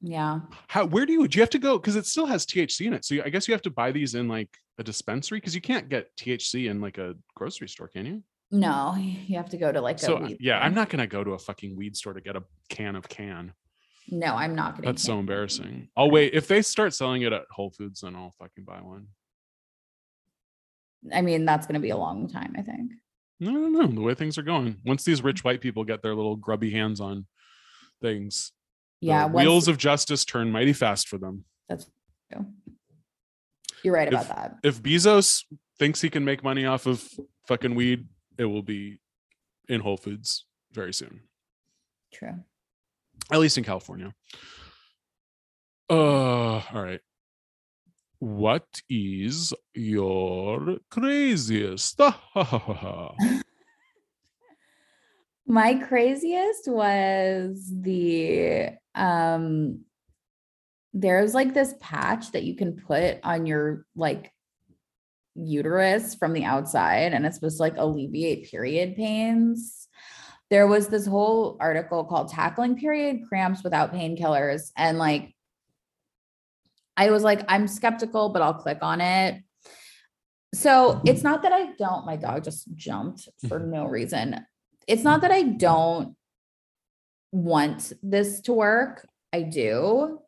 Yeah. 0.00 0.40
How 0.68 0.86
where 0.86 1.06
do 1.06 1.12
you 1.12 1.26
do 1.28 1.38
you 1.38 1.42
have 1.42 1.50
to 1.50 1.58
go 1.58 1.78
because 1.78 1.96
it 1.96 2.06
still 2.06 2.26
has 2.26 2.46
THC 2.46 2.86
in 2.86 2.92
it. 2.92 3.04
So 3.04 3.16
I 3.24 3.28
guess 3.28 3.46
you 3.46 3.54
have 3.54 3.62
to 3.62 3.70
buy 3.70 3.92
these 3.92 4.14
in 4.14 4.28
like 4.28 4.50
a 4.78 4.82
dispensary 4.82 5.38
because 5.38 5.54
you 5.54 5.60
can't 5.60 5.88
get 5.88 6.14
THC 6.16 6.70
in 6.70 6.80
like 6.80 6.98
a 6.98 7.14
grocery 7.34 7.68
store, 7.68 7.88
can 7.88 8.06
you? 8.06 8.22
No, 8.50 8.94
you 8.96 9.36
have 9.36 9.48
to 9.50 9.56
go 9.56 9.72
to 9.72 9.80
like 9.80 9.96
a 9.96 10.00
So 10.00 10.16
uh, 10.16 10.20
weed 10.20 10.36
yeah, 10.40 10.56
store. 10.56 10.66
I'm 10.66 10.74
not 10.74 10.90
gonna 10.90 11.06
go 11.06 11.24
to 11.24 11.32
a 11.32 11.38
fucking 11.38 11.76
weed 11.76 11.96
store 11.96 12.12
to 12.12 12.20
get 12.20 12.36
a 12.36 12.42
can 12.68 12.96
of 12.96 13.08
Cann. 13.08 13.54
No, 14.08 14.34
I'm 14.34 14.54
not 14.54 14.76
gonna. 14.76 14.88
That's 14.88 15.02
so 15.02 15.18
embarrassing. 15.18 15.88
I'll 15.96 16.10
wait 16.10 16.34
if 16.34 16.48
they 16.48 16.62
start 16.62 16.94
selling 16.94 17.22
it 17.22 17.32
at 17.32 17.42
Whole 17.50 17.70
Foods, 17.70 18.00
then 18.00 18.16
I'll 18.16 18.34
fucking 18.38 18.64
buy 18.64 18.80
one. 18.80 19.06
I 21.12 21.22
mean, 21.22 21.44
that's 21.44 21.66
gonna 21.66 21.80
be 21.80 21.90
a 21.90 21.96
long 21.96 22.28
time. 22.28 22.54
I 22.56 22.62
think. 22.62 22.92
No, 23.40 23.50
no, 23.50 23.68
no. 23.68 23.86
The 23.88 24.00
way 24.00 24.14
things 24.14 24.38
are 24.38 24.42
going, 24.42 24.76
once 24.84 25.02
these 25.04 25.22
rich 25.22 25.42
white 25.42 25.60
people 25.60 25.82
get 25.84 26.02
their 26.02 26.14
little 26.14 26.36
grubby 26.36 26.70
hands 26.70 27.00
on 27.00 27.26
things, 28.00 28.52
the 29.00 29.08
Yeah, 29.08 29.24
once- 29.26 29.34
wheels 29.44 29.68
of 29.68 29.78
justice 29.78 30.24
turn 30.24 30.52
mighty 30.52 30.72
fast 30.72 31.08
for 31.08 31.18
them. 31.18 31.44
That's 31.68 31.90
true. 32.32 32.46
You're 33.82 33.94
right 33.94 34.06
about 34.06 34.22
If- 34.22 34.28
that. 34.28 34.58
If 34.62 34.82
Bezos 34.82 35.44
thinks 35.78 36.00
he 36.00 36.08
can 36.10 36.24
make 36.24 36.44
money 36.44 36.66
off 36.66 36.86
of 36.86 37.08
fucking 37.48 37.74
weed, 37.74 38.06
it 38.38 38.44
will 38.44 38.62
be 38.62 39.00
in 39.68 39.80
Whole 39.80 39.96
Foods 39.96 40.46
very 40.70 40.92
soon, 40.94 41.22
True. 42.12 42.44
at 43.32 43.40
least 43.40 43.58
in 43.58 43.64
California. 43.64 44.14
Uh, 45.90 45.94
all 46.72 46.82
right. 46.82 47.00
What 48.22 48.80
is 48.88 49.52
your 49.74 50.76
craziest? 50.90 51.98
My 55.44 55.74
craziest 55.74 56.68
was 56.68 57.68
the 57.68 58.68
um. 58.94 59.80
There's 60.94 61.34
like 61.34 61.52
this 61.52 61.74
patch 61.80 62.30
that 62.30 62.44
you 62.44 62.54
can 62.54 62.76
put 62.76 63.18
on 63.24 63.46
your 63.46 63.86
like 63.96 64.32
uterus 65.34 66.14
from 66.14 66.32
the 66.32 66.44
outside, 66.44 67.14
and 67.14 67.26
it's 67.26 67.34
supposed 67.34 67.56
to 67.56 67.62
like 67.64 67.76
alleviate 67.76 68.48
period 68.48 68.94
pains. 68.94 69.88
There 70.48 70.68
was 70.68 70.86
this 70.86 71.08
whole 71.08 71.56
article 71.58 72.04
called 72.04 72.28
Tackling 72.28 72.76
Period 72.76 73.22
Cramps 73.28 73.64
Without 73.64 73.92
Painkillers. 73.92 74.70
And 74.76 74.96
like, 74.96 75.34
I 76.96 77.10
was 77.10 77.22
like, 77.22 77.44
I'm 77.48 77.66
skeptical, 77.66 78.28
but 78.28 78.42
I'll 78.42 78.54
click 78.54 78.78
on 78.82 79.00
it. 79.00 79.42
So 80.54 81.00
it's 81.06 81.22
not 81.22 81.42
that 81.42 81.52
I 81.52 81.72
don't, 81.78 82.04
my 82.04 82.16
dog 82.16 82.44
just 82.44 82.66
jumped 82.74 83.28
for 83.48 83.58
mm-hmm. 83.58 83.70
no 83.70 83.86
reason. 83.86 84.44
It's 84.86 85.02
not 85.02 85.22
that 85.22 85.30
I 85.30 85.42
don't 85.42 86.14
want 87.30 87.92
this 88.02 88.40
to 88.42 88.52
work. 88.52 89.08
I 89.32 89.42
do. 89.42 90.20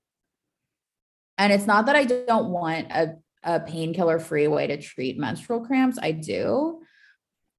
And 1.36 1.52
it's 1.52 1.66
not 1.66 1.86
that 1.86 1.96
I 1.96 2.04
don't 2.04 2.48
want 2.48 2.90
a, 2.90 3.16
a 3.42 3.60
painkiller 3.60 4.18
free 4.18 4.48
way 4.48 4.66
to 4.68 4.80
treat 4.80 5.18
menstrual 5.18 5.66
cramps. 5.66 5.98
I 6.00 6.12
do. 6.12 6.80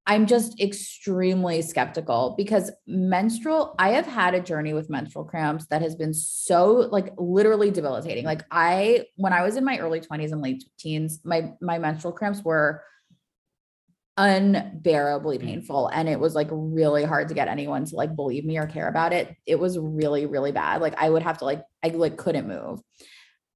I'm 0.08 0.26
just 0.26 0.60
extremely 0.60 1.62
skeptical 1.62 2.34
because 2.36 2.70
menstrual, 2.86 3.74
I 3.78 3.90
have 3.90 4.06
had 4.06 4.34
a 4.34 4.40
journey 4.40 4.72
with 4.72 4.88
menstrual 4.88 5.24
cramps 5.24 5.66
that 5.66 5.82
has 5.82 5.96
been 5.96 6.14
so 6.14 6.88
like 6.92 7.12
literally 7.18 7.72
debilitating. 7.72 8.24
Like 8.24 8.44
I, 8.50 9.06
when 9.16 9.32
I 9.32 9.42
was 9.42 9.56
in 9.56 9.64
my 9.64 9.78
early 9.78 10.00
20s 10.00 10.30
and 10.30 10.40
late 10.40 10.64
teens, 10.78 11.20
my 11.24 11.52
my 11.60 11.78
menstrual 11.78 12.12
cramps 12.12 12.42
were 12.44 12.82
unbearably 14.18 15.38
painful 15.38 15.88
and 15.88 16.08
it 16.08 16.18
was 16.18 16.34
like 16.34 16.48
really 16.50 17.04
hard 17.04 17.28
to 17.28 17.34
get 17.34 17.48
anyone 17.48 17.84
to 17.84 17.96
like 17.96 18.16
believe 18.16 18.46
me 18.46 18.56
or 18.56 18.66
care 18.66 18.88
about 18.88 19.12
it. 19.12 19.36
It 19.44 19.58
was 19.58 19.78
really 19.78 20.24
really 20.24 20.52
bad. 20.52 20.80
Like 20.80 20.94
I 20.96 21.10
would 21.10 21.22
have 21.22 21.38
to 21.38 21.44
like 21.44 21.62
I 21.84 21.88
like 21.88 22.16
couldn't 22.16 22.48
move. 22.48 22.80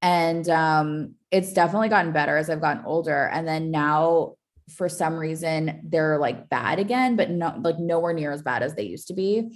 And 0.03 0.47
um 0.51 1.15
it's 1.31 1.55
definitely 1.55 1.89
gotten 1.89 2.13
better 2.13 2.37
as 2.37 2.51
I've 2.51 2.61
gotten 2.61 2.85
older 2.85 3.29
and 3.29 3.49
then 3.49 3.71
now 3.71 4.35
for 4.77 4.89
some 4.89 5.17
reason 5.17 5.81
they're 5.85 6.19
like 6.19 6.49
bad 6.49 6.79
again 6.79 7.17
but 7.17 7.31
not 7.31 7.63
like 7.63 7.79
nowhere 7.79 8.13
near 8.13 8.31
as 8.31 8.43
bad 8.43 8.63
as 8.63 8.75
they 8.75 8.85
used 8.85 9.09
to 9.09 9.15
be. 9.15 9.51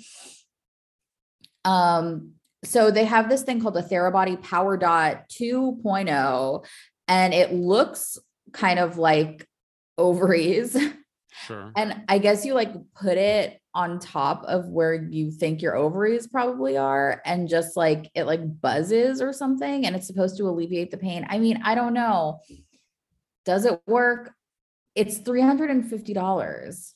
Um 1.65 2.33
so 2.65 2.91
they 2.91 3.05
have 3.05 3.29
this 3.29 3.43
thing 3.43 3.61
called 3.61 3.75
the 3.75 3.83
Therabody 3.83 4.43
Power 4.43 4.77
Dot 4.77 5.29
2.0 5.29 6.65
and 7.09 7.35
it 7.35 7.53
looks 7.53 8.19
kind 8.53 8.79
of 8.79 8.97
like 8.97 9.47
ovaries 9.99 10.77
sure. 11.47 11.73
and 11.77 12.03
I 12.09 12.19
guess 12.19 12.45
you 12.45 12.55
like 12.55 12.73
put 12.95 13.19
it 13.19 13.61
on 13.75 13.99
top 13.99 14.45
of 14.45 14.69
where 14.69 14.95
you 14.95 15.33
think 15.33 15.61
your 15.61 15.75
ovaries 15.75 16.29
probably 16.29 16.77
are 16.77 17.21
and 17.25 17.49
just 17.49 17.77
like 17.77 18.09
it 18.15 18.25
like 18.25 18.61
buzzes 18.61 19.21
or 19.21 19.33
something 19.33 19.85
and 19.85 19.97
it's 19.97 20.07
supposed 20.07 20.37
to 20.37 20.45
alleviate 20.45 20.93
the 20.93 20.97
pain. 20.97 21.27
I 21.29 21.39
mean, 21.39 21.61
I 21.65 21.75
don't 21.75 21.93
know. 21.93 22.41
Does 23.45 23.65
it 23.65 23.81
work? 23.87 24.33
It's 24.95 25.18
$350 25.18 26.92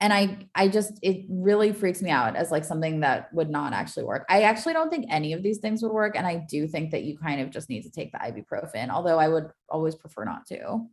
and 0.00 0.12
i 0.12 0.36
i 0.54 0.66
just 0.68 0.98
it 1.02 1.24
really 1.28 1.72
freaks 1.72 2.02
me 2.02 2.10
out 2.10 2.34
as 2.34 2.50
like 2.50 2.64
something 2.64 3.00
that 3.00 3.32
would 3.32 3.48
not 3.48 3.72
actually 3.72 4.02
work 4.02 4.26
i 4.28 4.42
actually 4.42 4.72
don't 4.72 4.90
think 4.90 5.06
any 5.08 5.32
of 5.32 5.42
these 5.42 5.58
things 5.58 5.80
would 5.82 5.92
work 5.92 6.16
and 6.16 6.26
i 6.26 6.34
do 6.48 6.66
think 6.66 6.90
that 6.90 7.04
you 7.04 7.16
kind 7.16 7.40
of 7.40 7.50
just 7.50 7.68
need 7.70 7.82
to 7.82 7.90
take 7.90 8.10
the 8.10 8.18
ibuprofen 8.18 8.90
although 8.90 9.18
i 9.18 9.28
would 9.28 9.48
always 9.68 9.94
prefer 9.94 10.24
not 10.24 10.44
to 10.46 10.86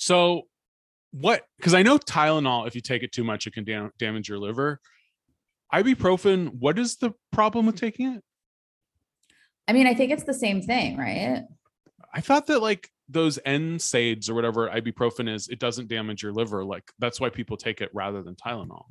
So, 0.00 0.42
what? 1.10 1.42
Because 1.56 1.74
I 1.74 1.82
know 1.82 1.98
Tylenol, 1.98 2.68
if 2.68 2.74
you 2.76 2.80
take 2.80 3.02
it 3.02 3.10
too 3.12 3.24
much, 3.24 3.46
it 3.48 3.52
can 3.52 3.64
dam- 3.64 3.90
damage 3.98 4.28
your 4.28 4.38
liver. 4.38 4.78
Ibuprofen, 5.74 6.54
what 6.60 6.78
is 6.78 6.96
the 6.96 7.12
problem 7.32 7.66
with 7.66 7.76
taking 7.76 8.06
it? 8.14 8.22
i 9.66 9.72
mean 9.72 9.86
i 9.86 9.94
think 9.94 10.12
it's 10.12 10.24
the 10.24 10.32
same 10.32 10.62
thing 10.62 10.96
right 10.96 11.44
I 12.14 12.20
thought 12.22 12.46
that 12.46 12.62
like 12.62 12.88
those 13.08 13.38
NSAIDs 13.46 14.28
or 14.28 14.34
whatever 14.34 14.68
ibuprofen 14.68 15.32
is, 15.32 15.48
it 15.48 15.58
doesn't 15.58 15.88
damage 15.88 16.22
your 16.22 16.32
liver. 16.32 16.64
Like 16.64 16.90
that's 16.98 17.20
why 17.20 17.30
people 17.30 17.56
take 17.56 17.80
it 17.80 17.90
rather 17.92 18.22
than 18.22 18.34
Tylenol. 18.34 18.84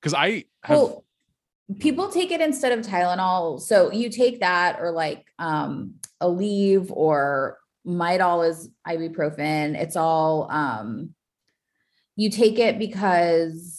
Because 0.00 0.14
I 0.14 0.44
have, 0.62 0.78
well 0.78 1.04
people 1.80 2.08
take 2.08 2.30
it 2.30 2.40
instead 2.40 2.72
of 2.72 2.84
tylenol 2.84 3.60
so 3.60 3.90
you 3.90 4.10
take 4.10 4.40
that 4.40 4.78
or 4.80 4.90
like 4.90 5.24
um 5.38 5.94
aleve 6.22 6.90
or 6.90 7.58
midol 7.86 8.48
is 8.48 8.68
ibuprofen 8.86 9.74
it's 9.74 9.96
all 9.96 10.50
um 10.50 11.14
you 12.16 12.30
take 12.30 12.58
it 12.58 12.78
because 12.78 13.73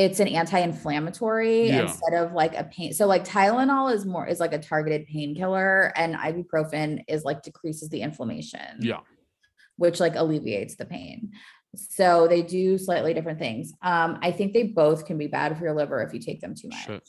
it's 0.00 0.18
an 0.18 0.28
anti-inflammatory 0.28 1.68
Yeah. 1.68 1.82
instead 1.82 2.14
of 2.14 2.32
like 2.32 2.54
a 2.56 2.64
pain 2.64 2.92
so 2.94 3.06
like 3.06 3.24
tylenol 3.24 3.92
is 3.94 4.06
more 4.06 4.26
is 4.26 4.40
like 4.40 4.54
a 4.54 4.58
targeted 4.58 5.06
painkiller 5.06 5.92
and 5.94 6.14
ibuprofen 6.14 7.04
is 7.06 7.22
like 7.24 7.42
decreases 7.42 7.88
the 7.90 8.00
inflammation 8.00 8.78
yeah, 8.80 9.00
which 9.76 10.00
like 10.00 10.14
alleviates 10.16 10.76
the 10.76 10.84
pain. 10.86 11.32
So 11.76 12.26
they 12.28 12.42
do 12.42 12.76
slightly 12.78 13.14
different 13.14 13.38
things. 13.38 13.72
Um, 13.80 14.18
I 14.22 14.30
think 14.32 14.52
they 14.52 14.64
both 14.64 15.06
can 15.06 15.16
be 15.18 15.26
bad 15.28 15.56
for 15.56 15.64
your 15.64 15.74
liver 15.74 16.02
if 16.02 16.12
you 16.12 16.18
take 16.20 16.40
them 16.40 16.54
too 16.54 16.68
much. 16.68 16.84
Shit. 16.86 17.08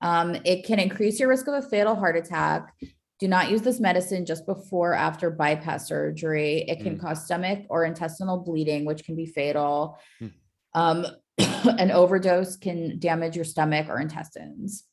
Um, 0.00 0.36
it 0.44 0.64
can 0.64 0.78
increase 0.78 1.18
your 1.18 1.28
risk 1.28 1.48
of 1.48 1.54
a 1.54 1.62
fatal 1.62 1.94
heart 1.96 2.16
attack. 2.16 2.72
Do 3.18 3.26
not 3.28 3.50
use 3.50 3.62
this 3.62 3.80
medicine 3.80 4.24
just 4.24 4.46
before 4.46 4.92
or 4.92 4.94
after 4.94 5.30
bypass 5.30 5.88
surgery. 5.88 6.64
It 6.68 6.80
can 6.80 6.96
Mm. 6.96 7.00
cause 7.00 7.24
stomach 7.24 7.60
or 7.68 7.84
intestinal 7.84 8.38
bleeding, 8.38 8.84
which 8.84 9.04
can 9.04 9.16
be 9.16 9.26
fatal. 9.26 9.98
Mm. 10.20 10.32
Um, 10.74 11.06
an 11.38 11.90
overdose 11.90 12.56
can 12.56 12.98
damage 12.98 13.36
your 13.36 13.44
stomach 13.44 13.88
or 13.88 14.00
intestines. 14.00 14.84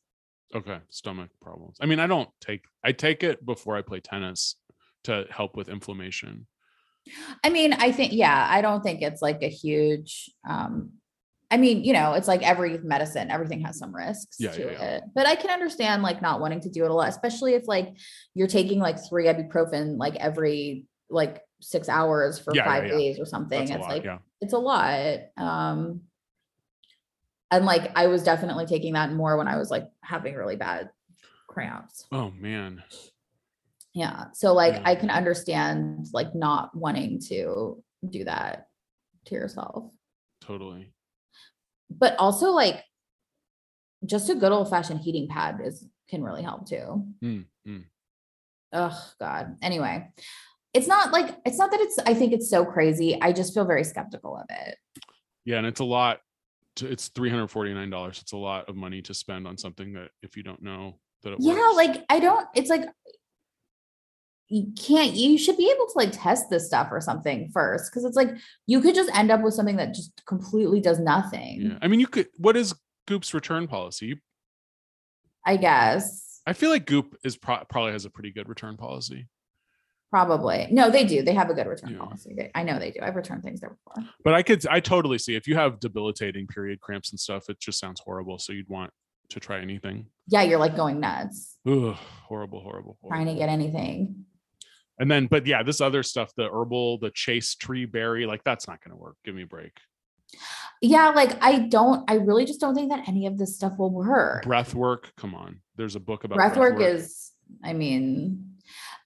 okay, 0.54 0.78
stomach 0.90 1.30
problems. 1.40 1.78
I 1.80 1.86
mean, 1.86 2.00
I 2.00 2.06
don't 2.06 2.28
take. 2.40 2.64
I 2.84 2.92
take 2.92 3.22
it 3.22 3.44
before 3.44 3.76
I 3.76 3.82
play 3.82 4.00
tennis 4.00 4.56
to 5.04 5.26
help 5.30 5.56
with 5.56 5.68
inflammation. 5.68 6.46
I 7.42 7.50
mean, 7.50 7.72
I 7.72 7.90
think, 7.90 8.12
yeah, 8.12 8.46
I 8.48 8.60
don't 8.62 8.82
think 8.82 9.02
it's 9.02 9.20
like 9.20 9.42
a 9.42 9.48
huge, 9.48 10.30
um, 10.48 10.92
I 11.50 11.56
mean, 11.56 11.82
you 11.82 11.92
know, 11.92 12.12
it's 12.12 12.28
like 12.28 12.42
every 12.42 12.78
medicine, 12.78 13.28
everything 13.30 13.62
has 13.62 13.76
some 13.76 13.92
risks 13.94 14.36
Yeah, 14.38 14.52
to 14.52 14.60
yeah, 14.60 14.70
yeah. 14.70 14.84
it. 14.96 15.02
But 15.12 15.26
I 15.26 15.34
can 15.34 15.50
understand 15.50 16.02
like 16.04 16.22
not 16.22 16.40
wanting 16.40 16.60
to 16.60 16.70
do 16.70 16.84
it 16.84 16.90
a 16.92 16.94
lot, 16.94 17.08
especially 17.08 17.54
if 17.54 17.66
like 17.66 17.96
you're 18.34 18.46
taking 18.46 18.78
like 18.78 18.98
three 19.08 19.26
ibuprofen 19.26 19.98
like 19.98 20.14
every 20.16 20.86
like 21.10 21.42
six 21.62 21.88
hours 21.88 22.38
for 22.38 22.54
Yeah, 22.54 22.64
yeah, 22.64 22.70
five 22.70 22.84
yeah. 22.86 22.90
days 22.92 23.18
or 23.18 23.24
something. 23.24 23.58
That's 23.60 23.70
it's 23.70 23.80
lot. 23.80 23.88
like 23.90 24.04
yeah, 24.04 24.18
it's 24.40 24.52
a 24.52 24.58
lot. 24.58 25.20
Um 25.36 26.02
and 27.50 27.64
like 27.64 27.92
I 27.96 28.06
was 28.08 28.22
definitely 28.22 28.66
taking 28.66 28.94
that 28.94 29.12
more 29.12 29.36
when 29.36 29.48
I 29.48 29.56
was 29.56 29.70
like 29.70 29.88
having 30.02 30.34
really 30.34 30.56
bad 30.56 30.90
cramps. 31.48 32.06
Oh 32.10 32.30
man. 32.30 32.82
Yeah. 33.94 34.26
So 34.32 34.54
like 34.54 34.74
Yeah. 34.74 34.82
I 34.84 34.94
can 34.94 35.10
understand 35.10 36.06
like 36.12 36.34
not 36.34 36.74
wanting 36.74 37.20
to 37.28 37.82
do 38.08 38.24
that 38.24 38.68
to 39.26 39.34
yourself. 39.34 39.92
Totally. 40.40 40.92
But 41.90 42.16
also 42.18 42.50
like 42.50 42.82
just 44.04 44.30
a 44.30 44.34
good 44.34 44.50
old 44.50 44.68
fashioned 44.70 45.00
heating 45.00 45.28
pad 45.28 45.60
is 45.64 45.86
can 46.08 46.22
really 46.24 46.42
help 46.42 46.66
too. 46.66 47.06
Mm, 47.22 47.44
mm. 47.68 47.84
Oh 48.72 49.10
God. 49.20 49.58
Anyway, 49.62 50.10
it's 50.74 50.86
not 50.86 51.12
like 51.12 51.36
it's 51.44 51.58
not 51.58 51.70
that 51.70 51.80
it's 51.80 51.98
I 52.06 52.14
think 52.14 52.32
it's 52.32 52.48
so 52.48 52.64
crazy. 52.64 53.20
I 53.20 53.32
just 53.32 53.54
feel 53.54 53.64
very 53.64 53.84
skeptical 53.84 54.36
of 54.36 54.46
it. 54.48 54.76
Yeah, 55.44 55.58
and 55.58 55.66
it's 55.66 55.80
a 55.80 55.84
lot. 55.84 56.20
To, 56.76 56.90
it's 56.90 57.08
three 57.08 57.28
hundred 57.28 57.48
forty 57.48 57.74
nine 57.74 57.90
dollars. 57.90 58.20
It's 58.22 58.32
a 58.32 58.36
lot 58.38 58.68
of 58.68 58.76
money 58.76 59.02
to 59.02 59.12
spend 59.14 59.46
on 59.46 59.58
something 59.58 59.92
that 59.94 60.08
if 60.22 60.36
you 60.36 60.42
don't 60.42 60.62
know 60.62 60.98
that 61.22 61.32
it 61.34 61.38
Yeah, 61.40 61.54
works. 61.54 61.76
like 61.76 62.04
I 62.08 62.18
don't 62.20 62.46
it's 62.54 62.70
like 62.70 62.86
you 64.48 64.72
can't 64.78 65.14
you 65.14 65.38
should 65.38 65.56
be 65.56 65.70
able 65.70 65.86
to 65.86 65.92
like 65.96 66.10
test 66.12 66.50
this 66.50 66.66
stuff 66.66 66.88
or 66.90 67.00
something 67.00 67.50
first 67.52 67.90
because 67.90 68.04
it's 68.04 68.16
like 68.16 68.30
you 68.66 68.80
could 68.80 68.94
just 68.94 69.14
end 69.14 69.30
up 69.30 69.42
with 69.42 69.54
something 69.54 69.76
that 69.76 69.94
just 69.94 70.12
completely 70.26 70.80
does 70.80 70.98
nothing. 70.98 71.60
Yeah, 71.62 71.78
I 71.82 71.88
mean, 71.88 72.00
you 72.00 72.06
could. 72.06 72.28
What 72.38 72.56
is 72.56 72.74
Goop's 73.06 73.34
return 73.34 73.66
policy? 73.66 74.20
I 75.44 75.56
guess. 75.56 76.40
I 76.46 76.52
feel 76.54 76.70
like 76.70 76.86
Goop 76.86 77.16
is 77.24 77.36
pro- 77.36 77.64
probably 77.68 77.92
has 77.92 78.04
a 78.04 78.10
pretty 78.10 78.30
good 78.30 78.48
return 78.48 78.76
policy. 78.76 79.28
Probably. 80.12 80.68
No, 80.70 80.90
they 80.90 81.04
do. 81.06 81.22
They 81.22 81.32
have 81.32 81.48
a 81.48 81.54
good 81.54 81.66
return 81.66 81.92
Yeah. 81.92 81.98
policy. 82.00 82.34
They- 82.36 82.50
I 82.54 82.62
know 82.62 82.78
they 82.78 82.90
do. 82.90 83.00
I've 83.02 83.16
returned 83.16 83.42
things 83.42 83.60
there 83.60 83.70
before. 83.70 84.08
But 84.22 84.34
I 84.34 84.42
could, 84.42 84.64
I 84.68 84.78
totally 84.78 85.16
see 85.18 85.34
if 85.34 85.46
you 85.48 85.54
have 85.56 85.80
debilitating 85.80 86.46
period 86.46 86.80
cramps 86.82 87.10
and 87.12 87.18
stuff, 87.18 87.48
it 87.48 87.58
just 87.58 87.80
sounds 87.80 87.98
horrible. 88.04 88.38
So 88.38 88.52
you'd 88.52 88.68
want 88.68 88.92
to 89.30 89.40
try 89.40 89.60
anything. 89.60 90.06
Yeah, 90.28 90.42
you're 90.42 90.58
like 90.58 90.76
going 90.76 91.00
nuts 91.00 91.56
Ugh, 91.66 91.96
horrible, 91.96 92.60
horrible, 92.60 92.98
horrible. 93.00 93.08
trying 93.08 93.26
to 93.26 93.34
get 93.34 93.48
anything. 93.48 94.26
And 94.98 95.10
then, 95.10 95.26
but 95.28 95.46
yeah, 95.46 95.62
this 95.62 95.80
other 95.80 96.02
stuff, 96.02 96.30
the 96.36 96.50
herbal, 96.52 96.98
the 96.98 97.10
chaste 97.10 97.58
tree 97.58 97.86
berry, 97.86 98.26
like 98.26 98.44
that's 98.44 98.68
not 98.68 98.84
going 98.84 98.90
to 98.94 99.02
work. 99.02 99.16
Give 99.24 99.34
me 99.34 99.42
a 99.44 99.46
break. 99.46 99.72
Yeah, 100.82 101.08
like 101.10 101.42
I 101.42 101.60
don't, 101.60 102.08
I 102.10 102.16
really 102.16 102.44
just 102.44 102.60
don't 102.60 102.74
think 102.74 102.90
that 102.90 103.08
any 103.08 103.26
of 103.26 103.38
this 103.38 103.56
stuff 103.56 103.78
will 103.78 103.90
work. 103.90 104.42
Breath 104.44 104.74
work, 104.74 105.12
come 105.16 105.34
on. 105.34 105.60
There's 105.76 105.96
a 105.96 106.00
book 106.00 106.24
about 106.24 106.36
Breath 106.36 106.58
work 106.58 106.80
is, 106.80 107.30
I 107.64 107.72
mean, 107.72 108.51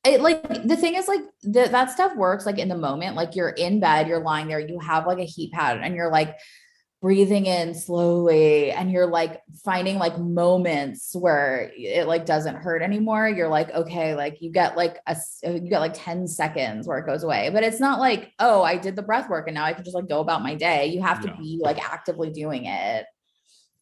it 0.07 0.21
like 0.21 0.43
the 0.65 0.77
thing 0.77 0.95
is 0.95 1.09
like 1.09 1.21
the, 1.43 1.69
that 1.71 1.91
stuff 1.91 2.15
works 2.17 2.47
like 2.47 2.59
in 2.59 2.69
the 2.69 2.77
moment. 2.79 3.17
Like 3.17 3.35
you're 3.37 3.51
in 3.51 3.81
bed, 3.81 4.09
you're 4.09 4.21
lying 4.23 4.49
there, 4.49 4.61
you 4.61 4.79
have 4.81 5.07
like 5.07 5.19
a 5.19 5.25
heat 5.25 5.53
pad, 5.53 5.81
and 5.83 5.95
you're 5.95 6.11
like 6.11 6.37
breathing 7.03 7.47
in 7.47 7.75
slowly, 7.75 8.71
and 8.73 8.91
you're 8.91 9.07
like 9.07 9.43
finding 9.65 9.97
like 9.99 10.19
moments 10.19 11.15
where 11.15 11.71
it 11.77 12.07
like 12.07 12.25
doesn't 12.27 12.57
hurt 12.57 12.83
anymore. 12.83 13.29
You're 13.29 13.49
like, 13.49 13.71
okay, 13.71 14.15
like 14.15 14.41
you 14.41 14.51
get 14.51 14.77
like 14.77 14.99
a 15.07 15.17
you 15.45 15.61
get 15.69 15.81
like 15.81 15.93
10 15.95 16.27
seconds 16.27 16.87
where 16.87 16.99
it 16.99 17.07
goes 17.07 17.23
away, 17.23 17.51
but 17.53 17.63
it's 17.63 17.81
not 17.81 18.01
like, 18.01 18.33
oh, 18.39 18.63
I 18.63 18.79
did 18.79 18.97
the 18.97 19.03
breath 19.03 19.29
work 19.29 19.47
and 19.49 19.55
now 19.55 19.65
I 19.65 19.73
can 19.75 19.85
just 19.85 19.95
like 19.95 20.09
go 20.09 20.21
about 20.21 20.43
my 20.43 20.55
day. 20.55 20.87
You 20.87 21.03
have 21.03 21.21
to 21.23 21.29
Yeah. 21.29 21.37
be 21.37 21.59
like 21.63 21.79
actively 21.85 22.31
doing 22.31 22.65
it 22.67 23.05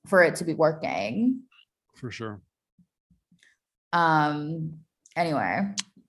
for 0.08 0.22
it 0.22 0.36
to 0.36 0.44
be 0.44 0.54
working. 0.54 1.42
for 1.96 2.10
sure. 2.10 2.40
Um. 3.92 4.80
Anyway, 5.16 5.60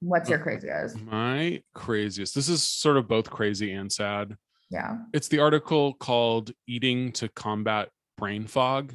what's 0.05 0.29
your 0.29 0.39
guys? 0.39 0.95
My 0.95 1.61
craziest. 1.73 2.35
This 2.35 2.47
is 2.47 2.63
sort 2.63 2.97
of 2.97 3.07
both 3.07 3.29
crazy 3.29 3.73
and 3.73 3.91
sad. 3.91 4.37
Yeah. 4.69 4.97
It's 5.13 5.27
the 5.27 5.39
article 5.39 5.93
called 5.93 6.51
Eating 6.67 7.11
to 7.13 7.29
Combat 7.29 7.89
Brain 8.17 8.45
Fog. 8.45 8.93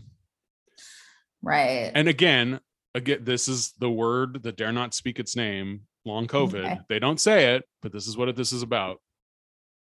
Right. 1.42 1.90
And 1.94 2.08
again, 2.08 2.60
again, 2.94 3.20
this 3.22 3.48
is 3.48 3.72
the 3.78 3.90
word 3.90 4.42
that 4.42 4.56
dare 4.56 4.72
not 4.72 4.94
speak 4.94 5.18
its 5.18 5.36
name. 5.36 5.82
Long 6.04 6.26
mm, 6.26 6.30
COVID. 6.30 6.64
Okay. 6.64 6.78
They 6.88 6.98
don't 6.98 7.20
say 7.20 7.54
it, 7.54 7.64
but 7.82 7.92
this 7.92 8.06
is 8.06 8.16
what 8.16 8.34
this 8.36 8.52
is 8.52 8.62
about. 8.62 9.00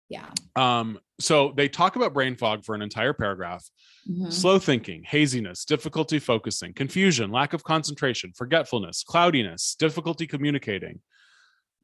Yeah. 0.09 0.29
Um, 0.55 0.99
so 1.19 1.53
they 1.55 1.67
talk 1.67 1.95
about 1.95 2.13
brain 2.13 2.35
fog 2.35 2.63
for 2.63 2.75
an 2.75 2.81
entire 2.81 3.13
paragraph. 3.13 3.67
Mhm. 4.09 4.31
Slow 4.31 4.59
thinking, 4.59 5.03
haziness, 5.03 5.65
difficulty 5.65 6.19
focusing, 6.19 6.73
confusion, 6.73 7.31
lack 7.31 7.53
of 7.53 7.63
concentration, 7.63 8.31
forgetfulness, 8.35 9.03
cloudiness, 9.03 9.75
difficulty 9.75 10.27
communicating, 10.27 11.01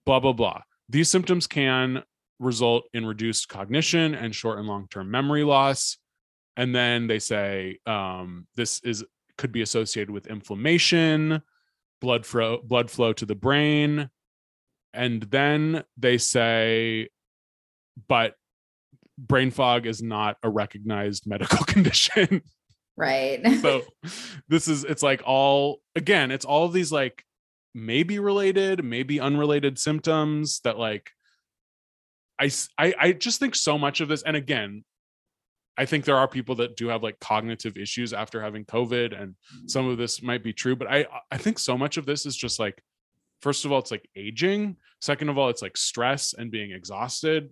blah, 0.05 0.19
blah, 0.19 0.33
blah. 0.33 0.61
These 0.89 1.09
symptoms 1.09 1.47
can 1.47 2.03
result 2.39 2.83
in 2.93 3.05
reduced 3.05 3.47
cognition 3.47 4.13
and 4.15 4.35
short 4.35 4.59
and 4.59 4.67
long 4.67 4.87
term 4.89 5.09
memory 5.09 5.43
loss. 5.43 5.97
And 6.57 6.75
then 6.75 7.07
they 7.07 7.19
say 7.19 7.79
um, 7.85 8.47
this 8.55 8.81
is 8.83 9.03
could 9.37 9.51
be 9.51 9.61
associated 9.61 10.11
with 10.11 10.27
inflammation, 10.27 11.41
blood 12.01 12.25
flow, 12.25 12.59
blood 12.63 12.91
flow 12.91 13.13
to 13.13 13.25
the 13.25 13.35
brain. 13.35 14.09
And 14.93 15.23
then 15.23 15.83
they 15.97 16.17
say, 16.17 17.07
but 18.07 18.35
brain 19.17 19.51
fog 19.51 19.85
is 19.85 20.01
not 20.01 20.37
a 20.43 20.49
recognized 20.49 21.27
medical 21.27 21.63
condition. 21.65 22.41
Right. 22.97 23.45
so 23.61 23.83
this 24.47 24.67
is 24.67 24.83
it's 24.83 25.03
like 25.03 25.21
all 25.25 25.81
again, 25.95 26.31
it's 26.31 26.45
all 26.45 26.65
of 26.65 26.73
these 26.73 26.91
like 26.91 27.23
maybe 27.73 28.19
related, 28.19 28.83
maybe 28.83 29.19
unrelated 29.19 29.79
symptoms 29.79 30.59
that 30.63 30.77
like 30.77 31.11
I 32.39 32.51
I 32.77 32.93
I 32.99 33.11
just 33.13 33.39
think 33.39 33.55
so 33.55 33.77
much 33.77 34.01
of 34.01 34.07
this 34.07 34.23
and 34.23 34.35
again, 34.35 34.83
I 35.77 35.85
think 35.85 36.05
there 36.05 36.17
are 36.17 36.27
people 36.27 36.55
that 36.55 36.75
do 36.75 36.89
have 36.89 37.01
like 37.01 37.19
cognitive 37.19 37.77
issues 37.77 38.13
after 38.13 38.41
having 38.41 38.65
COVID 38.65 39.19
and 39.19 39.31
mm-hmm. 39.33 39.67
some 39.67 39.87
of 39.87 39.97
this 39.97 40.21
might 40.21 40.43
be 40.43 40.53
true, 40.53 40.75
but 40.75 40.87
I 40.91 41.05
I 41.31 41.37
think 41.37 41.59
so 41.59 41.77
much 41.77 41.97
of 41.97 42.05
this 42.05 42.25
is 42.25 42.35
just 42.35 42.59
like 42.59 42.81
first 43.41 43.65
of 43.65 43.71
all, 43.71 43.79
it's 43.79 43.91
like 43.91 44.07
aging. 44.15 44.77
Second 44.99 45.29
of 45.29 45.37
all, 45.37 45.49
it's 45.49 45.61
like 45.61 45.77
stress 45.77 46.33
and 46.33 46.51
being 46.51 46.71
exhausted. 46.71 47.49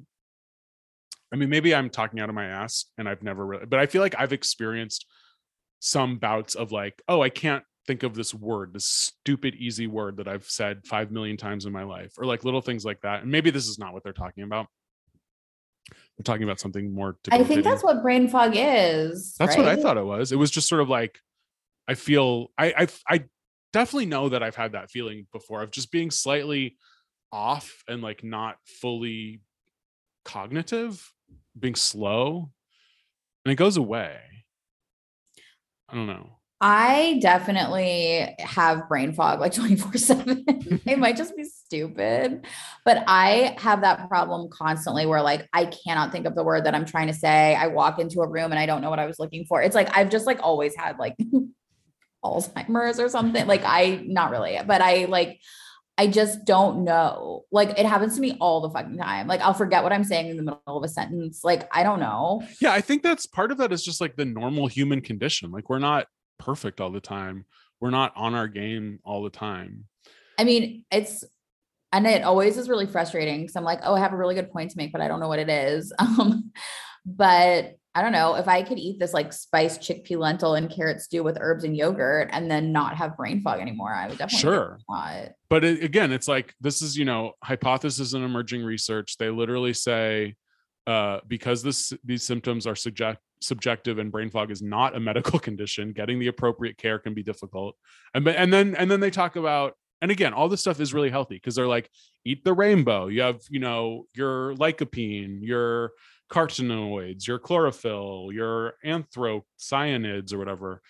I 1.32 1.36
mean, 1.36 1.50
maybe 1.50 1.76
I'm 1.76 1.90
talking 1.90 2.20
out 2.20 2.30
of 2.30 2.36
my 2.36 2.46
ass 2.46 2.86
and 2.98 3.08
I've 3.08 3.22
never 3.24 3.46
really, 3.46 3.66
but 3.66 3.80
I 3.80 3.86
feel 3.86 4.02
like 4.02 4.16
I've 4.18 4.34
experienced 4.34 5.06
some 5.80 6.18
bouts 6.18 6.56
of 6.56 6.72
like, 6.72 7.02
oh, 7.08 7.22
I 7.22 7.30
can't 7.30 7.64
think 7.88 8.04
of 8.04 8.14
this 8.14 8.34
word, 8.34 8.74
this 8.74 8.86
stupid, 8.86 9.56
easy 9.56 9.88
word 9.88 10.18
that 10.18 10.28
I've 10.28 10.46
said 10.46 10.86
five 10.86 11.12
million 11.12 11.38
times 11.38 11.66
in 11.66 11.74
my 11.74 11.84
life, 11.84 12.14
or 12.18 12.26
like 12.26 12.44
little 12.44 12.62
things 12.62 12.84
like 12.86 13.02
that. 13.02 13.22
And 13.22 13.32
maybe 13.32 13.50
this 13.52 13.68
is 13.68 13.80
not 13.80 13.94
what 13.94 14.04
they're 14.04 14.14
talking 14.14 14.44
about. 14.44 14.68
They're 15.90 16.24
talking 16.24 16.44
about 16.44 16.60
something 16.60 16.94
more. 16.94 17.18
I 17.32 17.44
think 17.44 17.64
that's 17.64 17.84
what 17.84 18.02
brain 18.02 18.28
fog 18.28 18.54
is. 18.56 19.36
That's 19.40 19.56
right? 19.56 19.66
what 19.66 19.80
I 19.80 19.82
thought 19.82 19.98
it 19.98 20.06
was. 20.06 20.32
It 20.32 20.36
was 20.36 20.52
just 20.52 20.68
sort 20.68 20.82
of 20.82 20.90
like, 20.90 21.20
I 21.88 21.94
feel, 21.96 22.52
I, 22.58 22.74
I, 22.78 22.88
I 23.08 23.24
definitely 23.74 24.06
know 24.08 24.30
that 24.30 24.44
I've 24.44 24.56
had 24.56 24.74
that 24.74 24.92
feeling 24.92 25.28
before 25.32 25.64
of 25.64 25.72
just 25.72 25.92
being 25.92 26.12
slightly 26.12 26.78
off 27.32 27.84
and 27.88 28.02
like 28.02 28.24
not 28.24 28.58
fully 28.66 29.42
cognitive, 30.26 31.12
being 31.58 31.76
slow, 31.76 32.52
and 33.46 33.52
it 33.52 33.56
goes 33.56 33.78
away. 33.78 34.18
I 35.88 35.96
don't 35.96 36.08
know. 36.08 36.40
I 36.62 37.20
definitely 37.22 38.36
have 38.40 38.90
brain 38.90 39.14
fog 39.14 39.40
like 39.40 39.54
24 39.56 39.94
7. 39.94 40.44
it 40.86 41.00
might 41.00 41.16
just 41.16 41.36
be 41.36 41.46
stupid, 41.46 42.46
but 42.84 43.04
I 43.08 43.56
have 43.60 43.82
that 43.82 44.10
problem 44.10 44.50
constantly 44.52 45.06
where 45.06 45.22
like 45.22 45.48
I 45.54 45.66
cannot 45.66 46.12
think 46.12 46.26
of 46.26 46.36
the 46.36 46.44
word 46.44 46.66
that 46.66 46.76
I'm 46.76 46.86
trying 46.86 47.08
to 47.08 47.14
say. 47.14 47.56
I 47.56 47.68
walk 47.68 48.00
into 48.00 48.20
a 48.22 48.28
room 48.28 48.52
and 48.52 48.60
I 48.60 48.66
don't 48.66 48.82
know 48.82 48.90
what 48.90 49.00
I 49.00 49.06
was 49.06 49.20
looking 49.20 49.46
for. 49.46 49.62
It's 49.62 49.76
like 49.76 49.96
I've 49.96 50.10
just 50.10 50.26
like 50.26 50.40
always 50.44 50.76
had 50.76 50.98
like 51.00 51.16
Alzheimer's 52.26 53.00
or 53.00 53.08
something. 53.08 53.48
Like 53.48 53.64
I, 53.64 54.04
not 54.06 54.32
really, 54.32 54.60
but 54.66 54.82
I 54.82 55.06
like, 55.06 55.40
I 56.00 56.08
just 56.08 56.46
don't 56.46 56.86
know. 56.86 57.44
Like 57.52 57.78
it 57.78 57.86
happens 57.86 58.16
to 58.16 58.22
me 58.22 58.38
all 58.40 58.62
the 58.62 58.70
fucking 58.70 58.98
time. 58.98 59.28
Like 59.28 59.42
I'll 59.42 59.54
forget 59.54 59.84
what 59.84 59.92
I'm 59.92 60.06
saying 60.06 60.30
in 60.30 60.38
the 60.38 60.44
middle 60.44 60.62
of 60.66 60.82
a 60.82 60.88
sentence. 60.88 61.44
Like 61.44 61.68
I 61.76 61.84
don't 61.84 62.00
know. 62.00 62.42
Yeah, 62.62 62.72
I 62.72 62.80
think 62.80 63.04
that's 63.04 63.26
part 63.26 63.52
of 63.52 63.58
that 63.58 63.74
is 63.74 63.84
just 63.84 64.00
like 64.00 64.16
the 64.16 64.24
normal 64.24 64.68
human 64.68 65.02
condition. 65.02 65.52
Like 65.52 65.70
we're 65.70 65.78
not 65.78 66.08
perfect 66.38 66.80
all 66.80 66.90
the 66.90 67.02
time. 67.02 67.44
We're 67.82 67.90
not 67.90 68.14
on 68.16 68.34
our 68.34 68.48
game 68.48 69.00
all 69.04 69.24
the 69.24 69.30
time. 69.30 69.88
I 70.38 70.46
mean, 70.46 70.86
it's 70.90 71.26
and 71.92 72.08
it 72.08 72.24
always 72.24 72.58
is 72.58 72.70
really 72.70 72.88
frustrating 72.88 73.42
because 73.42 73.58
I'm 73.58 73.66
like, 73.66 73.82
oh, 73.84 73.94
I 73.94 74.00
have 74.00 74.14
a 74.14 74.18
really 74.18 74.36
good 74.36 74.54
point 74.54 74.72
to 74.72 74.78
make, 74.78 74.94
but 74.94 75.02
I 75.02 75.10
don't 75.10 75.20
know 75.20 75.28
what 75.28 75.40
it 75.40 75.50
is. 75.50 75.92
Um, 76.00 76.54
but 77.06 77.78
I 77.96 78.02
don't 78.02 78.12
know 78.12 78.36
if 78.36 78.48
I 78.48 78.62
could 78.62 78.78
eat 78.78 79.00
this 79.00 79.14
like 79.14 79.34
spiced 79.34 79.82
chickpea 79.82 80.18
lentil 80.18 80.54
and 80.54 80.70
carrot 80.70 81.02
stew 81.02 81.24
with 81.24 81.38
herbs 81.42 81.64
and 81.64 81.76
yogurt 81.76 82.30
and 82.32 82.50
then 82.50 82.72
not 82.72 82.96
have 82.96 83.18
brain 83.18 83.42
fog 83.42 83.60
anymore. 83.60 83.94
I 83.94 84.08
would 84.08 84.18
definitely 84.18 84.42
sure. 84.42 84.80
But 85.50 85.64
it, 85.64 85.84
again, 85.84 86.12
it's 86.12 86.28
like 86.28 86.54
this 86.62 86.82
is 86.82 86.98
you 86.98 87.06
know 87.06 87.34
hypothesis 87.44 88.14
and 88.14 88.24
emerging 88.24 88.64
research. 88.64 89.18
They 89.18 89.30
literally 89.30 89.74
say 89.74 90.36
uh, 90.90 91.20
because 91.28 91.62
this 91.62 91.94
these 92.04 92.24
symptoms 92.24 92.66
are 92.66 92.76
subject 92.76 93.20
subjective 93.42 94.00
and 94.00 94.12
brain 94.12 94.30
fog 94.30 94.52
is 94.52 94.62
not 94.62 94.96
a 94.96 95.00
medical 95.00 95.40
condition 95.48 95.94
getting 95.94 96.20
the 96.20 96.28
appropriate 96.28 96.78
care 96.78 97.00
can 97.00 97.14
be 97.14 97.24
difficult 97.24 97.76
and 98.14 98.28
and 98.28 98.52
then 98.52 98.76
and 98.76 98.92
then 98.92 99.00
they 99.00 99.12
talk 99.12 99.36
about 99.36 99.76
and 100.02 100.12
again 100.12 100.34
all 100.34 100.50
this 100.50 100.60
stuff 100.62 100.82
is 100.82 100.94
really 100.94 101.10
healthy 101.10 101.36
because 101.36 101.56
they're 101.56 101.68
like 101.68 101.90
eat 102.26 102.44
the 102.44 102.52
rainbow 102.52 103.08
you 103.08 103.22
have 103.22 103.40
you 103.50 103.60
know 103.60 104.06
your 104.16 104.56
lycopene 104.56 105.40
your 105.42 105.92
carotenoids 106.30 107.28
your 107.28 107.40
chlorophyll 107.40 108.30
your 108.32 108.74
anthocyanins 108.86 110.34
or 110.34 110.38
whatever 110.38 110.82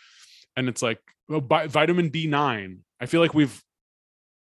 and 0.55 0.67
it's 0.67 0.81
like 0.81 0.99
oh, 1.29 1.39
well, 1.39 1.67
vitamin 1.67 2.09
b9 2.09 2.77
i 2.99 3.05
feel 3.05 3.21
like 3.21 3.33
we've 3.33 3.63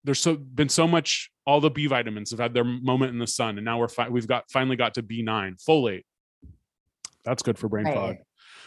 there's 0.05 0.21
so 0.21 0.37
been 0.37 0.69
so 0.69 0.87
much 0.87 1.31
all 1.47 1.61
the 1.61 1.71
b 1.71 1.87
vitamins 1.87 2.31
have 2.31 2.41
had 2.41 2.55
their 2.55 2.65
moment 2.65 3.13
in 3.13 3.19
the 3.19 3.27
sun 3.27 3.59
and 3.59 3.65
now 3.65 3.79
we're 3.79 3.89
fi- 3.89 4.09
we've 4.09 4.29
got 4.29 4.49
finally 4.51 4.77
got 4.77 4.95
to 4.95 5.03
b9 5.03 5.63
folate 5.63 6.05
that's 7.25 7.43
good 7.43 7.59
for 7.59 7.69
brain 7.69 7.87
right. 7.87 7.95
fog. 7.95 8.17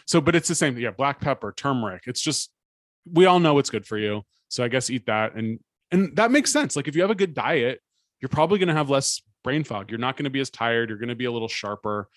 So, 0.06 0.20
but 0.20 0.36
it's 0.36 0.48
the 0.48 0.56
same. 0.56 0.78
Yeah, 0.78 0.92
black 0.92 1.22
pepper, 1.22 1.54
turmeric. 1.56 2.04
It's 2.08 2.22
just 2.22 2.52
we 3.12 3.26
all 3.26 3.40
know 3.40 3.60
it's 3.60 3.70
good 3.70 3.86
for 3.86 3.98
you. 3.98 4.24
So 4.50 4.64
I 4.64 4.68
guess 4.68 4.90
eat 4.90 5.06
that, 5.06 5.36
and 5.36 5.60
and 5.92 6.16
that 6.16 6.32
makes 6.32 6.52
sense. 6.52 6.76
Like 6.76 6.88
if 6.88 6.96
you 6.96 7.02
have 7.02 7.12
a 7.12 7.16
good 7.16 7.34
diet, 7.34 7.80
you're 8.20 8.30
probably 8.30 8.60
going 8.60 8.70
to 8.70 8.74
have 8.74 8.90
less 8.90 9.22
brain 9.48 9.64
fog. 9.64 9.90
You're 9.90 9.98
not 9.98 10.18
going 10.18 10.26
to 10.26 10.30
be 10.30 10.42
as 10.42 10.50
tired. 10.50 10.90
You're 10.90 10.98
going 10.98 11.08
to 11.08 11.16
be 11.16 11.24
a 11.24 11.32
little 11.32 11.48
sharper. 11.48 12.10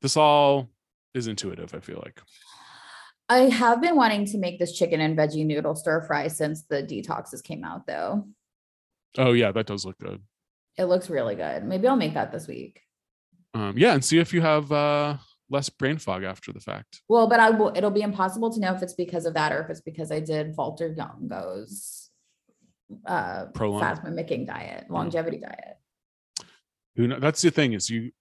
This 0.00 0.16
all 0.16 0.70
is 1.12 1.26
intuitive. 1.26 1.74
I 1.74 1.80
feel 1.80 2.00
like. 2.02 2.22
I 3.28 3.50
have 3.50 3.82
been 3.82 3.96
wanting 3.96 4.24
to 4.28 4.38
make 4.38 4.58
this 4.58 4.72
chicken 4.72 4.98
and 5.02 5.14
veggie 5.14 5.44
noodle 5.44 5.74
stir 5.74 6.00
fry 6.06 6.28
since 6.28 6.62
the 6.62 6.82
detoxes 6.82 7.44
came 7.44 7.64
out, 7.64 7.86
though. 7.86 8.26
Oh 9.18 9.32
yeah, 9.32 9.52
that 9.52 9.66
does 9.66 9.84
look 9.84 9.98
good. 9.98 10.22
It 10.78 10.84
looks 10.84 11.10
really 11.10 11.34
good. 11.34 11.64
Maybe 11.64 11.86
I'll 11.86 11.96
make 11.96 12.14
that 12.14 12.32
this 12.32 12.48
week. 12.48 12.80
Um, 13.52 13.74
yeah, 13.76 13.92
and 13.92 14.02
see 14.02 14.18
if 14.18 14.32
you 14.32 14.40
have 14.40 14.72
uh 14.72 15.18
less 15.50 15.68
brain 15.68 15.98
fog 15.98 16.24
after 16.24 16.50
the 16.50 16.60
fact. 16.60 17.02
Well, 17.10 17.26
but 17.26 17.40
I 17.40 17.50
will. 17.50 17.72
It'll 17.76 17.90
be 17.90 18.00
impossible 18.00 18.50
to 18.54 18.58
know 18.58 18.74
if 18.74 18.82
it's 18.82 18.94
because 18.94 19.26
of 19.26 19.34
that 19.34 19.52
or 19.52 19.60
if 19.60 19.68
it's 19.68 19.82
because 19.82 20.10
I 20.10 20.20
did 20.20 20.56
Valter 20.56 20.96
Longo's 20.96 22.08
uh, 23.04 23.46
Prolon. 23.52 23.80
fast 23.80 24.02
mimicking 24.02 24.46
diet, 24.46 24.86
mm. 24.88 24.94
longevity 24.94 25.36
diet. 25.38 25.76
Who 26.96 27.08
know? 27.08 27.20
That's 27.20 27.42
the 27.42 27.50
thing 27.50 27.72
is 27.72 27.88
you 27.88 28.12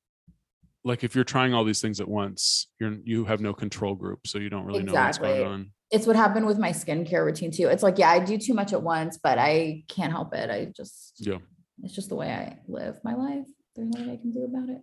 like 0.83 1.03
if 1.03 1.15
you're 1.15 1.23
trying 1.23 1.53
all 1.53 1.63
these 1.63 1.81
things 1.81 1.99
at 1.99 2.07
once, 2.07 2.67
you're 2.79 2.97
you 3.03 3.25
have 3.25 3.41
no 3.41 3.53
control 3.53 3.95
group, 3.95 4.27
so 4.27 4.37
you 4.37 4.49
don't 4.49 4.65
really 4.65 4.83
exactly. 4.83 5.27
know 5.27 5.33
what's 5.33 5.43
going 5.43 5.53
on. 5.53 5.71
It's 5.91 6.05
what 6.05 6.15
happened 6.15 6.45
with 6.45 6.59
my 6.59 6.69
skincare 6.71 7.25
routine 7.25 7.51
too. 7.51 7.67
It's 7.67 7.83
like, 7.83 7.97
yeah, 7.97 8.09
I 8.09 8.19
do 8.19 8.37
too 8.37 8.53
much 8.53 8.73
at 8.73 8.81
once, 8.81 9.17
but 9.17 9.37
I 9.39 9.83
can't 9.87 10.11
help 10.11 10.35
it. 10.35 10.49
I 10.49 10.65
just 10.75 11.15
yeah, 11.17 11.37
it's 11.83 11.95
just 11.95 12.09
the 12.09 12.15
way 12.15 12.31
I 12.31 12.59
live 12.67 12.99
my 13.03 13.15
life. 13.15 13.47
There's 13.75 13.89
nothing 13.89 14.09
I 14.09 14.17
can 14.17 14.31
do 14.31 14.45
about 14.45 14.69
it. 14.69 14.81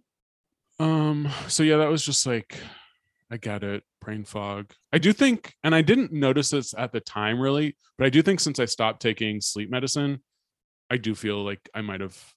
Um, 0.78 1.28
so 1.48 1.62
yeah, 1.62 1.78
that 1.78 1.88
was 1.88 2.04
just 2.04 2.26
like 2.26 2.58
I 3.30 3.36
get 3.36 3.62
it, 3.62 3.82
brain 4.00 4.24
fog. 4.24 4.72
I 4.92 4.98
do 4.98 5.12
think, 5.12 5.54
and 5.64 5.74
I 5.74 5.82
didn't 5.82 6.12
notice 6.12 6.50
this 6.50 6.74
at 6.76 6.92
the 6.92 7.00
time 7.00 7.40
really, 7.40 7.76
but 7.98 8.06
I 8.06 8.10
do 8.10 8.22
think 8.22 8.40
since 8.40 8.58
I 8.58 8.66
stopped 8.66 9.00
taking 9.00 9.40
sleep 9.40 9.70
medicine, 9.70 10.22
I 10.90 10.96
do 10.96 11.14
feel 11.14 11.44
like 11.44 11.68
I 11.74 11.80
might 11.80 12.00
have 12.00 12.16
ha- 12.16 12.34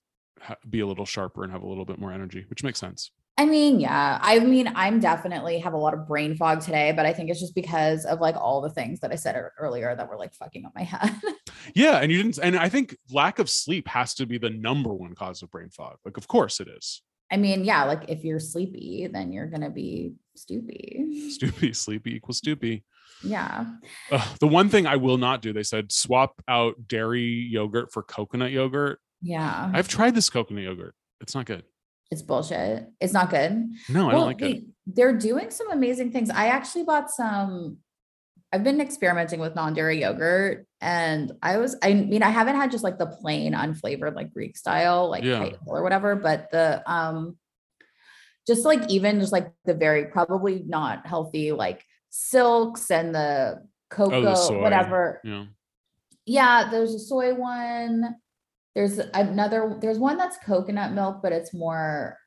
be 0.69 0.79
a 0.79 0.87
little 0.87 1.05
sharper 1.05 1.43
and 1.43 1.51
have 1.51 1.61
a 1.61 1.67
little 1.67 1.85
bit 1.85 1.99
more 1.99 2.11
energy, 2.11 2.45
which 2.49 2.63
makes 2.63 2.79
sense. 2.79 3.11
I 3.39 3.45
mean, 3.45 3.79
yeah. 3.79 4.19
I 4.21 4.39
mean, 4.39 4.69
I'm 4.75 4.99
definitely 4.99 5.59
have 5.59 5.71
a 5.71 5.77
lot 5.77 5.93
of 5.93 6.05
brain 6.05 6.35
fog 6.35 6.59
today, 6.59 6.91
but 6.91 7.05
I 7.05 7.13
think 7.13 7.29
it's 7.29 7.39
just 7.39 7.55
because 7.55 8.03
of 8.03 8.19
like 8.19 8.35
all 8.35 8.59
the 8.59 8.69
things 8.69 8.99
that 8.99 9.13
I 9.13 9.15
said 9.15 9.41
earlier 9.57 9.95
that 9.95 10.09
were 10.09 10.17
like 10.17 10.33
fucking 10.33 10.65
up 10.65 10.73
my 10.75 10.83
head. 10.83 11.15
yeah, 11.73 11.99
and 11.99 12.11
you 12.11 12.21
didn't 12.21 12.37
and 12.39 12.57
I 12.57 12.67
think 12.67 12.97
lack 13.09 13.39
of 13.39 13.49
sleep 13.49 13.87
has 13.87 14.13
to 14.15 14.25
be 14.25 14.37
the 14.37 14.49
number 14.49 14.93
one 14.93 15.15
cause 15.15 15.41
of 15.41 15.49
brain 15.51 15.69
fog. 15.69 15.99
Like 16.03 16.17
of 16.17 16.27
course 16.27 16.59
it 16.59 16.67
is. 16.67 17.01
I 17.31 17.37
mean, 17.37 17.63
yeah, 17.63 17.85
like 17.85 18.09
if 18.09 18.25
you're 18.25 18.41
sleepy, 18.41 19.07
then 19.07 19.31
you're 19.31 19.47
gonna 19.47 19.69
be 19.69 20.15
stoopy. 20.37 21.31
Stoopy, 21.39 21.73
sleepy 21.73 22.15
equals 22.15 22.41
stoopy. 22.41 22.83
Yeah. 23.23 23.65
Uh, 24.11 24.35
the 24.39 24.47
one 24.47 24.69
thing 24.69 24.85
I 24.85 24.97
will 24.97 25.17
not 25.17 25.41
do, 25.41 25.53
they 25.53 25.63
said 25.63 25.91
swap 25.93 26.41
out 26.47 26.87
dairy 26.87 27.23
yogurt 27.23 27.93
for 27.93 28.03
coconut 28.03 28.51
yogurt. 28.51 28.99
Yeah. 29.21 29.71
I've 29.73 29.87
tried 29.87 30.15
this 30.15 30.29
coconut 30.29 30.63
yogurt. 30.63 30.95
It's 31.21 31.35
not 31.35 31.45
good. 31.45 31.63
It's 32.11 32.21
bullshit. 32.21 32.87
It's 32.99 33.13
not 33.13 33.29
good. 33.29 33.69
No, 33.87 34.09
I 34.09 34.13
well, 34.13 34.21
don't 34.21 34.27
like 34.27 34.37
they, 34.39 34.51
it. 34.51 34.63
They're 34.87 35.17
doing 35.17 35.51
some 35.51 35.71
amazing 35.71 36.11
things. 36.11 36.29
I 36.29 36.47
actually 36.47 36.83
bought 36.83 37.11
some 37.11 37.77
I've 38.51 38.63
been 38.63 38.81
experimenting 38.81 39.39
with 39.39 39.55
non-dairy 39.55 40.01
yogurt 40.01 40.65
and 40.81 41.31
I 41.41 41.57
was 41.57 41.77
I 41.83 41.93
mean 41.93 42.23
I 42.23 42.29
haven't 42.29 42.55
had 42.55 42.71
just 42.71 42.83
like 42.83 42.97
the 42.97 43.05
plain 43.05 43.53
unflavored 43.53 44.15
like 44.15 44.33
Greek 44.33 44.57
style 44.57 45.09
like 45.09 45.23
yeah. 45.23 45.51
or 45.67 45.83
whatever 45.83 46.15
but 46.15 46.49
the 46.51 46.81
um 46.91 47.37
just 48.47 48.65
like 48.65 48.89
even 48.89 49.19
just 49.19 49.31
like 49.31 49.51
the 49.65 49.75
very 49.75 50.05
probably 50.05 50.63
not 50.65 51.05
healthy 51.05 51.51
like 51.51 51.85
silks 52.09 52.89
and 52.89 53.13
the 53.13 53.63
cocoa 53.91 54.33
oh, 54.33 54.47
the 54.47 54.57
whatever 54.57 55.21
yeah 55.23 55.45
yeah 56.25 56.69
there's 56.71 56.95
a 56.95 56.99
soy 56.99 57.35
one 57.35 58.15
there's 58.75 58.99
another 59.13 59.77
there's 59.81 59.99
one 59.99 60.17
that's 60.17 60.37
coconut 60.45 60.93
milk 60.93 61.21
but 61.21 61.31
it's 61.31 61.53
more 61.53 62.17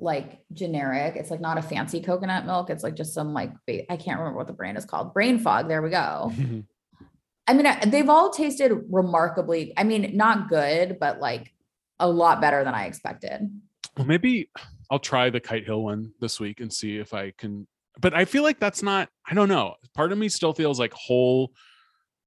like 0.00 0.40
generic. 0.52 1.16
It's 1.16 1.30
like 1.30 1.40
not 1.40 1.58
a 1.58 1.62
fancy 1.62 2.00
coconut 2.00 2.46
milk. 2.46 2.70
It's 2.70 2.84
like 2.84 2.94
just 2.94 3.14
some 3.14 3.34
like 3.34 3.52
I 3.68 3.96
can't 3.96 4.18
remember 4.18 4.36
what 4.36 4.46
the 4.46 4.52
brand 4.52 4.78
is 4.78 4.84
called. 4.84 5.12
Brain 5.12 5.38
fog. 5.38 5.68
There 5.68 5.82
we 5.82 5.90
go. 5.90 6.32
I 7.48 7.54
mean, 7.54 7.66
they've 7.86 8.08
all 8.08 8.30
tasted 8.30 8.72
remarkably. 8.90 9.72
I 9.76 9.84
mean, 9.84 10.16
not 10.16 10.48
good, 10.48 10.98
but 11.00 11.18
like 11.18 11.52
a 11.98 12.08
lot 12.08 12.40
better 12.40 12.62
than 12.62 12.74
I 12.74 12.84
expected. 12.84 13.48
Well, 13.96 14.06
maybe 14.06 14.50
I'll 14.90 14.98
try 14.98 15.30
the 15.30 15.40
Kite 15.40 15.64
Hill 15.64 15.82
one 15.82 16.12
this 16.20 16.38
week 16.38 16.60
and 16.60 16.72
see 16.72 16.98
if 16.98 17.14
I 17.14 17.32
can. 17.36 17.66
But 17.98 18.14
I 18.14 18.26
feel 18.26 18.42
like 18.42 18.60
that's 18.60 18.82
not. 18.82 19.08
I 19.28 19.34
don't 19.34 19.48
know. 19.48 19.74
Part 19.94 20.12
of 20.12 20.18
me 20.18 20.28
still 20.28 20.52
feels 20.52 20.78
like 20.78 20.92
whole 20.92 21.52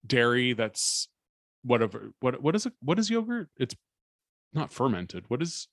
dairy. 0.06 0.54
That's 0.54 1.08
whatever. 1.64 2.12
What 2.20 2.42
what 2.42 2.56
is 2.56 2.66
it? 2.66 2.74
What 2.82 3.00
is 3.00 3.10
yogurt? 3.10 3.50
It's 3.58 3.76
not 4.54 4.72
fermented. 4.72 5.26
What 5.28 5.42
is 5.42 5.68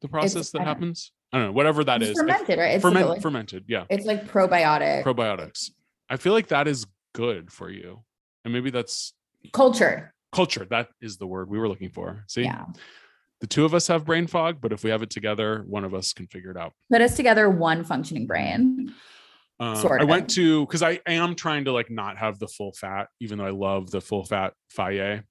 the 0.00 0.08
process 0.08 0.36
it's, 0.36 0.50
that 0.52 0.62
happens? 0.62 1.12
I 1.32 1.38
don't 1.38 1.46
know, 1.48 1.52
whatever 1.52 1.84
that 1.84 2.02
it's 2.02 2.12
is. 2.12 2.18
Fermented, 2.18 2.58
right? 2.58 2.74
It's 2.74 2.82
ferment, 2.82 3.08
like, 3.08 3.22
fermented, 3.22 3.64
yeah. 3.68 3.84
It's 3.88 4.04
like 4.04 4.26
probiotic. 4.26 5.04
Probiotics. 5.04 5.70
I 6.08 6.16
feel 6.16 6.32
like 6.32 6.48
that 6.48 6.66
is 6.66 6.86
good 7.14 7.52
for 7.52 7.70
you. 7.70 8.02
And 8.44 8.52
maybe 8.52 8.70
that's 8.70 9.12
culture 9.52 10.12
culture. 10.32 10.66
That 10.70 10.88
is 11.00 11.16
the 11.16 11.26
word 11.26 11.48
we 11.50 11.58
were 11.58 11.68
looking 11.68 11.90
for. 11.90 12.24
See, 12.28 12.42
Yeah. 12.42 12.66
the 13.40 13.46
two 13.46 13.64
of 13.64 13.74
us 13.74 13.86
have 13.88 14.04
brain 14.04 14.26
fog, 14.26 14.60
but 14.60 14.72
if 14.72 14.84
we 14.84 14.90
have 14.90 15.02
it 15.02 15.10
together, 15.10 15.64
one 15.66 15.84
of 15.84 15.94
us 15.94 16.12
can 16.12 16.26
figure 16.26 16.50
it 16.50 16.56
out. 16.56 16.72
Put 16.90 17.00
us 17.00 17.16
together 17.16 17.48
one 17.50 17.84
functioning 17.84 18.26
brain. 18.26 18.94
Um, 19.60 19.76
Sort 19.76 20.00
I 20.00 20.04
went 20.04 20.30
to 20.30 20.64
because 20.66 20.82
I 20.82 21.00
am 21.06 21.34
trying 21.34 21.66
to 21.66 21.72
like 21.72 21.90
not 21.90 22.16
have 22.16 22.38
the 22.38 22.48
full 22.48 22.72
fat, 22.72 23.08
even 23.20 23.38
though 23.38 23.46
I 23.46 23.50
love 23.50 23.90
the 23.90 24.00
full 24.00 24.24
fat 24.24 24.54
Fage. 24.76 25.22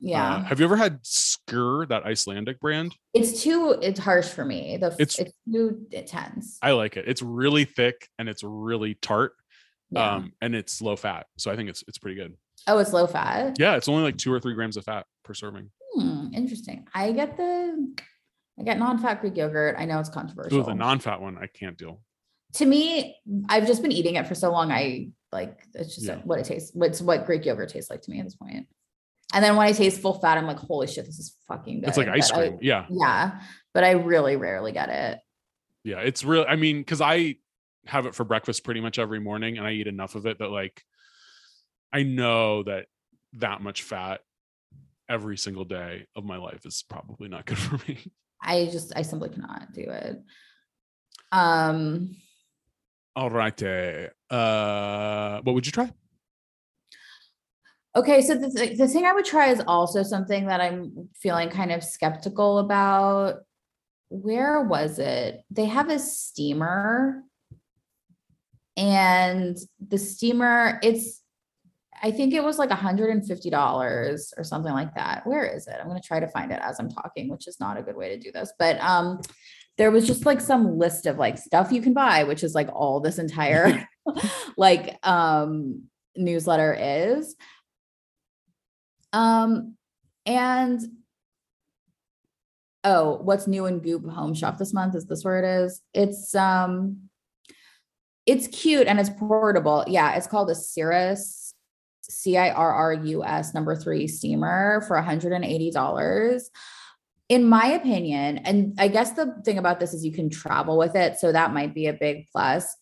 Yeah. 0.00 0.34
Uh, 0.36 0.42
have 0.44 0.60
you 0.60 0.66
ever 0.66 0.76
had 0.76 1.02
Skyr, 1.02 1.88
that 1.88 2.04
Icelandic 2.04 2.60
brand? 2.60 2.94
it's 3.14 3.42
too 3.42 3.76
it's 3.82 3.98
harsh 3.98 4.28
for 4.28 4.44
me. 4.44 4.76
The 4.76 4.88
It's- 4.98 5.18
it's, 5.18 5.32
too 5.50 5.86
intense. 5.90 6.58
I 6.62 6.72
like 6.72 6.96
it. 6.96 7.06
It's 7.08 7.22
really 7.22 7.64
thick 7.64 8.06
and 8.18 8.28
it's 8.28 8.44
really 8.44 8.94
tart. 8.94 9.32
Yeah. 9.90 10.16
Um, 10.16 10.32
and 10.42 10.54
it's 10.54 10.82
low 10.82 10.94
fat. 10.94 11.26
So 11.38 11.50
I 11.50 11.56
think 11.56 11.70
it's 11.70 11.82
it's 11.88 11.98
pretty 11.98 12.16
good. 12.16 12.36
oh, 12.66 12.78
it's 12.78 12.92
low 12.92 13.06
fat. 13.06 13.58
Yeah, 13.58 13.76
it's 13.76 13.88
only 13.88 14.02
like 14.02 14.18
two 14.18 14.30
or 14.32 14.38
three 14.38 14.54
grams 14.54 14.76
of 14.76 14.84
fat 14.84 15.06
per 15.24 15.32
serving. 15.32 15.70
Hmm, 15.94 16.28
interesting. 16.34 16.86
I 16.94 17.12
get 17.12 17.38
the 17.38 17.96
I 18.60 18.62
get 18.64 18.78
non-fat 18.78 19.20
Greek 19.22 19.36
yogurt. 19.36 19.76
I 19.78 19.86
know 19.86 19.98
it's 19.98 20.10
controversial. 20.10 20.58
Ooh, 20.58 20.64
the 20.64 20.74
non-fat 20.74 21.20
one 21.22 21.38
I 21.38 21.46
can't 21.46 21.78
deal. 21.78 22.02
To 22.54 22.66
me, 22.66 23.16
I've 23.48 23.66
just 23.66 23.82
been 23.82 23.92
eating 23.92 24.14
it 24.16 24.26
for 24.26 24.34
so 24.34 24.50
long. 24.50 24.70
I 24.72 25.10
like 25.32 25.58
it's 25.74 25.94
just 25.94 26.06
Yeah. 26.06 26.16
what 26.24 26.38
it 26.38 26.46
tastes. 26.46 26.70
What's 26.74 27.00
what 27.02 27.26
Greek 27.26 27.44
yogurt 27.44 27.68
tastes 27.68 27.90
like 27.90 28.02
to 28.02 28.10
me 28.10 28.18
at 28.20 28.24
this 28.24 28.34
point. 28.36 28.66
And 29.34 29.44
then 29.44 29.56
when 29.56 29.66
I 29.66 29.72
taste 29.72 30.00
full 30.00 30.14
fat, 30.18 30.38
I'm 30.38 30.46
like, 30.46 30.56
holy 30.56 30.86
shit, 30.86 31.04
this 31.04 31.18
is 31.18 31.36
fucking 31.48 31.80
good. 31.80 31.88
It's 31.88 31.98
like 31.98 32.08
ice 32.08 32.30
But 32.30 32.38
I- 32.38 32.48
cream. 32.48 32.58
yeah. 32.62 32.86
yeah, 32.90 33.40
but 33.74 33.84
I 33.84 33.90
really 33.92 34.36
rarely 34.36 34.72
get 34.72 34.88
it. 34.88 35.20
Yeah. 35.84 36.00
It's 36.00 36.24
real. 36.24 36.46
I 36.48 36.56
mean, 36.56 36.78
because 36.78 37.02
I 37.02 37.36
have 37.86 38.06
it 38.06 38.14
for 38.14 38.24
breakfast 38.24 38.64
pretty 38.64 38.80
much 38.80 38.98
every 38.98 39.20
morning 39.20 39.58
and 39.58 39.66
I 39.66 39.72
eat 39.72 39.86
enough 39.86 40.14
of 40.14 40.26
it 40.26 40.38
that 40.38 40.48
like 40.50 40.82
I 41.92 42.02
know 42.02 42.62
that 42.64 42.86
that 43.34 43.60
much 43.62 43.82
fat 43.82 44.20
every 45.10 45.36
single 45.38 45.64
day 45.64 46.06
of 46.16 46.24
my 46.24 46.36
life 46.38 46.64
is 46.66 46.82
probably 46.88 47.28
not 47.28 47.44
good 47.46 47.58
for 47.58 47.78
me. 47.86 47.98
I 48.42 48.66
just 48.66 48.92
I 48.96 49.02
simply 49.02 49.28
cannot 49.28 49.72
do 49.74 49.82
it. 49.82 50.22
Um, 51.32 52.16
All 53.18 53.30
right. 53.30 53.60
Uh 54.30 55.40
what 55.42 55.52
would 55.56 55.66
you 55.66 55.72
try? 55.72 55.90
okay, 57.96 58.22
so 58.22 58.36
the, 58.36 58.48
th- 58.48 58.78
the 58.78 58.86
thing 58.86 59.06
I 59.06 59.12
would 59.12 59.24
try 59.24 59.48
is 59.48 59.60
also 59.66 60.04
something 60.04 60.46
that 60.46 60.60
I'm 60.60 61.08
feeling 61.16 61.48
kind 61.50 61.72
of 61.72 61.82
skeptical 61.82 62.60
about. 62.60 63.40
Where 64.08 64.62
was 64.62 65.00
it? 65.00 65.42
They 65.50 65.64
have 65.64 65.90
a 65.90 65.98
steamer, 65.98 67.24
and 68.76 69.58
the 69.84 69.98
steamer, 69.98 70.78
it's 70.84 71.20
I 72.00 72.12
think 72.12 72.34
it 72.34 72.44
was 72.44 72.56
like 72.56 72.70
$150 72.70 74.32
or 74.38 74.44
something 74.44 74.72
like 74.72 74.94
that. 74.94 75.26
Where 75.26 75.44
is 75.44 75.66
it? 75.66 75.74
I'm 75.80 75.88
going 75.88 76.00
to 76.00 76.06
try 76.06 76.20
to 76.20 76.28
find 76.28 76.52
it 76.52 76.60
as 76.62 76.78
I'm 76.78 76.88
talking, 76.88 77.28
which 77.28 77.48
is 77.48 77.58
not 77.58 77.76
a 77.78 77.82
good 77.82 77.96
way 77.96 78.10
to 78.10 78.18
do 78.20 78.30
this. 78.30 78.52
But 78.60 78.80
um 78.80 79.20
there 79.78 79.90
was 79.92 80.06
just 80.06 80.26
like 80.26 80.40
some 80.40 80.76
list 80.76 81.06
of 81.06 81.18
like 81.18 81.38
stuff 81.38 81.72
you 81.72 81.80
can 81.80 81.94
buy, 81.94 82.24
which 82.24 82.42
is 82.42 82.54
like 82.54 82.68
all 82.72 83.00
this 83.00 83.18
entire 83.18 83.88
like 84.56 84.98
um 85.06 85.84
newsletter 86.16 86.76
is. 86.78 87.36
Um 89.12 89.76
and 90.26 90.80
oh, 92.84 93.18
what's 93.22 93.46
new 93.46 93.66
in 93.66 93.78
Goop 93.78 94.08
Home 94.10 94.34
Shop 94.34 94.58
this 94.58 94.74
month? 94.74 94.94
Is 94.94 95.06
this 95.06 95.24
where 95.24 95.38
it 95.38 95.64
is? 95.64 95.80
It's 95.94 96.34
um 96.34 97.08
it's 98.26 98.48
cute 98.48 98.86
and 98.86 99.00
it's 99.00 99.10
portable. 99.10 99.84
Yeah, 99.86 100.16
it's 100.16 100.26
called 100.26 100.50
a 100.50 100.54
Cirrus 100.54 101.54
C 102.02 102.36
I 102.36 102.50
R 102.50 102.72
R 102.72 102.92
U 102.92 103.24
S 103.24 103.54
number 103.54 103.76
three 103.76 104.06
steamer 104.06 104.82
for 104.86 104.96
$180. 105.00 106.42
In 107.28 107.44
my 107.46 107.66
opinion, 107.66 108.38
and 108.38 108.74
I 108.78 108.88
guess 108.88 109.12
the 109.12 109.34
thing 109.44 109.58
about 109.58 109.80
this 109.80 109.92
is 109.92 110.04
you 110.04 110.12
can 110.12 110.30
travel 110.30 110.78
with 110.78 110.96
it. 110.96 111.18
So 111.18 111.30
that 111.30 111.52
might 111.52 111.74
be 111.74 111.86
a 111.86 111.92
big 111.92 112.26
plus. 112.32 112.74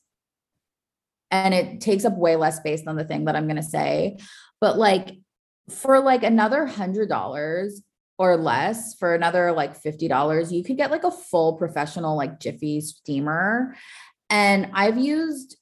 And 1.30 1.52
it 1.52 1.80
takes 1.80 2.04
up 2.04 2.16
way 2.16 2.36
less 2.36 2.58
space 2.58 2.84
than 2.84 2.96
the 2.96 3.04
thing 3.04 3.24
that 3.24 3.34
I'm 3.34 3.46
going 3.46 3.56
to 3.56 3.62
say. 3.62 4.18
But 4.60 4.78
like 4.78 5.18
for 5.68 5.98
like 5.98 6.22
another 6.22 6.66
$100 6.66 7.70
or 8.18 8.36
less, 8.36 8.94
for 8.94 9.14
another 9.14 9.52
like 9.52 9.82
$50, 9.82 10.52
you 10.52 10.62
could 10.62 10.76
get 10.76 10.92
like 10.92 11.04
a 11.04 11.10
full 11.10 11.54
professional 11.54 12.16
like 12.16 12.38
Jiffy 12.38 12.80
steamer. 12.80 13.74
And 14.30 14.70
I've 14.72 14.98
used 14.98 15.56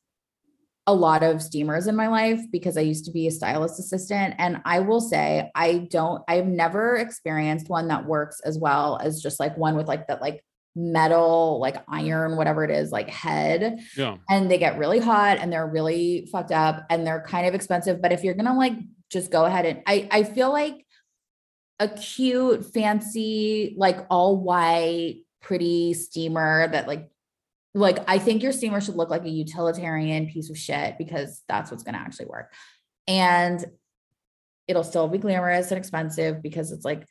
a 0.87 0.95
lot 0.95 1.23
of 1.23 1.43
steamers 1.43 1.87
in 1.87 1.97
my 1.97 2.09
life 2.09 2.41
because 2.51 2.77
I 2.77 2.83
used 2.83 3.07
to 3.07 3.11
be 3.11 3.27
a 3.27 3.31
stylist 3.31 3.79
assistant. 3.79 4.35
And 4.39 4.61
I 4.65 4.81
will 4.81 5.01
say, 5.01 5.51
I 5.55 5.89
don't, 5.91 6.23
I've 6.29 6.47
never 6.47 6.97
experienced 6.97 7.71
one 7.71 7.89
that 7.89 8.05
works 8.05 8.41
as 8.41 8.59
well 8.59 8.99
as 9.03 9.23
just 9.23 9.41
like 9.41 9.57
one 9.57 9.77
with 9.77 9.89
like 9.89 10.09
that, 10.09 10.21
like 10.21 10.45
metal, 10.77 11.59
like 11.59 11.83
iron, 11.89 12.37
whatever 12.37 12.65
it 12.65 12.71
is, 12.71 12.93
like 12.93 13.09
head. 13.09 13.81
Yeah. 13.97 14.17
And 14.29 14.51
they 14.51 14.59
get 14.59 14.77
really 14.77 14.99
hot 14.99 15.39
and 15.39 15.51
they're 15.51 15.67
really 15.67 16.29
fucked 16.31 16.53
up 16.53 16.85
and 16.91 17.07
they're 17.07 17.25
kind 17.27 17.47
of 17.47 17.55
expensive. 17.55 18.03
But 18.03 18.13
if 18.13 18.23
you're 18.23 18.35
going 18.35 18.47
to 18.47 18.55
like 18.55 18.75
just 19.11 19.31
go 19.31 19.47
ahead 19.47 19.65
and 19.65 19.83
I, 19.87 20.09
I 20.11 20.23
feel 20.25 20.53
like 20.53 20.85
a 21.79 21.89
cute, 21.89 22.73
fancy, 22.75 23.75
like 23.79 24.07
all 24.11 24.37
white, 24.37 25.23
pretty 25.41 25.95
steamer 25.95 26.69
that 26.69 26.89
like 26.89 27.09
like 27.75 27.99
I 28.07 28.19
think 28.19 28.43
your 28.43 28.53
steamer 28.53 28.81
should 28.81 28.95
look 28.95 29.11
like 29.11 29.25
a 29.25 29.31
utilitarian 29.31 30.27
piece 30.29 30.49
of 30.49 30.57
shit 30.57 30.97
because 30.97 31.43
that's 31.49 31.71
what's 31.71 31.83
going 31.83 31.95
to 31.95 32.01
actually 32.01 32.27
work. 32.27 32.53
And 33.09 33.65
it'll 34.69 34.85
still 34.85 35.09
be 35.09 35.19
glamorous 35.19 35.71
and 35.71 35.79
expensive 35.79 36.41
because 36.41 36.73
it's 36.73 36.85
like 36.85 37.05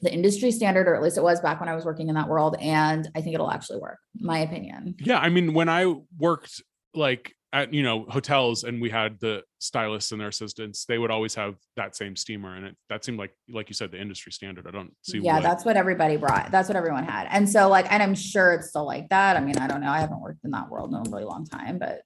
the 0.00 0.12
industry 0.12 0.50
standard, 0.50 0.88
or 0.88 0.96
at 0.96 1.02
least 1.02 1.18
it 1.18 1.22
was 1.22 1.40
back 1.40 1.60
when 1.60 1.68
I 1.68 1.74
was 1.74 1.84
working 1.84 2.08
in 2.08 2.14
that 2.16 2.28
world. 2.28 2.56
And 2.60 3.08
I 3.14 3.20
think 3.20 3.34
it'll 3.34 3.50
actually 3.50 3.78
work, 3.78 3.98
my 4.18 4.38
opinion. 4.38 4.96
Yeah, 4.98 5.18
I 5.18 5.28
mean, 5.28 5.52
when 5.52 5.68
I 5.68 5.94
worked 6.18 6.62
like 6.94 7.34
at 7.54 7.72
you 7.74 7.82
know 7.82 8.06
hotels 8.08 8.64
and 8.64 8.80
we 8.80 8.88
had 8.88 9.20
the 9.20 9.42
stylists 9.58 10.12
and 10.12 10.20
their 10.20 10.28
assistants, 10.28 10.84
they 10.86 10.96
would 10.98 11.10
always 11.10 11.34
have 11.34 11.56
that 11.76 11.94
same 11.94 12.16
steamer, 12.16 12.54
and 12.56 12.66
it 12.66 12.76
that 12.88 13.04
seemed 13.04 13.18
like 13.18 13.34
like 13.50 13.68
you 13.68 13.74
said 13.74 13.90
the 13.90 14.00
industry 14.00 14.32
standard. 14.32 14.66
I 14.66 14.70
don't 14.70 14.92
see. 15.02 15.18
yeah, 15.18 15.34
what- 15.34 15.42
that's 15.42 15.64
what 15.64 15.76
everybody 15.76 16.16
brought. 16.16 16.50
That's 16.50 16.68
what 16.68 16.76
everyone 16.76 17.04
had. 17.04 17.28
And 17.30 17.48
so, 17.48 17.68
like, 17.68 17.90
and 17.92 18.02
I'm 18.02 18.14
sure 18.14 18.52
it's 18.54 18.68
still 18.70 18.86
like 18.86 19.08
that. 19.10 19.36
I 19.36 19.40
mean, 19.40 19.58
I 19.58 19.66
don't 19.66 19.80
know. 19.80 19.90
I 19.90 20.00
haven't 20.00 20.20
worked 20.20 20.44
in 20.44 20.50
that 20.52 20.70
world 20.70 20.90
in 20.94 20.96
a 20.96 21.10
really 21.10 21.24
long 21.24 21.44
time, 21.44 21.78
but 21.78 22.02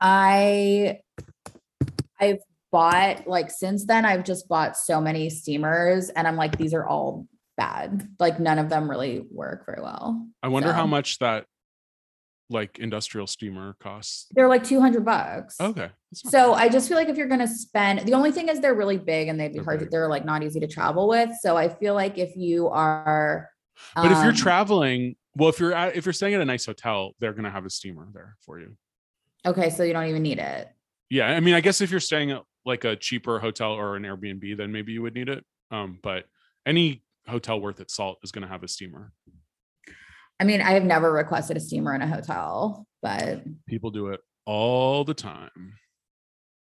I, 0.00 1.00
I've 2.20 2.38
bought 2.70 3.26
like 3.26 3.50
since 3.50 3.84
then, 3.86 4.04
I've 4.04 4.24
just 4.24 4.48
bought 4.48 4.76
so 4.76 5.00
many 5.00 5.30
steamers, 5.30 6.08
and 6.10 6.26
I'm 6.26 6.36
like, 6.36 6.56
these 6.58 6.74
are 6.74 6.86
all 6.86 7.26
bad. 7.56 8.08
Like, 8.18 8.38
none 8.38 8.58
of 8.58 8.68
them 8.68 8.88
really 8.88 9.24
work 9.30 9.66
very 9.66 9.82
well. 9.82 10.26
I 10.42 10.48
wonder 10.48 10.72
how 10.72 10.86
much 10.86 11.18
that 11.18 11.46
like 12.50 12.78
industrial 12.78 13.26
steamer 13.26 13.76
costs. 13.80 14.26
They're 14.32 14.48
like 14.48 14.64
200 14.64 15.04
bucks. 15.04 15.60
Okay. 15.60 15.90
So 16.14 16.54
bad. 16.54 16.62
I 16.62 16.68
just 16.68 16.88
feel 16.88 16.96
like 16.96 17.08
if 17.08 17.16
you're 17.16 17.28
going 17.28 17.40
to 17.40 17.48
spend, 17.48 18.00
the 18.00 18.14
only 18.14 18.32
thing 18.32 18.48
is 18.48 18.60
they're 18.60 18.74
really 18.74 18.96
big 18.96 19.28
and 19.28 19.38
they'd 19.38 19.48
be 19.48 19.54
They're 19.54 19.64
hard. 19.64 19.80
To, 19.80 19.86
they're 19.86 20.08
like 20.08 20.24
not 20.24 20.42
easy 20.42 20.60
to 20.60 20.66
travel 20.66 21.08
with. 21.08 21.30
So 21.40 21.56
I 21.56 21.68
feel 21.68 21.94
like 21.94 22.16
if 22.16 22.36
you 22.36 22.68
are, 22.68 23.50
but 23.94 24.06
if 24.06 24.18
you're 24.18 24.30
um, 24.30 24.34
traveling, 24.34 25.16
well, 25.36 25.48
if 25.48 25.60
you're 25.60 25.72
at, 25.72 25.94
if 25.94 26.04
you're 26.04 26.12
staying 26.12 26.34
at 26.34 26.40
a 26.40 26.44
nice 26.44 26.66
hotel, 26.66 27.12
they're 27.20 27.32
gonna 27.32 27.50
have 27.50 27.64
a 27.64 27.70
steamer 27.70 28.08
there 28.12 28.36
for 28.40 28.58
you. 28.58 28.76
okay, 29.46 29.70
so 29.70 29.84
you 29.84 29.92
don't 29.92 30.06
even 30.06 30.22
need 30.22 30.38
it. 30.38 30.68
Yeah, 31.10 31.28
I 31.28 31.40
mean, 31.40 31.54
I 31.54 31.60
guess 31.60 31.80
if 31.80 31.90
you're 31.90 32.00
staying 32.00 32.32
at 32.32 32.42
like 32.64 32.84
a 32.84 32.96
cheaper 32.96 33.38
hotel 33.38 33.72
or 33.72 33.96
an 33.96 34.02
Airbnb, 34.02 34.56
then 34.56 34.72
maybe 34.72 34.92
you 34.92 35.02
would 35.02 35.14
need 35.14 35.28
it. 35.28 35.44
Um, 35.70 36.00
but 36.02 36.24
any 36.66 37.02
hotel 37.28 37.60
worth 37.60 37.80
its 37.80 37.94
salt 37.94 38.18
is 38.24 38.32
gonna 38.32 38.48
have 38.48 38.64
a 38.64 38.68
steamer. 38.68 39.12
I 40.40 40.44
mean, 40.44 40.60
I 40.60 40.72
have 40.72 40.84
never 40.84 41.12
requested 41.12 41.56
a 41.56 41.60
steamer 41.60 41.94
in 41.94 42.02
a 42.02 42.06
hotel, 42.06 42.86
but 43.02 43.42
People 43.66 43.90
do 43.90 44.08
it 44.08 44.20
all 44.46 45.04
the 45.04 45.14
time. 45.14 45.74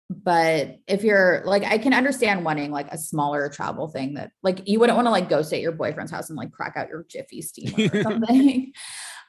but 0.10 0.80
if 0.88 1.03
you're 1.03 1.41
like 1.45 1.64
I 1.64 1.77
can 1.80 1.93
understand 1.93 2.45
wanting 2.45 2.72
like 2.72 2.91
a 2.91 2.97
smaller 2.97 3.49
travel 3.49 3.88
thing 3.88 4.14
that 4.15 4.31
like 4.43 4.68
you 4.68 4.80
wouldn't 4.80 4.95
want 4.95 5.07
to 5.07 5.11
like 5.11 5.30
go 5.30 5.41
stay 5.41 5.57
at 5.57 5.61
your 5.64 5.72
boyfriend's 5.72 6.11
house 6.11 6.30
and 6.30 6.38
like 6.38 6.52
crack 6.52 6.73
out 6.77 6.89
your 6.89 7.06
jiffy 7.10 7.41
steamer 7.41 7.89
or 7.93 8.03
something. 8.03 8.72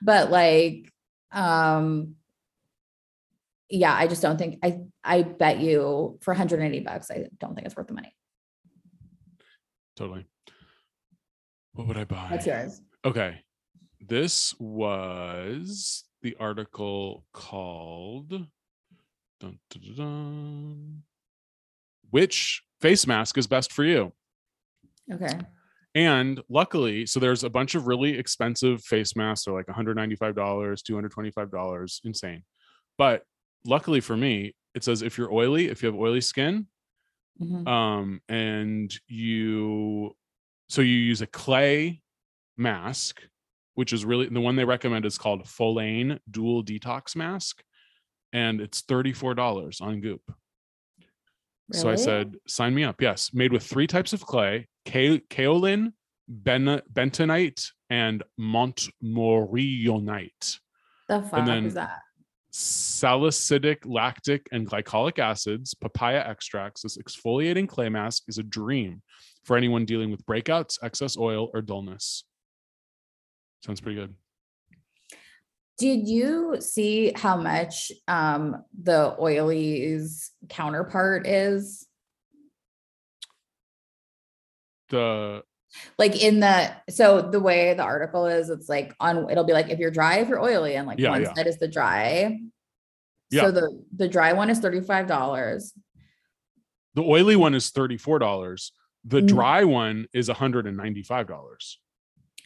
but 0.03 0.31
like 0.31 0.93
um 1.33 2.15
yeah, 3.69 3.93
I 3.95 4.07
just 4.07 4.23
don't 4.23 4.37
think 4.39 4.59
I 4.63 4.81
I 5.03 5.23
bet 5.23 5.59
you 5.61 6.19
for 6.21 6.33
180 6.33 6.81
bucks, 6.81 7.11
I 7.11 7.27
don't 7.41 7.55
think 7.55 7.67
it's 7.67 7.75
worth 7.77 7.89
the 7.89 7.95
money. 7.95 8.15
Totally. 9.97 10.27
What 11.73 11.89
would 11.89 11.97
I 11.97 12.05
buy? 12.05 12.39
Yours? 12.45 12.81
Okay. 13.05 13.41
This 14.01 14.59
was 14.59 16.05
the 16.23 16.35
article 16.37 17.27
called 17.33 18.29
dun, 19.41 19.61
dun, 19.71 19.95
dun, 19.97 21.05
Which 22.11 22.63
face 22.81 23.07
mask 23.07 23.37
is 23.39 23.47
best 23.47 23.71
for 23.73 23.85
you? 23.85 24.13
Okay. 25.13 25.47
And 25.95 26.43
luckily, 26.51 27.07
so 27.07 27.19
there's 27.21 27.43
a 27.43 27.49
bunch 27.51 27.75
of 27.75 27.87
really 27.87 28.19
expensive 28.19 28.83
face 28.83 29.17
masks. 29.17 29.45
They're 29.47 29.55
like 29.55 29.67
$195, 29.67 30.83
$225, 30.83 32.01
insane. 32.05 32.45
But 32.99 33.25
luckily 33.65 34.01
for 34.01 34.17
me, 34.17 34.55
it 34.75 34.85
says 34.85 35.01
if 35.03 35.17
you're 35.17 35.33
oily, 35.33 35.67
if 35.69 35.83
you 35.83 35.87
have 35.87 35.97
oily 35.97 36.21
skin, 36.21 36.69
Mhm. 37.39 37.67
um 37.67 38.21
and 38.29 38.95
you 39.09 40.17
so 40.69 40.83
you 40.83 40.95
use 40.97 41.23
a 41.23 41.27
clay 41.27 42.03
mask 42.57 43.23
which 43.77 43.93
is 43.93 44.05
really 44.05 44.29
the 44.29 44.41
one 44.41 44.57
they 44.57 44.65
recommend 44.65 45.07
is 45.07 45.17
called 45.17 45.45
Follain 45.45 46.19
dual 46.29 46.65
detox 46.65 47.15
mask 47.15 47.63
and 48.33 48.61
it's 48.61 48.83
$34 48.83 49.81
on 49.81 50.01
goop 50.01 50.23
so 51.73 51.89
i 51.89 51.95
said 51.95 52.35
sign 52.47 52.75
me 52.75 52.83
up 52.85 53.01
yes 53.01 53.33
made 53.33 53.53
with 53.53 53.63
three 53.63 53.87
types 53.87 54.13
of 54.13 54.27
clay 54.27 54.67
Ka- 54.87 55.21
kaolin 55.31 55.93
ben- 56.29 56.83
bentonite 56.93 57.71
and 57.91 58.23
montmorillonite 58.41 60.59
the 61.09 61.23
fuck 61.23 61.47
then- 61.47 61.67
is 61.67 61.75
that? 61.75 62.01
salicylic, 62.59 63.85
lactic, 63.85 64.49
and 64.51 64.67
glycolic 64.67 65.19
acids, 65.19 65.75
papaya 65.75 66.25
extracts. 66.27 66.81
This 66.81 66.97
exfoliating 66.97 67.69
clay 67.69 67.91
mask 67.91 68.23
is 68.29 68.39
a 68.39 68.43
dream 68.43 69.03
for 69.45 69.59
anyone 69.59 69.85
dealing 69.85 70.11
with 70.11 70.25
breakouts, 70.25 70.79
excess 70.83 71.19
oil, 71.19 71.51
or 71.53 71.61
dullness. 71.61 72.25
Sounds 73.67 73.81
pretty 73.81 73.97
good. 73.97 74.15
Did 75.79 76.07
you 76.09 76.59
see 76.61 77.13
how 77.17 77.37
much 77.37 77.91
um 78.07 78.63
the 78.81 79.15
oilies 79.21 80.31
counterpart 80.49 81.27
is? 81.27 81.87
The 84.89 85.43
Like 85.99 86.23
in 86.23 86.39
the 86.41 86.71
so 86.89 87.21
the 87.21 87.41
way 87.41 87.75
the 87.75 87.83
article 87.83 88.27
is, 88.27 88.51
it's 88.51 88.69
like 88.69 88.95
on 89.01 89.29
it'll 89.29 89.43
be 89.45 89.53
like 89.53 89.69
if 89.69 89.81
you're 89.81 89.91
dry, 89.91 90.19
if 90.19 90.29
you're 90.29 90.41
oily, 90.41 90.77
and 90.77 90.87
like 90.87 91.01
Yeah, 91.01 91.11
one 91.11 91.23
yeah. 91.23 91.35
side 91.35 91.49
is 91.49 91.59
the 91.59 91.69
dry. 91.69 92.39
Yeah. 93.31 93.43
So 93.43 93.51
the 93.51 93.85
the 93.97 94.09
dry 94.09 94.33
one 94.33 94.49
is 94.49 94.61
$35. 94.61 95.73
the 96.95 97.03
oily 97.03 97.35
one 97.37 97.55
is 97.55 97.71
$34. 97.73 98.71
The 99.05 99.21
Mm. 99.21 99.27
dry 99.29 99.65
one 99.65 100.07
is 100.15 100.29
$195. 100.29 101.79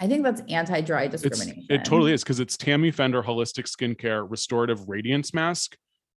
I 0.01 0.07
think 0.07 0.25
that's 0.25 0.43
anti-dry 0.49 1.05
It's, 1.05 1.23
discrimination. 1.23 1.67
it 1.69 1.85
totally 1.85 2.13
is 2.13 2.23
because 2.23 2.41
it's 2.41 2.57
Tammy 2.57 2.91
Fender 2.91 3.23
Holistic 3.23 3.67
Skincare 3.69 4.27
Restorative 4.29 4.89
Radiance 4.89 5.35
Mask, 5.35 5.77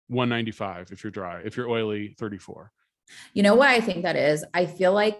195 0.07 0.91
if 0.91 1.03
you're 1.03 1.11
dry. 1.11 1.41
If 1.43 1.57
you're 1.57 1.67
oily, 1.67 2.15
34. 2.19 2.71
You 3.33 3.43
know 3.43 3.55
what 3.55 3.69
I 3.69 3.81
think 3.81 4.03
that 4.03 4.15
is? 4.15 4.45
I 4.53 4.67
feel 4.67 4.93
like 4.93 5.19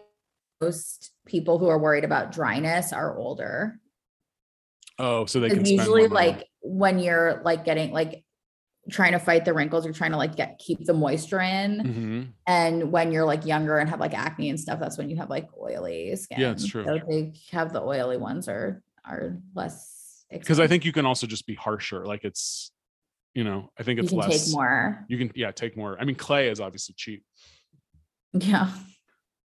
most 0.61 1.11
people 1.25 1.57
who 1.57 1.67
are 1.67 1.79
worried 1.79 2.03
about 2.03 2.31
dryness 2.31 2.93
are 2.93 3.17
older. 3.17 3.79
Oh, 4.99 5.25
so 5.25 5.39
they 5.39 5.49
can 5.49 5.65
usually 5.65 6.07
like 6.07 6.47
when 6.61 6.99
you're 6.99 7.41
like 7.43 7.65
getting 7.65 7.91
like 7.91 8.23
trying 8.89 9.11
to 9.11 9.19
fight 9.19 9.45
the 9.45 9.53
wrinkles, 9.53 9.85
you're 9.85 9.93
trying 9.93 10.11
to 10.11 10.17
like 10.17 10.35
get 10.35 10.57
keep 10.59 10.85
the 10.85 10.93
moisture 10.93 11.39
in. 11.39 11.79
Mhm. 11.79 12.33
And 12.47 12.91
when 12.91 13.11
you're 13.11 13.25
like 13.25 13.45
younger 13.45 13.77
and 13.77 13.89
have 13.89 13.99
like 13.99 14.13
acne 14.13 14.49
and 14.49 14.59
stuff, 14.59 14.79
that's 14.79 14.97
when 14.97 15.09
you 15.09 15.17
have 15.17 15.29
like 15.29 15.47
oily 15.59 16.15
skin. 16.15 16.39
Yeah, 16.39 16.51
it's 16.51 16.65
true. 16.65 16.83
So 16.85 16.99
they 17.07 17.33
have 17.51 17.73
the 17.73 17.81
oily 17.81 18.17
ones 18.17 18.47
are 18.47 18.81
are 19.05 19.37
less 19.55 20.25
because 20.29 20.59
I 20.59 20.67
think 20.67 20.85
you 20.85 20.91
can 20.93 21.05
also 21.05 21.27
just 21.27 21.45
be 21.45 21.55
harsher. 21.55 22.05
Like 22.05 22.23
it's, 22.23 22.71
you 23.33 23.43
know, 23.43 23.69
I 23.77 23.83
think 23.83 23.97
you 23.97 24.03
it's 24.03 24.11
can 24.11 24.19
less. 24.19 24.45
take 24.45 24.53
more. 24.53 25.05
You 25.09 25.17
can, 25.17 25.31
yeah, 25.35 25.51
take 25.51 25.75
more. 25.75 25.97
I 25.99 26.05
mean, 26.05 26.15
clay 26.15 26.49
is 26.49 26.59
obviously 26.59 26.95
cheap. 26.97 27.23
Yeah. 28.33 28.71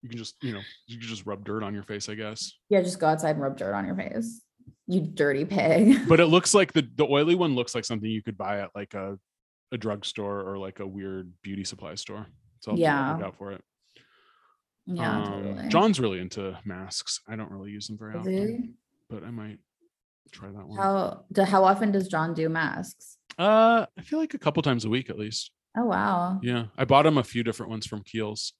You 0.02 0.08
can 0.08 0.16
just, 0.16 0.36
you 0.42 0.54
know, 0.54 0.62
you 0.86 0.98
can 0.98 1.06
just 1.06 1.26
rub 1.26 1.44
dirt 1.44 1.62
on 1.62 1.74
your 1.74 1.82
face, 1.82 2.08
I 2.08 2.14
guess. 2.14 2.52
Yeah, 2.70 2.80
just 2.80 2.98
go 2.98 3.08
outside 3.08 3.32
and 3.32 3.42
rub 3.42 3.58
dirt 3.58 3.74
on 3.74 3.84
your 3.84 3.94
face. 3.94 4.40
You 4.86 5.00
dirty 5.00 5.44
pig. 5.44 5.98
But 6.08 6.20
it 6.20 6.26
looks 6.26 6.54
like 6.54 6.72
the 6.72 6.88
the 6.96 7.04
oily 7.06 7.34
one 7.34 7.54
looks 7.54 7.74
like 7.74 7.84
something 7.84 8.10
you 8.10 8.22
could 8.22 8.36
buy 8.38 8.60
at 8.60 8.70
like 8.74 8.94
a 8.94 9.18
a 9.72 9.78
drugstore 9.78 10.40
or 10.48 10.58
like 10.58 10.80
a 10.80 10.86
weird 10.86 11.32
beauty 11.42 11.64
supply 11.64 11.94
store. 11.94 12.26
So 12.60 12.72
I'll 12.72 12.78
Yeah. 12.78 13.12
look 13.14 13.22
out 13.22 13.36
for 13.38 13.52
it. 13.52 13.62
yeah, 14.86 15.18
Um, 15.18 15.24
totally. 15.24 15.68
John's 15.68 16.00
really 16.00 16.18
into 16.20 16.58
masks. 16.64 17.20
I 17.28 17.36
don't 17.36 17.50
really 17.50 17.70
use 17.70 17.86
them 17.86 17.96
very 17.98 18.14
Is 18.14 18.20
often, 18.20 18.32
he? 18.34 18.70
but 19.08 19.22
I 19.24 19.30
might 19.30 19.58
try 20.32 20.48
that 20.50 20.66
one. 20.66 20.76
How 20.78 21.24
do, 21.32 21.42
how 21.42 21.64
often 21.64 21.92
does 21.92 22.08
John 22.08 22.34
do 22.34 22.48
masks? 22.48 23.16
Uh, 23.38 23.86
I 23.96 24.02
feel 24.02 24.18
like 24.18 24.34
a 24.34 24.38
couple 24.38 24.62
times 24.62 24.84
a 24.84 24.88
week 24.90 25.08
at 25.10 25.18
least. 25.18 25.52
Oh 25.76 25.84
wow. 25.84 26.40
Yeah, 26.42 26.66
I 26.76 26.84
bought 26.84 27.06
him 27.06 27.16
a 27.18 27.22
few 27.24 27.44
different 27.44 27.70
ones 27.70 27.86
from 27.86 28.02
Kiehl's. 28.02 28.52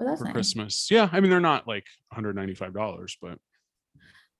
Oh, 0.00 0.16
for 0.16 0.24
nice. 0.24 0.32
Christmas. 0.32 0.90
Yeah, 0.90 1.08
I 1.12 1.20
mean 1.20 1.30
they're 1.30 1.40
not 1.40 1.68
like 1.68 1.86
$195, 2.14 3.16
but 3.20 3.38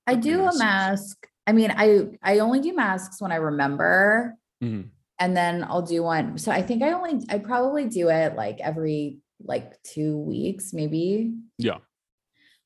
I 0.07 0.15
do 0.17 0.43
a 0.45 0.59
mask. 0.59 1.27
I 1.47 1.53
mean, 1.53 1.73
I 1.77 2.09
I 2.23 2.39
only 2.41 2.61
do 2.61 2.75
masks 2.75 3.21
when 3.21 3.33
I 3.33 3.37
remember, 3.37 4.37
Mhm. 4.63 4.91
and 5.19 5.37
then 5.37 5.65
I'll 5.65 5.83
do 5.83 6.03
one. 6.03 6.39
So 6.39 6.51
I 6.53 6.63
think 6.63 6.83
I 6.83 6.93
only 6.93 7.25
I 7.29 7.39
probably 7.39 7.89
do 7.89 8.09
it 8.09 8.35
like 8.37 8.61
every 8.61 9.19
like 9.45 9.81
two 9.83 10.17
weeks, 10.19 10.73
maybe, 10.73 11.35
yeah. 11.59 11.79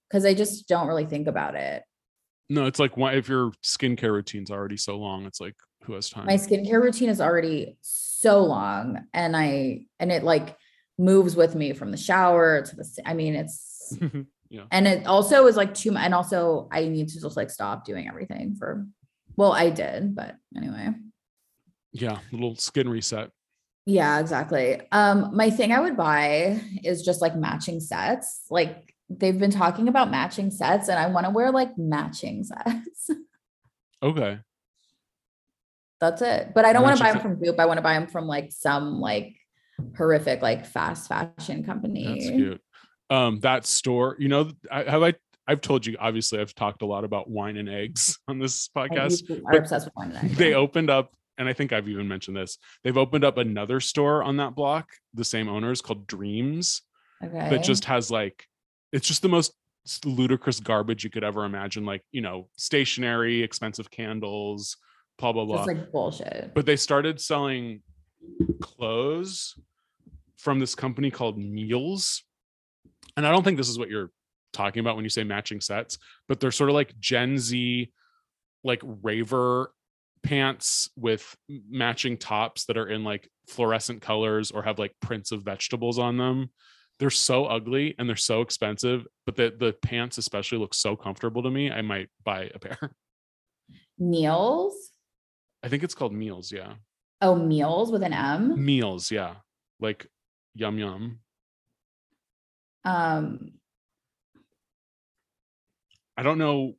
because 0.08 0.24
I 0.26 0.34
just 0.34 0.68
don't 0.68 0.86
really 0.88 1.06
think 1.06 1.26
about 1.26 1.54
it. 1.54 1.82
No, 2.48 2.66
it's 2.66 2.78
like 2.78 2.96
why 2.96 3.14
if 3.14 3.28
your 3.28 3.50
skincare 3.64 4.12
routine's 4.12 4.50
already 4.50 4.76
so 4.76 4.96
long, 4.96 5.24
it's 5.26 5.40
like 5.40 5.56
who 5.84 5.94
has 5.94 6.10
time? 6.10 6.26
My 6.26 6.34
skincare 6.34 6.82
routine 6.82 7.08
is 7.08 7.20
already 7.20 7.76
so 7.80 8.44
long, 8.44 9.06
and 9.14 9.36
I 9.36 9.86
and 9.98 10.12
it 10.12 10.22
like 10.22 10.56
moves 10.98 11.34
with 11.36 11.54
me 11.54 11.72
from 11.72 11.90
the 11.90 11.96
shower 11.96 12.62
to 12.62 12.76
the. 12.76 13.02
I 13.04 13.14
mean, 13.14 13.34
it's 13.34 13.96
yeah. 14.48 14.64
and 14.70 14.86
it 14.86 15.06
also 15.06 15.46
is 15.46 15.56
like 15.56 15.74
too 15.74 15.92
much. 15.92 16.04
And 16.04 16.14
also, 16.14 16.68
I 16.72 16.88
need 16.88 17.08
to 17.08 17.20
just 17.20 17.36
like 17.36 17.50
stop 17.50 17.84
doing 17.84 18.08
everything 18.08 18.56
for. 18.58 18.86
Well, 19.36 19.52
I 19.52 19.70
did, 19.70 20.14
but 20.14 20.36
anyway. 20.56 20.90
Yeah, 21.92 22.18
little 22.32 22.56
skin 22.56 22.88
reset. 22.88 23.30
Yeah, 23.84 24.18
exactly. 24.18 24.80
Um, 24.92 25.30
my 25.34 25.50
thing 25.50 25.72
I 25.72 25.80
would 25.80 25.96
buy 25.96 26.60
is 26.82 27.02
just 27.02 27.20
like 27.20 27.36
matching 27.36 27.80
sets. 27.80 28.42
Like 28.50 28.94
they've 29.08 29.38
been 29.38 29.50
talking 29.50 29.88
about 29.88 30.10
matching 30.10 30.50
sets, 30.50 30.88
and 30.88 30.98
I 30.98 31.06
want 31.06 31.26
to 31.26 31.30
wear 31.30 31.52
like 31.52 31.76
matching 31.78 32.44
sets. 32.44 33.10
Okay. 34.02 34.38
That's 36.00 36.22
it. 36.22 36.52
But 36.54 36.64
I 36.64 36.72
don't 36.72 36.82
want 36.82 36.96
to 36.96 37.02
buy 37.02 37.12
them 37.12 37.20
from 37.20 37.36
Goop. 37.36 37.58
I 37.58 37.66
want 37.66 37.78
to 37.78 37.82
buy 37.82 37.94
them 37.94 38.06
from 38.06 38.26
like 38.26 38.52
some 38.52 39.00
like 39.00 39.34
horrific 39.96 40.42
like 40.42 40.66
fast 40.66 41.08
fashion 41.08 41.64
company. 41.64 42.04
That's 42.06 42.30
cute. 42.30 42.60
Um, 43.08 43.40
that 43.40 43.66
store, 43.66 44.16
you 44.18 44.28
know, 44.28 44.50
I, 44.70 44.82
have 44.82 45.02
I 45.02 45.14
I've 45.46 45.60
told 45.60 45.86
you 45.86 45.96
obviously 46.00 46.40
I've 46.40 46.54
talked 46.54 46.82
a 46.82 46.86
lot 46.86 47.04
about 47.04 47.30
wine 47.30 47.56
and 47.56 47.68
eggs 47.68 48.18
on 48.28 48.38
this 48.38 48.68
podcast. 48.68 49.30
are 49.30 49.52
but 49.52 49.58
obsessed 49.60 49.86
with 49.86 49.96
wine 49.96 50.12
and 50.12 50.30
eggs. 50.30 50.38
They 50.38 50.54
opened 50.54 50.90
up, 50.90 51.14
and 51.38 51.48
I 51.48 51.52
think 51.52 51.72
I've 51.72 51.88
even 51.88 52.08
mentioned 52.08 52.36
this. 52.36 52.58
They've 52.82 52.96
opened 52.96 53.24
up 53.24 53.38
another 53.38 53.80
store 53.80 54.22
on 54.22 54.38
that 54.38 54.54
block, 54.54 54.88
the 55.14 55.24
same 55.24 55.48
owners 55.48 55.80
called 55.80 56.06
Dreams. 56.06 56.82
okay. 57.22 57.50
that 57.50 57.62
just 57.62 57.84
has 57.86 58.10
like 58.10 58.44
it's 58.92 59.06
just 59.06 59.22
the 59.22 59.28
most 59.28 59.52
ludicrous 60.04 60.60
garbage 60.60 61.04
you 61.04 61.10
could 61.10 61.22
ever 61.24 61.44
imagine 61.44 61.84
like 61.84 62.02
you 62.10 62.20
know 62.20 62.48
stationery 62.56 63.42
expensive 63.42 63.90
candles 63.90 64.76
blah 65.18 65.32
blah 65.32 65.44
blah 65.44 65.58
just 65.58 65.68
like 65.68 65.92
bullshit. 65.92 66.50
but 66.54 66.66
they 66.66 66.76
started 66.76 67.20
selling 67.20 67.80
clothes 68.60 69.54
from 70.36 70.58
this 70.58 70.74
company 70.74 71.10
called 71.10 71.38
meals 71.38 72.24
and 73.16 73.26
i 73.26 73.30
don't 73.30 73.42
think 73.42 73.56
this 73.56 73.68
is 73.68 73.78
what 73.78 73.90
you're 73.90 74.10
talking 74.52 74.80
about 74.80 74.96
when 74.96 75.04
you 75.04 75.10
say 75.10 75.24
matching 75.24 75.60
sets 75.60 75.98
but 76.28 76.40
they're 76.40 76.50
sort 76.50 76.70
of 76.70 76.74
like 76.74 76.98
gen 76.98 77.38
z 77.38 77.92
like 78.64 78.80
raver 79.02 79.70
pants 80.26 80.90
with 80.96 81.36
matching 81.70 82.18
tops 82.18 82.64
that 82.66 82.76
are 82.76 82.88
in 82.88 83.04
like 83.04 83.28
fluorescent 83.48 84.02
colors 84.02 84.50
or 84.50 84.62
have 84.62 84.78
like 84.78 84.92
prints 85.00 85.30
of 85.30 85.42
vegetables 85.42 85.98
on 85.98 86.16
them. 86.16 86.50
They're 86.98 87.10
so 87.10 87.46
ugly 87.46 87.94
and 87.98 88.08
they're 88.08 88.16
so 88.16 88.40
expensive 88.40 89.06
but 89.26 89.36
the 89.36 89.54
the 89.56 89.74
pants 89.82 90.18
especially 90.18 90.58
look 90.58 90.72
so 90.72 90.96
comfortable 90.96 91.42
to 91.42 91.50
me 91.50 91.70
i 91.70 91.82
might 91.82 92.08
buy 92.24 92.50
a 92.54 92.58
pair. 92.58 92.78
Meals. 93.98 94.74
i 95.62 95.68
think 95.68 95.82
it's 95.82 95.94
called 95.94 96.12
meals 96.12 96.50
yeah. 96.50 96.74
Oh, 97.22 97.34
meals 97.34 97.90
with 97.90 98.02
an 98.02 98.12
M. 98.12 98.64
meals 98.64 99.10
yeah. 99.10 99.34
Like 99.78 100.06
yum 100.54 100.78
yum 100.78 101.20
Um, 102.86 103.52
i 106.16 106.22
don't 106.22 106.38
know 106.38 106.76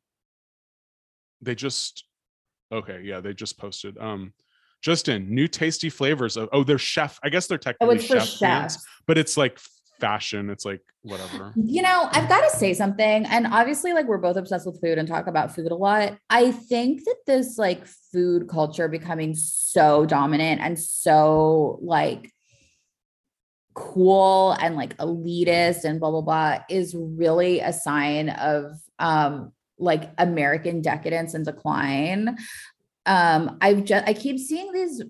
they 1.41 1.53
just 1.53 2.05
okay 2.71 3.01
yeah 3.03 3.19
they 3.19 3.33
just 3.33 3.57
posted 3.57 3.97
um 3.97 4.33
Justin, 4.81 5.33
new 5.33 5.47
tasty 5.47 5.89
flavors 5.89 6.37
of 6.37 6.49
oh 6.53 6.63
they're 6.63 6.77
chef 6.77 7.19
i 7.23 7.29
guess 7.29 7.47
they're 7.47 7.57
oh, 7.57 7.71
technically 7.73 7.95
it's 7.97 8.37
chef 8.37 8.77
but 9.05 9.17
it's 9.17 9.35
like 9.35 9.59
fashion 9.99 10.49
it's 10.49 10.65
like 10.65 10.81
whatever 11.01 11.53
You 11.55 11.81
know, 11.81 12.09
I've 12.11 12.29
got 12.29 12.41
to 12.41 12.57
say 12.57 12.73
something. 12.73 13.25
And 13.25 13.47
obviously, 13.47 13.93
like, 13.93 14.07
we're 14.07 14.17
both 14.17 14.35
obsessed 14.35 14.65
with 14.65 14.79
food 14.81 14.97
and 14.97 15.07
talk 15.07 15.27
about 15.27 15.55
food 15.55 15.71
a 15.71 15.75
lot. 15.75 16.17
I 16.29 16.51
think 16.51 17.03
that 17.05 17.15
this, 17.25 17.57
like, 17.57 17.85
food 18.11 18.47
culture 18.47 18.87
becoming 18.87 19.33
so 19.35 20.05
dominant 20.05 20.61
and 20.61 20.77
so, 20.77 21.79
like, 21.81 22.31
cool 23.77 24.53
and 24.53 24.75
like 24.75 24.97
elitist 24.97 25.83
and 25.83 25.99
blah, 25.99 26.09
blah, 26.09 26.21
blah 26.21 26.57
is 26.67 26.95
really 26.97 27.59
a 27.59 27.71
sign 27.71 28.29
of, 28.29 28.71
um, 28.97 29.51
like 29.77 30.09
American 30.17 30.81
decadence 30.81 31.35
and 31.35 31.45
decline. 31.45 32.37
Um, 33.05 33.57
I've 33.61 33.85
just, 33.85 34.07
I 34.07 34.13
keep 34.13 34.39
seeing 34.39 34.71
these, 34.73 35.03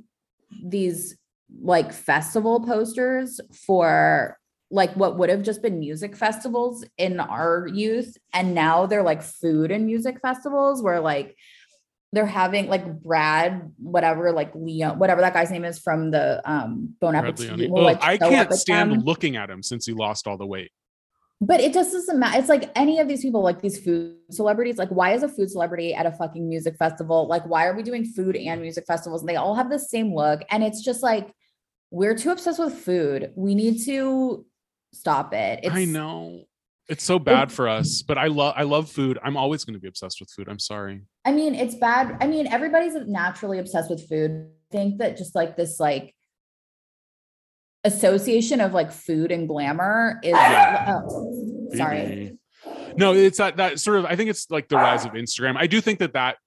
these 0.61 1.17
like 1.61 1.93
festival 1.93 2.59
posters 2.59 3.39
for 3.65 4.37
like 4.69 4.93
what 4.97 5.17
would 5.17 5.29
have 5.29 5.43
just 5.43 5.61
been 5.61 5.79
music 5.79 6.15
festivals 6.15 6.83
in 6.97 7.21
our 7.21 7.67
youth 7.67 8.17
and 8.33 8.53
now 8.53 8.85
they're 8.85 9.01
like 9.01 9.21
food 9.21 9.71
and 9.71 9.85
music 9.85 10.19
festivals 10.19 10.83
where 10.83 10.99
like 10.99 11.37
they're 12.13 12.25
having 12.25 12.67
like 12.67 13.01
Brad, 13.01 13.71
whatever, 13.77 14.31
like 14.31 14.53
Leone, 14.55 14.97
whatever 14.97 15.21
that 15.21 15.33
guy's 15.33 15.51
name 15.51 15.65
is 15.65 15.77
from 15.79 16.11
the 16.11 16.41
um 16.49 16.95
Bon 16.99 17.15
Appetit. 17.15 17.69
Will, 17.69 17.83
like, 17.83 18.01
I 18.01 18.17
can't 18.17 18.53
stand 18.53 18.91
them. 18.91 18.99
looking 19.01 19.35
at 19.35 19.49
him 19.49 19.61
since 19.61 19.85
he 19.85 19.93
lost 19.93 20.27
all 20.27 20.37
the 20.37 20.45
weight. 20.45 20.71
But 21.39 21.59
it 21.59 21.71
just 21.71 21.91
doesn't 21.91 22.17
matter. 22.17 22.39
It's 22.39 22.49
like 22.49 22.71
any 22.75 22.99
of 22.99 23.07
these 23.07 23.21
people, 23.21 23.43
like 23.43 23.61
these 23.61 23.79
food 23.79 24.15
celebrities. 24.31 24.77
Like, 24.77 24.89
why 24.89 25.13
is 25.13 25.21
a 25.21 25.29
food 25.29 25.51
celebrity 25.51 25.93
at 25.93 26.07
a 26.07 26.11
fucking 26.11 26.49
music 26.49 26.77
festival? 26.77 27.27
Like, 27.27 27.45
why 27.45 27.67
are 27.67 27.75
we 27.75 27.83
doing 27.83 28.05
food 28.05 28.35
and 28.35 28.59
music 28.59 28.85
festivals? 28.87 29.21
And 29.21 29.29
they 29.29 29.35
all 29.35 29.53
have 29.53 29.69
the 29.69 29.77
same 29.77 30.15
look. 30.15 30.41
And 30.49 30.63
it's 30.63 30.83
just 30.83 31.03
like, 31.03 31.31
we're 31.91 32.17
too 32.17 32.31
obsessed 32.31 32.57
with 32.57 32.73
food. 32.73 33.33
We 33.35 33.53
need 33.53 33.83
to 33.85 34.47
stop 34.93 35.31
it. 35.33 35.59
It's, 35.61 35.75
I 35.75 35.85
know. 35.85 36.45
It's 36.89 37.03
so 37.03 37.19
bad 37.19 37.51
for 37.51 37.67
us, 37.67 38.01
but 38.01 38.17
I 38.17 38.27
love 38.27 38.53
I 38.55 38.63
love 38.63 38.89
food. 38.89 39.19
I'm 39.21 39.35
always 39.35 39.65
going 39.65 39.73
to 39.73 39.79
be 39.79 39.89
obsessed 39.89 40.21
with 40.21 40.29
food. 40.29 40.47
I'm 40.47 40.59
sorry. 40.59 41.01
I 41.25 41.33
mean, 41.33 41.53
it's 41.53 41.75
bad. 41.75 42.17
I 42.21 42.27
mean, 42.27 42.47
everybody's 42.47 42.93
naturally 42.95 43.59
obsessed 43.59 43.89
with 43.89 44.07
food. 44.07 44.49
I 44.71 44.77
think 44.77 44.99
that 44.99 45.17
just 45.17 45.35
like 45.35 45.57
this, 45.57 45.79
like, 45.79 46.13
association 47.83 48.61
of 48.61 48.73
like 48.73 48.91
food 48.91 49.31
and 49.31 49.47
glamour 49.47 50.19
is. 50.23 50.33
Oh, 50.37 51.69
sorry. 51.75 52.37
No, 52.95 53.13
it's 53.13 53.37
that 53.37 53.57
that 53.57 53.79
sort 53.79 53.99
of. 53.99 54.05
I 54.05 54.15
think 54.15 54.29
it's 54.29 54.49
like 54.49 54.69
the 54.69 54.77
rise 54.77 55.05
of 55.05 55.11
Instagram. 55.11 55.55
I 55.57 55.67
do 55.67 55.81
think 55.81 55.99
that 55.99 56.13
that 56.13 56.37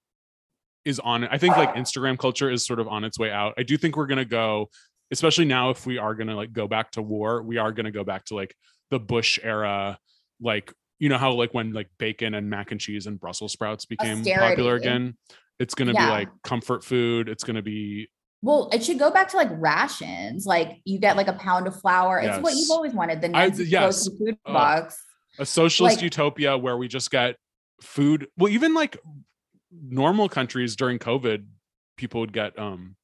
is 0.85 0.99
on. 0.99 1.23
I 1.25 1.37
think 1.37 1.55
like 1.55 1.75
Instagram 1.75 2.17
culture 2.17 2.49
is 2.49 2.65
sort 2.65 2.79
of 2.79 2.87
on 2.87 3.03
its 3.03 3.17
way 3.19 3.31
out. 3.31 3.53
I 3.57 3.63
do 3.63 3.77
think 3.77 3.95
we're 3.95 4.07
gonna 4.07 4.25
go, 4.25 4.69
especially 5.11 5.45
now 5.45 5.69
if 5.69 5.85
we 5.85 5.97
are 5.97 6.15
gonna 6.15 6.35
like 6.35 6.51
go 6.51 6.67
back 6.67 6.91
to 6.91 7.01
war, 7.01 7.41
we 7.43 7.57
are 7.57 7.71
gonna 7.71 7.91
go 7.91 8.03
back 8.03 8.25
to 8.25 8.35
like 8.35 8.55
the 8.89 8.99
Bush 8.99 9.39
era, 9.41 9.97
like 10.41 10.73
you 10.99 11.09
know 11.09 11.17
how 11.17 11.31
like 11.33 11.53
when 11.53 11.73
like 11.73 11.89
bacon 11.97 12.33
and 12.33 12.49
mac 12.49 12.71
and 12.71 12.79
cheese 12.79 13.07
and 13.07 13.19
Brussels 13.19 13.53
sprouts 13.53 13.85
became 13.85 14.23
popular 14.23 14.75
again. 14.75 15.17
It's 15.59 15.75
gonna 15.75 15.93
Yeah. 15.93 16.05
be 16.07 16.11
like 16.11 16.29
comfort 16.43 16.83
food. 16.83 17.29
It's 17.29 17.43
gonna 17.43 17.61
be 17.61 18.09
Well, 18.43 18.69
it 18.73 18.83
should 18.83 18.97
go 18.99 19.11
back 19.11 19.27
to 19.29 19.37
like 19.37 19.49
rations. 19.51 20.45
Like 20.45 20.81
you 20.85 20.99
get 20.99 21.15
like 21.17 21.27
a 21.27 21.33
pound 21.33 21.67
of 21.67 21.79
flour. 21.79 22.19
It's 22.19 22.39
what 22.39 22.55
you've 22.55 22.71
always 22.71 22.93
wanted. 22.93 23.21
The 23.21 23.27
I- 23.27 23.47
Nancy 23.47 23.65
yes. 23.65 24.09
Pelosi 24.09 24.17
food 24.17 24.37
Ugh. 24.45 24.53
box. 24.53 24.97
a 25.39 25.45
socialist 25.45 25.97
Like- 25.97 26.03
utopia 26.03 26.57
where 26.57 26.75
we 26.77 26.87
just 26.89 27.09
get 27.09 27.35
food 27.81 28.27
well 28.37 28.51
even 28.51 28.73
like 28.73 28.97
normal 29.71 30.27
countries 30.29 30.75
during 30.75 30.99
covid 30.99 31.45
people 31.97 32.19
would 32.19 32.33
get 32.33 32.59
um 32.59 32.95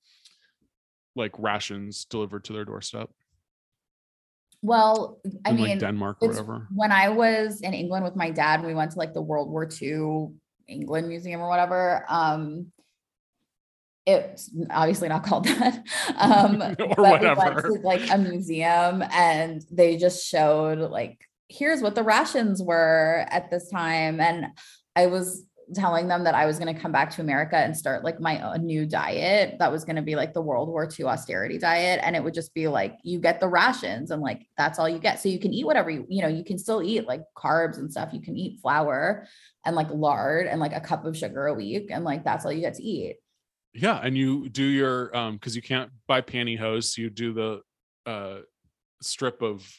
like 1.15 1.31
rations 1.39 2.05
delivered 2.05 2.43
to 2.43 2.53
their 2.53 2.65
doorstep 2.65 3.09
Well, 4.67 5.19
I 5.45 5.51
in 5.51 5.55
mean, 5.55 5.69
like 5.69 5.79
denmark 5.79 6.17
or 6.19 6.27
whatever 6.27 6.67
when 6.75 6.91
I 6.91 7.07
was 7.07 7.61
in 7.61 7.73
England 7.73 8.03
with 8.03 8.17
my 8.17 8.31
dad, 8.31 8.65
we 8.65 8.73
went 8.73 8.91
to 8.91 8.99
like 8.99 9.13
the 9.13 9.21
World 9.21 9.49
War 9.49 9.65
II 9.81 10.33
England 10.67 11.07
Museum 11.07 11.39
or 11.39 11.47
whatever. 11.47 12.03
Um, 12.09 12.73
it's 14.05 14.51
obviously 14.69 15.07
not 15.07 15.23
called 15.27 15.45
that. 15.45 15.81
Um, 16.17 16.61
Or 16.79 16.95
but 16.97 17.21
we 17.21 17.27
went 17.33 17.59
to 17.59 17.79
like 17.81 18.11
a 18.11 18.17
museum 18.17 19.03
and 19.09 19.63
they 19.71 19.95
just 19.95 20.27
showed 20.27 20.79
like, 20.79 21.21
here's 21.47 21.81
what 21.81 21.95
the 21.95 22.03
rations 22.03 22.61
were 22.61 23.25
at 23.29 23.49
this 23.49 23.69
time. 23.69 24.19
And 24.19 24.47
I 24.97 25.05
was 25.05 25.45
telling 25.73 26.07
them 26.07 26.23
that 26.23 26.35
I 26.35 26.45
was 26.45 26.59
going 26.59 26.73
to 26.73 26.79
come 26.79 26.91
back 26.91 27.09
to 27.11 27.21
America 27.21 27.57
and 27.57 27.75
start 27.75 28.03
like 28.03 28.19
my 28.19 28.55
new 28.57 28.85
diet 28.85 29.57
that 29.59 29.71
was 29.71 29.83
going 29.83 29.95
to 29.97 30.01
be 30.01 30.15
like 30.15 30.33
the 30.33 30.41
World 30.41 30.69
War 30.69 30.87
II 30.87 31.05
austerity 31.05 31.57
diet. 31.57 31.99
And 32.03 32.15
it 32.15 32.23
would 32.23 32.33
just 32.33 32.53
be 32.53 32.67
like, 32.67 32.97
you 33.03 33.19
get 33.19 33.39
the 33.39 33.47
rations 33.47 34.11
and 34.11 34.21
like 34.21 34.47
that's 34.57 34.79
all 34.79 34.87
you 34.87 34.99
get. 34.99 35.19
So 35.19 35.29
you 35.29 35.39
can 35.39 35.53
eat 35.53 35.65
whatever 35.65 35.89
you, 35.89 36.05
you 36.09 36.21
know, 36.21 36.27
you 36.27 36.43
can 36.43 36.57
still 36.57 36.81
eat 36.81 37.07
like 37.07 37.23
carbs 37.35 37.77
and 37.77 37.91
stuff. 37.91 38.13
You 38.13 38.21
can 38.21 38.37
eat 38.37 38.59
flour 38.61 39.27
and 39.65 39.75
like 39.75 39.89
lard 39.91 40.47
and 40.47 40.59
like 40.59 40.73
a 40.73 40.79
cup 40.81 41.05
of 41.05 41.17
sugar 41.17 41.47
a 41.47 41.53
week. 41.53 41.89
And 41.91 42.03
like 42.03 42.23
that's 42.23 42.45
all 42.45 42.51
you 42.51 42.61
get 42.61 42.75
to 42.75 42.83
eat. 42.83 43.17
yeah 43.73 43.99
and 44.01 44.17
you 44.17 44.49
do 44.49 44.63
your 44.63 45.15
um 45.15 45.35
because 45.35 45.55
you 45.55 45.61
can't 45.61 45.91
buy 46.07 46.21
pantyhose 46.21 46.97
you 46.97 47.09
do 47.09 47.33
the 47.33 47.61
uh 48.09 48.39
strip 49.01 49.41
of 49.41 49.69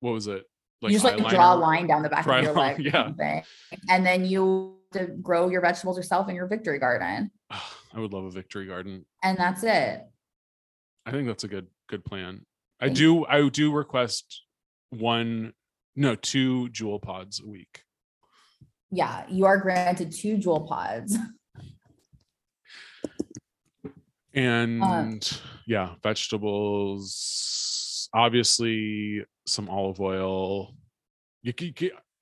what 0.00 0.12
was 0.12 0.26
it 0.26 0.44
you 0.82 0.90
just 0.90 1.04
like 1.04 1.16
draw 1.28 1.54
a 1.54 1.56
line 1.56 1.86
down 1.86 2.02
the 2.02 2.08
back 2.08 2.26
of 2.26 2.42
your 2.42 2.52
leg. 2.52 2.78
yeah. 2.78 3.06
something. 3.06 3.42
And 3.88 4.06
then 4.06 4.24
you 4.24 4.76
to 4.92 5.06
grow 5.06 5.50
your 5.50 5.60
vegetables 5.60 5.96
yourself 5.96 6.28
in 6.28 6.34
your 6.34 6.46
victory 6.46 6.78
garden. 6.78 7.30
i 7.50 8.00
would 8.00 8.12
love 8.12 8.24
a 8.24 8.30
victory 8.30 8.66
garden 8.66 9.04
And 9.22 9.38
that's 9.38 9.62
it. 9.62 10.02
I 11.04 11.10
think 11.10 11.26
that's 11.26 11.44
a 11.44 11.48
good 11.48 11.66
good 11.88 12.04
plan. 12.04 12.44
I 12.80 12.90
do 12.90 13.26
I 13.26 13.48
do 13.48 13.72
request 13.72 14.42
one 14.90 15.52
no 15.96 16.14
two 16.14 16.68
JUUL 16.68 17.00
pods 17.00 17.40
a 17.40 17.46
week. 17.46 17.82
Yeah. 18.90 19.24
You 19.28 19.46
are 19.46 19.58
granted 19.58 20.12
two 20.12 20.36
JUUL 20.36 20.68
pods. 20.68 21.16
And 24.34 24.82
um, 24.82 25.20
yeah, 25.66 25.94
vegetables, 26.02 28.08
obviously 28.14 29.24
some 29.48 29.68
olive 29.68 30.00
oil. 30.00 30.74
You 31.42 31.52
can, 31.52 31.72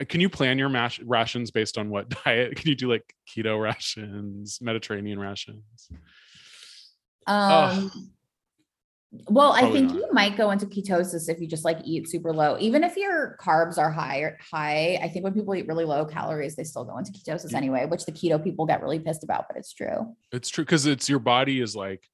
can 0.09 0.21
you 0.21 0.29
plan 0.29 0.59
your 0.59 0.69
mash, 0.69 1.01
rations 1.01 1.51
based 1.51 1.79
on 1.79 1.89
what 1.89 2.09
diet? 2.25 2.57
Can 2.57 2.69
you 2.69 2.75
do 2.75 2.91
like 2.91 3.15
keto 3.29 3.61
rations, 3.61 4.59
Mediterranean 4.61 5.19
rations? 5.19 5.91
Um, 7.27 7.91
well, 9.29 9.53
I 9.53 9.71
think 9.73 9.89
not. 9.89 9.97
you 9.97 10.09
might 10.13 10.37
go 10.37 10.51
into 10.51 10.67
ketosis 10.67 11.29
if 11.29 11.41
you 11.41 11.47
just 11.47 11.65
like 11.65 11.79
eat 11.85 12.09
super 12.09 12.33
low. 12.33 12.57
Even 12.59 12.85
if 12.85 12.97
your 12.97 13.37
carbs 13.41 13.79
are 13.79 13.91
high, 13.91 14.35
high, 14.41 14.99
I 15.03 15.09
think 15.09 15.25
when 15.25 15.33
people 15.33 15.55
eat 15.55 15.67
really 15.67 15.85
low 15.85 16.05
calories, 16.05 16.57
they 16.57 16.65
still 16.65 16.85
go 16.85 16.99
into 16.99 17.13
ketosis 17.13 17.53
Yeah. 17.53 17.59
anyway, 17.59 17.87
which 17.87 18.05
the 18.05 18.13
keto 18.13 18.43
people 18.43 18.67
get 18.67 18.83
really 18.83 18.99
pissed 18.99 19.25
about, 19.25 19.47
but 19.49 19.57
it's 19.57 19.73
true. 19.73 20.15
It's 20.33 20.49
true 20.49 20.65
because 20.65 20.87
it's 20.87 21.09
your 21.09 21.19
body 21.19 21.61
is 21.61 21.75
like 21.75 22.07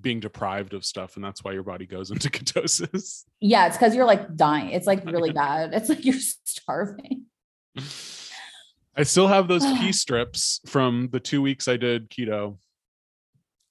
being 0.00 0.20
deprived 0.20 0.72
of 0.74 0.84
stuff, 0.84 1.16
and 1.16 1.24
that's 1.24 1.44
why 1.44 1.52
your 1.52 1.62
body 1.62 1.86
goes 1.86 2.10
into 2.10 2.30
ketosis. 2.30 3.24
Yeah, 3.40 3.66
it's 3.66 3.76
because 3.76 3.94
you're 3.94 4.06
like 4.06 4.36
dying. 4.36 4.70
It's 4.70 4.86
like 4.86 5.04
really 5.04 5.32
bad. 5.44 5.74
It's 5.74 5.88
like 5.88 6.04
you're 6.04 6.14
starving. 6.44 7.24
I 8.96 9.02
still 9.02 9.28
have 9.28 9.48
those 9.48 9.64
pea 9.64 9.92
strips 10.04 10.60
from 10.66 11.08
the 11.12 11.20
two 11.20 11.42
weeks 11.42 11.68
I 11.68 11.76
did 11.76 12.08
keto. 12.10 12.56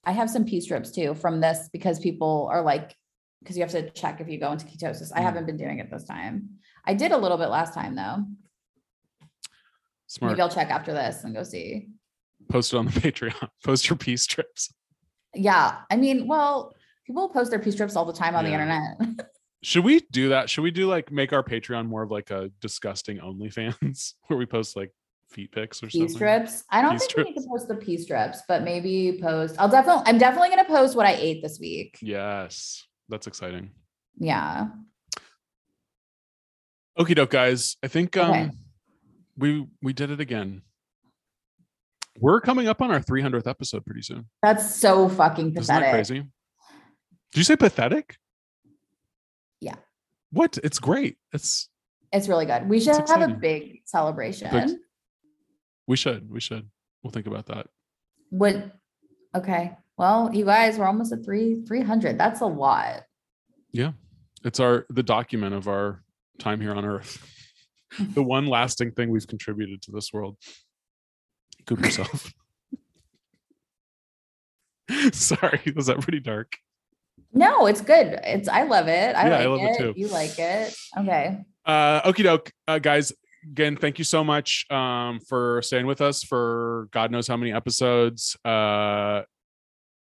I 0.04 0.12
have 0.12 0.30
some 0.30 0.46
pea 0.46 0.62
strips 0.62 0.92
too 0.92 1.16
from 1.16 1.42
this 1.42 1.68
because 1.74 2.00
people 2.00 2.48
are 2.52 2.62
like, 2.62 2.96
because 3.42 3.58
you 3.58 3.64
have 3.64 3.72
to 3.72 3.90
check 3.90 4.22
if 4.22 4.28
you 4.30 4.40
go 4.40 4.52
into 4.52 4.66
ketosis. 4.68 5.12
I 5.16 5.22
Mm. 5.22 5.24
haven't 5.24 5.46
been 5.48 5.58
doing 5.58 5.80
it 5.80 5.90
this 5.90 6.04
time. 6.04 6.50
I 6.86 6.94
did 6.94 7.12
a 7.12 7.18
little 7.18 7.38
bit 7.38 7.48
last 7.48 7.74
time 7.74 7.96
though. 7.96 8.18
Smart. 10.08 10.34
Maybe 10.34 10.42
I'll 10.42 10.50
check 10.50 10.70
after 10.70 10.94
this 10.94 11.24
and 11.24 11.34
go 11.34 11.42
see. 11.42 11.88
Post 12.50 12.74
it 12.74 12.78
on 12.78 12.86
the 12.86 12.92
Patreon. 13.02 13.50
Post 13.64 13.90
your 13.90 13.98
pea 13.98 14.18
strips. 14.18 14.72
Yeah. 15.36 15.78
I 15.90 15.96
mean, 15.96 16.28
well, 16.28 16.74
people 17.06 17.30
post 17.30 17.52
their 17.52 17.60
pea 17.60 17.72
strips 17.72 17.96
all 17.96 18.06
the 18.06 18.14
time 18.14 18.36
on 18.36 18.46
the 18.46 18.52
internet. 18.52 18.98
Should 19.64 19.84
we 19.84 20.02
do 20.12 20.30
that? 20.30 20.50
Should 20.50 20.62
we 20.62 20.72
do 20.72 20.88
like 20.88 21.12
make 21.12 21.34
our 21.34 21.44
Patreon 21.44 21.88
more 21.88 22.04
of 22.04 22.12
like 22.12 22.30
a 22.30 22.52
disgusting 22.62 23.18
OnlyFans 23.18 24.14
where 24.28 24.38
we 24.38 24.46
post 24.46 24.76
like 24.76 24.92
feet 25.32 25.52
pics 25.52 25.82
or 25.82 25.88
pea 25.88 26.00
something? 26.02 26.16
strips. 26.16 26.64
I 26.70 26.82
don't 26.84 26.94
Pea 26.94 27.00
think 27.00 27.18
we 27.18 27.24
need 27.24 27.36
to 27.42 27.48
post 27.50 27.68
the 27.68 27.76
pea 27.76 27.98
strips, 27.98 28.44
but 28.48 28.64
maybe 28.64 29.18
post. 29.22 29.56
I'll 29.58 29.70
definitely, 29.70 30.04
I'm 30.06 30.20
definitely 30.20 30.50
going 30.50 30.64
to 30.64 30.72
post 30.72 30.96
what 30.96 31.08
I 31.08 31.14
ate 31.14 31.42
this 31.42 31.60
week. 31.60 31.98
Yes, 32.02 32.84
that's 33.10 33.26
exciting. 33.26 33.72
Yeah. 34.18 34.68
Okie 36.98 37.16
doke, 37.16 37.32
guys. 37.32 37.76
I 37.84 37.88
think 37.88 38.16
um 38.18 38.30
Okay. 38.30 38.52
we 39.38 39.68
we 39.82 39.94
did 39.94 40.12
it 40.12 40.20
again. 40.20 40.62
We're 42.20 42.40
coming 42.42 42.68
up 42.68 42.82
on 42.82 42.92
our 42.92 43.00
300th 43.02 43.48
episode 43.48 43.86
pretty 43.86 44.02
soon. 44.02 44.28
That's 44.42 44.76
so 44.76 45.10
fucking 45.10 45.56
Isn't 45.58 45.68
that 45.68 45.80
pathetic. 45.80 45.92
crazy? 45.92 46.20
Did 47.32 47.38
you 47.40 47.44
say 47.44 47.56
pathetic? 47.56 48.16
Yeah. 49.60 49.76
What? 50.32 50.58
It's 50.64 50.80
great. 50.80 51.18
It's 51.34 51.70
It's 52.14 52.28
really 52.30 52.46
good. 52.46 52.70
We 52.70 52.80
should 52.80 53.08
have 53.10 53.22
a 53.22 53.34
big 53.34 53.82
celebration. 53.86 54.50
Big- 54.52 54.78
we 55.88 55.98
should. 55.98 56.32
We 56.32 56.40
should. 56.40 56.70
We'll 57.04 57.12
think 57.12 57.28
about 57.28 57.48
that. 57.48 57.68
What? 58.30 58.72
okay. 59.36 59.78
Well, 59.98 60.30
you 60.34 60.44
guys, 60.46 60.78
we're 60.78 60.88
almost 60.88 61.14
at 61.14 61.24
three 61.24 61.62
three 61.66 61.82
hundred. 61.82 62.18
That's 62.18 62.42
a 62.42 62.46
lot. 62.46 63.04
Yeah, 63.72 63.92
it's 64.44 64.60
our 64.60 64.86
the 64.90 65.04
document 65.04 65.54
of 65.54 65.68
our 65.70 66.04
time 66.40 66.60
here 66.60 66.74
on 66.74 66.84
Earth. 66.84 67.24
the 68.00 68.24
one 68.24 68.46
lasting 68.48 68.92
thing 68.92 69.10
we've 69.10 69.28
contributed 69.28 69.82
to 69.84 69.92
this 69.92 70.12
world. 70.12 70.38
Coop 71.66 71.82
yourself. 71.84 72.32
Sorry, 75.12 75.62
was 75.76 75.88
that 75.88 76.00
pretty 76.02 76.20
dark? 76.20 76.58
No, 77.34 77.66
it's 77.66 77.82
good. 77.82 78.20
It's 78.24 78.48
I 78.48 78.64
love 78.64 78.88
it. 78.88 79.16
I 79.16 79.24
Yeah, 79.28 79.30
like 79.30 79.42
I 79.42 79.46
love 79.48 79.62
it 79.62 79.72
it. 79.72 79.78
too. 79.78 79.94
You 79.98 80.08
like 80.08 80.38
it. 80.40 80.76
Okay. 80.98 81.44
Uh 81.66 82.02
okie 82.02 82.24
doke, 82.24 82.52
uh, 82.68 82.80
guys. 82.80 83.12
Again, 83.44 83.76
thank 83.76 83.98
you 84.00 84.06
so 84.06 84.24
much 84.24 84.66
um 84.72 85.20
for 85.28 85.62
staying 85.62 85.86
with 85.88 86.02
us 86.02 86.24
for 86.24 86.88
God 86.92 87.12
knows 87.12 87.28
how 87.28 87.38
many 87.38 87.52
episodes. 87.52 88.38
Uh 88.46 89.24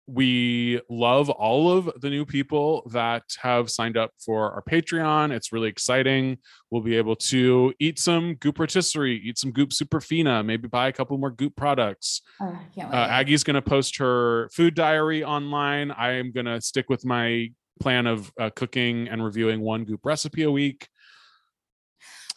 we 0.08 0.82
love 0.90 1.30
all 1.30 1.72
of 1.72 1.90
the 2.02 2.10
new 2.10 2.26
people 2.26 2.90
that 2.92 3.24
have 3.42 3.70
signed 3.70 3.98
up 3.98 4.12
for 4.24 4.52
our 4.52 4.64
Patreon. 4.64 5.32
It's 5.32 5.54
really 5.54 5.70
exciting. 5.70 6.38
We'll 6.70 6.82
be 6.82 6.98
able 6.98 7.16
to 7.18 7.74
eat 7.80 8.00
some 8.00 8.36
Goop 8.36 8.60
rotisserie, 8.60 9.18
eat 9.24 9.38
some 9.38 9.52
Goop 9.52 9.70
Superfina, 9.70 10.46
maybe 10.46 10.68
buy 10.68 10.88
a 10.88 10.92
couple 10.92 11.18
more 11.18 11.32
Goop 11.32 11.56
products. 11.56 12.22
Oh, 12.42 12.46
I 12.48 12.66
can't 12.76 12.90
wait. 12.90 12.98
Uh, 12.98 13.08
Aggie's 13.08 13.44
going 13.44 13.56
to 13.56 13.62
post 13.62 13.98
her 13.98 14.50
food 14.54 14.76
diary 14.76 15.24
online. 15.24 15.92
I 15.92 16.14
am 16.14 16.32
going 16.32 16.48
to 16.48 16.60
stick 16.62 16.90
with 16.90 17.06
my 17.06 17.52
plan 17.80 18.08
of 18.08 18.32
uh, 18.40 18.50
cooking 18.56 19.08
and 19.08 19.24
reviewing 19.24 19.62
one 19.62 19.86
Goop 19.86 20.06
recipe 20.06 20.44
a 20.44 20.52
week. 20.52 20.88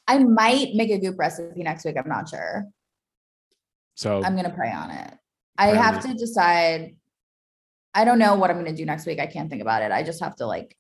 I 0.07 0.19
might 0.19 0.75
make 0.75 0.91
a 0.91 0.99
goop 0.99 1.19
recipe 1.19 1.63
next 1.63 1.85
week. 1.85 1.97
I'm 1.99 2.09
not 2.09 2.29
sure. 2.29 2.67
So 3.95 4.23
I'm 4.23 4.37
gonna 4.37 4.51
pray 4.51 4.71
on 4.71 4.91
it. 4.91 5.15
I 5.57 5.69
have 5.69 6.01
to 6.03 6.15
decide. 6.15 6.97
I 7.95 8.05
don't 8.05 8.19
know 8.19 8.35
what 8.35 8.51
I'm 8.51 8.57
gonna 8.57 8.75
do 8.75 8.85
next 8.85 9.07
week. 9.07 9.19
I 9.21 9.27
can't 9.27 9.49
think 9.49 9.63
about 9.63 9.83
it. 9.83 9.93
I 9.93 10.03
just 10.03 10.21
have 10.21 10.37
to 10.37 10.47
like 10.47 10.77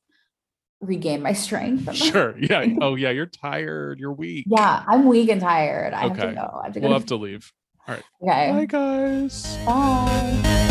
regain 0.80 1.22
my 1.22 1.32
strength. 1.32 1.94
sure. 1.96 2.36
Yeah. 2.38 2.66
Oh, 2.80 2.94
yeah. 2.96 3.10
You're 3.10 3.26
tired. 3.26 3.98
You're 3.98 4.12
weak. 4.12 4.46
Yeah, 4.48 4.82
I'm 4.86 5.06
weak 5.06 5.28
and 5.30 5.40
tired. 5.40 5.94
I 5.94 6.08
have 6.08 6.16
to 6.16 6.26
Okay. 6.26 6.34
go. 6.34 6.60
I 6.62 6.64
have 6.66 6.74
to 6.74 6.80
go. 6.80 6.88
We'll 6.88 6.98
have 6.98 7.06
to 7.06 7.16
leave. 7.16 7.52
All 7.86 7.94
right. 7.94 8.04
Okay. 8.22 8.52
Bye, 8.52 8.66
guys. 8.66 9.56
Bye. 9.64 10.70